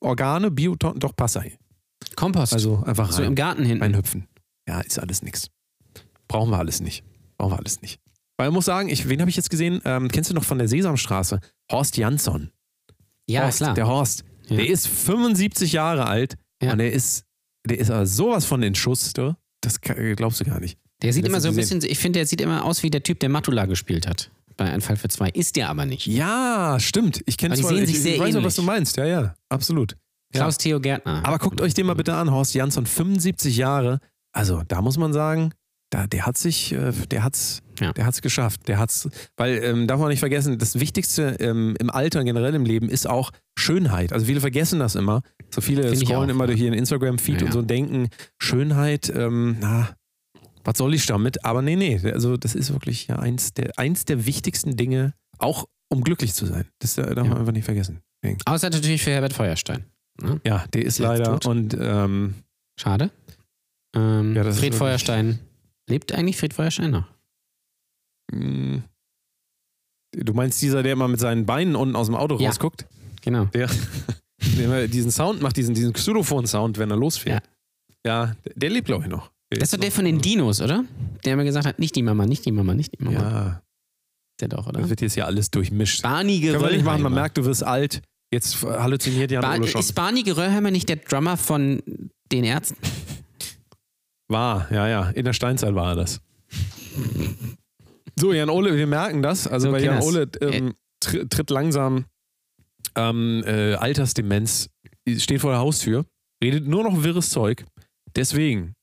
Organe, 0.00 0.50
Biotonne, 0.50 0.98
doch 0.98 1.14
Passa. 1.14 1.44
Kompost. 2.16 2.54
Also 2.54 2.82
einfach 2.84 3.12
so 3.12 3.18
rein 3.22 3.28
im 3.28 3.34
Garten 3.34 3.64
hinten. 3.64 3.82
reinhüpfen. 3.82 4.26
Ja, 4.66 4.80
ist 4.80 4.98
alles 4.98 5.22
nix. 5.22 5.48
Brauchen 6.28 6.50
wir 6.50 6.58
alles 6.58 6.80
nicht. 6.80 7.04
Brauchen 7.36 7.52
wir 7.52 7.58
alles 7.58 7.82
nicht. 7.82 8.00
Weil 8.38 8.48
ich 8.48 8.54
muss 8.54 8.64
sagen, 8.64 8.88
ich, 8.88 9.08
wen 9.08 9.20
habe 9.20 9.28
ich 9.30 9.36
jetzt 9.36 9.50
gesehen? 9.50 9.80
Ähm, 9.84 10.08
kennst 10.08 10.30
du 10.30 10.34
noch 10.34 10.44
von 10.44 10.56
der 10.58 10.68
Sesamstraße? 10.68 11.40
Horst 11.70 11.96
Jansson. 11.98 12.50
ja, 13.28 13.44
Horst, 13.44 13.58
klar. 13.58 13.74
Der 13.74 13.86
Horst. 13.86 14.24
Ja. 14.48 14.56
Der 14.56 14.66
ist 14.68 14.88
75 14.88 15.72
Jahre 15.72 16.06
alt 16.06 16.36
Ja. 16.62 16.72
und 16.72 16.78
der 16.78 16.92
ist, 16.92 17.24
der 17.66 17.78
ist 17.78 17.90
aber 17.90 18.06
sowas 18.06 18.44
von 18.44 18.62
in 18.62 18.74
Schuss, 18.74 19.12
du. 19.12 19.36
Das 19.60 19.80
glaubst 19.80 20.40
du 20.40 20.44
gar 20.44 20.60
nicht. 20.60 20.78
Der 21.02 21.12
sieht 21.12 21.26
immer 21.26 21.40
so 21.40 21.48
ein 21.48 21.56
bisschen, 21.56 21.82
ich 21.82 21.98
finde, 21.98 22.18
der 22.18 22.26
sieht 22.26 22.40
immer 22.40 22.64
aus 22.64 22.82
wie 22.82 22.90
der 22.90 23.02
Typ, 23.02 23.20
der 23.20 23.28
Matula 23.28 23.66
gespielt 23.66 24.06
hat. 24.06 24.30
Bei 24.56 24.70
Ein 24.70 24.80
Fall 24.82 24.96
für 24.96 25.08
zwei. 25.08 25.28
Ist 25.30 25.56
der 25.56 25.70
aber 25.70 25.86
nicht. 25.86 26.06
Ja, 26.06 26.78
stimmt. 26.78 27.22
Ich 27.24 27.38
kenne 27.38 27.56
zwar, 27.56 27.70
sehen 27.70 27.84
ich, 27.84 27.90
sich 27.90 28.00
sehr 28.02 28.14
ich 28.14 28.20
weiß 28.20 28.26
auch, 28.26 28.30
ähnlich. 28.32 28.44
was 28.46 28.56
du 28.56 28.62
meinst. 28.62 28.96
Ja, 28.98 29.06
ja, 29.06 29.34
absolut. 29.48 29.96
Ja. 30.34 30.40
Klaus 30.40 30.58
Theo 30.58 30.80
Gärtner. 30.80 31.22
Aber 31.24 31.38
guckt 31.38 31.60
euch 31.60 31.72
den 31.72 31.86
mal 31.86 31.94
bitte 31.94 32.14
an, 32.14 32.30
Horst 32.30 32.54
Jansson, 32.54 32.84
75 32.84 33.56
Jahre. 33.56 34.00
Also, 34.32 34.62
da 34.68 34.82
muss 34.82 34.98
man 34.98 35.12
sagen, 35.12 35.52
da, 35.90 36.06
der 36.06 36.24
hat 36.26 36.38
sich, 36.38 36.72
äh, 36.72 36.92
der 37.10 37.24
hat's, 37.24 37.62
Ja. 37.80 37.92
der 37.92 38.06
hat's 38.06 38.22
geschafft. 38.22 38.68
Der 38.68 38.78
hat's, 38.78 39.08
weil, 39.36 39.62
ähm, 39.64 39.86
darf 39.86 39.98
man 40.00 40.08
nicht 40.08 40.20
vergessen, 40.20 40.56
das 40.58 40.78
Wichtigste 40.78 41.36
ähm, 41.40 41.76
im 41.80 41.90
Alter 41.90 42.20
und 42.20 42.26
generell 42.26 42.54
im 42.54 42.64
Leben 42.64 42.88
ist 42.88 43.08
auch 43.08 43.30
Schönheit. 43.58 44.12
Also 44.12 44.26
viele 44.26 44.40
vergessen 44.40 44.78
das 44.78 44.94
immer. 44.94 45.22
So 45.50 45.60
viele 45.60 45.88
Find 45.88 45.98
scrollen 46.06 46.30
auch, 46.30 46.34
immer 46.34 46.44
ja. 46.44 46.48
durch 46.48 46.60
ihren 46.60 46.74
Instagram-Feed 46.74 47.40
Ja, 47.40 47.46
und 47.46 47.52
so 47.52 47.58
und 47.60 47.68
denken, 47.70 48.08
Schönheit, 48.38 49.12
ähm, 49.14 49.56
na, 49.60 49.90
was 50.64 50.78
soll 50.78 50.94
ich 50.94 51.06
damit? 51.06 51.44
Aber 51.44 51.62
nee, 51.62 51.74
nee, 51.76 52.00
also 52.12 52.36
das 52.36 52.54
ist 52.54 52.72
wirklich 52.72 53.08
ja 53.08 53.18
eins 53.18 53.52
der, 53.54 53.72
eins 53.78 54.04
der 54.04 54.26
wichtigsten 54.26 54.76
Dinge, 54.76 55.14
auch 55.38 55.66
um 55.88 56.02
glücklich 56.04 56.34
zu 56.34 56.46
sein. 56.46 56.66
Das 56.80 56.96
äh, 56.98 57.14
darf 57.14 57.26
man 57.26 57.38
einfach 57.38 57.52
nicht 57.52 57.64
vergessen. 57.64 58.00
Außer 58.44 58.70
natürlich 58.70 59.02
für 59.02 59.10
Herbert 59.10 59.32
Feuerstein. 59.32 59.86
Ne? 60.22 60.40
Ja, 60.46 60.64
der 60.74 60.84
ist 60.84 60.98
leider 60.98 61.24
tot. 61.40 61.46
und 61.46 61.76
ähm, 61.80 62.34
Schade. 62.78 63.10
Ähm, 63.96 64.36
Ja, 64.36 64.44
das 64.44 64.54
ist 64.56 64.60
Fred 64.60 64.74
Feuerstein. 64.74 65.38
Lebt 65.90 66.12
eigentlich 66.12 66.36
Fred 66.38 66.54
Feuerstein 66.54 66.90
noch? 66.92 67.04
Mm. 68.32 68.78
Du 70.12 70.32
meinst 70.34 70.60
dieser, 70.62 70.82
der 70.82 70.92
immer 70.94 71.08
mit 71.08 71.20
seinen 71.20 71.46
Beinen 71.46 71.76
unten 71.76 71.94
aus 71.96 72.06
dem 72.06 72.14
Auto 72.16 72.36
Ja. 72.38 72.48
rausguckt? 72.48 72.86
Genau. 73.22 73.44
Der, 73.46 73.68
der 74.56 74.64
immer 74.64 74.88
diesen 74.88 75.10
Sound 75.10 75.40
macht, 75.42 75.56
diesen, 75.56 75.74
diesen 75.74 75.92
Xylophon-Sound, 75.92 76.78
wenn 76.78 76.90
er 76.90 76.96
losfährt. 76.96 77.44
Ja, 78.06 78.34
der, 78.44 78.52
der 78.56 78.70
lebt, 78.70 78.86
glaube 78.86 79.04
ich, 79.04 79.10
noch. 79.10 79.30
Das 79.50 79.64
ist 79.64 79.72
doch 79.74 79.80
der 79.80 79.90
von 79.92 80.04
den 80.04 80.20
Dinos, 80.20 80.60
oder? 80.60 80.84
Der 81.24 81.34
immer 81.34 81.44
gesagt 81.44 81.66
hat, 81.66 81.78
nicht 81.78 81.94
die 81.96 82.02
Mama, 82.02 82.24
nicht 82.24 82.44
die 82.46 82.52
Mama, 82.52 82.72
nicht 82.74 82.98
die 82.98 83.02
Mama. 83.04 83.20
Ja, 83.20 83.62
Der 84.40 84.48
doch, 84.48 84.66
oder? 84.68 84.80
das 84.80 84.88
wird 84.90 85.00
jetzt 85.00 85.14
hier 85.14 85.26
alles 85.26 85.50
durchmischt. 85.50 86.02
Barney 86.02 86.40
Können 86.40 86.60
wir 86.62 86.70
nicht 86.70 86.84
machen, 86.84 87.02
man 87.02 87.12
merkt, 87.14 87.36
du 87.36 87.44
wirst 87.44 87.64
alt. 87.64 88.00
Jetzt 88.32 88.62
halluziniert 88.62 89.32
Jan 89.32 89.42
Bar 89.42 89.58
Ole 89.58 89.66
schon. 89.66 89.80
ist 89.80 89.92
Barney 89.94 90.22
Geröllheimer 90.22 90.70
nicht 90.70 90.88
der 90.88 90.96
Drummer 90.96 91.36
von 91.36 91.82
den 92.30 92.44
Ärzten? 92.44 92.76
War, 94.30 94.70
ja, 94.70 94.86
ja. 94.88 95.10
In 95.10 95.24
der 95.24 95.32
Steinzeit 95.32 95.74
war 95.74 95.90
er 95.90 95.96
das. 95.96 96.20
So, 98.16 98.32
Jan 98.32 98.48
Ole, 98.48 98.76
wir 98.76 98.86
merken 98.86 99.22
das. 99.22 99.48
Also 99.48 99.68
So, 99.68 99.72
bei 99.72 99.82
Jan. 99.82 100.02
Ole 100.02 100.28
ähm, 100.40 100.74
tr 101.00 101.28
tritt 101.28 101.50
langsam 101.50 102.04
ähm, 102.94 103.42
äh, 103.44 103.74
Altersdemenz, 103.74 104.70
steht 105.16 105.40
vor 105.40 105.50
der 105.50 105.60
Haustür, 105.60 106.06
redet 106.42 106.66
nur 106.68 106.84
noch 106.84 107.02
wirres 107.02 107.30
Zeug. 107.30 107.64
Deswegen, 108.14 108.74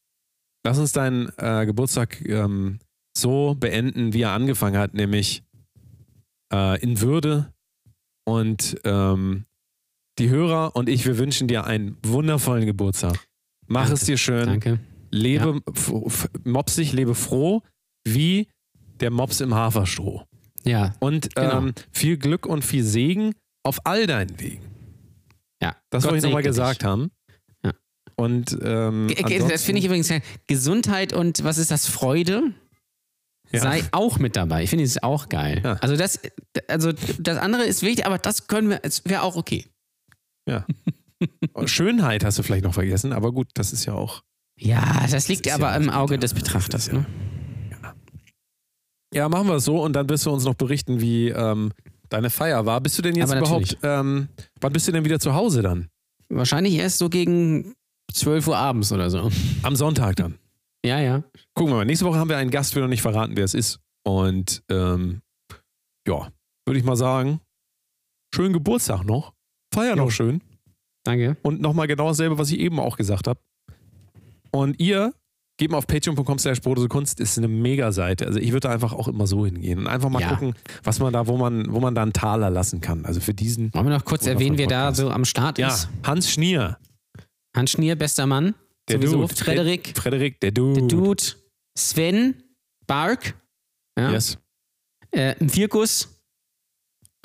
lass 0.66 0.80
uns 0.80 0.92
deinen 0.92 1.30
äh, 1.38 1.66
Geburtstag 1.66 2.20
ähm, 2.26 2.80
so 3.16 3.56
beenden, 3.58 4.14
wie 4.14 4.24
er 4.24 4.32
angefangen 4.32 4.78
hat, 4.78 4.94
nämlich 4.94 5.44
äh, 6.52 6.82
in 6.82 7.00
Würde. 7.00 7.54
Und 8.26 8.78
ähm, 8.84 9.46
die 10.20 10.30
Hörer 10.30 10.76
und 10.76 10.90
ich, 10.90 11.06
wir 11.06 11.18
wünschen 11.18 11.48
dir 11.48 11.66
einen 11.66 11.98
wundervollen 12.04 12.66
Geburtstag. 12.66 13.28
Mach 13.68 13.84
Danke. 13.84 13.94
es 13.94 14.06
dir 14.06 14.18
schön. 14.18 14.46
Danke. 14.46 14.80
Lebe 15.12 15.62
f- 15.74 16.30
mopsig, 16.44 16.94
lebe 16.94 17.16
froh, 17.16 17.62
wie 18.06 18.48
der 19.00 19.12
Mops 19.12 19.42
im 19.42 19.54
Haferstroh. 19.54 20.24
Ja, 20.64 20.94
Und 21.00 21.34
Genau. 21.36 21.58
ähm, 21.60 21.74
viel 21.92 22.18
Glück 22.18 22.46
und 22.46 22.64
viel 22.66 22.84
Segen 22.84 23.34
auf 23.64 23.86
all 23.86 24.06
deinen 24.08 24.40
Wegen. 24.40 24.64
ja. 25.62 25.76
Das 25.90 26.04
Gott 26.04 26.12
wollte 26.12 26.18
ich 26.28 26.32
nochmal 26.32 26.44
gesagt 26.44 26.82
dich. 26.82 26.88
haben. 26.88 27.12
Ja. 27.64 27.74
Und 28.16 28.58
ähm, 28.62 29.08
Das 29.50 29.64
finde 29.64 29.80
ich 29.80 29.86
übrigens 29.86 30.10
ja, 30.10 30.20
Gesundheit 30.48 31.14
und 31.14 31.44
was 31.44 31.58
ist 31.58 31.72
das? 31.72 31.88
Freude 31.88 32.54
Ja. 33.52 33.62
sei 33.62 33.84
auch 33.92 34.20
mit 34.20 34.36
dabei. 34.36 34.64
Ich 34.64 34.70
finde 34.70 34.84
es 34.84 35.02
auch 35.02 35.30
geil. 35.30 35.62
Ja. 35.64 35.74
Also 35.76 35.96
das, 35.96 36.20
also 36.68 36.92
das 37.20 37.38
andere 37.38 37.64
ist 37.64 37.82
wichtig, 37.82 38.06
aber 38.06 38.18
das 38.18 38.48
können 38.48 38.70
wir, 38.70 38.80
es 38.84 39.06
wäre 39.06 39.22
auch 39.22 39.36
okay. 39.38 39.66
Schönheit 41.66 42.24
hast 42.24 42.38
du 42.40 42.44
vielleicht 42.44 42.64
noch 42.64 42.74
vergessen, 42.74 43.14
aber 43.14 43.32
gut, 43.32 43.48
das 43.56 43.74
ist 43.74 43.86
ja 43.86 43.94
auch. 43.94 44.22
Ja, 44.60 45.06
das 45.10 45.28
liegt 45.28 45.46
ist 45.48 45.54
aber 45.54 45.70
ja 45.72 45.76
im 45.76 45.90
Auge 45.90 46.18
des 46.18 46.32
das 46.32 46.40
Betrachters. 46.40 46.88
ja- 46.88 46.94
Ne? 46.94 47.06
Ja, 49.14 49.30
machen 49.30 49.48
wir 49.48 49.56
es 49.56 49.66
so 49.66 49.82
und 49.82 49.94
dann 49.94 50.10
wirst 50.10 50.26
du 50.26 50.32
uns 50.32 50.44
noch 50.44 50.56
berichten, 50.56 51.00
wie 51.00 51.30
ähm, 51.30 51.72
deine 52.10 52.30
Feier 52.30 52.66
war. 52.66 52.82
Bist 52.82 52.98
du 52.98 53.02
denn 53.02 53.16
jetzt 53.16 53.34
überhaupt, 53.34 53.78
ähm, 53.84 54.28
wann 54.60 54.74
bist 54.74 54.88
du 54.88 54.92
denn 54.92 55.06
wieder 55.06 55.20
zu 55.20 55.34
Hause 55.34 55.62
dann? 55.62 55.88
Wahrscheinlich 56.30 56.74
erst 56.76 56.98
so 56.98 57.10
gegen 57.10 57.74
12 58.12 58.48
Uhr 58.48 58.58
abends 58.58 58.92
oder 58.92 59.10
so. 59.10 59.32
Am 59.64 59.76
Sonntag 59.78 60.18
dann. 60.18 60.38
Ja, 60.86 61.00
ja. 61.00 61.24
Gucken 61.54 61.72
wir 61.74 61.78
mal. 61.78 61.86
Nächste 61.86 62.06
Woche 62.06 62.18
haben 62.20 62.30
wir 62.30 62.38
einen 62.38 62.52
Gast, 62.52 62.76
wir 62.76 62.82
noch 62.82 62.90
nicht 62.90 63.02
verraten, 63.02 63.38
wer 63.38 63.46
es 63.46 63.54
ist. 63.54 63.80
Und 64.06 64.62
ähm, 64.70 65.22
ja, 66.08 66.30
würde 66.66 66.80
ich 66.80 66.84
mal 66.84 66.96
sagen, 66.98 67.40
schönen 68.36 68.54
Geburtstag 68.54 69.06
noch. 69.06 69.34
Feier 69.74 69.92
Jo. 69.96 70.04
noch 70.04 70.12
schön. 70.12 70.42
Danke. 71.06 71.38
Und 71.44 71.62
nochmal 71.62 71.88
genau 71.88 72.10
dasselbe, 72.10 72.38
was 72.38 72.52
ich 72.52 72.60
eben 72.60 72.80
auch 72.80 72.98
gesagt 72.98 73.28
habe. 73.28 73.40
Und 74.58 74.80
ihr 74.80 75.14
geht 75.60 75.72
mal 75.72 75.78
auf 75.78 75.88
patreon.com 75.88 76.40
slash 76.40 76.62
Kunst, 76.90 77.20
ist 77.20 77.38
eine 77.38 77.48
Mega-Seite. 77.48 78.26
Also 78.28 78.40
ich 78.40 78.50
würde 78.52 78.68
da 78.68 78.70
einfach 78.74 78.94
auch 78.94 79.08
immer 79.08 79.26
so 79.28 79.46
hingehen 79.46 79.80
und 79.80 79.88
einfach 79.88 80.10
mal 80.10 80.22
Ja. 80.22 80.30
gucken, 80.30 80.54
was 80.84 81.00
man 81.00 81.14
da, 81.14 81.28
wo 81.28 81.38
man, 81.38 81.72
wo 81.72 81.80
man 81.80 81.96
da 81.96 82.04
einen 82.04 82.14
Taler 82.14 82.50
lassen 82.50 82.80
kann. 82.82 83.06
Also 83.06 83.20
für 83.20 83.34
diesen. 83.34 83.74
Wollen 83.74 83.88
wir 83.88 83.94
noch 83.96 84.06
kurz 84.06 84.26
erwähnen, 84.28 84.58
wer 84.58 84.68
da 84.68 84.94
so 84.94 85.10
am 85.10 85.26
Start 85.26 85.58
Ja, 85.58 85.68
ist? 85.70 85.90
Hans 86.04 86.32
Schnier, 86.32 86.78
Hans 87.56 87.72
Schnier, 87.72 87.96
bester 87.96 88.26
Mann. 88.28 88.54
der 88.88 88.98
Sowieso. 88.98 89.22
Dude. 89.22 89.36
Frederik, 89.36 89.84
Der, 89.94 90.02
Frederik, 90.04 90.40
der 90.42 90.52
Dude. 90.52 90.80
der 90.82 90.88
Dude. 90.88 91.24
Sven, 91.78 92.36
Bark. 92.86 93.36
Ja. 93.98 94.12
Yes. 94.12 94.38
Äh, 95.12 95.36
Virkus. 95.40 96.20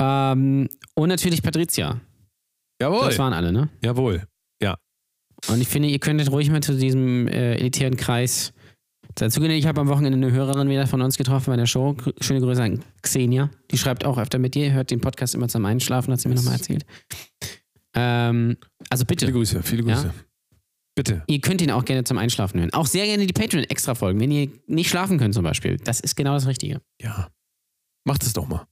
Ähm, 0.00 0.68
und 0.94 1.08
natürlich 1.08 1.42
Patricia. 1.42 2.00
Jawohl. 2.80 3.06
Das 3.06 3.18
waren 3.18 3.32
alle, 3.34 3.52
ne? 3.52 3.68
Jawohl. 3.82 4.26
Und 5.48 5.60
ich 5.60 5.68
finde, 5.68 5.88
ihr 5.88 5.98
könntet 5.98 6.30
ruhig 6.30 6.50
mal 6.50 6.62
zu 6.62 6.76
diesem 6.76 7.26
äh, 7.28 7.54
elitären 7.56 7.96
Kreis 7.96 8.52
dazugehen. 9.14 9.52
Ich 9.52 9.66
habe 9.66 9.80
am 9.80 9.88
Wochenende 9.88 10.16
eine 10.16 10.32
Hörerin 10.32 10.68
wieder 10.68 10.86
von 10.86 11.02
uns 11.02 11.16
getroffen 11.16 11.50
bei 11.50 11.56
der 11.56 11.66
Show. 11.66 11.96
Schöne 12.20 12.40
Grüße 12.40 12.62
an 12.62 12.84
Xenia. 13.02 13.50
Die 13.70 13.78
schreibt 13.78 14.04
auch 14.04 14.18
öfter 14.18 14.38
mit 14.38 14.54
dir, 14.54 14.72
hört 14.72 14.90
den 14.90 15.00
Podcast 15.00 15.34
immer 15.34 15.48
zum 15.48 15.64
Einschlafen, 15.64 16.12
hat 16.12 16.20
sie 16.20 16.28
mir 16.28 16.36
nochmal 16.36 16.54
erzählt. 16.54 16.86
Ähm, 17.94 18.56
also 18.88 19.04
bitte, 19.04 19.26
Viele 19.26 19.36
Grüße, 19.38 19.62
viele 19.62 19.86
Ja? 19.88 19.94
Grüße. 19.96 20.14
Bitte. 20.94 21.22
ihr 21.26 21.40
könnt 21.40 21.62
ihn 21.62 21.70
auch 21.70 21.86
gerne 21.86 22.04
zum 22.04 22.18
Einschlafen 22.18 22.60
hören. 22.60 22.72
Auch 22.74 22.86
sehr 22.86 23.06
gerne 23.06 23.26
die 23.26 23.32
Patreon-Extra-Folgen, 23.32 24.20
wenn 24.20 24.30
ihr 24.30 24.50
nicht 24.66 24.90
schlafen 24.90 25.18
könnt 25.18 25.32
zum 25.32 25.42
Beispiel. 25.42 25.78
Das 25.78 26.00
ist 26.00 26.16
genau 26.16 26.34
das 26.34 26.46
Richtige. 26.46 26.82
Ja. 27.00 27.28
Macht 28.04 28.22
es 28.24 28.34
doch 28.34 28.46
mal. 28.46 28.66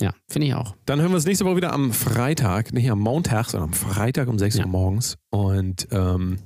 Ja, 0.00 0.12
finde 0.28 0.48
ich 0.48 0.54
auch. 0.54 0.74
Dann 0.86 1.00
hören 1.00 1.10
wir 1.10 1.16
uns 1.16 1.26
nächste 1.26 1.44
Woche 1.44 1.56
wieder 1.56 1.72
am 1.72 1.92
Freitag, 1.92 2.72
nicht 2.72 2.90
am 2.90 3.00
Montag, 3.00 3.50
sondern 3.50 3.70
am 3.70 3.74
Freitag 3.74 4.28
um 4.28 4.38
6 4.38 4.56
Ja. 4.56 4.64
Uhr 4.64 4.70
morgens. 4.70 5.16
Und 5.30 5.88
ähm, 5.92 6.38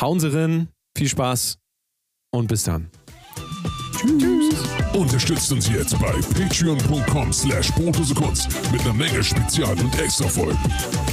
hauen 0.00 0.20
Sie 0.20 0.32
rein, 0.34 0.68
viel 0.96 1.08
Spaß 1.08 1.58
und 2.30 2.48
bis 2.48 2.64
dann. 2.64 2.90
Unterstützt 4.94 5.52
uns 5.52 5.68
jetzt 5.68 5.98
bei 6.00 6.12
patreon.com 6.34 7.32
slash 7.32 7.72
Kunst 7.74 8.48
mit 8.72 8.80
einer 8.82 8.92
Menge 8.94 9.22
Spezial- 9.22 9.78
und 9.78 9.98
Extra-Folgen. 9.98 10.58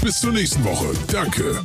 Bis 0.02 0.20
zur 0.20 0.32
nächsten 0.32 0.64
Woche. 0.64 0.88
Danke. 1.12 1.62